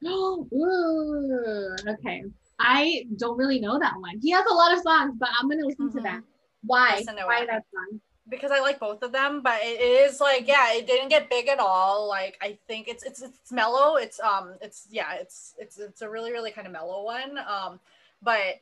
Ooh, 0.07 1.77
okay. 1.89 2.24
I 2.59 3.07
don't 3.17 3.37
really 3.37 3.61
know 3.61 3.79
that 3.79 3.95
one. 3.99 4.19
He 4.21 4.31
has 4.31 4.45
a 4.51 4.55
lot 4.55 4.73
of 4.73 4.81
songs, 4.83 5.15
but 5.19 5.29
I'm 5.39 5.49
gonna 5.49 5.67
listen 5.67 5.89
mm-hmm. 5.89 5.99
to 5.99 6.03
that. 6.05 6.23
Why? 6.65 7.03
Why 7.07 7.43
it. 7.43 7.47
that 7.49 7.65
song? 7.73 8.01
Because 8.29 8.51
I 8.51 8.59
like 8.59 8.81
both 8.81 9.03
of 9.03 9.13
them, 9.13 9.41
but 9.43 9.61
it 9.63 9.81
is 9.81 10.21
like 10.21 10.49
yeah, 10.49 10.73
it 10.73 10.87
didn't 10.87 11.09
get 11.09 11.31
big 11.31 11.49
at 11.49 11.61
all. 11.61 12.09
Like 12.09 12.37
I 12.41 12.59
think 12.67 12.89
it's 12.89 13.05
it's 13.05 13.23
it's 13.23 13.53
mellow. 13.53 13.97
It's 13.97 14.19
um 14.21 14.55
it's 14.61 14.87
yeah, 14.91 15.15
it's 15.15 15.55
it's 15.59 15.79
it's 15.79 16.03
a 16.03 16.09
really 16.09 16.33
really 16.33 16.51
kind 16.51 16.67
of 16.67 16.73
mellow 16.73 17.05
one. 17.05 17.39
Um, 17.39 17.79
but 18.23 18.61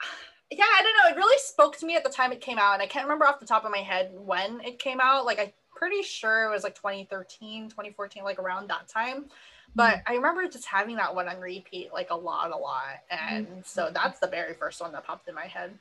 yeah, 0.50 0.64
I 0.64 0.82
don't 0.82 0.96
know. 0.96 1.16
It 1.16 1.20
really 1.22 1.38
spoke 1.38 1.76
to 1.78 1.86
me 1.86 1.96
at 1.96 2.04
the 2.04 2.10
time 2.10 2.32
it 2.32 2.40
came 2.40 2.58
out, 2.58 2.74
and 2.74 2.82
I 2.82 2.86
can't 2.86 3.04
remember 3.04 3.26
off 3.26 3.40
the 3.40 3.46
top 3.46 3.64
of 3.64 3.70
my 3.70 3.78
head 3.78 4.10
when 4.14 4.60
it 4.62 4.78
came 4.78 5.00
out. 5.00 5.26
Like 5.26 5.38
I'm 5.38 5.52
pretty 5.74 6.02
sure 6.02 6.44
it 6.44 6.50
was 6.50 6.64
like 6.64 6.74
2013, 6.74 7.68
2014, 7.68 8.24
like 8.24 8.38
around 8.38 8.68
that 8.70 8.88
time. 8.88 9.26
But 9.74 9.96
mm-hmm. 9.96 10.12
I 10.12 10.14
remember 10.16 10.46
just 10.48 10.66
having 10.66 10.96
that 10.96 11.14
one 11.14 11.28
on 11.28 11.40
repeat 11.40 11.92
like 11.92 12.10
a 12.10 12.16
lot, 12.16 12.50
a 12.52 12.56
lot. 12.56 13.00
And 13.10 13.46
mm-hmm. 13.46 13.60
so 13.64 13.90
that's 13.92 14.20
the 14.20 14.26
very 14.26 14.54
first 14.54 14.80
one 14.80 14.92
that 14.92 15.06
popped 15.06 15.28
in 15.28 15.34
my 15.34 15.46
head. 15.46 15.72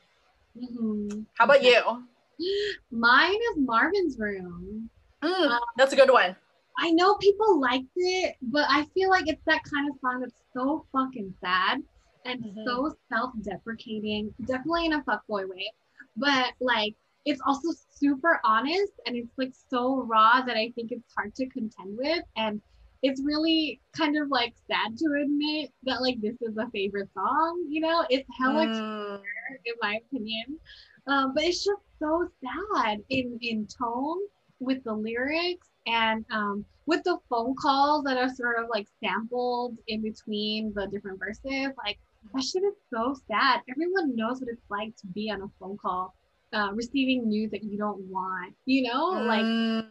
Mm-hmm. 0.57 1.21
How 1.35 1.45
about 1.45 1.63
you? 1.63 2.03
Mine 2.91 3.33
is 3.51 3.57
Marvin's 3.57 4.17
Room. 4.17 4.89
Mm, 5.23 5.51
um, 5.51 5.59
that's 5.77 5.93
a 5.93 5.95
good 5.95 6.11
one. 6.11 6.35
I 6.79 6.91
know 6.91 7.15
people 7.15 7.61
liked 7.61 7.85
it, 7.95 8.35
but 8.41 8.65
I 8.69 8.85
feel 8.93 9.09
like 9.09 9.27
it's 9.27 9.43
that 9.45 9.61
kind 9.71 9.89
of 9.89 9.95
song 10.01 10.21
that's 10.21 10.41
so 10.53 10.85
fucking 10.91 11.33
sad 11.39 11.83
and 12.25 12.43
mm-hmm. 12.43 12.65
so 12.65 12.95
self-deprecating, 13.09 14.33
definitely 14.45 14.87
in 14.87 14.93
a 14.93 15.03
fuckboy 15.03 15.47
way. 15.47 15.71
But 16.17 16.53
like 16.59 16.95
it's 17.25 17.41
also 17.45 17.69
super 17.91 18.41
honest 18.43 18.93
and 19.05 19.15
it's 19.15 19.37
like 19.37 19.53
so 19.69 20.03
raw 20.03 20.41
that 20.41 20.57
I 20.57 20.71
think 20.75 20.91
it's 20.91 21.13
hard 21.15 21.33
to 21.35 21.45
contend 21.47 21.97
with. 21.97 22.23
And 22.35 22.61
it's 23.03 23.21
really 23.21 23.81
kind 23.95 24.17
of 24.17 24.29
like 24.29 24.53
sad 24.65 24.97
to 24.97 25.21
admit 25.21 25.71
that 25.83 26.01
like 26.01 26.19
this 26.21 26.35
is 26.41 26.57
a 26.57 26.69
favorite 26.71 27.09
song, 27.13 27.65
you 27.69 27.81
know, 27.81 28.05
it's 28.09 28.27
hella 28.39 28.65
mm. 28.65 29.19
in 29.65 29.73
my 29.81 29.99
opinion. 30.07 30.57
Um, 31.05 31.33
but 31.35 31.43
it's 31.43 31.65
just 31.65 31.81
so 31.99 32.29
sad 32.41 32.99
in 33.09 33.37
in 33.41 33.67
tone 33.67 34.19
with 34.61 34.81
the 34.85 34.93
lyrics 34.93 35.67
and 35.85 36.23
um, 36.31 36.65
with 36.85 37.03
the 37.03 37.17
phone 37.29 37.55
calls 37.61 38.05
that 38.05 38.17
are 38.17 38.29
sort 38.29 38.57
of 38.57 38.69
like 38.69 38.87
sampled 39.03 39.77
in 39.87 40.01
between 40.01 40.73
the 40.73 40.87
different 40.87 41.19
verses. 41.19 41.73
Like 41.85 41.99
that 42.33 42.41
shit 42.41 42.63
is 42.63 42.75
so 42.89 43.15
sad. 43.27 43.59
Everyone 43.69 44.15
knows 44.15 44.39
what 44.39 44.49
it's 44.49 44.69
like 44.69 44.95
to 45.01 45.07
be 45.07 45.29
on 45.29 45.41
a 45.41 45.47
phone 45.59 45.77
call, 45.77 46.15
uh, 46.53 46.69
receiving 46.73 47.27
news 47.27 47.51
that 47.51 47.63
you 47.63 47.77
don't 47.77 47.99
want. 48.09 48.53
You 48.65 48.83
know, 48.83 49.11
mm. 49.15 49.87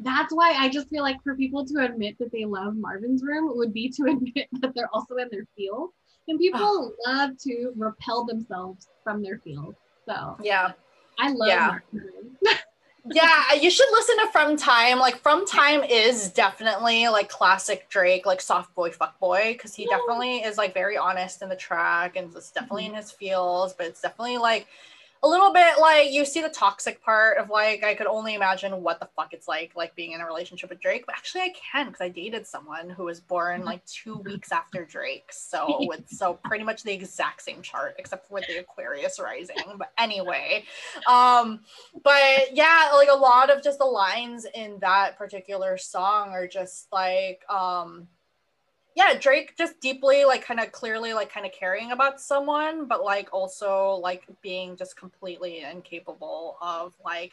That's 0.00 0.32
why 0.32 0.52
I 0.52 0.68
just 0.68 0.88
feel 0.88 1.02
like 1.02 1.22
for 1.22 1.34
people 1.34 1.64
to 1.66 1.84
admit 1.84 2.18
that 2.18 2.32
they 2.32 2.44
love 2.44 2.76
Marvin's 2.76 3.22
Room 3.22 3.56
would 3.56 3.72
be 3.72 3.88
to 3.90 4.02
admit 4.10 4.48
that 4.60 4.74
they're 4.74 4.90
also 4.92 5.16
in 5.16 5.28
their 5.30 5.46
field. 5.56 5.90
And 6.26 6.38
people 6.38 6.60
oh. 6.62 6.92
love 7.06 7.30
to 7.42 7.72
repel 7.76 8.24
themselves 8.24 8.88
from 9.02 9.22
their 9.22 9.38
field. 9.38 9.74
So 10.06 10.36
yeah, 10.42 10.72
I 11.18 11.30
love 11.32 11.48
yeah. 11.48 11.78
yeah, 13.12 13.54
you 13.60 13.70
should 13.70 13.88
listen 13.92 14.18
to 14.18 14.32
From 14.32 14.56
Time. 14.56 14.98
Like 14.98 15.18
From 15.18 15.46
Time 15.46 15.82
is 15.84 16.30
definitely 16.30 17.08
like 17.08 17.28
classic 17.28 17.88
Drake, 17.90 18.24
like 18.24 18.40
soft 18.40 18.74
boy, 18.74 18.90
fuck 18.90 19.18
boy, 19.18 19.52
because 19.52 19.74
he 19.74 19.84
yeah. 19.84 19.96
definitely 19.96 20.38
is 20.38 20.56
like 20.56 20.72
very 20.72 20.96
honest 20.96 21.42
in 21.42 21.50
the 21.50 21.56
track 21.56 22.16
and 22.16 22.34
it's 22.34 22.50
definitely 22.50 22.84
mm-hmm. 22.84 22.94
in 22.94 23.02
his 23.02 23.12
feels, 23.12 23.74
but 23.74 23.86
it's 23.86 24.00
definitely 24.00 24.38
like 24.38 24.66
a 25.24 25.28
little 25.28 25.54
bit 25.54 25.78
like 25.80 26.12
you 26.12 26.22
see 26.26 26.42
the 26.42 26.50
toxic 26.50 27.02
part 27.02 27.38
of 27.38 27.48
like 27.48 27.82
I 27.82 27.94
could 27.94 28.06
only 28.06 28.34
imagine 28.34 28.82
what 28.82 29.00
the 29.00 29.08
fuck 29.16 29.32
it's 29.32 29.48
like 29.48 29.72
like 29.74 29.96
being 29.96 30.12
in 30.12 30.20
a 30.20 30.26
relationship 30.26 30.68
with 30.68 30.80
Drake. 30.80 31.06
But 31.06 31.14
actually 31.16 31.40
I 31.40 31.54
can 31.72 31.86
because 31.86 32.02
I 32.02 32.10
dated 32.10 32.46
someone 32.46 32.90
who 32.90 33.04
was 33.04 33.20
born 33.20 33.60
mm-hmm. 33.60 33.66
like 33.66 33.84
two 33.86 34.16
weeks 34.16 34.52
after 34.52 34.84
Drake. 34.84 35.30
So 35.32 35.66
it's 35.92 36.18
so 36.18 36.38
pretty 36.44 36.62
much 36.62 36.82
the 36.82 36.92
exact 36.92 37.40
same 37.40 37.62
chart 37.62 37.94
except 37.98 38.28
for 38.28 38.34
with 38.34 38.46
the 38.48 38.58
Aquarius 38.58 39.18
rising. 39.18 39.56
But 39.78 39.92
anyway. 39.96 40.64
Um 41.08 41.60
but 42.02 42.52
yeah, 42.52 42.90
like 42.94 43.08
a 43.10 43.16
lot 43.16 43.48
of 43.48 43.62
just 43.62 43.78
the 43.78 43.86
lines 43.86 44.46
in 44.54 44.78
that 44.80 45.16
particular 45.16 45.78
song 45.78 46.30
are 46.30 46.46
just 46.46 46.88
like 46.92 47.40
um 47.48 48.08
yeah 48.94 49.14
drake 49.18 49.56
just 49.56 49.80
deeply 49.80 50.24
like 50.24 50.44
kind 50.44 50.60
of 50.60 50.70
clearly 50.72 51.12
like 51.12 51.32
kind 51.32 51.46
of 51.46 51.52
caring 51.52 51.92
about 51.92 52.20
someone 52.20 52.86
but 52.86 53.04
like 53.04 53.32
also 53.32 54.00
like 54.02 54.24
being 54.42 54.76
just 54.76 54.96
completely 54.96 55.60
incapable 55.60 56.56
of 56.60 56.94
like 57.04 57.32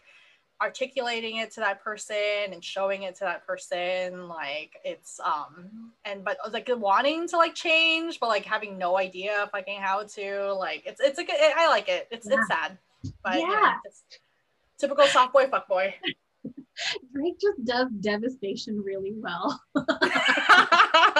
articulating 0.61 1.37
it 1.37 1.51
to 1.51 1.59
that 1.59 1.83
person 1.83 2.53
and 2.53 2.63
showing 2.63 3.03
it 3.03 3.15
to 3.15 3.23
that 3.23 3.45
person 3.45 4.27
like 4.27 4.77
it's 4.85 5.19
um 5.19 5.91
and 6.05 6.23
but 6.23 6.37
like 6.53 6.69
wanting 6.73 7.27
to 7.27 7.35
like 7.35 7.55
change 7.55 8.19
but 8.19 8.29
like 8.29 8.45
having 8.45 8.77
no 8.77 8.97
idea 8.97 9.49
fucking 9.51 9.79
how 9.81 10.03
to 10.03 10.53
like 10.53 10.83
it's 10.85 11.01
it's 11.01 11.17
a 11.17 11.23
good 11.23 11.35
i 11.57 11.67
like 11.67 11.89
it. 11.89 12.07
It's 12.11 12.27
yeah. 12.27 12.35
it's 12.35 12.47
sad 12.47 12.77
but 13.23 13.39
yeah, 13.39 13.49
yeah 13.49 13.73
typical 14.77 15.05
soft 15.05 15.33
boy 15.33 15.47
fuck 15.47 15.67
boy. 15.67 15.93
Drake 17.13 17.39
just 17.39 17.65
does 17.65 17.87
devastation 17.99 18.81
really 18.83 19.13
well 19.15 19.59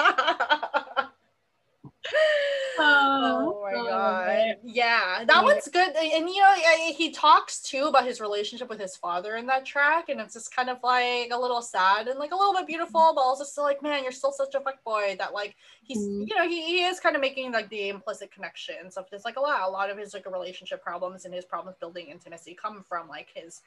oh, 3.01 3.53
oh 3.55 3.61
my 3.63 3.73
oh, 3.75 3.85
god. 3.87 4.57
Yeah 4.63 5.23
that 5.25 5.43
one's 5.43 5.67
good 5.67 5.95
and 5.95 6.29
you 6.29 6.41
know 6.41 6.55
he 6.95 7.11
talks 7.11 7.61
too 7.61 7.85
about 7.85 8.05
his 8.05 8.21
relationship 8.21 8.69
with 8.69 8.79
his 8.79 8.95
father 8.95 9.35
in 9.35 9.45
that 9.47 9.65
track 9.65 10.09
and 10.09 10.19
it's 10.19 10.33
just 10.33 10.55
kind 10.55 10.69
of 10.69 10.77
like 10.83 11.29
a 11.31 11.39
little 11.39 11.61
sad 11.61 12.07
and 12.07 12.19
like 12.19 12.31
a 12.31 12.35
little 12.35 12.53
bit 12.53 12.67
beautiful 12.67 13.11
but 13.15 13.21
also 13.21 13.43
still 13.43 13.63
like 13.63 13.81
man 13.81 14.03
you're 14.03 14.11
still 14.11 14.31
such 14.31 14.55
a 14.55 14.59
fuck 14.59 14.83
boy 14.83 15.15
that 15.17 15.33
like 15.33 15.55
he's 15.83 15.99
mm-hmm. 15.99 16.23
you 16.27 16.35
know 16.35 16.47
he, 16.47 16.63
he 16.63 16.83
is 16.83 16.99
kind 16.99 17.15
of 17.15 17.21
making 17.21 17.51
like 17.51 17.69
the 17.69 17.89
implicit 17.89 18.31
connections 18.31 18.97
of 18.97 19.09
just 19.09 19.25
like 19.25 19.37
a 19.37 19.39
lot 19.39 19.67
a 19.67 19.71
lot 19.71 19.89
of 19.89 19.97
his 19.97 20.13
like 20.13 20.29
relationship 20.31 20.83
problems 20.83 21.25
and 21.25 21.33
his 21.33 21.45
problems 21.45 21.77
building 21.79 22.07
intimacy 22.07 22.53
come 22.53 22.83
from 22.87 23.07
like 23.07 23.29
his 23.33 23.61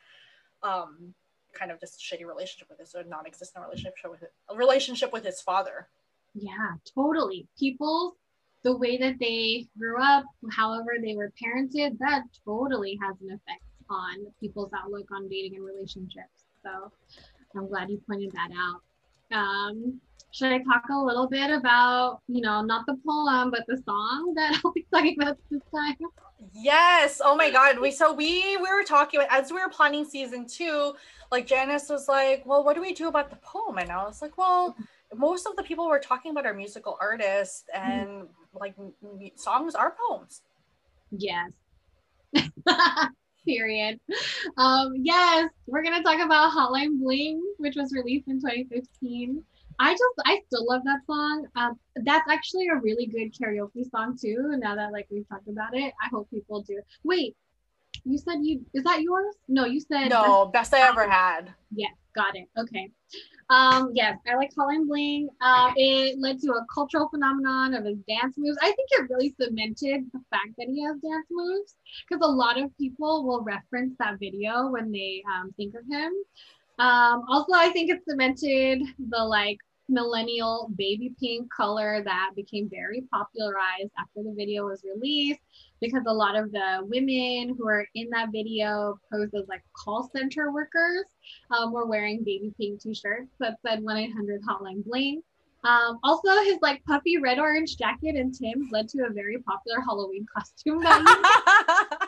um 0.62 1.14
kind 1.52 1.70
of 1.70 1.80
just 1.80 2.00
shitty 2.00 2.26
relationship 2.26 2.68
with 2.68 2.78
his 2.78 2.94
or 2.94 3.04
non-existent 3.04 3.64
relationship 3.64 3.94
with 4.10 4.20
his, 4.20 4.28
a 4.50 4.56
relationship 4.56 5.12
with 5.12 5.24
his 5.24 5.40
father. 5.40 5.88
Yeah 6.34 6.74
totally. 6.94 7.46
People 7.58 8.16
the 8.64 8.76
way 8.76 8.96
that 8.96 9.18
they 9.20 9.66
grew 9.78 10.02
up, 10.02 10.24
however 10.50 10.92
they 11.00 11.14
were 11.14 11.30
parented, 11.40 11.98
that 11.98 12.22
totally 12.44 12.98
has 13.02 13.14
an 13.20 13.28
effect 13.28 13.62
on 13.90 14.26
people's 14.40 14.70
outlook 14.76 15.06
on 15.12 15.28
dating 15.28 15.56
and 15.56 15.64
relationships. 15.64 16.44
So 16.62 16.90
I'm 17.54 17.68
glad 17.68 17.90
you 17.90 18.00
pointed 18.08 18.32
that 18.32 18.48
out. 18.58 19.36
Um, 19.36 20.00
should 20.30 20.50
I 20.50 20.58
talk 20.58 20.84
a 20.90 20.98
little 20.98 21.28
bit 21.28 21.50
about, 21.50 22.20
you 22.26 22.40
know, 22.40 22.62
not 22.62 22.86
the 22.86 22.98
poem, 23.06 23.50
but 23.50 23.64
the 23.68 23.80
song 23.84 24.32
that 24.34 24.60
I'll 24.64 24.72
be 24.72 24.86
talking 24.92 25.16
about 25.20 25.36
this 25.50 25.62
time? 25.72 25.96
Yes. 26.52 27.20
Oh 27.24 27.36
my 27.36 27.50
God. 27.50 27.78
We 27.78 27.90
so 27.90 28.12
we 28.12 28.56
we 28.56 28.68
were 28.68 28.82
talking 28.82 29.20
as 29.30 29.52
we 29.52 29.60
were 29.60 29.68
planning 29.68 30.04
season 30.04 30.46
two. 30.46 30.94
Like 31.30 31.46
Janice 31.46 31.88
was 31.88 32.08
like, 32.08 32.44
"Well, 32.44 32.64
what 32.64 32.74
do 32.74 32.82
we 32.82 32.92
do 32.92 33.08
about 33.08 33.30
the 33.30 33.36
poem?" 33.36 33.78
And 33.78 33.90
I 33.90 34.04
was 34.04 34.20
like, 34.20 34.36
"Well, 34.36 34.76
most 35.16 35.46
of 35.46 35.56
the 35.56 35.62
people 35.62 35.86
we're 35.86 36.00
talking 36.00 36.32
about 36.32 36.46
are 36.46 36.54
musical 36.54 36.98
artists 37.00 37.64
and 37.72 38.08
mm. 38.08 38.28
Like 38.58 38.74
songs 39.36 39.74
are 39.74 39.94
poems. 40.08 40.42
Yes. 41.10 41.50
Period. 43.46 44.00
Um, 44.56 44.94
yes, 44.96 45.50
we're 45.66 45.82
gonna 45.82 46.02
talk 46.02 46.20
about 46.20 46.52
Hotline 46.52 46.98
Bling, 47.00 47.42
which 47.58 47.76
was 47.76 47.92
released 47.92 48.26
in 48.28 48.40
2015. 48.40 49.42
I 49.78 49.92
just 49.92 50.02
I 50.24 50.40
still 50.46 50.66
love 50.66 50.82
that 50.84 51.00
song. 51.06 51.46
Um, 51.56 51.78
that's 52.04 52.30
actually 52.30 52.68
a 52.68 52.76
really 52.76 53.06
good 53.06 53.34
karaoke 53.34 53.88
song 53.90 54.16
too. 54.20 54.54
Now 54.58 54.76
that 54.76 54.92
like 54.92 55.06
we've 55.10 55.28
talked 55.28 55.48
about 55.48 55.76
it, 55.76 55.92
I 56.02 56.08
hope 56.10 56.30
people 56.30 56.62
do. 56.62 56.80
Wait, 57.02 57.36
you 58.04 58.18
said 58.18 58.38
you 58.42 58.64
is 58.72 58.84
that 58.84 59.02
yours? 59.02 59.34
No, 59.48 59.64
you 59.64 59.80
said 59.80 60.08
no. 60.08 60.46
Best, 60.46 60.70
best 60.70 60.74
I 60.74 60.88
ever 60.88 61.08
had. 61.08 61.52
Yes, 61.74 61.92
got 62.14 62.36
it. 62.36 62.48
Okay. 62.56 62.90
Um, 63.50 63.90
yes, 63.94 64.18
I 64.26 64.36
like 64.36 64.54
Hotline 64.54 64.86
Bling. 64.86 65.28
Uh, 65.40 65.72
it 65.76 66.18
led 66.18 66.40
to 66.40 66.52
a 66.52 66.66
cultural 66.72 67.08
phenomenon 67.08 67.74
of 67.74 67.84
his 67.84 67.98
dance 68.08 68.36
moves. 68.38 68.58
I 68.62 68.72
think 68.72 68.88
it 68.92 69.10
really 69.10 69.34
cemented 69.38 70.10
the 70.12 70.20
fact 70.30 70.56
that 70.58 70.68
he 70.68 70.82
has 70.82 70.96
dance 71.00 71.26
moves 71.30 71.76
because 72.08 72.26
a 72.26 72.30
lot 72.30 72.58
of 72.60 72.76
people 72.78 73.26
will 73.26 73.42
reference 73.42 73.94
that 73.98 74.18
video 74.18 74.68
when 74.68 74.90
they 74.90 75.22
um, 75.30 75.52
think 75.56 75.74
of 75.74 75.82
him. 75.90 76.12
Um, 76.78 77.24
also, 77.28 77.52
I 77.54 77.70
think 77.70 77.90
it 77.90 78.02
cemented 78.08 78.82
the 78.98 79.24
like 79.24 79.58
millennial 79.88 80.70
baby 80.76 81.12
pink 81.20 81.52
color 81.52 82.02
that 82.04 82.30
became 82.34 82.68
very 82.70 83.02
popularized 83.12 83.92
after 83.98 84.22
the 84.22 84.34
video 84.36 84.64
was 84.64 84.82
released 84.84 85.40
because 85.80 86.02
a 86.06 86.12
lot 86.12 86.36
of 86.36 86.50
the 86.52 86.78
women 86.82 87.54
who 87.56 87.68
are 87.68 87.86
in 87.94 88.08
that 88.10 88.30
video 88.32 88.98
posed 89.12 89.34
as 89.34 89.46
like 89.48 89.62
call 89.76 90.08
center 90.14 90.50
workers 90.52 91.04
um, 91.50 91.72
were 91.72 91.86
wearing 91.86 92.24
baby 92.24 92.52
pink 92.58 92.80
t-shirts 92.80 93.30
that 93.40 93.58
said 93.66 93.80
1-800 93.80 94.40
hotline 94.48 94.84
bling. 94.84 95.22
Um, 95.64 95.98
also 96.02 96.28
his 96.42 96.58
like 96.60 96.84
puffy 96.84 97.16
red 97.18 97.38
orange 97.38 97.76
jacket 97.78 98.16
and 98.16 98.34
tims 98.34 98.70
led 98.70 98.88
to 98.90 99.06
a 99.06 99.10
very 99.10 99.38
popular 99.38 99.80
halloween 99.80 100.26
costume 100.34 100.78
that 100.82 101.98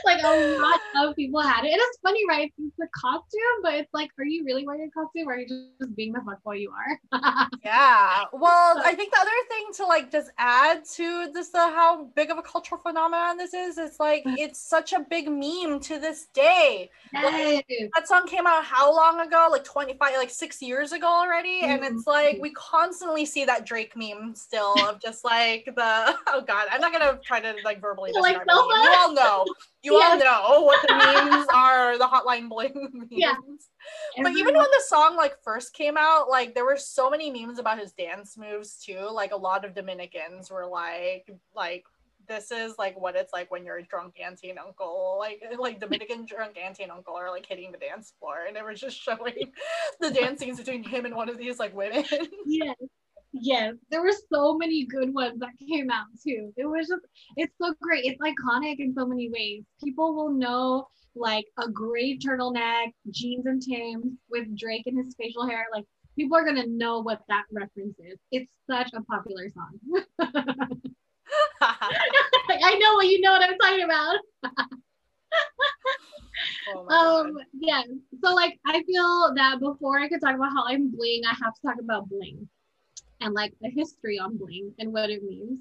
like 0.06 0.22
a 0.22 0.58
lot 0.58 0.80
of 1.08 1.16
people 1.16 1.40
had 1.40 1.64
it. 1.64 1.72
And 1.72 1.78
it's 1.78 1.98
funny, 2.02 2.20
right? 2.28 2.52
It's 2.58 2.78
a 2.80 2.88
costume, 2.94 3.40
but 3.62 3.74
it's 3.74 3.92
like, 3.92 4.10
are 4.18 4.24
you 4.24 4.44
really 4.44 4.66
wearing 4.66 4.88
a 4.88 4.90
costume 4.90 5.28
or 5.28 5.34
are 5.34 5.40
you 5.40 5.68
just 5.80 5.94
being 5.96 6.12
the 6.12 6.20
fuckboy 6.20 6.60
you 6.60 6.70
are? 6.72 7.48
yeah. 7.64 8.24
Well, 8.32 8.82
I 8.84 8.94
think 8.94 9.12
the 9.12 9.20
other 9.20 9.30
thing 9.48 9.66
to 9.74 9.86
like 9.86 10.10
just 10.10 10.30
add 10.38 10.84
to 10.96 11.30
this, 11.32 11.54
uh, 11.54 11.70
how 11.70 12.04
big 12.16 12.30
of 12.30 12.38
a 12.38 12.42
cultural 12.42 12.80
phenomenon 12.80 13.36
this 13.36 13.54
is, 13.54 13.78
it's 13.78 14.00
like 14.00 14.22
it's 14.26 14.60
such 14.60 14.92
a 14.92 15.00
big 15.00 15.28
meme 15.28 15.80
to 15.80 15.98
this 15.98 16.26
day. 16.34 16.90
Yes. 17.12 17.62
Like, 17.68 17.90
that 17.94 18.08
song 18.08 18.26
came 18.26 18.46
out 18.46 18.64
how 18.64 18.94
long 18.94 19.20
ago? 19.20 19.48
Like 19.50 19.64
25, 19.64 20.16
like 20.16 20.30
six 20.30 20.62
years 20.62 20.92
ago 20.92 21.06
already. 21.06 21.62
Mm-hmm. 21.62 21.84
And 21.84 21.96
it's 21.96 22.06
like 22.06 22.38
we 22.40 22.50
constantly 22.52 23.24
see 23.24 23.44
that 23.44 23.66
Drake 23.66 23.96
meme 23.96 24.34
still 24.34 24.74
of 24.88 25.00
just 25.00 25.24
like 25.24 25.64
the 25.64 26.16
oh 26.28 26.42
god, 26.46 26.68
I'm 26.70 26.80
not 26.80 26.92
gonna 26.92 27.18
try 27.24 27.40
to 27.40 27.54
like 27.64 27.80
verbally 27.80 28.12
describe 28.12 28.34
like, 28.34 28.42
it. 28.42 28.46
You 28.48 28.94
all 28.98 29.14
know. 29.14 29.46
You 29.82 29.94
yes. 29.94 30.22
all 30.22 30.60
know 30.60 30.64
what 30.64 30.86
the 30.86 30.94
memes 30.94 31.46
are, 31.54 31.96
the 31.96 32.04
hotline 32.04 32.48
bling 32.48 32.74
memes. 32.92 33.08
Yeah. 33.10 33.34
But 34.22 34.32
even 34.32 34.54
when 34.54 34.70
the 34.70 34.82
song 34.86 35.16
like 35.16 35.42
first 35.42 35.72
came 35.72 35.96
out, 35.96 36.28
like 36.28 36.54
there 36.54 36.66
were 36.66 36.76
so 36.76 37.08
many 37.08 37.30
memes 37.30 37.58
about 37.58 37.78
his 37.78 37.92
dance 37.92 38.36
moves 38.36 38.84
too. 38.84 39.08
Like 39.10 39.32
a 39.32 39.36
lot 39.36 39.64
of 39.64 39.74
Dominicans 39.74 40.50
were 40.50 40.66
like, 40.66 41.30
like 41.54 41.84
this 42.28 42.52
is 42.52 42.78
like 42.78 42.98
what 43.00 43.16
it's 43.16 43.32
like 43.32 43.50
when 43.50 43.64
you're 43.64 43.78
a 43.78 43.82
drunk 43.82 44.14
auntie 44.24 44.50
and 44.50 44.58
uncle, 44.58 45.16
like 45.18 45.42
like 45.58 45.80
Dominican 45.80 46.26
drunk 46.26 46.58
auntie 46.58 46.82
and 46.82 46.92
uncle 46.92 47.14
are 47.14 47.30
like 47.30 47.46
hitting 47.46 47.72
the 47.72 47.78
dance 47.78 48.12
floor, 48.20 48.44
and 48.46 48.56
it 48.56 48.64
was 48.64 48.80
just 48.80 49.00
showing 49.00 49.52
the 50.00 50.10
dance 50.10 50.40
scenes 50.40 50.58
between 50.58 50.84
him 50.84 51.06
and 51.06 51.16
one 51.16 51.28
of 51.28 51.38
these 51.38 51.58
like 51.58 51.74
women. 51.74 52.04
Yes, 52.46 52.76
yes, 53.32 53.74
there 53.90 54.02
were 54.02 54.12
so 54.32 54.56
many 54.56 54.84
good 54.86 55.12
ones 55.14 55.40
that 55.40 55.50
came 55.68 55.90
out 55.90 56.06
too. 56.24 56.52
It 56.56 56.66
was 56.66 56.88
just, 56.88 57.02
it's 57.36 57.54
so 57.60 57.74
great. 57.80 58.04
It's 58.04 58.20
iconic 58.20 58.76
in 58.78 58.94
so 58.94 59.06
many 59.06 59.30
ways. 59.30 59.64
People 59.82 60.14
will 60.14 60.30
know 60.30 60.88
like 61.14 61.46
a 61.58 61.68
gray 61.68 62.18
turtleneck, 62.18 62.92
jeans 63.10 63.46
and 63.46 63.60
Tims 63.60 64.14
with 64.30 64.56
Drake 64.56 64.84
and 64.86 64.98
his 64.98 65.14
facial 65.16 65.46
hair. 65.46 65.66
Like 65.72 65.84
people 66.16 66.36
are 66.36 66.44
gonna 66.44 66.66
know 66.66 67.00
what 67.00 67.20
that 67.28 67.44
reference 67.52 67.98
is. 67.98 68.18
It's 68.30 68.52
such 68.68 68.90
a 68.94 69.02
popular 69.02 69.48
song. 69.50 69.78
I 71.60 72.78
know 72.80 72.94
what 72.94 73.06
you 73.06 73.20
know 73.20 73.32
what 73.32 73.42
I'm 73.42 73.58
talking 73.58 73.84
about. 73.84 74.16
oh 76.74 76.88
um 76.88 77.36
yeah 77.52 77.82
so 78.24 78.34
like 78.34 78.58
i 78.66 78.82
feel 78.84 79.32
that 79.34 79.58
before 79.60 79.98
i 80.00 80.08
could 80.08 80.20
talk 80.20 80.34
about 80.34 80.50
how 80.52 80.64
i'm 80.66 80.90
bling 80.90 81.20
i 81.26 81.34
have 81.34 81.54
to 81.54 81.60
talk 81.62 81.76
about 81.78 82.08
bling 82.08 82.48
and 83.20 83.34
like 83.34 83.52
the 83.60 83.70
history 83.70 84.18
on 84.18 84.36
bling 84.36 84.72
and 84.78 84.92
what 84.92 85.10
it 85.10 85.22
means. 85.22 85.60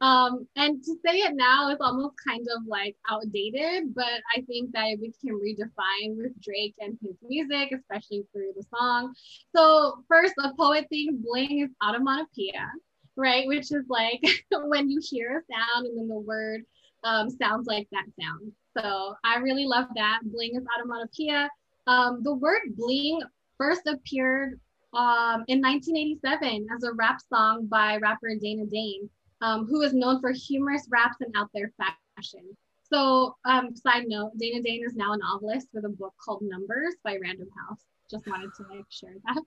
Um, 0.00 0.46
and 0.56 0.82
to 0.82 0.94
say 1.04 1.18
it 1.18 1.34
now 1.34 1.70
is 1.70 1.78
almost 1.80 2.14
kind 2.26 2.46
of 2.54 2.66
like 2.66 2.96
outdated, 3.08 3.94
but 3.94 4.20
I 4.36 4.42
think 4.42 4.72
that 4.72 4.96
we 5.00 5.12
can 5.20 5.38
redefine 5.38 6.16
with 6.16 6.40
Drake 6.40 6.74
and 6.80 6.98
his 7.02 7.16
music, 7.22 7.72
especially 7.72 8.24
through 8.32 8.52
the 8.56 8.64
song. 8.76 9.14
So 9.54 10.04
first, 10.08 10.34
the 10.36 10.52
poet 10.58 10.86
thing, 10.90 11.22
bling 11.24 11.60
is 11.60 11.70
onomatopoeia, 11.82 12.70
right? 13.16 13.46
Which 13.46 13.72
is 13.72 13.84
like 13.88 14.22
when 14.52 14.90
you 14.90 15.00
hear 15.02 15.38
a 15.38 15.52
sound 15.52 15.86
and 15.86 15.98
then 15.98 16.08
the 16.08 16.20
word 16.20 16.62
um, 17.04 17.30
sounds 17.30 17.66
like 17.66 17.88
that 17.92 18.04
sound. 18.20 18.52
So 18.76 19.14
I 19.24 19.36
really 19.36 19.66
love 19.66 19.86
that. 19.96 20.20
Bling 20.24 20.56
is 20.56 20.64
onomatopoeia. 20.76 21.48
Um, 21.86 22.22
the 22.22 22.34
word 22.34 22.60
bling 22.76 23.22
first 23.56 23.86
appeared 23.86 24.60
um, 24.98 25.44
in 25.46 25.62
1987 25.62 26.66
as 26.74 26.82
a 26.82 26.92
rap 26.92 27.20
song 27.32 27.66
by 27.66 27.98
rapper 27.98 28.34
Dana 28.40 28.66
Dane, 28.66 29.08
um, 29.40 29.64
who 29.66 29.82
is 29.82 29.94
known 29.94 30.20
for 30.20 30.32
humorous 30.32 30.88
raps 30.90 31.18
and 31.20 31.32
out 31.36 31.48
there 31.54 31.72
fashion. 31.78 32.56
So, 32.92 33.36
um, 33.44 33.76
side 33.76 34.06
note, 34.08 34.32
Dana 34.38 34.60
Dane 34.60 34.82
is 34.84 34.96
now 34.96 35.12
a 35.12 35.18
novelist 35.18 35.68
with 35.72 35.84
a 35.84 35.88
book 35.88 36.14
called 36.22 36.42
Numbers 36.42 36.96
by 37.04 37.16
Random 37.22 37.48
House. 37.56 37.84
Just 38.10 38.26
wanted 38.26 38.50
to 38.56 38.64
like 38.74 38.86
share 38.90 39.14
that. 39.26 39.44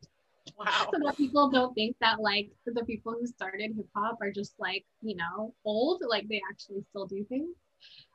Wow. 0.58 0.90
so 0.92 1.00
that 1.04 1.18
people 1.18 1.50
don't 1.52 1.74
think 1.76 1.96
that 2.02 2.20
like 2.20 2.50
the 2.66 2.84
people 2.86 3.14
who 3.14 3.28
started 3.28 3.74
hip 3.76 3.86
hop 3.96 4.18
are 4.22 4.32
just 4.32 4.54
like, 4.58 4.86
you 5.02 5.16
know, 5.16 5.54
old, 5.66 6.02
like 6.08 6.28
they 6.30 6.42
actually 6.50 6.82
still 6.90 7.06
do 7.06 7.26
things. 7.26 7.56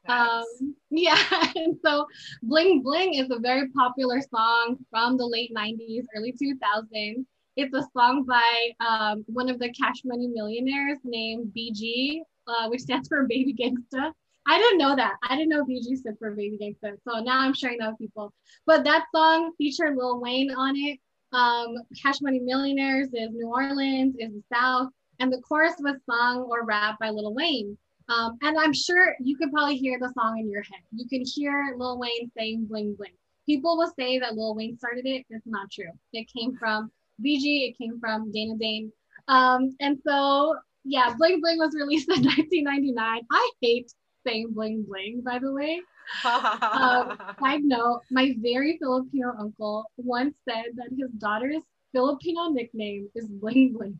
Um, 0.09 0.45
yeah, 0.91 1.19
and 1.55 1.77
so 1.85 2.07
Bling 2.43 2.83
Bling 2.83 3.15
is 3.15 3.31
a 3.31 3.39
very 3.39 3.69
popular 3.71 4.21
song 4.21 4.77
from 4.91 5.17
the 5.17 5.27
late 5.27 5.53
90s, 5.55 6.05
early 6.17 6.33
2000s. 6.33 7.25
It's 7.57 7.75
a 7.75 7.83
song 7.97 8.25
by 8.25 8.87
um, 8.87 9.25
one 9.29 9.49
of 9.49 9.59
the 9.59 9.73
Cash 9.73 10.03
Money 10.05 10.29
millionaires 10.29 10.99
named 11.05 11.53
BG, 11.57 12.21
uh, 12.47 12.69
which 12.69 12.83
stands 12.83 13.09
for 13.09 13.27
Baby 13.27 13.55
Gangsta. 13.55 14.13
I 14.49 14.59
didn't 14.59 14.79
know 14.79 14.95
that. 14.95 15.15
I 15.29 15.37
didn't 15.37 15.49
know 15.49 15.65
BG 15.65 15.97
stood 15.97 16.17
for 16.19 16.31
Baby 16.33 16.59
Gangsta. 16.59 16.97
So 17.09 17.19
now 17.21 17.41
I'm 17.41 17.55
sharing 17.55 17.79
that 17.79 17.91
with 17.91 17.99
people. 17.99 18.33
But 18.67 18.85
that 18.85 19.07
song 19.15 19.53
featured 19.59 19.97
Lil 19.97 20.21
Wayne 20.21 20.53
on 20.53 20.77
it. 20.77 21.01
Um, 21.33 21.77
Cash 22.01 22.21
Money 22.21 22.39
Millionaires 22.39 23.09
is 23.09 23.31
New 23.33 23.49
Orleans, 23.49 24.15
is 24.19 24.33
the 24.33 24.43
South. 24.55 24.91
And 25.19 25.33
the 25.33 25.41
chorus 25.41 25.75
was 25.81 25.97
sung 26.09 26.43
or 26.43 26.65
rapped 26.65 27.01
by 27.01 27.11
Lil 27.11 27.35
Wayne. 27.35 27.77
Um, 28.09 28.39
and 28.43 28.59
I'm 28.59 28.73
sure 28.73 29.17
you 29.21 29.37
could 29.37 29.53
probably 29.53 29.77
hear 29.77 29.99
the 29.99 30.13
song 30.19 30.39
in 30.39 30.51
your 30.51 30.63
head. 30.63 30.81
You 30.93 31.09
can 31.09 31.25
hear 31.25 31.75
Lil 31.77 31.99
Wayne 31.99 32.31
saying 32.37 32.67
bling 32.69 32.95
bling. 32.95 33.13
People 33.47 33.77
will 33.77 33.93
say 33.99 34.19
that 34.19 34.35
Lil 34.35 34.55
Wayne 34.55 34.77
started 34.77 35.07
it. 35.07 35.25
It's 35.31 35.47
not 35.47 35.71
true. 35.71 35.91
It 36.13 36.27
came 36.33 36.57
from 36.57 36.91
BG, 37.25 37.69
it 37.69 37.79
came 37.79 37.99
from 37.99 38.31
Dana 38.33 38.57
Dane. 38.59 38.93
Um, 39.29 39.75
and 39.81 39.99
so, 40.07 40.57
yeah, 40.85 41.15
Bling 41.17 41.41
Bling 41.41 41.59
was 41.59 41.75
released 41.75 42.09
in 42.09 42.23
1999. 42.25 43.23
I 43.31 43.51
hate 43.61 43.93
saying 44.27 44.53
bling 44.53 44.85
bling, 44.89 45.23
by 45.25 45.39
the 45.39 45.53
way. 45.53 45.81
um, 46.25 47.19
side 47.41 47.63
note, 47.65 48.03
my 48.11 48.35
very 48.39 48.79
Filipino 48.79 49.33
uncle 49.39 49.85
once 49.97 50.37
said 50.49 50.67
that 50.77 50.91
his 50.97 51.11
daughter's 51.19 51.63
Filipino 51.93 52.49
nickname 52.49 53.09
is 53.15 53.27
Bling 53.27 53.73
Bling. 53.73 53.99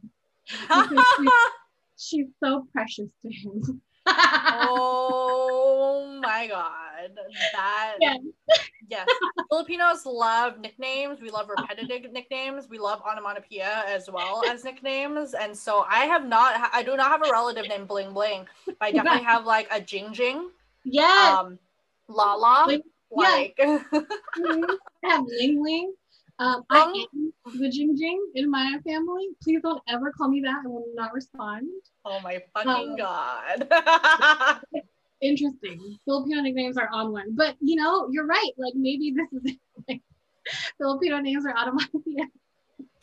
she's 1.99 2.27
so 2.43 2.67
precious 2.73 3.09
to 3.23 3.33
him 3.33 3.81
oh 4.07 6.19
my 6.23 6.47
god. 6.47 7.19
That 7.53 7.97
yeah. 8.01 8.17
yes. 8.89 9.09
Filipinos 9.49 10.07
love 10.07 10.59
nicknames. 10.59 11.21
We 11.21 11.31
love 11.31 11.49
repetitive 11.49 12.13
nicknames. 12.13 12.69
We 12.69 12.79
love 12.79 13.03
onomatopoeia 13.09 13.85
as 13.87 14.11
well 14.11 14.43
as 14.49 14.65
nicknames. 14.65 15.35
And 15.35 15.57
so 15.57 15.85
I 15.89 16.07
have 16.07 16.27
not 16.27 16.71
I 16.73 16.83
do 16.83 16.97
not 16.97 17.11
have 17.11 17.27
a 17.27 17.31
relative 17.31 17.69
named 17.69 17.89
Bling 17.89 18.13
Bling, 18.13 18.47
but 18.67 18.77
I 18.81 18.93
definitely 18.93 19.25
have 19.25 19.45
like 19.45 19.69
a 19.71 19.81
Jing 19.81 20.13
Jing. 20.13 20.51
Yeah. 20.85 21.39
Um 21.41 21.59
Lala. 22.09 22.67
Like, 22.67 22.83
like 23.11 23.55
yeah. 23.59 23.83
mm-hmm. 23.93 24.65
I 25.05 25.09
have 25.09 25.25
Ling 25.27 25.63
Ling. 25.63 25.95
Um, 26.39 26.65
I 26.71 27.07
am 27.15 27.33
the 27.59 27.71
Jing 27.71 27.97
Jing 27.97 28.23
in 28.35 28.51
my 28.51 28.79
family. 28.87 29.29
Please 29.43 29.61
don't 29.63 29.83
ever 29.89 30.13
call 30.13 30.29
me 30.29 30.43
that. 30.43 30.63
I 30.65 30.69
will 30.69 30.87
not 30.95 31.15
respond. 31.15 31.67
Oh 32.05 32.21
my 32.21 32.43
fucking 32.53 32.91
um, 32.91 32.97
god. 32.97 33.69
interesting. 35.23 35.99
Filipino 36.05 36.43
nicknames 36.43 36.77
are 36.77 36.91
on 36.93 37.13
one, 37.13 37.35
but 37.35 37.57
you 37.61 37.77
know, 37.77 38.09
you're 38.11 38.27
right. 38.27 38.51
Like 38.59 38.75
maybe 38.75 39.15
this 39.17 39.33
is 39.33 39.57
like 39.89 40.03
Filipino 40.79 41.21
names 41.21 41.47
are 41.47 41.57
automatic. 41.57 41.91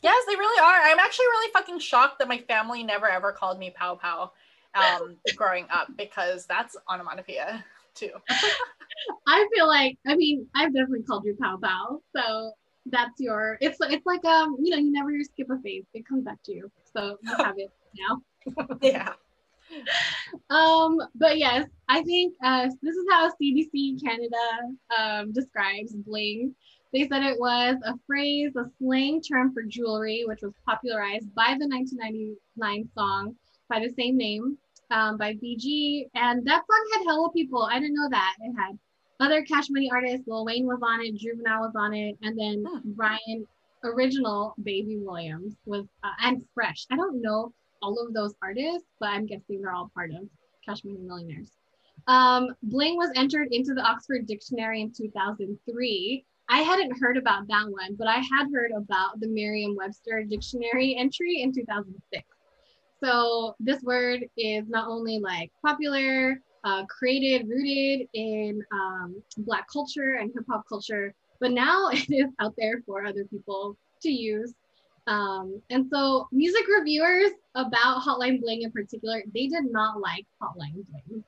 Yes, 0.02 0.22
they 0.28 0.36
really 0.36 0.60
are. 0.60 0.82
I'm 0.82 0.98
actually 0.98 1.24
really 1.28 1.50
fucking 1.52 1.78
shocked 1.78 2.18
that 2.18 2.28
my 2.28 2.36
family 2.36 2.82
never 2.82 3.08
ever 3.08 3.32
called 3.32 3.58
me 3.58 3.70
Pow 3.70 3.94
Pow 3.94 4.32
um, 4.74 5.16
growing 5.34 5.66
up 5.70 5.88
because 5.96 6.44
that's 6.44 6.76
onomatopoeia 6.90 7.64
too. 7.94 8.10
I 9.26 9.48
feel 9.54 9.66
like 9.66 9.96
I 10.06 10.14
mean 10.14 10.46
I've 10.54 10.74
definitely 10.74 11.04
called 11.04 11.24
you 11.24 11.34
Pow 11.40 11.56
Pow, 11.56 12.02
so 12.14 12.52
that's 12.86 13.18
your. 13.18 13.58
It's 13.60 13.78
it's 13.80 14.06
like 14.06 14.24
um 14.24 14.56
you 14.60 14.70
know 14.70 14.78
you 14.78 14.92
never 14.92 15.10
skip 15.22 15.50
a 15.50 15.58
phase. 15.60 15.84
It 15.94 16.06
comes 16.06 16.24
back 16.24 16.42
to 16.44 16.52
you, 16.52 16.70
so 16.92 17.18
you 17.22 17.36
have 17.38 17.58
it 17.58 17.70
now. 17.98 18.22
yeah. 18.82 19.12
Um, 20.50 21.00
but 21.14 21.38
yes, 21.38 21.66
I 21.88 22.02
think 22.02 22.34
uh, 22.44 22.68
this 22.82 22.94
is 22.94 23.06
how 23.10 23.30
CBC 23.30 24.02
Canada 24.04 24.36
um, 24.96 25.32
describes 25.32 25.94
bling. 25.94 26.54
They 26.92 27.08
said 27.08 27.22
it 27.22 27.40
was 27.40 27.76
a 27.84 27.94
phrase, 28.06 28.52
a 28.56 28.66
slang 28.78 29.20
term 29.20 29.52
for 29.52 29.62
jewelry, 29.62 30.24
which 30.26 30.42
was 30.42 30.52
popularized 30.64 31.34
by 31.34 31.56
the 31.58 31.66
1999 31.66 32.88
song 32.94 33.34
by 33.68 33.80
the 33.80 33.92
same 33.98 34.16
name 34.16 34.56
um, 34.90 35.16
by 35.16 35.34
BG. 35.34 36.08
And 36.14 36.46
that 36.46 36.62
song 36.62 36.88
had 36.92 37.04
hella 37.04 37.32
people. 37.32 37.62
I 37.62 37.80
didn't 37.80 37.96
know 37.96 38.08
that. 38.10 38.36
It 38.40 38.54
had 38.56 38.78
other 39.20 39.42
Cash 39.42 39.70
Money 39.70 39.90
artists. 39.90 40.26
Lil 40.26 40.44
Wayne 40.44 40.66
was 40.66 40.80
on 40.82 41.00
it, 41.00 41.14
Juvenile 41.14 41.60
was 41.60 41.74
on 41.76 41.94
it, 41.94 42.16
and 42.22 42.38
then 42.38 42.64
hmm. 42.64 42.92
Bryan, 42.92 43.46
original 43.84 44.54
Baby 44.62 44.98
Williams 44.98 45.56
was, 45.66 45.86
uh, 46.02 46.12
and 46.22 46.44
Fresh. 46.54 46.86
I 46.90 46.96
don't 46.96 47.20
know 47.22 47.52
all 47.82 47.98
of 48.04 48.14
those 48.14 48.34
artists, 48.42 48.88
but 48.98 49.10
I'm 49.10 49.26
guessing 49.26 49.60
they're 49.60 49.74
all 49.74 49.90
part 49.94 50.10
of 50.10 50.26
Cash 50.66 50.84
Money 50.84 51.00
Millionaires. 51.00 51.50
Um, 52.06 52.48
Bling 52.62 52.96
was 52.96 53.10
entered 53.14 53.48
into 53.52 53.74
the 53.74 53.82
Oxford 53.82 54.26
Dictionary 54.26 54.80
in 54.80 54.92
2003. 54.92 56.24
I 56.48 56.58
hadn't 56.58 56.98
heard 57.00 57.16
about 57.16 57.46
that 57.48 57.66
one, 57.68 57.94
but 57.96 58.06
I 58.06 58.16
had 58.16 58.48
heard 58.52 58.72
about 58.76 59.20
the 59.20 59.28
Merriam 59.28 59.74
Webster 59.76 60.22
Dictionary 60.24 60.96
entry 60.98 61.40
in 61.40 61.52
2006. 61.52 62.24
So 63.02 63.54
this 63.60 63.82
word 63.82 64.26
is 64.36 64.68
not 64.68 64.88
only 64.88 65.18
like 65.18 65.50
popular, 65.64 66.40
uh, 66.64 66.84
created, 66.86 67.48
rooted 67.48 68.08
in 68.14 68.62
um, 68.72 69.22
Black 69.38 69.66
culture 69.70 70.14
and 70.14 70.32
hip 70.34 70.44
hop 70.48 70.64
culture, 70.68 71.14
but 71.40 71.52
now 71.52 71.88
it 71.92 72.10
is 72.10 72.30
out 72.40 72.54
there 72.58 72.82
for 72.86 73.04
other 73.04 73.24
people 73.24 73.76
to 74.02 74.10
use. 74.10 74.54
Um, 75.06 75.60
and 75.68 75.86
so 75.92 76.28
music 76.32 76.66
reviewers 76.66 77.30
about 77.54 78.02
Hotline 78.02 78.40
Bling 78.40 78.62
in 78.62 78.70
particular, 78.70 79.22
they 79.34 79.46
did 79.48 79.70
not 79.70 80.00
like 80.00 80.24
Hotline 80.42 80.84
Bling. 80.88 81.24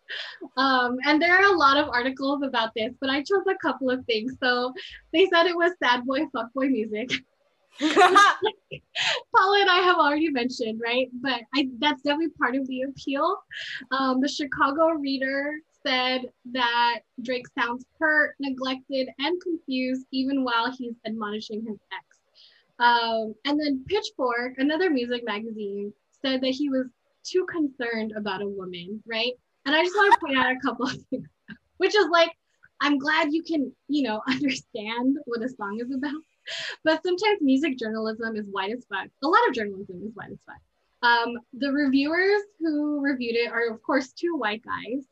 Um, 0.56 0.96
and 1.04 1.20
there 1.20 1.36
are 1.36 1.52
a 1.52 1.56
lot 1.56 1.76
of 1.76 1.88
articles 1.90 2.42
about 2.42 2.72
this, 2.74 2.92
but 3.00 3.10
I 3.10 3.18
chose 3.18 3.44
a 3.46 3.54
couple 3.56 3.90
of 3.90 4.04
things. 4.06 4.34
So 4.42 4.72
they 5.12 5.26
said 5.26 5.46
it 5.46 5.56
was 5.56 5.72
sad 5.82 6.06
boy, 6.06 6.26
fuck 6.32 6.52
boy 6.54 6.68
music. 6.68 7.10
Paola 7.80 9.60
and 9.60 9.70
I 9.70 9.80
have 9.84 9.96
already 9.96 10.30
mentioned, 10.30 10.80
right? 10.82 11.08
But 11.20 11.40
I, 11.54 11.68
that's 11.78 12.02
definitely 12.02 12.30
part 12.38 12.56
of 12.56 12.66
the 12.66 12.82
appeal. 12.82 13.36
Um, 13.90 14.20
the 14.20 14.28
Chicago 14.28 14.88
Reader 14.90 15.56
said 15.86 16.22
that 16.52 17.00
Drake 17.22 17.46
sounds 17.58 17.84
hurt, 17.98 18.34
neglected, 18.40 19.08
and 19.18 19.40
confused 19.40 20.06
even 20.12 20.44
while 20.44 20.72
he's 20.72 20.94
admonishing 21.06 21.64
his 21.66 21.78
ex. 21.92 22.16
Um, 22.78 23.34
and 23.44 23.58
then 23.58 23.84
Pitchfork, 23.86 24.54
another 24.58 24.90
music 24.90 25.22
magazine, 25.24 25.92
said 26.24 26.40
that 26.40 26.50
he 26.50 26.68
was 26.68 26.86
too 27.24 27.46
concerned 27.46 28.12
about 28.16 28.42
a 28.42 28.48
woman, 28.48 29.02
right? 29.06 29.32
And 29.64 29.74
I 29.74 29.82
just 29.82 29.96
want 29.96 30.12
to 30.12 30.20
point 30.20 30.38
out 30.38 30.52
a 30.52 30.60
couple 30.60 30.86
of 30.86 30.96
things, 31.10 31.28
which 31.78 31.94
is 31.94 32.06
like, 32.10 32.30
I'm 32.80 32.98
glad 32.98 33.32
you 33.32 33.42
can, 33.42 33.72
you 33.88 34.02
know, 34.02 34.22
understand 34.28 35.18
what 35.24 35.42
a 35.42 35.48
song 35.48 35.78
is 35.80 35.94
about. 35.94 36.22
But 36.84 37.02
sometimes 37.02 37.38
music 37.40 37.78
journalism 37.78 38.36
is 38.36 38.46
white 38.50 38.72
as 38.72 38.84
fuck. 38.88 39.08
A 39.22 39.28
lot 39.28 39.48
of 39.48 39.54
journalism 39.54 40.02
is 40.04 40.14
white 40.14 40.30
as 40.30 40.38
fuck. 40.46 40.60
Um, 41.02 41.38
the 41.52 41.72
reviewers 41.72 42.42
who 42.58 43.00
reviewed 43.00 43.36
it 43.36 43.52
are, 43.52 43.68
of 43.72 43.82
course, 43.82 44.12
two 44.12 44.36
white 44.36 44.62
guys. 44.62 45.04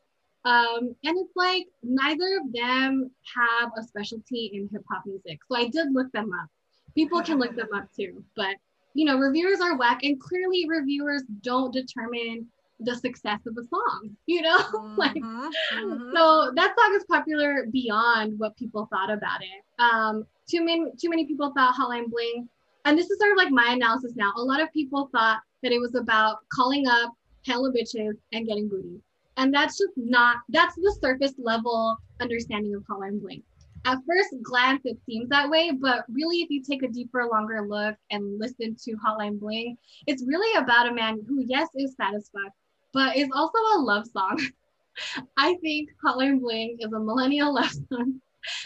Um, 0.44 0.94
and 1.04 1.16
it's 1.18 1.32
like 1.36 1.66
neither 1.82 2.38
of 2.38 2.52
them 2.52 3.10
have 3.34 3.70
a 3.78 3.82
specialty 3.82 4.50
in 4.54 4.68
hip 4.72 4.84
hop 4.90 5.04
music. 5.06 5.40
So 5.48 5.56
I 5.56 5.68
did 5.68 5.92
look 5.92 6.12
them 6.12 6.30
up. 6.32 6.48
People 6.94 7.22
can 7.22 7.38
look 7.38 7.56
them 7.56 7.68
up 7.74 7.88
too. 7.96 8.22
But, 8.36 8.56
you 8.94 9.04
know, 9.04 9.16
reviewers 9.16 9.60
are 9.60 9.76
whack. 9.76 10.04
And 10.04 10.20
clearly, 10.20 10.66
reviewers 10.68 11.22
don't 11.42 11.72
determine 11.72 12.46
the 12.80 12.94
success 12.96 13.40
of 13.46 13.54
the 13.54 13.64
song, 13.64 14.16
you 14.26 14.42
know? 14.42 14.58
Mm-hmm, 14.74 14.98
like 14.98 15.14
mm-hmm. 15.14 16.14
so 16.14 16.52
that 16.54 16.74
song 16.78 16.94
is 16.96 17.04
popular 17.04 17.66
beyond 17.70 18.38
what 18.38 18.56
people 18.56 18.86
thought 18.90 19.10
about 19.10 19.40
it. 19.42 19.64
Um, 19.78 20.26
too 20.48 20.64
many 20.64 20.90
too 21.00 21.08
many 21.10 21.26
people 21.26 21.52
thought 21.52 21.74
Hotline 21.74 22.10
Bling, 22.10 22.48
and 22.84 22.98
this 22.98 23.10
is 23.10 23.18
sort 23.18 23.32
of 23.32 23.38
like 23.38 23.50
my 23.50 23.72
analysis 23.72 24.12
now. 24.16 24.32
A 24.36 24.42
lot 24.42 24.60
of 24.60 24.72
people 24.72 25.08
thought 25.12 25.40
that 25.62 25.72
it 25.72 25.80
was 25.80 25.94
about 25.94 26.38
calling 26.52 26.86
up 26.86 27.12
hella 27.46 27.72
bitches 27.72 28.16
and 28.32 28.46
getting 28.46 28.68
booty. 28.68 29.00
And 29.36 29.52
that's 29.52 29.78
just 29.78 29.92
not 29.96 30.38
that's 30.48 30.74
the 30.76 30.96
surface 31.00 31.34
level 31.38 31.96
understanding 32.20 32.74
of 32.74 32.82
Hotline 32.82 33.20
Bling. 33.20 33.42
At 33.86 33.98
first 34.06 34.34
glance, 34.42 34.80
it 34.84 34.96
seems 35.04 35.28
that 35.28 35.50
way, 35.50 35.70
but 35.70 36.04
really, 36.10 36.38
if 36.38 36.48
you 36.48 36.62
take 36.62 36.82
a 36.82 36.88
deeper, 36.88 37.26
longer 37.30 37.66
look 37.68 37.96
and 38.10 38.38
listen 38.38 38.76
to 38.82 38.96
Hotline 38.96 39.38
Bling, 39.38 39.76
it's 40.06 40.24
really 40.26 40.56
about 40.56 40.88
a 40.88 40.94
man 40.94 41.20
who, 41.28 41.44
yes, 41.46 41.68
is 41.74 41.94
fuck, 41.94 42.52
but 42.94 43.16
it's 43.16 43.30
also 43.34 43.58
a 43.58 43.78
love 43.80 44.06
song. 44.06 44.40
I 45.36 45.56
think 45.56 45.90
Hotline 46.02 46.40
Bling 46.40 46.78
is 46.78 46.92
a 46.92 47.00
millennial 47.00 47.52
love 47.60 47.72
song. 47.90 48.20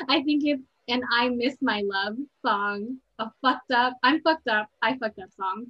I 0.08 0.22
think 0.22 0.44
it's 0.44 0.62
an 0.88 1.02
I 1.10 1.30
Miss 1.30 1.56
My 1.60 1.82
Love 1.84 2.16
song, 2.44 2.98
a 3.18 3.30
fucked 3.42 3.72
up, 3.72 3.94
I'm 4.02 4.20
fucked 4.20 4.48
up, 4.48 4.68
I 4.82 4.96
fucked 4.98 5.18
up 5.18 5.30
song. 5.36 5.66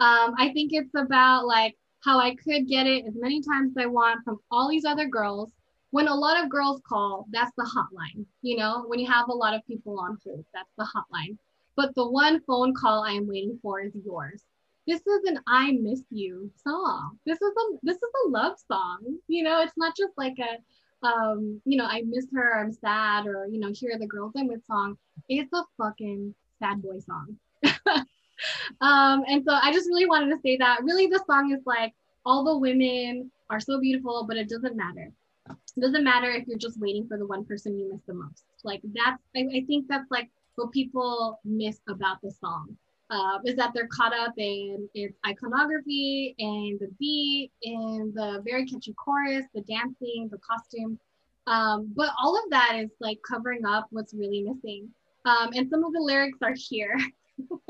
Um, 0.00 0.34
I 0.38 0.50
think 0.52 0.72
it's 0.72 0.94
about 0.96 1.46
like 1.46 1.76
how 2.04 2.18
I 2.18 2.34
could 2.34 2.66
get 2.66 2.86
it 2.86 3.04
as 3.06 3.14
many 3.14 3.42
times 3.42 3.72
as 3.76 3.84
I 3.84 3.86
want 3.86 4.24
from 4.24 4.38
all 4.50 4.68
these 4.68 4.84
other 4.84 5.06
girls. 5.06 5.52
When 5.90 6.08
a 6.08 6.14
lot 6.14 6.42
of 6.42 6.50
girls 6.50 6.82
call, 6.86 7.26
that's 7.30 7.52
the 7.56 7.64
hotline. 7.64 8.24
You 8.42 8.56
know, 8.56 8.84
when 8.86 8.98
you 8.98 9.06
have 9.10 9.28
a 9.28 9.34
lot 9.34 9.54
of 9.54 9.66
people 9.66 9.98
on 9.98 10.18
hold, 10.22 10.44
that's 10.54 10.70
the 10.76 10.86
hotline. 10.94 11.36
But 11.76 11.94
the 11.94 12.08
one 12.08 12.40
phone 12.46 12.74
call 12.74 13.04
I 13.04 13.12
am 13.12 13.26
waiting 13.26 13.58
for 13.62 13.80
is 13.80 13.92
yours 14.04 14.42
this 14.88 15.06
is 15.06 15.24
an 15.26 15.38
I 15.46 15.72
miss 15.72 16.02
you 16.10 16.50
song. 16.66 17.18
This 17.26 17.36
is 17.42 17.52
a 17.56 17.78
this 17.82 17.96
is 17.96 18.10
a 18.24 18.28
love 18.30 18.56
song. 18.66 19.18
You 19.28 19.42
know, 19.44 19.60
it's 19.60 19.76
not 19.76 19.94
just 19.94 20.14
like 20.16 20.36
a 20.38 21.06
um, 21.06 21.60
you 21.64 21.76
know, 21.76 21.84
I 21.84 22.02
miss 22.06 22.26
her, 22.34 22.58
I'm 22.58 22.72
sad, 22.72 23.26
or 23.26 23.46
you 23.46 23.60
know, 23.60 23.70
here 23.72 23.94
are 23.94 23.98
the 23.98 24.06
girls 24.06 24.32
I'm 24.36 24.48
with 24.48 24.64
song. 24.66 24.96
It's 25.28 25.52
a 25.52 25.62
fucking 25.76 26.34
sad 26.58 26.82
boy 26.82 27.00
song. 27.00 27.36
um, 28.80 29.24
and 29.28 29.44
so 29.44 29.52
I 29.52 29.72
just 29.74 29.88
really 29.88 30.06
wanted 30.06 30.34
to 30.34 30.40
say 30.40 30.56
that 30.56 30.82
really 30.82 31.06
the 31.06 31.22
song 31.26 31.52
is 31.52 31.60
like 31.66 31.92
all 32.24 32.42
the 32.42 32.56
women 32.56 33.30
are 33.50 33.60
so 33.60 33.78
beautiful, 33.78 34.24
but 34.26 34.38
it 34.38 34.48
doesn't 34.48 34.74
matter. 34.74 35.12
It 35.50 35.80
doesn't 35.80 36.02
matter 36.02 36.30
if 36.30 36.48
you're 36.48 36.58
just 36.58 36.80
waiting 36.80 37.06
for 37.06 37.18
the 37.18 37.26
one 37.26 37.44
person 37.44 37.78
you 37.78 37.92
miss 37.92 38.02
the 38.06 38.14
most. 38.14 38.44
Like 38.64 38.80
that's 38.82 39.22
I, 39.36 39.40
I 39.54 39.64
think 39.66 39.86
that's 39.86 40.10
like 40.10 40.30
what 40.54 40.72
people 40.72 41.40
miss 41.44 41.78
about 41.88 42.22
the 42.22 42.30
song 42.30 42.76
uh, 43.10 43.38
is 43.44 43.56
that 43.56 43.72
they're 43.74 43.88
caught 43.88 44.12
up 44.14 44.34
in 44.36 44.88
its 44.94 45.16
iconography 45.26 46.34
and 46.38 46.78
the 46.78 46.88
beat 46.98 47.50
and 47.62 48.12
the 48.14 48.42
very 48.44 48.66
catchy 48.66 48.92
chorus, 48.94 49.44
the 49.54 49.62
dancing, 49.62 50.28
the 50.30 50.38
costume. 50.38 50.98
Um, 51.46 51.90
but 51.96 52.10
all 52.20 52.36
of 52.36 52.50
that 52.50 52.76
is 52.76 52.90
like 53.00 53.18
covering 53.26 53.64
up 53.64 53.86
what's 53.90 54.12
really 54.12 54.42
missing. 54.42 54.88
Um, 55.24 55.50
and 55.54 55.68
some 55.70 55.84
of 55.84 55.92
the 55.92 56.00
lyrics 56.00 56.38
are 56.42 56.54
here. 56.54 56.98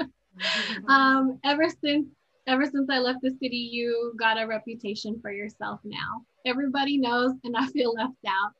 um, 0.88 1.38
ever 1.44 1.68
since 1.82 2.06
ever 2.48 2.64
since 2.64 2.88
I 2.90 2.98
left 2.98 3.20
the 3.22 3.30
city, 3.30 3.68
you 3.70 4.14
got 4.18 4.40
a 4.40 4.46
reputation 4.46 5.20
for 5.20 5.30
yourself 5.30 5.80
now. 5.84 6.24
Everybody 6.46 6.96
knows, 6.96 7.32
and 7.44 7.54
I 7.56 7.66
feel 7.66 7.92
left 7.92 8.16
out. 8.26 8.52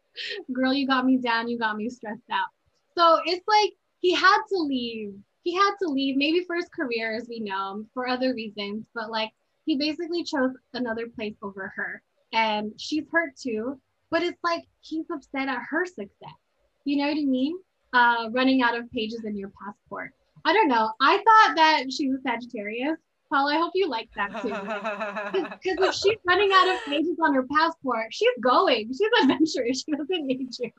Girl, 0.53 0.75
you 0.75 0.87
got 0.87 1.07
me 1.07 1.17
down, 1.17 1.49
you 1.49 1.59
got 1.59 1.77
me 1.77 1.89
stressed 1.89 2.21
out. 2.31 2.49
So 2.97 3.21
it's 3.25 3.47
like 3.49 3.73
he 4.01 4.15
had 4.15 4.39
to 4.51 4.59
leave 4.59 5.15
he 5.49 5.55
had 5.55 5.77
to 5.81 5.89
leave, 5.89 6.15
maybe 6.19 6.45
for 6.45 6.57
his 6.57 6.69
career, 6.69 7.15
as 7.15 7.27
we 7.27 7.41
know, 7.41 7.83
for 7.95 8.07
other 8.07 8.35
reasons, 8.35 8.85
but 8.95 9.11
like 9.11 9.31
he 9.65 9.77
basically 9.77 10.23
chose 10.23 10.51
another 10.75 11.07
place 11.07 11.37
over 11.43 11.73
her. 11.75 12.03
And 12.35 12.73
she's 12.77 13.05
hurt 13.11 13.35
too, 13.35 13.81
but 14.11 14.23
it's 14.23 14.45
like 14.45 14.65
he's 14.81 15.07
upset 15.11 15.49
at 15.49 15.63
her 15.71 15.87
success. 15.87 16.37
You 16.85 16.99
know 16.99 17.09
what 17.09 17.17
I 17.17 17.25
mean? 17.25 17.57
Uh, 17.95 18.29
running 18.33 18.61
out 18.61 18.77
of 18.77 18.93
pages 18.93 19.25
in 19.25 19.39
your 19.39 19.51
passport. 19.65 20.13
I 20.45 20.53
don't 20.53 20.69
know. 20.69 20.91
I 21.01 21.17
thought 21.17 21.57
that 21.57 21.91
she 21.91 22.11
was 22.11 22.21
Sagittarius. 22.23 22.99
Paul, 23.31 23.49
I 23.49 23.57
hope 23.57 23.73
you 23.75 23.89
like 23.89 24.11
that 24.17 24.43
too. 24.43 24.49
Because 25.63 25.89
if 25.89 25.95
she's 25.95 26.19
running 26.27 26.51
out 26.53 26.69
of 26.69 26.85
pages 26.85 27.17
on 27.25 27.35
her 27.35 27.47
passport, 27.57 28.09
she's 28.13 28.29
going. 28.43 28.89
She's 28.89 29.23
adventurous. 29.23 29.83
She 29.87 29.93
doesn't 29.93 30.27
need 30.27 30.51
you. 30.59 30.71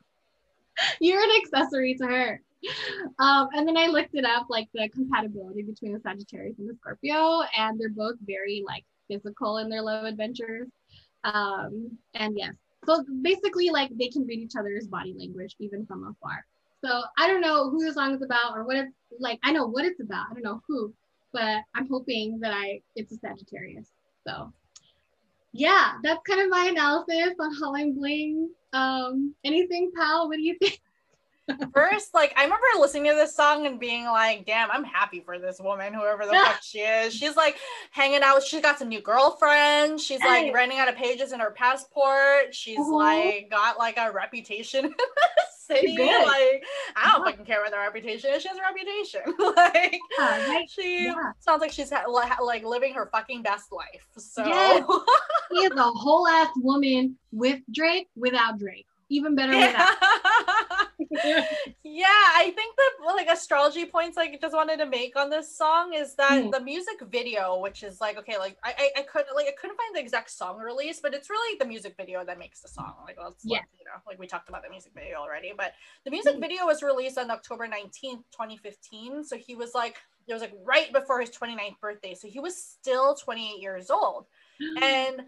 You're 1.00 1.22
an 1.22 1.30
accessory 1.42 1.96
to 1.96 2.06
her 2.06 2.40
um, 3.18 3.48
and 3.52 3.66
then 3.66 3.76
I 3.76 3.86
looked 3.86 4.14
it 4.14 4.24
up, 4.24 4.46
like 4.48 4.68
the 4.74 4.88
compatibility 4.88 5.62
between 5.62 5.92
the 5.92 6.00
Sagittarius 6.00 6.58
and 6.58 6.68
the 6.68 6.74
Scorpio, 6.74 7.42
and 7.56 7.78
they're 7.78 7.88
both 7.88 8.16
very 8.26 8.62
like 8.66 8.84
physical 9.08 9.58
in 9.58 9.68
their 9.68 9.82
love 9.82 10.04
adventures. 10.04 10.68
Um, 11.24 11.96
and 12.14 12.36
yes, 12.36 12.54
so 12.86 13.04
basically, 13.22 13.70
like 13.70 13.90
they 13.96 14.08
can 14.08 14.26
read 14.26 14.40
each 14.40 14.56
other's 14.58 14.86
body 14.86 15.14
language 15.18 15.56
even 15.58 15.86
from 15.86 16.04
afar. 16.04 16.44
So 16.84 17.02
I 17.18 17.26
don't 17.26 17.42
know 17.42 17.70
who 17.70 17.84
the 17.84 17.92
song 17.92 18.14
is 18.14 18.22
about 18.22 18.56
or 18.56 18.64
what 18.64 18.76
it's 18.76 18.92
like. 19.18 19.38
I 19.44 19.52
know 19.52 19.66
what 19.66 19.84
it's 19.84 20.00
about. 20.00 20.26
I 20.30 20.34
don't 20.34 20.44
know 20.44 20.62
who, 20.66 20.94
but 21.32 21.62
I'm 21.74 21.88
hoping 21.90 22.40
that 22.40 22.52
I 22.52 22.80
it's 22.96 23.12
a 23.12 23.16
Sagittarius. 23.16 23.88
So 24.26 24.52
yeah, 25.52 25.94
that's 26.02 26.22
kind 26.26 26.40
of 26.40 26.48
my 26.48 26.68
analysis 26.70 27.34
on 27.38 27.54
Hotline 27.60 27.96
Bling. 27.96 28.50
Um, 28.72 29.34
anything, 29.44 29.90
pal? 29.96 30.28
What 30.28 30.36
do 30.36 30.42
you 30.42 30.56
think? 30.58 30.80
First, 31.74 32.14
like 32.14 32.32
I 32.36 32.44
remember 32.44 32.64
listening 32.78 33.10
to 33.10 33.16
this 33.16 33.34
song 33.34 33.66
and 33.66 33.78
being 33.78 34.04
like, 34.04 34.46
"Damn, 34.46 34.70
I'm 34.70 34.84
happy 34.84 35.20
for 35.20 35.38
this 35.38 35.58
woman, 35.60 35.92
whoever 35.94 36.26
the 36.26 36.32
fuck 36.32 36.62
she 36.62 36.80
is." 36.80 37.14
She's 37.14 37.36
like 37.36 37.56
hanging 37.90 38.22
out. 38.22 38.42
She's 38.42 38.60
got 38.62 38.78
some 38.78 38.88
new 38.88 39.00
girlfriends. 39.00 40.04
She's 40.04 40.20
like 40.20 40.44
Hey. 40.46 40.50
running 40.52 40.78
out 40.78 40.88
of 40.88 40.96
pages 40.96 41.32
in 41.32 41.40
her 41.40 41.50
passport. 41.50 42.54
She's 42.54 42.78
Mhm. 42.78 42.92
like 42.92 43.50
got 43.50 43.78
like 43.78 43.96
a 43.98 44.10
reputation 44.12 44.84
in 44.86 44.90
the 44.90 45.44
city. 45.74 45.96
Like 45.98 46.64
I 46.96 47.12
don't 47.12 47.22
Uh-huh. 47.22 47.24
fucking 47.26 47.44
care 47.44 47.60
what 47.62 47.72
her 47.72 47.80
reputation 47.80 48.30
is. 48.32 48.42
She 48.42 48.48
has 48.48 48.58
a 48.58 48.62
reputation. 48.62 49.22
like 49.56 49.98
Yeah, 50.18 50.48
right? 50.48 50.70
she 50.70 51.04
Yeah. 51.04 51.32
sounds 51.38 51.60
like 51.60 51.72
she's 51.72 51.90
ha- 51.90 52.04
li- 52.08 52.44
like 52.46 52.64
living 52.64 52.94
her 52.94 53.08
fucking 53.12 53.42
best 53.42 53.72
life. 53.72 54.06
So 54.18 54.44
Yes. 54.44 54.84
He 55.52 55.58
is 55.64 55.72
a 55.76 55.82
whole 55.82 56.28
ass 56.28 56.50
woman 56.58 57.18
with 57.32 57.60
Drake, 57.72 58.08
without 58.14 58.58
Drake. 58.58 58.86
Even 59.10 59.34
better 59.34 59.52
yeah. 59.54 59.90
yeah, 61.82 62.04
I 62.06 62.52
think 62.54 62.76
the 62.76 63.06
like 63.06 63.28
astrology 63.28 63.84
points 63.84 64.16
like 64.16 64.30
I 64.30 64.38
just 64.40 64.54
wanted 64.54 64.78
to 64.78 64.86
make 64.86 65.16
on 65.16 65.30
this 65.30 65.56
song 65.56 65.92
is 65.94 66.14
that 66.14 66.42
Mhm. 66.44 66.52
the 66.52 66.60
music 66.60 67.00
video, 67.10 67.58
which 67.58 67.82
is 67.82 68.00
like 68.00 68.16
okay, 68.18 68.38
like 68.38 68.56
I, 68.62 68.72
I 68.78 69.00
I 69.00 69.02
couldn't 69.02 69.34
like 69.34 69.46
I 69.48 69.52
couldn't 69.60 69.76
find 69.76 69.96
the 69.96 70.00
exact 70.00 70.30
song 70.30 70.58
release, 70.58 71.00
but 71.00 71.12
it's 71.14 71.28
really 71.28 71.58
the 71.58 71.64
music 71.66 71.94
video 71.96 72.24
that 72.24 72.38
makes 72.38 72.60
the 72.60 72.68
song. 72.68 72.94
Like 73.04 73.16
Yeah. 73.42 73.58
let- 73.58 73.64
you 73.78 73.84
know, 73.84 74.00
like 74.06 74.18
we 74.18 74.26
talked 74.28 74.48
about 74.48 74.62
the 74.62 74.70
music 74.70 74.92
video 74.94 75.16
already, 75.18 75.52
but 75.56 75.72
the 76.04 76.10
music 76.10 76.36
Mhm. 76.36 76.40
video 76.40 76.66
was 76.66 76.82
released 76.82 77.18
on 77.18 77.30
October 77.30 77.66
19th, 77.66 78.24
2015. 78.30 79.24
So 79.24 79.36
he 79.36 79.56
was 79.56 79.74
like 79.74 79.96
it 80.28 80.32
was 80.32 80.42
like 80.42 80.52
right 80.62 80.92
before 80.92 81.20
his 81.20 81.30
29th 81.30 81.80
birthday. 81.80 82.14
So 82.14 82.28
he 82.28 82.38
was 82.38 82.56
still 82.56 83.16
28 83.16 83.60
years 83.60 83.90
old. 83.90 84.26
And 84.82 85.22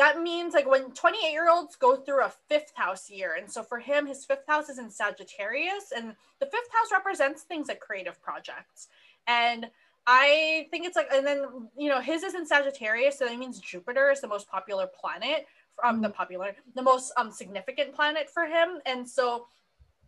that 0.00 0.22
means 0.22 0.54
like 0.54 0.66
when 0.66 0.90
28 0.92 1.30
year 1.30 1.50
olds 1.50 1.76
go 1.76 1.94
through 1.94 2.24
a 2.24 2.32
fifth 2.48 2.72
house 2.74 3.10
year. 3.10 3.36
And 3.38 3.50
so 3.52 3.62
for 3.62 3.78
him, 3.78 4.06
his 4.06 4.24
fifth 4.24 4.46
house 4.46 4.70
is 4.70 4.78
in 4.78 4.90
Sagittarius. 4.90 5.92
And 5.94 6.14
the 6.38 6.46
fifth 6.46 6.72
house 6.72 6.90
represents 6.90 7.42
things 7.42 7.68
like 7.68 7.80
creative 7.80 8.20
projects. 8.22 8.88
And 9.26 9.66
I 10.06 10.68
think 10.70 10.86
it's 10.86 10.96
like, 10.96 11.08
and 11.12 11.26
then, 11.26 11.68
you 11.76 11.90
know, 11.90 12.00
his 12.00 12.22
is 12.22 12.34
in 12.34 12.46
Sagittarius. 12.46 13.18
So 13.18 13.26
that 13.26 13.38
means 13.38 13.60
Jupiter 13.60 14.10
is 14.10 14.22
the 14.22 14.26
most 14.26 14.48
popular 14.48 14.86
planet. 14.86 15.46
Um, 15.84 16.00
the 16.00 16.08
popular, 16.08 16.56
the 16.74 16.82
most 16.82 17.12
um, 17.18 17.30
significant 17.30 17.94
planet 17.94 18.30
for 18.30 18.46
him. 18.46 18.80
And 18.86 19.06
so 19.06 19.48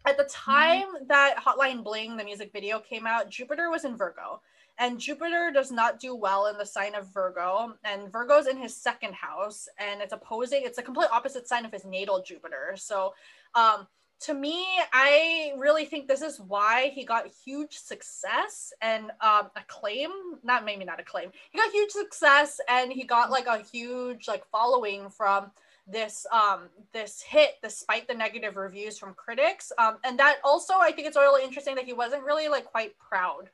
at 0.06 0.16
the 0.16 0.24
time 0.24 0.86
that 1.08 1.36
Hotline 1.36 1.84
Bling, 1.84 2.16
the 2.16 2.24
music 2.24 2.50
video 2.50 2.78
came 2.78 3.06
out, 3.06 3.28
Jupiter 3.28 3.70
was 3.70 3.84
in 3.84 3.98
Virgo. 3.98 4.40
And 4.82 4.98
Jupiter 4.98 5.52
does 5.54 5.70
not 5.70 6.00
do 6.00 6.12
well 6.12 6.48
in 6.48 6.58
the 6.58 6.66
sign 6.66 6.96
of 6.96 7.06
Virgo. 7.14 7.74
And 7.84 8.10
Virgo's 8.10 8.48
in 8.48 8.56
his 8.56 8.74
second 8.74 9.14
house. 9.14 9.68
And 9.78 10.02
it's 10.02 10.12
opposing, 10.12 10.62
it's 10.64 10.78
a 10.78 10.82
complete 10.82 11.06
opposite 11.12 11.46
sign 11.46 11.64
of 11.64 11.70
his 11.70 11.84
natal 11.84 12.20
Jupiter. 12.20 12.74
So 12.74 13.14
um, 13.54 13.86
to 14.22 14.34
me, 14.34 14.66
I 14.92 15.52
really 15.56 15.84
think 15.84 16.08
this 16.08 16.20
is 16.20 16.40
why 16.40 16.90
he 16.96 17.04
got 17.04 17.28
huge 17.44 17.76
success 17.76 18.72
and 18.80 19.12
um, 19.20 19.50
acclaim. 19.54 20.10
Not 20.42 20.64
maybe 20.64 20.84
not 20.84 20.98
acclaim. 20.98 21.30
He 21.52 21.58
got 21.58 21.70
huge 21.70 21.92
success 21.92 22.60
and 22.68 22.92
he 22.92 23.04
got 23.04 23.30
like 23.30 23.46
a 23.46 23.62
huge 23.62 24.26
like 24.26 24.44
following 24.50 25.10
from 25.10 25.52
this 25.88 26.26
um 26.32 26.68
this 26.92 27.20
hit 27.22 27.54
despite 27.60 28.06
the 28.06 28.14
negative 28.14 28.56
reviews 28.56 28.96
from 28.96 29.12
critics 29.14 29.72
um 29.78 29.96
and 30.04 30.16
that 30.16 30.36
also 30.44 30.74
i 30.80 30.92
think 30.92 31.08
it's 31.08 31.16
really 31.16 31.42
interesting 31.42 31.74
that 31.74 31.84
he 31.84 31.92
wasn't 31.92 32.22
really 32.22 32.46
like 32.46 32.64
quite 32.64 32.96
proud 33.00 33.50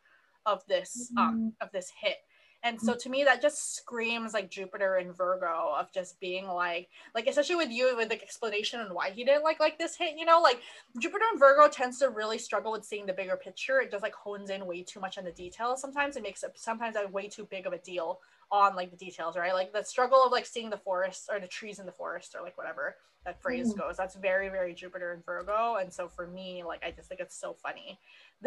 of 0.48 0.64
this 0.68 1.12
um 1.16 1.52
of 1.60 1.70
this 1.72 1.92
hit 2.00 2.16
and 2.64 2.80
so 2.80 2.96
to 2.96 3.08
me 3.08 3.22
that 3.22 3.40
just 3.40 3.76
screams 3.76 4.34
like 4.34 4.50
jupiter 4.50 4.96
and 4.96 5.16
virgo 5.16 5.72
of 5.78 5.92
just 5.92 6.18
being 6.20 6.46
like 6.48 6.88
like 7.14 7.26
especially 7.28 7.54
with 7.54 7.70
you 7.70 7.96
with 7.96 8.08
the 8.08 8.20
explanation 8.20 8.80
on 8.80 8.92
why 8.94 9.10
he 9.10 9.22
didn't 9.24 9.44
like 9.44 9.60
like 9.60 9.78
this 9.78 9.96
hit 9.96 10.16
you 10.18 10.24
know 10.24 10.40
like 10.40 10.60
jupiter 10.98 11.24
and 11.30 11.38
virgo 11.38 11.68
tends 11.68 11.98
to 11.98 12.08
really 12.08 12.38
struggle 12.38 12.72
with 12.72 12.84
seeing 12.84 13.06
the 13.06 13.12
bigger 13.12 13.36
picture 13.36 13.80
it 13.80 13.90
just 13.90 14.02
like 14.02 14.14
hones 14.14 14.50
in 14.50 14.66
way 14.66 14.82
too 14.82 15.00
much 15.00 15.18
on 15.18 15.24
the 15.24 15.32
details 15.32 15.80
sometimes 15.80 16.16
it 16.16 16.22
makes 16.22 16.42
it 16.42 16.52
sometimes 16.56 16.96
a 16.96 17.06
way 17.08 17.28
too 17.28 17.46
big 17.50 17.66
of 17.66 17.72
a 17.72 17.78
deal 17.78 18.18
on 18.50 18.74
like 18.76 18.90
the 18.90 18.96
details, 18.96 19.36
right? 19.36 19.52
Like 19.52 19.72
the 19.72 19.82
struggle 19.84 20.24
of 20.24 20.32
like 20.32 20.46
seeing 20.46 20.70
the 20.70 20.78
forest 20.78 21.28
or 21.30 21.38
the 21.40 21.46
trees 21.46 21.78
in 21.78 21.86
the 21.86 21.92
forest 21.92 22.34
or 22.34 22.42
like 22.42 22.56
whatever 22.56 22.96
that 23.24 23.42
phrase 23.42 23.72
Mm. 23.72 23.78
goes. 23.78 23.96
That's 23.96 24.14
very, 24.16 24.48
very 24.48 24.74
Jupiter 24.74 25.12
and 25.12 25.24
Virgo. 25.24 25.76
And 25.76 25.92
so 25.92 26.08
for 26.08 26.26
me, 26.26 26.62
like 26.64 26.82
I 26.84 26.90
just 26.90 27.08
think 27.08 27.20
it's 27.20 27.36
so 27.38 27.52
funny. 27.54 27.98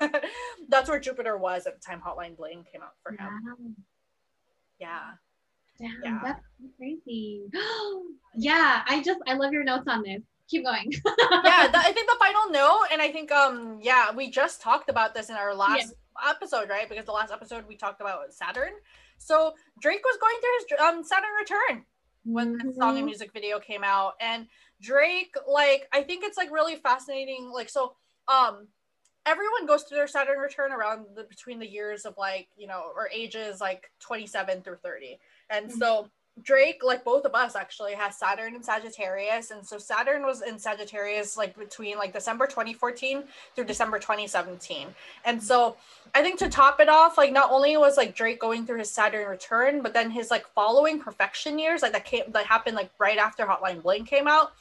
That's 0.68 0.88
where 0.88 1.00
Jupiter 1.00 1.36
was 1.36 1.66
at 1.66 1.74
the 1.74 1.80
time 1.80 2.00
Hotline 2.04 2.36
Bling 2.36 2.64
came 2.72 2.82
out 2.82 2.94
for 3.02 3.12
him. 3.12 3.18
Wow. 3.20 3.70
Yeah. 4.78 5.00
Damn, 5.78 5.92
Yeah. 6.04 6.20
that's 6.22 6.40
crazy. 6.78 7.42
yeah, 8.36 8.82
I 8.86 9.02
just 9.02 9.20
I 9.26 9.34
love 9.34 9.52
your 9.52 9.64
notes 9.64 9.84
on 9.86 10.02
this. 10.02 10.22
Keep 10.48 10.64
going. 10.64 10.90
yeah, 11.44 11.68
th- 11.70 11.74
I 11.74 11.92
think 11.92 12.08
the 12.08 12.16
final 12.18 12.50
note, 12.50 12.86
and 12.92 13.02
I 13.02 13.10
think 13.12 13.30
um 13.30 13.78
yeah, 13.82 14.14
we 14.14 14.30
just 14.30 14.60
talked 14.62 14.88
about 14.88 15.14
this 15.14 15.28
in 15.28 15.36
our 15.36 15.54
last 15.54 15.92
episode, 16.26 16.70
right? 16.70 16.88
Because 16.88 17.04
the 17.04 17.12
last 17.12 17.32
episode 17.32 17.64
we 17.68 17.76
talked 17.76 18.00
about 18.00 18.32
Saturn. 18.32 18.72
So 19.18 19.54
Drake 19.80 20.02
was 20.04 20.18
going 20.18 20.36
through 20.40 20.76
his 20.78 20.80
um 20.80 21.04
Saturn 21.04 21.30
return 21.38 21.84
when 22.24 22.58
the 22.58 22.74
song 22.78 22.96
and 22.96 23.06
music 23.06 23.32
video 23.32 23.60
came 23.60 23.84
out 23.84 24.14
and 24.20 24.46
drake 24.82 25.32
like 25.48 25.88
i 25.92 26.02
think 26.02 26.24
it's 26.24 26.36
like 26.36 26.50
really 26.50 26.74
fascinating 26.74 27.50
like 27.54 27.68
so 27.68 27.94
um 28.26 28.66
everyone 29.26 29.66
goes 29.66 29.82
through 29.82 29.96
their 29.98 30.06
saturn 30.06 30.38
return 30.38 30.72
around 30.72 31.04
the 31.14 31.24
between 31.24 31.58
the 31.58 31.68
years 31.68 32.04
of 32.06 32.16
like 32.16 32.48
you 32.56 32.66
know 32.66 32.84
or 32.94 33.08
ages 33.12 33.60
like 33.60 33.90
27 34.00 34.62
through 34.62 34.76
30 34.76 35.18
and 35.50 35.70
Mhm. 35.70 35.78
so 35.78 36.08
drake 36.42 36.82
like 36.84 37.02
both 37.02 37.24
of 37.24 37.34
us 37.34 37.56
actually 37.56 37.94
has 37.94 38.14
saturn 38.18 38.54
and 38.54 38.62
sagittarius. 38.62 39.50
And 39.50 39.66
so 39.66 39.78
saturn 39.78 40.22
was 40.22 40.42
in 40.42 40.58
sagittarius 40.58 41.34
like 41.36 41.56
between 41.58 41.96
like 41.96 42.12
december 42.12 42.46
2014 42.46 43.24
through 43.54 43.64
december 43.64 43.98
2017 43.98 44.94
and 45.24 45.42
so 45.42 45.76
I 46.14 46.22
think 46.22 46.38
to 46.38 46.48
top 46.48 46.78
it 46.80 46.88
off, 46.88 47.18
like 47.18 47.32
not 47.32 47.50
only 47.50 47.76
was 47.76 47.96
like 47.98 48.14
Drake 48.14 48.40
going 48.40 48.64
through 48.64 48.78
his 48.78 48.90
Saturn 48.90 49.28
return, 49.28 49.82
but 49.82 49.92
then 49.92 50.10
his 50.10 50.30
like 50.30 50.46
following 50.54 50.98
profection 50.98 51.58
years, 51.58 51.82
like 51.82 51.92
that 51.92 52.04
came 52.06 52.22
that 52.28 52.46
happened 52.46 52.76
like 52.76 52.90
right 52.98 53.18
after 53.18 53.44
Hotline 53.44 53.82
Bling 53.82 54.06
came 54.06 54.26
out, 54.26 54.52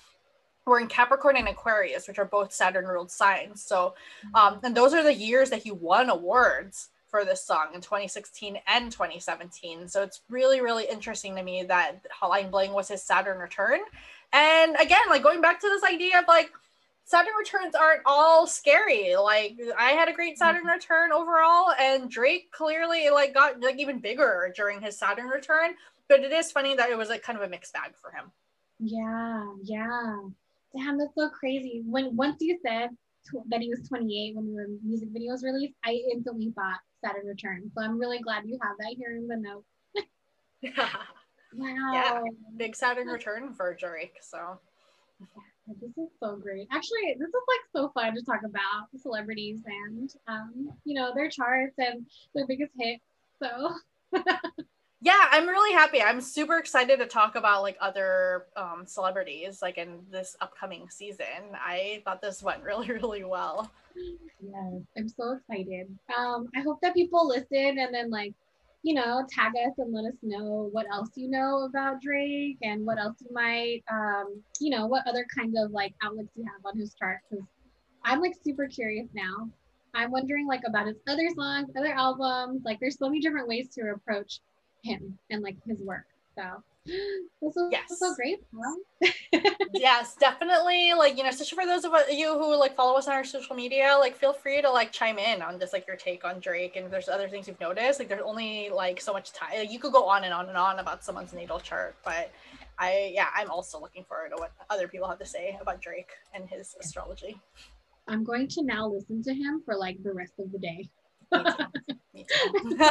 were 0.66 0.80
in 0.80 0.88
Capricorn 0.88 1.38
and 1.38 1.48
Aquarius, 1.48 2.08
which 2.08 2.20
are 2.20 2.26
both 2.26 2.52
Saturn 2.52 2.86
ruled 2.86 3.12
signs. 3.12 3.62
So, 3.62 3.94
um, 4.34 4.60
and 4.64 4.76
those 4.76 4.94
are 4.94 5.04
the 5.04 5.14
years 5.14 5.50
that 5.52 5.64
he 5.64 5.72
won 5.72 6.10
awards 6.10 6.90
for 7.08 7.24
this 7.24 7.44
song 7.44 7.68
in 7.74 7.82
2016 7.82 8.58
and 8.68 8.92
2017. 8.92 9.88
So 9.88 10.02
it's 10.02 10.22
really, 10.30 10.62
really 10.62 10.86
interesting 10.90 11.36
to 11.36 11.44
me 11.44 11.64
that 11.64 12.06
Hotline 12.10 12.52
Bling 12.52 12.74
was 12.74 12.88
his 12.88 13.04
Saturn 13.04 13.38
return. 13.38 13.80
And 14.34 14.76
again, 14.80 15.04
like 15.10 15.24
going 15.24 15.40
back 15.40 15.62
to 15.62 15.70
this 15.70 15.84
idea 15.84 16.20
of 16.20 16.26
like 16.28 16.52
Saturn 17.06 17.36
returns 17.38 17.76
aren't 17.76 18.02
all 18.06 18.48
scary. 18.48 19.16
Like 19.16 19.58
I 19.78 19.92
had 19.92 20.10
a 20.10 20.14
great 20.14 20.38
Saturn 20.40 20.66
return 20.66 21.12
overall, 21.12 21.72
and 21.80 22.10
Drake 22.10 22.52
clearly 22.52 23.10
like 23.12 23.34
got 23.34 23.62
like 23.62 23.80
even 23.80 24.00
bigger 24.00 24.52
during 24.56 24.82
his 24.82 24.98
Saturn 24.98 25.28
return. 25.28 25.76
But 26.10 26.22
it 26.22 26.32
is 26.32 26.52
funny 26.52 26.76
that 26.76 26.90
it 26.90 26.98
was 26.98 27.10
like 27.10 27.22
kind 27.22 27.38
of 27.38 27.44
a 27.46 27.50
mixed 27.50 27.74
bag 27.74 27.92
for 27.96 28.12
him. 28.12 28.32
Yeah, 28.80 29.46
yeah. 29.64 30.18
Damn, 30.76 30.98
that's 30.98 31.16
so 31.16 31.30
crazy. 31.30 31.82
When 31.86 32.16
once 32.16 32.38
you 32.42 32.60
said 32.66 32.90
tw- 33.28 33.48
that 33.50 33.62
he 33.62 33.70
was 33.70 33.88
28 33.88 34.36
when 34.36 34.54
the 34.54 34.80
music 34.84 35.10
video 35.12 35.32
was 35.32 35.44
released, 35.44 35.76
I 35.84 36.02
instantly 36.12 36.52
thought 36.56 36.80
Saturn 37.04 37.26
Return. 37.26 37.72
So 37.74 37.84
I'm 37.84 37.98
really 37.98 38.20
glad 38.20 38.44
you 38.46 38.60
have 38.62 38.76
that 38.80 38.96
here 38.98 39.16
in 39.16 39.28
the 39.28 39.38
note. 39.38 39.66
Wow. 41.58 41.94
Yeah, 41.94 42.22
Big 42.58 42.76
Saturn 42.76 43.08
return 43.08 43.54
for 43.54 43.74
Drake. 43.74 44.16
So 44.22 44.60
This 45.82 45.98
is 45.98 46.10
so 46.20 46.36
great. 46.36 46.68
Actually, 46.72 47.16
this 47.18 47.30
is 47.30 47.34
like 47.48 47.62
so 47.72 47.90
fun 47.90 48.14
to 48.16 48.22
talk 48.24 48.42
about 48.44 48.88
celebrities 48.98 49.62
and 49.66 50.14
um, 50.28 50.70
you 50.84 50.96
know, 50.96 51.14
their 51.16 51.30
charts 51.30 51.76
and 51.78 52.06
their 52.34 52.46
biggest 52.46 52.72
hits. 52.78 53.04
So 53.42 53.74
yeah, 55.02 55.28
I'm 55.32 55.48
really 55.48 55.74
happy. 55.74 56.02
I'm 56.02 56.22
super 56.22 56.58
excited 56.58 57.00
to 57.00 57.06
talk 57.06 57.36
about 57.36 57.62
like 57.62 57.78
other 57.82 58.46
um, 58.56 58.84
celebrities 58.86 59.62
like 59.62 59.78
in 59.78 60.00
this 60.10 60.36
upcoming 60.42 60.90
season. 60.90 61.54
I 61.54 62.02
thought 62.06 62.22
this 62.22 62.42
went 62.42 62.64
really, 62.64 62.92
really 62.92 63.24
well. 63.24 63.72
yes, 63.96 64.82
I'm 64.98 65.10
so 65.10 65.38
excited. 65.38 65.88
Um, 66.18 66.48
I 66.56 66.62
hope 66.62 66.80
that 66.82 66.94
people 66.94 67.28
listen 67.28 67.78
and 67.80 67.94
then 67.94 68.10
like, 68.10 68.34
you 68.84 68.94
know, 68.94 69.26
tag 69.30 69.54
us 69.68 69.74
and 69.80 69.94
let 69.94 70.06
us 70.06 70.18
know 70.22 70.70
what 70.72 70.86
else 70.92 71.10
you 71.16 71.30
know 71.30 71.64
about 71.64 72.02
Drake 72.02 72.58
and 72.62 72.86
what 72.86 73.00
else 73.00 73.18
you 73.20 73.34
might 73.34 73.84
um, 73.92 74.42
you 74.60 74.70
know, 74.70 74.86
what 74.86 75.06
other 75.08 75.26
kind 75.36 75.56
of 75.58 75.72
like 75.72 75.94
outlets 76.04 76.30
you 76.36 76.44
have 76.44 76.66
on 76.66 76.80
his 76.80 76.94
chart 76.94 77.20
because 77.30 77.46
I'm 78.04 78.22
like 78.22 78.36
super 78.44 78.68
curious 78.68 79.08
now. 79.14 79.50
I'm 79.96 80.12
wondering 80.12 80.46
like 80.46 80.62
about 80.66 80.88
his 80.88 80.98
other 81.08 81.28
songs, 81.36 81.70
other 81.78 81.94
albums. 81.94 82.62
Like 82.64 82.80
there's 82.80 82.98
so 82.98 83.08
many 83.08 83.22
different 83.22 83.48
ways 83.48 83.70
to 83.76 83.92
approach 83.96 84.40
him 84.86 85.18
and 85.30 85.42
like 85.42 85.58
his 85.68 85.80
work. 85.82 86.06
So 86.38 86.44
This 87.42 87.54
was, 87.56 87.70
Yes. 87.72 88.00
so 88.00 88.14
great. 88.16 88.44
Huh? 88.56 89.10
yes, 89.74 90.16
definitely. 90.16 90.94
Like, 90.94 91.18
you 91.18 91.24
know, 91.24 91.30
especially 91.30 91.64
for 91.64 91.66
those 91.66 91.84
of 91.86 91.92
you 92.12 92.34
who 92.38 92.56
like 92.56 92.76
follow 92.76 92.98
us 92.98 93.08
on 93.08 93.14
our 93.14 93.24
social 93.24 93.56
media, 93.56 93.96
like 94.00 94.16
feel 94.16 94.34
free 94.34 94.62
to 94.62 94.70
like 94.70 94.92
chime 94.92 95.18
in 95.18 95.42
on 95.42 95.60
just 95.60 95.74
like 95.74 95.88
your 95.88 95.96
take 95.96 96.24
on 96.24 96.40
Drake 96.40 96.76
and 96.76 96.86
if 96.86 96.92
there's 96.92 97.10
other 97.10 97.28
things 97.28 97.48
you've 97.48 97.60
noticed. 97.60 98.00
Like 98.00 98.08
there's 98.10 98.22
only 98.24 98.70
like 98.70 99.02
so 99.02 99.14
much 99.14 99.34
time. 99.34 99.58
Like, 99.58 99.72
you 99.72 99.80
could 99.80 99.94
go 99.94 100.06
on 100.06 100.24
and 100.24 100.34
on 100.34 100.48
and 100.48 100.58
on 100.58 100.80
about 100.80 101.04
someone's 101.04 101.34
natal 101.34 101.60
chart, 101.60 101.96
but 102.06 102.32
I 102.78 103.12
yeah, 103.14 103.28
I'm 103.36 103.50
also 103.50 103.80
looking 103.80 104.04
forward 104.04 104.30
to 104.30 104.36
what 104.38 104.52
other 104.70 104.88
people 104.88 105.08
have 105.08 105.20
to 105.20 105.26
say 105.26 105.58
about 105.62 105.82
Drake 105.82 106.12
and 106.34 106.48
his 106.48 106.76
astrology. 106.80 107.40
I'm 108.08 108.24
going 108.24 108.48
to 108.50 108.64
now 108.64 108.88
listen 108.88 109.24
to 109.24 109.34
him 109.34 109.62
for 109.66 109.76
like 109.76 110.02
the 110.04 110.14
rest 110.14 110.34
of 110.40 110.52
the 110.52 110.60
day. 110.60 110.90
Me 112.14 112.26
too. 112.30 112.64
Me 112.64 112.76
too. 112.76 112.86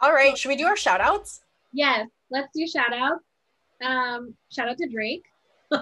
All 0.00 0.12
right, 0.12 0.36
should 0.36 0.48
we 0.48 0.56
do 0.56 0.66
our 0.66 0.76
shout 0.76 1.00
outs? 1.00 1.40
Yes, 1.72 2.08
let's 2.30 2.48
do 2.54 2.66
shout 2.66 2.92
outs. 2.92 3.24
Um, 3.84 4.34
shout 4.50 4.68
out 4.68 4.78
to 4.78 4.88
Drake. 4.88 5.24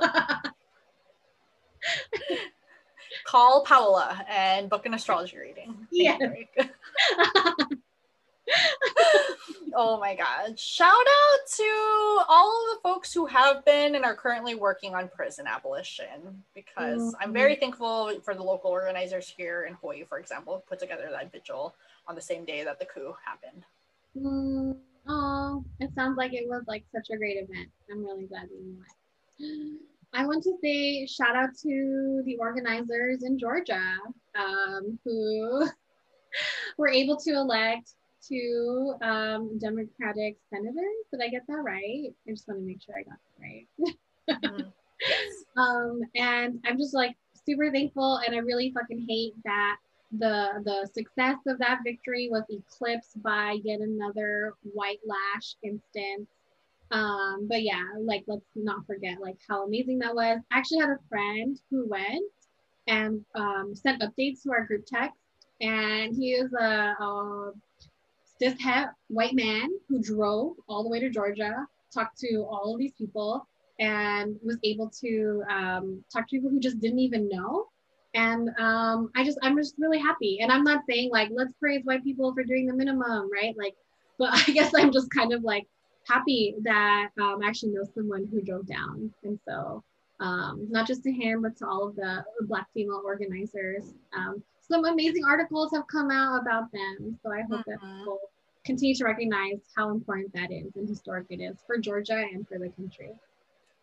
Call 3.25 3.65
Paola 3.65 4.25
and 4.29 4.71
book 4.71 4.87
an 4.87 4.95
astrology 4.95 5.37
reading. 5.39 5.87
Yes. 5.91 6.21
Oh 9.75 9.99
my 9.99 10.15
god. 10.15 10.59
Shout 10.59 10.91
out 10.91 11.39
to 11.57 12.21
all 12.29 12.51
of 12.51 12.77
the 12.77 12.81
folks 12.83 13.13
who 13.13 13.27
have 13.27 13.65
been 13.65 13.95
and 13.95 14.05
are 14.05 14.15
currently 14.15 14.55
working 14.55 14.95
on 14.95 15.09
prison 15.09 15.47
abolition 15.47 16.43
because 16.55 17.15
I'm 17.21 17.33
very 17.33 17.57
thankful 17.57 18.13
for 18.23 18.35
the 18.35 18.43
local 18.43 18.71
organizers 18.71 19.33
here 19.35 19.65
in 19.65 19.75
Hawaii, 19.75 20.05
for 20.05 20.19
example, 20.19 20.57
who 20.57 20.61
put 20.69 20.79
together 20.79 21.09
that 21.11 21.33
vigil 21.33 21.75
on 22.07 22.15
the 22.15 22.21
same 22.21 22.45
day 22.45 22.65
that 22.65 22.79
the 22.79 22.85
coup 22.85 23.15
happened. 23.25 23.65
Mm, 24.17 24.77
oh, 25.09 25.65
it 25.81 25.91
sounds 25.95 26.17
like 26.17 26.35
it 26.35 26.49
was 26.49 26.65
like 26.67 26.85
such 26.95 27.09
a 27.13 27.17
great 27.17 27.37
event. 27.37 27.69
I'm 27.91 28.05
really 28.05 28.27
glad 28.27 28.49
that 28.49 28.61
you 28.61 28.77
went. 28.77 29.81
I 30.15 30.27
want 30.27 30.43
to 30.45 30.53
say 30.63 31.07
shout 31.07 31.35
out 31.35 31.57
to 31.63 32.23
the 32.27 32.37
organizers 32.39 33.23
in 33.23 33.39
Georgia 33.39 33.97
um, 34.35 34.99
who 35.05 35.67
were 36.79 36.89
able 36.89 37.17
to 37.17 37.31
elect 37.31 37.95
two 38.27 38.95
um, 39.01 39.59
Democratic 39.59 40.37
senators. 40.51 41.07
Did 41.11 41.23
I 41.23 41.29
get 41.29 41.43
that 41.49 41.55
right? 41.55 42.13
I 42.29 42.31
just 42.31 42.47
want 42.47 42.61
to 42.61 42.67
make 42.67 42.83
sure 42.83 42.95
I 42.97 43.03
got 43.05 43.19
that 43.19 43.43
right. 43.43 43.67
Yes. 43.79 45.45
um, 45.57 46.01
and 46.15 46.61
I'm 46.67 46.79
just 46.79 46.95
like 46.95 47.17
super 47.47 47.71
thankful, 47.71 48.21
and 48.27 48.35
I 48.35 48.39
really 48.39 48.73
fucking 48.73 49.07
hate 49.09 49.35
that 49.45 49.77
the 50.19 50.63
the 50.65 50.89
success 50.95 51.39
of 51.47 51.59
that 51.59 51.81
victory 51.85 52.29
was 52.31 52.45
eclipsed 52.51 53.23
by 53.23 53.59
yet 53.65 53.81
another 53.81 54.55
white 54.63 55.01
lash 55.07 55.57
instance. 55.63 56.29
Um, 56.91 57.47
but 57.49 57.63
yeah, 57.63 57.85
like 57.99 58.25
let's 58.27 58.45
not 58.55 58.87
forget 58.87 59.21
like 59.21 59.39
how 59.49 59.65
amazing 59.65 59.99
that 60.01 60.15
was. 60.15 60.39
I 60.51 60.59
actually 60.59 60.81
had 60.81 60.91
a 60.91 60.99
friend 61.09 61.59
who 61.71 61.89
went 61.89 62.23
and 62.87 63.25
um, 63.35 63.75
sent 63.75 64.03
updates 64.03 64.43
to 64.43 64.53
our 64.53 64.67
group 64.67 64.85
text, 64.87 65.19
and 65.61 66.15
he 66.15 66.33
is 66.33 66.53
a, 66.53 66.95
a 67.01 67.53
het 68.61 68.89
white 69.09 69.35
man 69.35 69.69
who 69.89 70.03
drove 70.03 70.57
all 70.69 70.83
the 70.83 70.89
way 70.89 71.01
to 71.01 71.09
Georgia, 71.09 71.67
talked 71.95 72.19
to 72.19 72.45
all 72.51 72.75
of 72.75 72.79
these 72.79 72.93
people, 72.93 73.47
and 73.79 74.37
was 74.43 74.59
able 74.65 74.91
to 75.01 75.43
um, 75.49 76.05
talk 76.13 76.29
to 76.29 76.37
people 76.37 76.51
who 76.51 76.61
just 76.61 76.81
didn't 76.81 76.99
even 76.99 77.29
know. 77.29 77.69
And 78.15 78.51
um, 78.59 79.11
I 79.17 79.25
just, 79.25 79.39
I'm 79.43 79.57
just 79.57 79.75
really 79.79 79.99
happy. 79.99 80.41
And 80.41 80.53
I'm 80.53 80.65
not 80.65 80.83
saying 80.89 81.11
like, 81.11 81.31
let's 81.33 81.53
praise 81.55 81.85
white 81.85 82.05
people 82.05 82.33
for 82.35 82.45
doing 82.45 82.67
the 82.67 82.75
minimum, 82.75 83.31
right? 83.33 83.55
Like, 83.57 83.75
but 84.19 84.31
I 84.49 84.53
guess 84.53 84.73
I'm 84.75 84.93
just 84.93 85.11
kind 85.11 85.33
of 85.33 85.43
like 85.43 85.67
happy 86.07 86.55
that 86.63 87.09
um, 87.21 87.41
I 87.43 87.49
actually 87.49 87.73
know 87.73 87.85
someone 87.95 88.29
who 88.31 88.43
drove 88.43 88.67
down. 88.67 89.13
And 89.25 89.39
so, 89.49 89.83
um, 90.21 90.67
not 90.71 90.87
just 90.87 91.03
to 91.05 91.13
him, 91.13 91.43
but 91.43 91.57
to 91.59 91.67
all 91.67 91.89
of 91.89 91.97
the 91.97 92.25
Black 92.43 92.67
female 92.75 93.03
organizers. 93.05 93.95
Um, 94.17 94.43
some 94.61 94.85
amazing 94.85 95.25
articles 95.25 95.71
have 95.73 95.87
come 95.89 96.11
out 96.11 96.41
about 96.41 96.71
them. 96.73 97.19
So 97.23 97.33
I 97.33 97.43
hope 97.43 97.65
that 97.67 97.81
Mhm. 97.81 97.99
people 97.99 98.21
continue 98.65 98.95
to 98.95 99.05
recognize 99.05 99.61
how 99.77 99.91
important 99.91 100.33
that 100.35 100.53
is 100.53 100.77
and 100.77 100.89
historic 100.89 101.27
it 101.31 101.41
is 101.41 101.61
for 101.67 101.79
Georgia 101.79 102.17
and 102.33 102.47
for 102.47 102.59
the 102.59 102.69
country. 102.71 103.11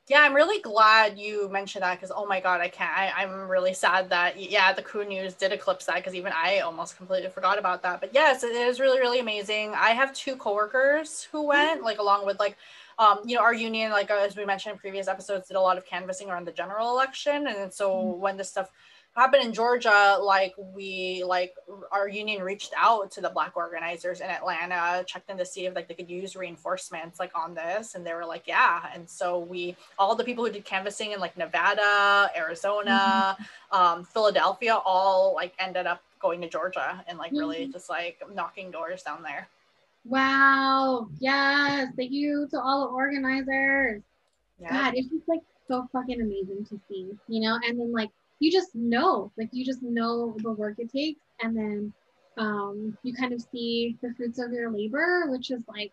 Yeah, 0.09 0.21
I'm 0.21 0.33
really 0.33 0.59
glad 0.59 1.19
you 1.19 1.49
mentioned 1.49 1.83
that 1.83 1.95
because 1.99 2.11
oh 2.15 2.25
my 2.25 2.41
god, 2.41 2.61
I 2.61 2.67
can't. 2.67 2.97
I, 2.97 3.11
I'm 3.15 3.47
really 3.47 3.75
sad 3.75 4.09
that 4.09 4.39
yeah, 4.39 4.73
the 4.73 4.81
coup 4.81 5.05
news 5.05 5.35
did 5.35 5.51
eclipse 5.53 5.85
that 5.85 5.97
because 5.97 6.15
even 6.15 6.33
I 6.35 6.59
almost 6.61 6.97
completely 6.97 7.29
forgot 7.29 7.59
about 7.59 7.83
that. 7.83 8.01
But 8.01 8.11
yes, 8.13 8.43
it 8.43 8.53
is 8.55 8.79
really 8.79 8.99
really 8.99 9.19
amazing. 9.19 9.73
I 9.75 9.91
have 9.91 10.11
two 10.13 10.35
coworkers 10.35 11.23
who 11.31 11.43
went 11.47 11.83
like 11.83 11.99
along 11.99 12.25
with 12.25 12.39
like. 12.39 12.57
Um, 12.97 13.19
you 13.25 13.37
know, 13.37 13.41
our 13.43 13.53
union, 13.53 13.91
like 13.91 14.11
uh, 14.11 14.15
as 14.15 14.35
we 14.35 14.43
mentioned 14.45 14.73
in 14.73 14.79
previous 14.79 15.07
episodes, 15.07 15.47
did 15.47 15.55
a 15.55 15.61
lot 15.61 15.77
of 15.77 15.85
canvassing 15.85 16.29
around 16.29 16.45
the 16.45 16.51
general 16.51 16.89
election, 16.91 17.47
and 17.47 17.73
so 17.73 17.89
Mhm. 17.93 18.17
when 18.19 18.35
this 18.35 18.49
stuff 18.49 18.71
happened 19.15 19.43
in 19.43 19.53
Georgia, 19.53 20.17
like 20.21 20.53
we 20.57 21.23
like 21.25 21.53
our 21.91 22.07
union 22.07 22.41
reached 22.41 22.73
out 22.77 23.11
to 23.11 23.21
the 23.21 23.29
black 23.29 23.57
organizers 23.57 24.21
in 24.21 24.29
Atlanta, 24.29 25.03
checked 25.05 25.29
in 25.29 25.37
to 25.37 25.45
see 25.45 25.65
if 25.65 25.75
like 25.75 25.87
they 25.87 25.93
could 25.93 26.09
use 26.09 26.35
reinforcements 26.35 27.19
like 27.19 27.31
on 27.37 27.53
this, 27.53 27.95
and 27.95 28.05
they 28.05 28.13
were 28.13 28.25
like, 28.25 28.43
yeah. 28.47 28.85
And 28.93 29.09
so 29.09 29.39
we 29.39 29.75
all 29.97 30.15
the 30.15 30.23
people 30.23 30.45
who 30.45 30.51
did 30.51 30.63
canvassing 30.63 31.11
in 31.11 31.19
like 31.19 31.35
Nevada, 31.37 32.29
Arizona, 32.35 33.35
um, 33.71 34.03
Philadelphia, 34.05 34.75
all 34.85 35.33
like 35.35 35.53
ended 35.59 35.85
up 35.85 36.01
going 36.21 36.41
to 36.41 36.49
Georgia 36.49 37.03
and 37.07 37.17
like 37.17 37.31
really 37.31 37.67
Mhm. 37.67 37.73
just 37.73 37.89
like 37.89 38.21
knocking 38.33 38.71
doors 38.71 39.03
down 39.03 39.23
there. 39.23 39.47
Wow. 40.05 41.09
Yes. 41.19 41.93
Thank 41.95 42.11
you 42.11 42.47
to 42.51 42.59
all 42.61 42.87
the 42.87 42.93
organizers. 42.93 44.01
Yeah. 44.59 44.69
God, 44.69 44.93
it's 44.95 45.07
just 45.09 45.27
like 45.27 45.41
so 45.67 45.87
fucking 45.93 46.21
amazing 46.21 46.65
to 46.69 46.79
see, 46.89 47.17
you 47.27 47.39
know? 47.41 47.59
And 47.65 47.79
then 47.79 47.91
like 47.93 48.09
you 48.39 48.51
just 48.51 48.73
know, 48.75 49.31
like 49.37 49.49
you 49.51 49.65
just 49.65 49.81
know 49.83 50.35
the 50.39 50.51
work 50.51 50.75
it 50.79 50.91
takes. 50.91 51.19
And 51.41 51.55
then 51.55 51.93
um, 52.37 52.97
you 53.03 53.13
kind 53.13 53.33
of 53.33 53.41
see 53.51 53.97
the 54.01 54.13
fruits 54.15 54.39
of 54.39 54.51
your 54.51 54.71
labor, 54.71 55.27
which 55.29 55.51
is 55.51 55.61
like, 55.67 55.91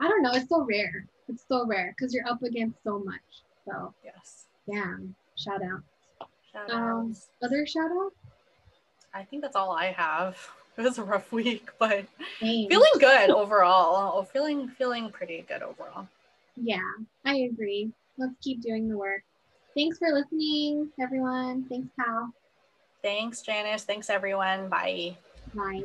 I 0.00 0.08
don't 0.08 0.22
know, 0.22 0.32
it's 0.32 0.48
so 0.48 0.62
rare. 0.64 1.06
It's 1.28 1.44
so 1.48 1.66
rare 1.66 1.94
because 1.96 2.12
you're 2.12 2.26
up 2.28 2.42
against 2.42 2.82
so 2.84 2.98
much. 2.98 3.20
So 3.66 3.94
Yes. 4.04 4.46
yeah, 4.66 4.96
shout 5.36 5.62
out. 5.62 5.82
Shout 6.52 6.70
Um. 6.70 7.14
Other 7.42 7.66
shout 7.66 7.90
out? 7.90 8.12
I 9.14 9.22
think 9.22 9.42
that's 9.42 9.56
all 9.56 9.72
I 9.72 9.86
have. 9.92 10.36
It 10.78 10.82
was 10.84 10.96
a 10.98 11.02
rough 11.04 11.30
week, 11.30 11.68
but 11.78 12.06
feeling 12.38 12.92
good 13.00 13.28
overall. 13.28 14.14
Oh, 14.16 14.22
feeling 14.22 14.68
feeling 14.68 15.10
pretty 15.10 15.44
good 15.46 15.62
overall. 15.62 16.08
Yeah, 16.56 16.78
I 17.26 17.34
agree. 17.52 17.90
Let's 18.16 18.32
keep 18.40 18.62
doing 18.62 18.88
the 18.88 18.96
work. 18.96 19.22
Thanks 19.76 19.98
for 19.98 20.08
listening, 20.12 20.90
everyone. 21.00 21.64
Thanks, 21.68 21.88
pal. 21.98 22.32
Thanks, 23.02 23.42
Janice. 23.42 23.84
Thanks, 23.84 24.10
everyone. 24.10 24.68
Bye. 24.68 25.16
Bye. 25.54 25.84